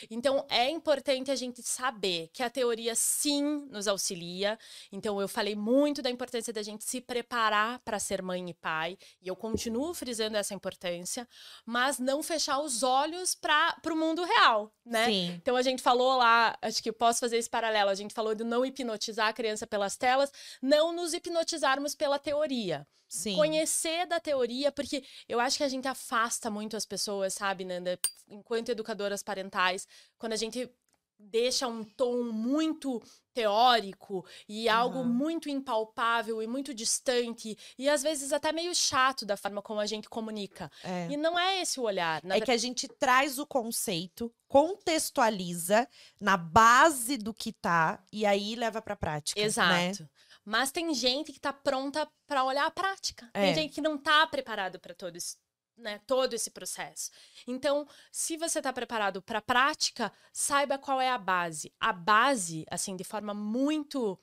Então, 0.09 0.45
é 0.49 0.69
importante 0.69 1.31
a 1.31 1.35
gente 1.35 1.61
saber 1.61 2.29
que 2.33 2.43
a 2.43 2.49
teoria 2.49 2.95
sim 2.95 3.67
nos 3.69 3.87
auxilia. 3.87 4.57
Então, 4.91 5.19
eu 5.19 5.27
falei 5.27 5.55
muito 5.55 6.01
da 6.01 6.09
importância 6.09 6.53
da 6.53 6.63
gente 6.63 6.83
se 6.83 7.01
preparar 7.01 7.79
para 7.79 7.99
ser 7.99 8.21
mãe 8.21 8.49
e 8.49 8.53
pai, 8.53 8.97
e 9.21 9.27
eu 9.27 9.35
continuo 9.35 9.93
frisando 9.93 10.37
essa 10.37 10.53
importância, 10.53 11.27
mas 11.65 11.99
não 11.99 12.21
fechar 12.21 12.59
os 12.59 12.83
olhos 12.83 13.35
para 13.35 13.75
o 13.91 13.95
mundo 13.95 14.23
real, 14.23 14.71
né? 14.85 15.05
Sim. 15.05 15.33
Então 15.35 15.55
a 15.55 15.61
gente 15.61 15.81
falou 15.81 16.17
lá, 16.17 16.57
acho 16.61 16.81
que 16.81 16.89
eu 16.89 16.93
posso 16.93 17.19
fazer 17.19 17.37
esse 17.37 17.49
paralelo. 17.49 17.89
A 17.89 17.95
gente 17.95 18.13
falou 18.13 18.35
de 18.35 18.43
não 18.43 18.65
hipnotizar 18.65 19.27
a 19.27 19.33
criança 19.33 19.65
pelas 19.65 19.95
telas, 19.95 20.31
não 20.61 20.93
nos 20.93 21.13
hipnotizarmos 21.13 21.95
pela 21.95 22.19
teoria. 22.19 22.87
Sim. 23.15 23.35
Conhecer 23.35 24.05
da 24.05 24.19
teoria, 24.19 24.73
porque 24.73 25.01
eu 25.27 25.39
acho 25.39 25.57
que 25.57 25.63
a 25.63 25.69
gente 25.69 25.87
afasta 25.87 26.51
muito 26.51 26.75
as 26.75 26.85
pessoas, 26.85 27.33
sabe, 27.33 27.63
Nanda? 27.63 27.97
Enquanto 28.27 28.69
educadoras 28.69 29.23
parentais, 29.23 29.87
quando 30.17 30.33
a 30.33 30.35
gente 30.35 30.69
deixa 31.17 31.65
um 31.65 31.81
tom 31.83 32.23
muito 32.23 33.01
teórico 33.33 34.25
e 34.49 34.67
algo 34.67 34.99
Aham. 34.99 35.07
muito 35.07 35.49
impalpável 35.49 36.41
e 36.41 36.47
muito 36.47 36.73
distante 36.73 37.57
e 37.77 37.87
às 37.87 38.03
vezes 38.03 38.33
até 38.33 38.51
meio 38.51 38.75
chato 38.75 39.25
da 39.25 39.37
forma 39.37 39.61
como 39.61 39.79
a 39.79 39.85
gente 39.85 40.09
comunica. 40.09 40.69
É. 40.83 41.07
E 41.09 41.15
não 41.15 41.39
é 41.39 41.61
esse 41.61 41.79
o 41.79 41.83
olhar. 41.83 42.21
Na 42.21 42.35
É 42.35 42.41
que 42.41 42.51
a 42.51 42.57
gente 42.57 42.87
traz 42.87 43.39
o 43.39 43.45
conceito, 43.45 44.29
contextualiza 44.47 45.87
na 46.19 46.35
base 46.35 47.17
do 47.17 47.33
que 47.33 47.53
tá 47.53 48.03
e 48.11 48.25
aí 48.25 48.55
leva 48.55 48.81
pra 48.81 48.97
prática. 48.97 49.39
Né? 49.39 49.93
Mas 50.45 50.71
tem 50.71 50.93
gente 50.93 51.33
que 51.33 51.39
tá 51.39 51.51
pronta 51.51 52.07
para 52.27 52.43
olhar 52.43 52.67
a 52.67 52.71
prática. 52.71 53.29
É. 53.33 53.41
Tem 53.41 53.55
gente 53.55 53.73
que 53.73 53.81
não 53.81 53.97
tá 53.97 54.25
preparado 54.27 54.79
para 54.79 54.93
todo 54.93 55.15
esse, 55.15 55.37
né, 55.75 55.99
todo 56.05 56.33
esse 56.33 56.51
processo. 56.51 57.09
Então, 57.47 57.87
se 58.11 58.37
você 58.37 58.61
tá 58.61 58.71
preparado 58.71 59.23
para 59.23 59.39
a 59.39 59.41
prática, 59.41 60.13
saiba 60.31 60.77
qual 60.77 61.01
é 61.01 61.09
a 61.09 61.17
base. 61.17 61.73
A 61.79 61.91
base, 61.91 62.63
assim, 62.69 62.95
de 62.95 63.03
forma 63.03 63.33
muito 63.33 64.19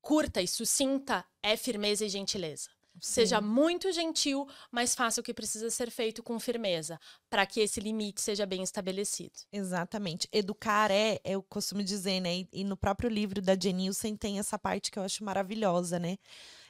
curta 0.00 0.40
e 0.40 0.46
sucinta, 0.46 1.26
é 1.42 1.56
firmeza 1.56 2.06
e 2.06 2.08
gentileza. 2.08 2.70
Seja 3.00 3.40
muito 3.40 3.92
gentil, 3.92 4.46
mas 4.70 4.94
faça 4.94 5.20
o 5.20 5.24
que 5.24 5.34
precisa 5.34 5.70
ser 5.70 5.90
feito 5.90 6.22
com 6.22 6.38
firmeza, 6.38 6.98
para 7.28 7.46
que 7.46 7.60
esse 7.60 7.80
limite 7.80 8.20
seja 8.20 8.46
bem 8.46 8.62
estabelecido. 8.62 9.32
Exatamente. 9.52 10.28
Educar 10.32 10.90
é, 10.90 11.20
eu 11.24 11.42
costumo 11.42 11.82
dizer, 11.82 12.20
né? 12.20 12.38
E, 12.38 12.48
e 12.52 12.64
no 12.64 12.76
próprio 12.76 13.08
livro 13.08 13.40
da 13.40 13.56
Jenilson 13.60 14.16
tem 14.16 14.38
essa 14.38 14.58
parte 14.58 14.90
que 14.90 14.98
eu 14.98 15.02
acho 15.02 15.24
maravilhosa, 15.24 15.98
né? 15.98 16.18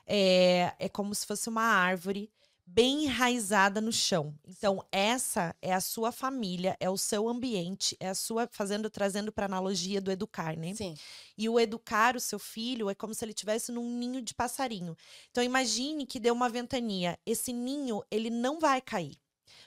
É, 0.06 0.72
é 0.78 0.88
como 0.88 1.14
se 1.14 1.26
fosse 1.26 1.48
uma 1.48 1.62
árvore 1.62 2.30
bem 2.72 3.04
enraizada 3.04 3.80
no 3.80 3.92
chão. 3.92 4.32
Então, 4.46 4.84
essa 4.92 5.54
é 5.60 5.72
a 5.72 5.80
sua 5.80 6.12
família, 6.12 6.76
é 6.78 6.88
o 6.88 6.96
seu 6.96 7.28
ambiente, 7.28 7.96
é 7.98 8.08
a 8.10 8.14
sua, 8.14 8.48
fazendo, 8.52 8.88
trazendo 8.88 9.32
para 9.32 9.46
analogia 9.46 10.00
do 10.00 10.10
educar, 10.10 10.56
né? 10.56 10.72
Sim. 10.74 10.94
E 11.36 11.48
o 11.48 11.58
educar 11.58 12.14
o 12.14 12.20
seu 12.20 12.38
filho 12.38 12.88
é 12.88 12.94
como 12.94 13.12
se 13.12 13.24
ele 13.24 13.32
estivesse 13.32 13.72
num 13.72 13.98
ninho 13.98 14.22
de 14.22 14.32
passarinho. 14.34 14.96
Então 15.30 15.42
imagine 15.42 16.06
que 16.06 16.20
deu 16.20 16.32
uma 16.32 16.48
ventania. 16.48 17.18
Esse 17.26 17.52
ninho, 17.52 18.02
ele 18.10 18.30
não 18.30 18.60
vai 18.60 18.80
cair. 18.80 19.18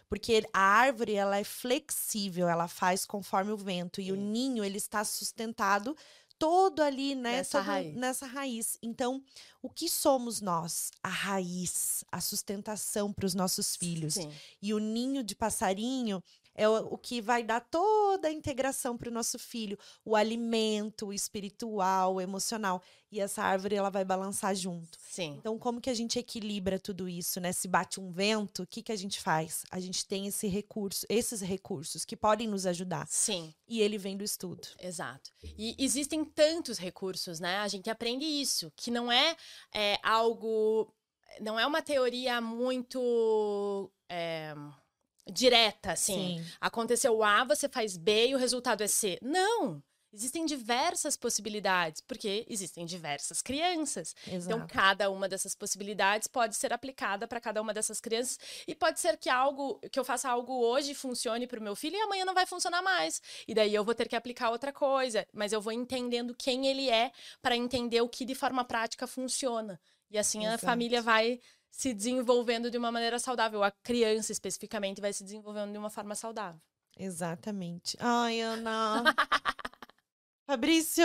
Porque 0.08 0.48
a 0.54 0.60
árvore, 0.60 1.16
ela 1.16 1.38
é 1.38 1.44
flexível, 1.44 2.48
ela 2.48 2.68
faz 2.68 3.06
conforme 3.06 3.52
o 3.52 3.58
vento. 3.58 4.00
E 4.00 4.12
o 4.12 4.16
ninho, 4.16 4.64
ele 4.64 4.78
está 4.78 5.04
sustentado 5.04 5.96
todo 6.44 6.82
ali, 6.82 7.16
né? 7.16 7.38
Nessa 7.38 7.62
raiz. 7.62 7.96
Nessa 7.96 8.26
raiz. 8.26 8.78
Então, 8.84 9.24
o 9.62 9.70
que 9.70 9.88
somos 9.88 10.42
nós? 10.42 10.92
A 11.02 11.08
raiz, 11.08 12.04
a 12.12 12.20
sustentação 12.20 13.14
para 13.14 13.26
os 13.26 13.34
nossos 13.34 13.78
filhos. 13.78 14.16
Sim. 14.16 14.30
E 14.62 14.74
o 14.74 14.78
ninho 14.78 15.24
de 15.24 15.38
passarinho 15.38 16.22
é 16.56 16.68
o, 16.68 16.94
o 16.94 16.98
que 16.98 17.22
vai 17.22 17.44
dar 17.44 17.60
toda 17.60 18.28
a 18.28 18.32
integração 18.32 18.98
para 18.98 19.10
o 19.10 19.14
nosso 19.14 19.40
filho, 19.40 19.78
o 20.06 20.16
alimento, 20.16 21.08
o 21.08 21.14
espiritual, 21.14 22.16
o 22.16 22.22
emocional. 22.22 22.82
E 23.12 23.20
essa 23.20 23.44
árvore 23.44 23.76
ela 23.76 23.92
vai 23.92 24.04
balançar 24.04 24.56
junto. 24.56 24.98
Sim. 25.00 25.36
Então, 25.38 25.60
como 25.60 25.80
que 25.80 25.90
a 25.90 25.94
gente 25.94 26.18
equilibra 26.18 26.80
tudo 26.80 27.08
isso, 27.08 27.40
né? 27.40 27.52
Se 27.52 27.68
bate 27.68 28.00
um 28.00 28.12
vento, 28.12 28.64
o 28.64 28.68
que 28.68 28.82
que 28.82 28.92
a 28.92 28.96
gente 28.96 29.20
faz? 29.22 29.64
A 29.70 29.80
gente 29.80 30.06
tem 30.06 30.26
esse 30.26 30.48
recurso, 30.48 31.06
esses 31.08 31.40
recursos 31.40 32.06
que 32.06 32.18
podem 32.18 32.48
nos 32.48 32.66
ajudar. 32.66 33.08
Sim. 33.08 33.54
E 33.68 33.82
ele 33.82 34.00
vem 34.00 34.18
do 34.18 34.24
estudo. 34.24 34.68
Exato. 34.80 35.32
E 35.44 35.76
existem 35.78 36.26
tantos 36.26 36.80
recursos, 36.80 37.40
né? 37.40 37.58
A 37.58 37.68
gente 37.68 37.90
aprende 37.90 38.26
isso, 38.26 38.72
que 38.76 38.90
não 38.90 39.12
é, 39.12 39.36
é, 39.74 40.00
algo. 40.02 40.92
Não 41.40 41.60
é 41.60 41.66
uma 41.68 41.82
teoria 41.82 42.42
muito 42.42 43.92
é, 44.10 44.56
direta, 45.32 45.92
assim. 45.92 46.44
Aconteceu 46.60 47.24
A, 47.24 47.44
você 47.44 47.70
faz 47.70 47.98
B 47.98 48.28
e 48.28 48.36
o 48.36 48.38
resultado 48.38 48.82
é 48.82 48.88
C. 48.88 49.18
Não! 49.22 49.82
Existem 50.14 50.46
diversas 50.46 51.18
possibilidades, 51.18 52.00
porque 52.00 52.46
existem 52.48 52.86
diversas 52.86 53.42
crianças. 53.42 54.16
Exato. 54.28 54.56
Então, 54.56 54.68
cada 54.68 55.10
uma 55.10 55.28
dessas 55.28 55.56
possibilidades 55.56 56.28
pode 56.28 56.56
ser 56.56 56.72
aplicada 56.72 57.28
para 57.28 57.42
cada 57.42 57.60
uma 57.60 57.74
dessas 57.74 58.00
crianças. 58.00 58.38
E 58.68 58.76
pode 58.76 59.00
ser 59.00 59.18
que 59.18 59.28
algo 59.28 59.80
que 59.92 60.00
eu 60.00 60.06
faça 60.06 60.30
algo 60.30 60.54
hoje 60.54 60.94
funcione 60.94 61.48
para 61.48 61.60
o 61.60 61.64
meu 61.64 61.76
filho 61.76 61.96
e 61.96 62.02
amanhã 62.02 62.26
não 62.26 62.36
vai 62.36 62.46
funcionar 62.46 62.84
mais. 62.84 63.20
E 63.48 63.56
daí 63.56 63.74
eu 63.74 63.84
vou 63.84 63.96
ter 63.96 64.08
que 64.08 64.16
aplicar 64.16 64.52
outra 64.52 64.72
coisa. 64.72 65.26
Mas 65.34 65.52
eu 65.52 65.60
vou 65.60 65.74
entendendo 65.74 66.36
quem 66.38 66.68
ele 66.68 66.92
é 66.92 67.12
para 67.42 67.58
entender 67.58 68.02
o 68.02 68.08
que 68.08 68.24
de 68.24 68.36
forma 68.36 68.64
prática 68.64 69.08
funciona. 69.08 69.82
E 70.12 70.18
assim 70.20 70.46
a 70.46 70.50
Exato. 70.50 70.66
família 70.68 71.02
vai 71.02 71.40
se 71.74 71.92
desenvolvendo 71.92 72.70
de 72.70 72.78
uma 72.78 72.92
maneira 72.92 73.18
saudável. 73.18 73.64
A 73.64 73.72
criança, 73.72 74.32
especificamente, 74.32 75.02
vai 75.02 75.12
se 75.12 75.24
desenvolvendo 75.24 75.72
de 75.72 75.78
uma 75.78 75.90
forma 75.90 76.14
saudável. 76.14 76.62
Exatamente. 76.98 77.98
Ai, 78.00 78.40
Ana. 78.42 79.04
Fabrício. 80.46 81.04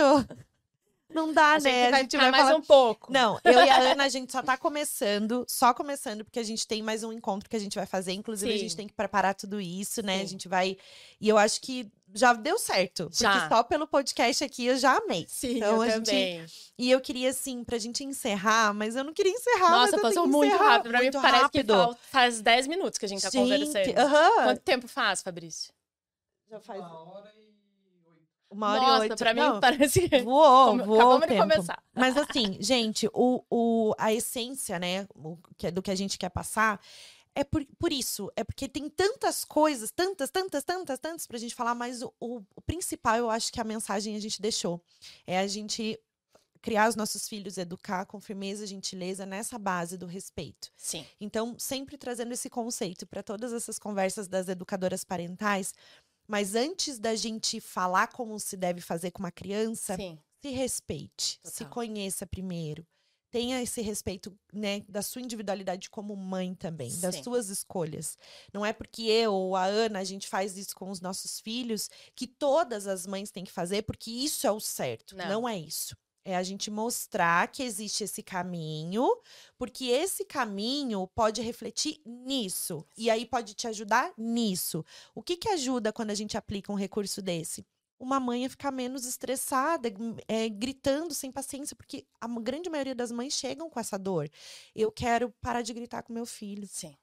Não 1.09 1.33
dá, 1.33 1.55
a 1.55 1.59
né? 1.59 1.87
a 1.87 1.97
gente 1.97 2.15
vai 2.15 2.29
mais 2.29 2.43
falar 2.43 2.57
um 2.57 2.61
pouco. 2.61 3.11
Não, 3.11 3.39
eu 3.43 3.53
e 3.53 3.69
a 3.69 3.79
Ana, 3.93 4.03
a 4.03 4.09
gente 4.09 4.31
só 4.31 4.43
tá 4.43 4.55
começando, 4.55 5.43
só 5.47 5.73
começando, 5.73 6.23
porque 6.23 6.39
a 6.39 6.43
gente 6.43 6.67
tem 6.67 6.83
mais 6.83 7.03
um 7.03 7.11
encontro 7.11 7.49
que 7.49 7.55
a 7.55 7.59
gente 7.59 7.73
vai 7.75 7.87
fazer. 7.87 8.11
Inclusive, 8.11 8.53
a 8.53 8.57
gente 8.57 8.71
Sim. 8.71 8.77
tem 8.77 8.87
que 8.87 8.93
preparar 8.93 9.33
tudo 9.33 9.59
isso, 9.59 10.03
né? 10.03 10.17
A 10.17 10.19
Sim. 10.19 10.27
gente 10.27 10.47
vai. 10.47 10.77
E 11.19 11.27
eu 11.27 11.35
acho 11.39 11.61
que 11.61 11.91
já 12.13 12.33
deu 12.33 12.57
certo. 12.59 13.09
Já. 13.11 13.31
Porque 13.33 13.55
só 13.55 13.63
pelo 13.63 13.87
podcast 13.87 14.43
aqui 14.43 14.65
eu 14.65 14.77
já 14.77 14.97
amei. 14.97 15.25
Sim, 15.27 15.57
Então, 15.57 15.75
eu 15.75 15.81
a 15.81 15.89
gente- 15.89 16.05
também. 16.05 16.45
E 16.77 16.89
eu 16.91 16.99
queria, 17.01 17.29
assim, 17.29 17.63
pra 17.63 17.77
gente 17.77 18.03
encerrar, 18.03 18.73
mas 18.73 18.95
eu 18.95 19.03
não 19.03 19.13
queria 19.13 19.31
encerrar. 19.33 19.69
mas 19.71 19.91
Nossa, 19.91 20.01
passou 20.01 20.27
muito 20.27 20.53
encerrar. 20.53 20.69
rápido. 20.69 20.89
Pra 20.91 20.99
mim 20.99 21.05
Muito 21.05 21.21
parece 21.21 21.43
rápido. 21.43 21.73
que 21.73 21.79
fal- 21.79 21.97
faz 22.09 22.41
10 22.41 22.67
minutos 22.67 22.97
que 22.97 23.05
a 23.05 23.09
gente 23.09 23.21
tá 23.21 23.31
conversando. 23.31 23.97
aham. 23.99 24.43
Quanto 24.45 24.61
tempo 24.61 24.87
faz, 24.87 25.21
Fabrício? 25.21 25.73
Já 26.49 26.59
faz 26.59 26.79
Uma 26.79 27.03
hora 27.13 27.31
e 27.35 27.39
oito. 27.41 28.27
uma 28.49 28.71
hora 28.71 28.81
Nossa, 28.81 28.97
e 29.05 29.09
oito. 29.11 29.17
pra 29.17 29.33
mim 29.33 29.39
Não, 29.41 29.59
parece 29.59 30.09
que 30.09 30.19
voou, 30.23 30.77
voou 30.83 30.89
o 30.89 30.95
acabamos 30.95 31.21
de 31.21 31.27
tempo. 31.27 31.41
começar. 31.41 31.83
Mas 31.93 32.17
assim, 32.17 32.57
gente, 32.61 33.07
o, 33.13 33.43
o, 33.51 33.93
a 33.99 34.11
essência, 34.13 34.79
né, 34.79 35.05
o 35.13 35.37
que 35.57 35.67
é 35.67 35.71
do 35.71 35.81
que 35.81 35.91
a 35.91 35.95
gente 35.95 36.17
quer 36.17 36.29
passar, 36.29 36.79
é 37.39 37.43
por, 37.45 37.65
por 37.77 37.93
isso. 37.93 38.29
É 38.35 38.43
porque 38.43 38.67
tem 38.67 38.89
tantas 38.89 39.45
coisas, 39.45 39.91
tantas, 39.91 40.29
tantas, 40.29 40.61
tantas, 40.61 40.99
tantas 40.99 41.25
pra 41.25 41.37
gente 41.37 41.55
falar, 41.55 41.73
mas 41.73 42.01
o, 42.01 42.13
o, 42.19 42.43
o 42.53 42.61
principal, 42.61 43.15
eu 43.15 43.29
acho 43.29 43.51
que 43.51 43.61
a 43.61 43.63
mensagem 43.63 44.13
a 44.13 44.19
gente 44.19 44.41
deixou. 44.41 44.83
É 45.25 45.39
a 45.39 45.47
gente 45.47 45.97
criar 46.61 46.89
os 46.89 46.97
nossos 46.97 47.29
filhos, 47.29 47.57
educar 47.57 48.05
com 48.05 48.19
firmeza 48.19 48.65
e 48.65 48.67
gentileza 48.67 49.25
nessa 49.25 49.57
base 49.57 49.97
do 49.97 50.05
respeito. 50.05 50.69
Sim, 50.75 51.05
Então, 51.17 51.55
sempre 51.57 51.97
trazendo 51.97 52.33
esse 52.33 52.49
conceito 52.49 53.07
para 53.07 53.23
todas 53.23 53.53
essas 53.53 53.79
conversas 53.79 54.27
das 54.27 54.49
educadoras 54.49 55.05
parentais. 55.05 55.73
Mas 56.27 56.55
antes 56.55 56.99
da 56.99 57.15
gente 57.15 57.61
falar 57.61 58.07
como 58.07 58.37
se 58.37 58.57
deve 58.57 58.81
fazer 58.81 59.11
com 59.11 59.19
uma 59.19 59.31
criança, 59.31 59.95
sim. 59.95 60.19
se 60.41 60.49
respeite, 60.49 61.39
se 61.41 61.59
Total. 61.59 61.73
conheça 61.73 62.27
primeiro. 62.27 62.85
Tenha 63.31 63.61
esse 63.61 63.81
respeito, 63.81 64.35
né, 64.51 64.83
da 64.89 65.01
sua 65.01 65.21
individualidade 65.21 65.89
como 65.89 66.15
mãe 66.15 66.55
também, 66.55 66.89
das 66.99 67.15
Sim. 67.15 67.23
suas 67.23 67.49
escolhas. 67.49 68.17
Não 68.53 68.65
é 68.65 68.73
porque 68.73 69.03
eu 69.03 69.33
ou 69.33 69.55
a 69.55 69.65
Ana 69.65 69.99
a 69.99 70.03
gente 70.03 70.27
faz 70.27 70.57
isso 70.57 70.75
com 70.75 70.89
os 70.89 70.99
nossos 70.99 71.39
filhos 71.39 71.89
que 72.15 72.25
todas 72.25 72.87
as 72.87 73.05
mães 73.05 73.31
têm 73.31 73.43
que 73.43 73.51
fazer, 73.51 73.83
porque 73.83 74.09
isso 74.09 74.47
é 74.47 74.51
o 74.51 74.59
certo. 74.59 75.15
Não. 75.15 75.29
Não 75.29 75.49
é 75.49 75.57
isso. 75.57 75.95
É 76.25 76.35
a 76.35 76.43
gente 76.43 76.69
mostrar 76.69 77.47
que 77.47 77.63
existe 77.63 78.03
esse 78.03 78.21
caminho, 78.21 79.07
porque 79.57 79.85
esse 79.85 80.25
caminho 80.25 81.07
pode 81.15 81.41
refletir 81.41 81.99
nisso. 82.05 82.85
E 82.97 83.09
aí 83.09 83.25
pode 83.25 83.53
te 83.53 83.67
ajudar 83.67 84.13
nisso. 84.17 84.85
O 85.15 85.23
que, 85.23 85.37
que 85.37 85.49
ajuda 85.49 85.93
quando 85.93 86.11
a 86.11 86.15
gente 86.15 86.37
aplica 86.37 86.71
um 86.71 86.75
recurso 86.75 87.21
desse? 87.21 87.65
Uma 87.99 88.19
mãe 88.19 88.45
a 88.45 88.49
ficar 88.49 88.71
menos 88.71 89.05
estressada, 89.05 89.91
é, 90.27 90.47
gritando 90.47 91.13
sem 91.13 91.31
paciência, 91.31 91.75
porque 91.75 92.05
a 92.19 92.27
grande 92.39 92.69
maioria 92.69 92.95
das 92.95 93.11
mães 93.11 93.33
chegam 93.33 93.69
com 93.69 93.79
essa 93.79 93.99
dor. 93.99 94.29
Eu 94.73 94.91
quero 94.91 95.29
parar 95.41 95.61
de 95.61 95.73
gritar 95.73 96.03
com 96.03 96.13
meu 96.13 96.25
filho. 96.25 96.65
Sim. 96.67 96.95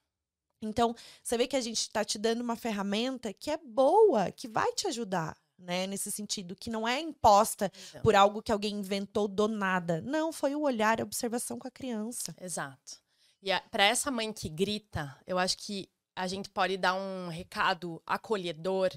Então, 0.61 0.95
você 1.21 1.37
vê 1.37 1.47
que 1.47 1.55
a 1.55 1.61
gente 1.61 1.81
está 1.81 2.03
te 2.03 2.17
dando 2.17 2.41
uma 2.41 2.55
ferramenta 2.55 3.31
que 3.31 3.51
é 3.51 3.57
boa, 3.57 4.31
que 4.31 4.47
vai 4.47 4.71
te 4.73 4.87
ajudar, 4.87 5.37
né? 5.57 5.85
Nesse 5.85 6.11
sentido, 6.11 6.55
que 6.55 6.69
não 6.69 6.87
é 6.87 6.99
imposta 6.99 7.71
Então, 7.89 8.01
por 8.01 8.15
algo 8.15 8.41
que 8.41 8.51
alguém 8.51 8.75
inventou 8.75 9.27
do 9.27 9.47
nada. 9.47 10.01
Não, 10.01 10.33
foi 10.33 10.55
o 10.55 10.61
olhar, 10.61 10.99
a 10.99 11.03
observação 11.03 11.59
com 11.59 11.67
a 11.67 11.71
criança. 11.71 12.35
Exato. 12.41 12.99
E 13.41 13.51
para 13.69 13.83
essa 13.83 14.09
mãe 14.09 14.33
que 14.33 14.49
grita, 14.49 15.15
eu 15.27 15.37
acho 15.37 15.57
que 15.59 15.87
a 16.15 16.25
gente 16.25 16.49
pode 16.49 16.77
dar 16.77 16.95
um 16.95 17.27
recado 17.27 18.01
acolhedor 18.05 18.89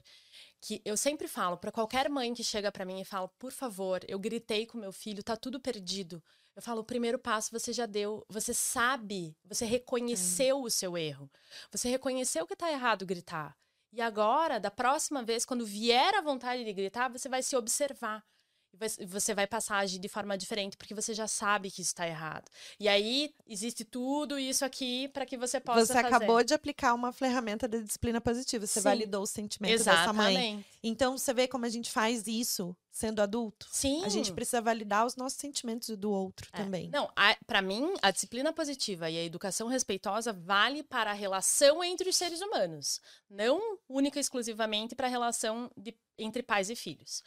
que 0.60 0.82
eu 0.84 0.96
sempre 0.96 1.26
falo 1.26 1.56
para 1.56 1.72
qualquer 1.72 2.08
mãe 2.08 2.34
que 2.34 2.44
chega 2.44 2.70
para 2.70 2.84
mim 2.84 3.00
e 3.00 3.04
fala: 3.04 3.28
"Por 3.38 3.52
favor, 3.52 4.00
eu 4.08 4.18
gritei 4.18 4.66
com 4.66 4.78
meu 4.78 4.92
filho, 4.92 5.22
tá 5.22 5.36
tudo 5.36 5.60
perdido". 5.60 6.22
Eu 6.54 6.62
falo: 6.62 6.80
"O 6.80 6.84
primeiro 6.84 7.18
passo 7.18 7.50
você 7.52 7.72
já 7.72 7.86
deu, 7.86 8.24
você 8.28 8.52
sabe, 8.52 9.36
você 9.44 9.64
reconheceu 9.64 10.62
o 10.62 10.70
seu 10.70 10.96
erro. 10.98 11.30
Você 11.70 11.88
reconheceu 11.88 12.46
que 12.46 12.56
tá 12.56 12.70
errado 12.70 13.06
gritar. 13.06 13.56
E 13.92 14.00
agora, 14.00 14.60
da 14.60 14.70
próxima 14.70 15.22
vez 15.22 15.44
quando 15.44 15.66
vier 15.66 16.14
a 16.14 16.22
vontade 16.22 16.64
de 16.64 16.72
gritar, 16.72 17.08
você 17.10 17.28
vai 17.28 17.42
se 17.42 17.56
observar. 17.56 18.24
E 18.72 19.04
Você 19.06 19.34
vai 19.34 19.46
passar 19.46 19.76
a 19.76 19.78
agir 19.80 19.98
de 19.98 20.08
forma 20.08 20.38
diferente, 20.38 20.76
porque 20.76 20.94
você 20.94 21.12
já 21.12 21.26
sabe 21.26 21.70
que 21.70 21.82
isso 21.82 21.90
está 21.90 22.06
errado. 22.06 22.48
E 22.78 22.88
aí, 22.88 23.34
existe 23.46 23.84
tudo 23.84 24.38
isso 24.38 24.64
aqui 24.64 25.08
para 25.08 25.26
que 25.26 25.36
você 25.36 25.58
possa 25.60 25.84
Você 25.86 25.92
fazer. 25.94 26.06
acabou 26.06 26.42
de 26.44 26.54
aplicar 26.54 26.94
uma 26.94 27.12
ferramenta 27.12 27.66
de 27.68 27.82
disciplina 27.82 28.20
positiva. 28.20 28.66
Você 28.66 28.80
Sim. 28.80 28.84
validou 28.84 29.22
os 29.22 29.30
sentimentos 29.30 29.84
dessa 29.84 30.12
mãe. 30.12 30.34
Exatamente. 30.34 30.66
Então, 30.82 31.18
você 31.18 31.34
vê 31.34 31.46
como 31.48 31.66
a 31.66 31.68
gente 31.68 31.90
faz 31.90 32.26
isso 32.26 32.74
sendo 32.92 33.20
adulto? 33.20 33.66
Sim. 33.70 34.04
A 34.04 34.08
gente 34.08 34.32
precisa 34.32 34.60
validar 34.62 35.04
os 35.04 35.16
nossos 35.16 35.38
sentimentos 35.38 35.88
do 35.96 36.10
outro 36.10 36.48
É. 36.52 36.56
também. 36.56 36.88
Não, 36.90 37.10
para 37.46 37.60
mim, 37.60 37.92
a 38.00 38.10
disciplina 38.10 38.52
positiva 38.52 39.10
e 39.10 39.18
a 39.18 39.24
educação 39.24 39.68
respeitosa 39.68 40.32
vale 40.32 40.82
para 40.82 41.10
a 41.10 41.14
relação 41.14 41.82
entre 41.84 42.08
os 42.08 42.16
seres 42.16 42.40
humanos, 42.40 43.00
não 43.28 43.78
única 43.88 44.18
e 44.18 44.20
exclusivamente 44.20 44.94
para 44.94 45.06
a 45.06 45.10
relação 45.10 45.70
de- 45.76 45.96
entre 46.18 46.42
pais 46.42 46.70
e 46.70 46.76
filhos. 46.76 47.22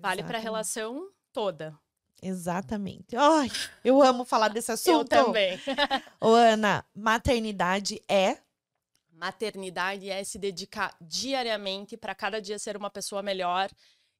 Vale 0.00 0.22
para 0.22 0.38
a 0.38 0.40
relação 0.40 1.10
toda. 1.32 1.78
Exatamente. 2.22 3.16
Ai, 3.16 3.48
eu 3.84 4.02
amo 4.02 4.24
falar 4.24 4.48
desse 4.48 4.70
Eu 4.72 4.74
assunto. 4.74 5.08
também. 5.08 5.58
Ô, 6.20 6.28
Ana, 6.28 6.84
maternidade 6.94 8.02
é 8.08 8.38
Maternidade 9.12 10.08
é 10.08 10.24
se 10.24 10.38
dedicar 10.38 10.96
diariamente 10.98 11.94
para 11.94 12.14
cada 12.14 12.40
dia 12.40 12.58
ser 12.58 12.74
uma 12.74 12.88
pessoa 12.88 13.22
melhor 13.22 13.70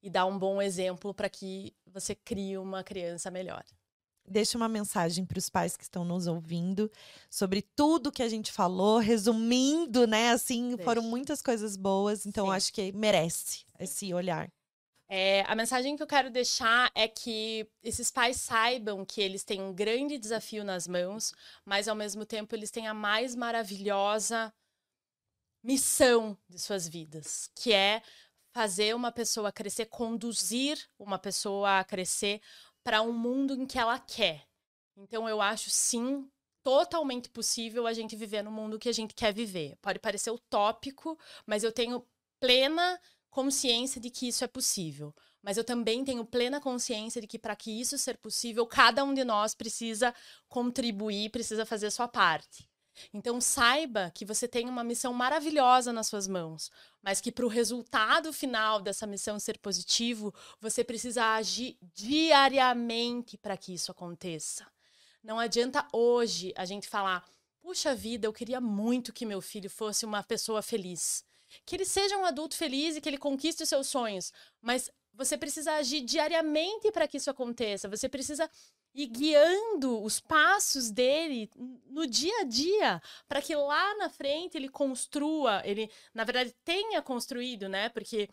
e 0.03 0.11
dar 0.11 0.26
um 0.26 0.39
bom 0.39 0.61
exemplo 0.61 1.14
para 1.14 1.26
que 1.31 1.74
você 1.87 2.14
crie 2.14 2.59
uma 2.59 2.85
criança 2.85 3.31
melhor. 3.31 3.64
Deixa 4.28 4.59
uma 4.59 4.68
mensagem 4.68 5.24
para 5.24 5.39
os 5.39 5.49
pais 5.49 5.74
que 5.74 5.85
estão 5.85 6.05
nos 6.05 6.26
ouvindo 6.26 6.91
sobre 7.31 7.62
tudo 7.62 8.12
que 8.12 8.22
a 8.22 8.28
gente 8.28 8.53
falou, 8.53 8.99
resumindo, 8.99 10.07
né? 10.07 10.33
Assim, 10.33 10.76
foram 10.85 11.01
Deixa. 11.01 11.09
muitas 11.11 11.41
coisas 11.41 11.76
boas, 11.78 12.26
então 12.26 12.47
Sim. 12.47 12.53
acho 12.53 12.72
que 12.72 12.93
merece 12.93 13.64
esse 13.78 14.12
olhar. 14.12 14.53
É, 15.13 15.43
a 15.49 15.57
mensagem 15.57 15.97
que 15.97 16.03
eu 16.05 16.07
quero 16.07 16.31
deixar 16.31 16.89
é 16.95 17.09
que 17.09 17.69
esses 17.83 18.13
pais 18.13 18.37
saibam 18.37 19.05
que 19.05 19.21
eles 19.21 19.43
têm 19.43 19.61
um 19.61 19.75
grande 19.75 20.17
desafio 20.17 20.63
nas 20.63 20.87
mãos, 20.87 21.35
mas 21.65 21.89
ao 21.89 21.97
mesmo 21.97 22.25
tempo 22.25 22.55
eles 22.55 22.71
têm 22.71 22.87
a 22.87 22.95
mais 22.95 23.35
maravilhosa 23.35 24.55
missão 25.65 26.39
de 26.49 26.61
suas 26.61 26.87
vidas, 26.87 27.51
que 27.57 27.73
é 27.73 28.05
fazer 28.53 28.95
uma 28.95 29.11
pessoa 29.11 29.51
crescer, 29.51 29.87
conduzir 29.87 30.79
uma 30.97 31.19
pessoa 31.19 31.81
a 31.81 31.85
crescer 31.85 32.41
para 32.85 33.03
um 33.03 33.13
mundo 33.13 33.55
em 33.55 33.67
que 33.67 33.81
ela 33.81 33.99
quer. 33.99 34.47
Então 34.97 35.29
eu 35.29 35.43
acho 35.43 35.71
sim 35.71 36.31
totalmente 36.63 37.29
possível 37.29 37.85
a 37.85 37.93
gente 37.93 38.15
viver 38.15 38.43
no 38.43 38.53
mundo 38.53 38.79
que 38.79 38.89
a 38.89 38.93
gente 38.93 39.13
quer 39.13 39.35
viver. 39.35 39.77
Pode 39.83 39.99
parecer 39.99 40.31
utópico, 40.31 41.19
mas 41.45 41.65
eu 41.65 41.73
tenho 41.73 42.07
plena 42.39 43.01
consciência 43.31 44.01
de 44.01 44.11
que 44.11 44.28
isso 44.28 44.45
é 44.45 44.49
possível. 44.49 45.14
Mas 45.43 45.57
eu 45.57 45.64
também 45.64 46.05
tenho 46.05 46.24
plena 46.24 46.61
consciência 46.61 47.20
de 47.20 47.26
que 47.26 47.39
para 47.39 47.57
que 47.57 47.81
isso 47.81 47.97
ser 47.97 48.18
possível, 48.18 48.66
cada 48.66 49.03
um 49.05 49.14
de 49.14 49.24
nós 49.24 49.55
precisa 49.55 50.14
contribuir, 50.49 51.31
precisa 51.31 51.64
fazer 51.64 51.87
a 51.87 51.91
sua 51.91 52.09
parte. 52.09 52.68
Então 53.14 53.41
saiba 53.41 54.11
que 54.14 54.24
você 54.24 54.47
tem 54.47 54.68
uma 54.68 54.85
missão 54.85 55.12
maravilhosa 55.12 55.93
nas 55.93 56.09
suas 56.09 56.26
mãos, 56.26 56.70
mas 57.03 57.20
que 57.20 57.33
para 57.33 57.47
o 57.47 57.49
resultado 57.49 58.33
final 58.33 58.81
dessa 58.81 59.07
missão 59.07 59.39
ser 59.39 59.59
positivo, 59.59 60.35
você 60.61 60.85
precisa 60.85 61.35
agir 61.35 61.78
diariamente 61.95 63.39
para 63.39 63.57
que 63.57 63.72
isso 63.72 63.91
aconteça. 63.91 64.66
Não 65.22 65.39
adianta 65.39 65.87
hoje 65.93 66.53
a 66.57 66.64
gente 66.64 66.89
falar: 66.89 67.24
puxa 67.61 67.95
vida, 67.95 68.26
eu 68.26 68.33
queria 68.33 68.61
muito 68.61 69.12
que 69.12 69.24
meu 69.24 69.41
filho 69.41 69.70
fosse 69.70 70.05
uma 70.05 70.22
pessoa 70.22 70.61
feliz. 70.61 71.24
Que 71.64 71.76
ele 71.76 71.84
seja 71.84 72.16
um 72.16 72.24
adulto 72.24 72.57
feliz 72.57 72.96
e 72.96 73.01
que 73.01 73.09
ele 73.09 73.18
conquiste 73.18 73.62
os 73.62 73.68
seus 73.68 73.86
sonhos. 73.88 74.32
Mas 74.61 74.90
você 75.12 75.36
precisa 75.36 75.72
agir 75.74 76.01
diariamente 76.03 76.90
para 76.92 77.07
que 77.07 77.16
isso 77.16 77.30
aconteça. 77.30 77.88
Você 77.88 78.09
precisa 78.09 78.51
ir 78.94 79.07
guiando 79.07 80.03
os 80.03 80.20
passos 80.20 80.90
dele 80.90 81.48
no 81.86 82.07
dia 82.07 82.40
a 82.40 82.44
dia, 82.44 83.03
para 83.28 83.40
que 83.40 83.55
lá 83.55 83.94
na 83.96 84.09
frente 84.09 84.57
ele 84.57 84.68
construa, 84.68 85.62
ele, 85.64 85.90
na 86.12 86.24
verdade, 86.24 86.55
tenha 86.64 87.01
construído, 87.01 87.68
né? 87.68 87.88
Porque 87.88 88.28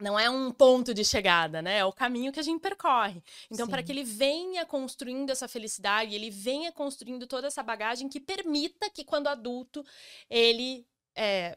não 0.00 0.18
é 0.18 0.28
um 0.28 0.50
ponto 0.50 0.92
de 0.92 1.04
chegada, 1.04 1.62
né? 1.62 1.78
É 1.78 1.84
o 1.84 1.92
caminho 1.92 2.32
que 2.32 2.40
a 2.40 2.42
gente 2.42 2.60
percorre. 2.60 3.22
Então, 3.50 3.68
para 3.68 3.82
que 3.82 3.92
ele 3.92 4.04
venha 4.04 4.66
construindo 4.66 5.30
essa 5.30 5.48
felicidade, 5.48 6.14
ele 6.14 6.30
venha 6.30 6.72
construindo 6.72 7.26
toda 7.26 7.46
essa 7.46 7.62
bagagem 7.62 8.08
que 8.08 8.20
permita 8.20 8.90
que, 8.90 9.04
quando 9.04 9.28
adulto, 9.28 9.84
ele 10.28 10.86
é, 11.16 11.56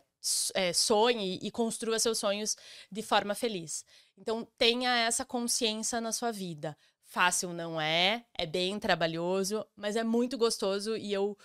é, 0.53 0.73
sonhe 0.73 1.39
e 1.41 1.51
construa 1.51 1.99
seus 1.99 2.17
sonhos 2.17 2.55
de 2.91 3.01
forma 3.01 3.35
feliz. 3.35 3.85
Então, 4.17 4.47
tenha 4.57 4.95
essa 4.97 5.23
consciência 5.23 6.01
na 6.01 6.11
sua 6.11 6.31
vida. 6.31 6.75
Fácil 7.07 7.53
não 7.53 7.79
é, 7.79 8.25
é 8.37 8.45
bem 8.45 8.77
trabalhoso, 8.77 9.65
mas 9.75 9.95
é 9.95 10.03
muito 10.03 10.37
gostoso 10.37 10.97
e 10.97 11.13
eu, 11.13 11.37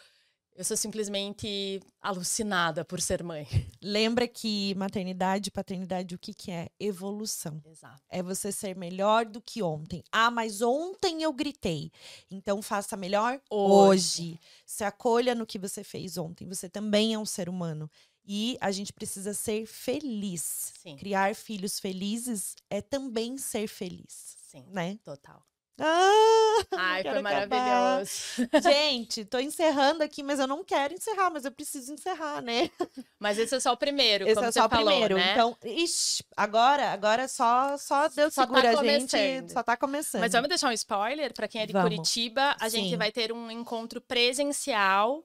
eu 0.56 0.64
sou 0.64 0.76
simplesmente 0.76 1.80
alucinada 2.00 2.84
por 2.84 3.00
ser 3.00 3.22
mãe. 3.22 3.46
Lembra 3.80 4.26
que 4.26 4.74
maternidade 4.74 5.52
paternidade, 5.52 6.16
o 6.16 6.18
que, 6.18 6.34
que 6.34 6.50
é? 6.50 6.68
Evolução. 6.80 7.62
Exato. 7.64 8.02
É 8.08 8.20
você 8.22 8.50
ser 8.50 8.74
melhor 8.74 9.24
do 9.24 9.40
que 9.40 9.62
ontem. 9.62 10.02
Ah, 10.10 10.32
mas 10.32 10.62
ontem 10.62 11.22
eu 11.22 11.32
gritei. 11.32 11.92
Então 12.28 12.60
faça 12.60 12.96
melhor 12.96 13.40
hoje. 13.48 14.22
Hoje. 14.22 14.40
Se 14.66 14.82
acolha 14.82 15.32
no 15.32 15.46
que 15.46 15.60
você 15.60 15.84
fez 15.84 16.18
ontem. 16.18 16.48
Você 16.48 16.68
também 16.68 17.14
é 17.14 17.18
um 17.18 17.26
ser 17.26 17.48
humano. 17.48 17.88
E 18.24 18.56
a 18.60 18.70
gente 18.70 18.92
precisa 18.92 19.34
ser 19.34 19.66
feliz. 19.66 20.72
Sim. 20.80 20.96
Criar 20.96 21.34
filhos 21.34 21.80
felizes 21.80 22.54
é 22.70 22.80
também 22.80 23.36
ser 23.36 23.66
feliz, 23.66 24.36
Sim, 24.48 24.64
né? 24.70 24.98
total. 25.04 25.44
Ah, 25.80 26.62
Ai, 26.76 27.02
foi 27.02 27.10
acabar. 27.12 27.48
maravilhoso. 27.48 28.12
Gente, 28.62 29.24
tô 29.24 29.38
encerrando 29.38 30.04
aqui, 30.04 30.22
mas 30.22 30.38
eu 30.38 30.46
não 30.46 30.62
quero 30.62 30.94
encerrar, 30.94 31.30
mas 31.30 31.44
eu 31.44 31.50
preciso 31.50 31.92
encerrar, 31.92 32.42
né? 32.42 32.70
Mas 33.18 33.38
esse 33.38 33.54
é 33.54 33.58
só 33.58 33.72
o 33.72 33.76
primeiro, 33.76 34.24
Esse 34.24 34.34
como 34.34 34.46
é 34.46 34.52
só 34.52 34.66
o 34.66 34.68
falou, 34.68 34.86
primeiro. 34.86 35.16
né? 35.16 35.32
Então, 35.32 35.56
ixi, 35.64 36.22
agora, 36.36 36.92
agora 36.92 37.26
só, 37.26 37.76
só 37.78 38.06
Deus 38.08 38.34
Só 38.34 38.46
tá 38.46 38.54
segura 38.54 38.78
a 38.78 38.84
gente. 38.84 39.52
Só 39.52 39.62
tá 39.62 39.76
começando. 39.76 40.20
Mas 40.20 40.32
vamos 40.32 40.48
deixar 40.48 40.68
um 40.68 40.72
spoiler 40.72 41.32
para 41.32 41.48
quem 41.48 41.62
é 41.62 41.66
de 41.66 41.72
Vamos. 41.72 41.88
Curitiba. 41.88 42.54
A 42.60 42.68
Sim. 42.68 42.82
gente 42.84 42.96
vai 42.96 43.10
ter 43.10 43.32
um 43.32 43.50
encontro 43.50 44.00
presencial 44.00 45.24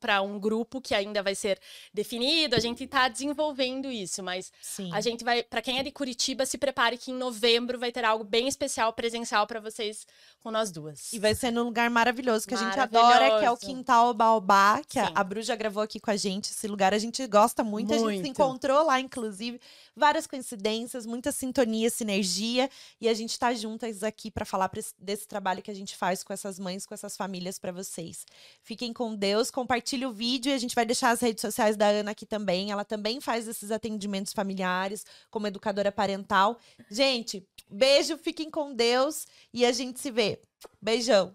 para 0.00 0.22
um 0.22 0.38
grupo 0.38 0.80
que 0.80 0.94
ainda 0.94 1.22
vai 1.22 1.34
ser 1.34 1.58
definido. 1.92 2.56
A 2.56 2.60
gente 2.60 2.84
está 2.84 3.08
desenvolvendo 3.08 3.90
isso, 3.90 4.22
mas 4.22 4.52
Sim. 4.60 4.90
a 4.92 5.00
gente 5.00 5.24
vai. 5.24 5.42
Para 5.42 5.62
quem 5.62 5.78
é 5.78 5.82
de 5.82 5.90
Curitiba, 5.90 6.44
se 6.44 6.58
prepare 6.58 6.98
que 6.98 7.10
em 7.10 7.14
novembro 7.14 7.78
vai 7.78 7.92
ter 7.92 8.04
algo 8.04 8.24
bem 8.24 8.48
especial 8.48 8.92
presencial 8.92 9.46
para 9.46 9.60
vocês 9.60 10.06
com 10.40 10.50
nós 10.50 10.70
duas. 10.70 11.12
E 11.12 11.18
vai 11.18 11.34
ser 11.34 11.50
num 11.50 11.64
lugar 11.64 11.88
maravilhoso 11.90 12.46
que 12.46 12.54
a 12.54 12.58
gente 12.58 12.78
adora, 12.78 13.18
que 13.18 13.24
é 13.24 13.28
o 13.28 13.30
Maravilhoso. 13.30 13.60
Quintal 13.60 14.14
Baobá, 14.14 14.82
que 14.86 14.98
a, 14.98 15.12
a 15.14 15.24
Bru 15.24 15.42
já 15.42 15.56
gravou 15.56 15.82
aqui 15.82 16.00
com 16.00 16.10
a 16.10 16.16
gente. 16.16 16.50
Esse 16.50 16.66
lugar 16.66 16.92
a 16.94 16.98
gente 16.98 17.26
gosta 17.26 17.62
muito, 17.62 17.92
a 17.92 17.96
gente 17.96 18.06
se 18.06 18.14
Muito. 18.14 18.28
encontrou 18.28 18.84
lá, 18.84 19.00
inclusive. 19.00 19.60
Várias 19.98 20.28
coincidências, 20.28 21.04
muita 21.04 21.32
sintonia, 21.32 21.90
sinergia. 21.90 22.70
E 23.00 23.08
a 23.08 23.14
gente 23.14 23.36
tá 23.36 23.52
juntas 23.52 24.04
aqui 24.04 24.30
para 24.30 24.44
falar 24.44 24.70
desse 24.96 25.26
trabalho 25.26 25.60
que 25.60 25.72
a 25.72 25.74
gente 25.74 25.96
faz 25.96 26.22
com 26.22 26.32
essas 26.32 26.56
mães, 26.56 26.86
com 26.86 26.94
essas 26.94 27.16
famílias 27.16 27.58
para 27.58 27.72
vocês. 27.72 28.24
Fiquem 28.62 28.92
com 28.92 29.12
Deus, 29.16 29.50
compartilhe 29.50 30.06
o 30.06 30.12
vídeo 30.12 30.50
e 30.50 30.54
a 30.54 30.58
gente 30.58 30.74
vai 30.76 30.86
deixar 30.86 31.10
as 31.10 31.20
redes 31.20 31.40
sociais 31.40 31.76
da 31.76 31.88
Ana 31.88 32.12
aqui 32.12 32.24
também. 32.24 32.70
Ela 32.70 32.84
também 32.84 33.20
faz 33.20 33.48
esses 33.48 33.72
atendimentos 33.72 34.32
familiares 34.32 35.04
como 35.32 35.48
educadora 35.48 35.90
parental. 35.90 36.58
Gente, 36.88 37.44
beijo, 37.68 38.16
fiquem 38.18 38.48
com 38.48 38.72
Deus 38.72 39.26
e 39.52 39.66
a 39.66 39.72
gente 39.72 39.98
se 39.98 40.12
vê. 40.12 40.40
Beijão. 40.80 41.34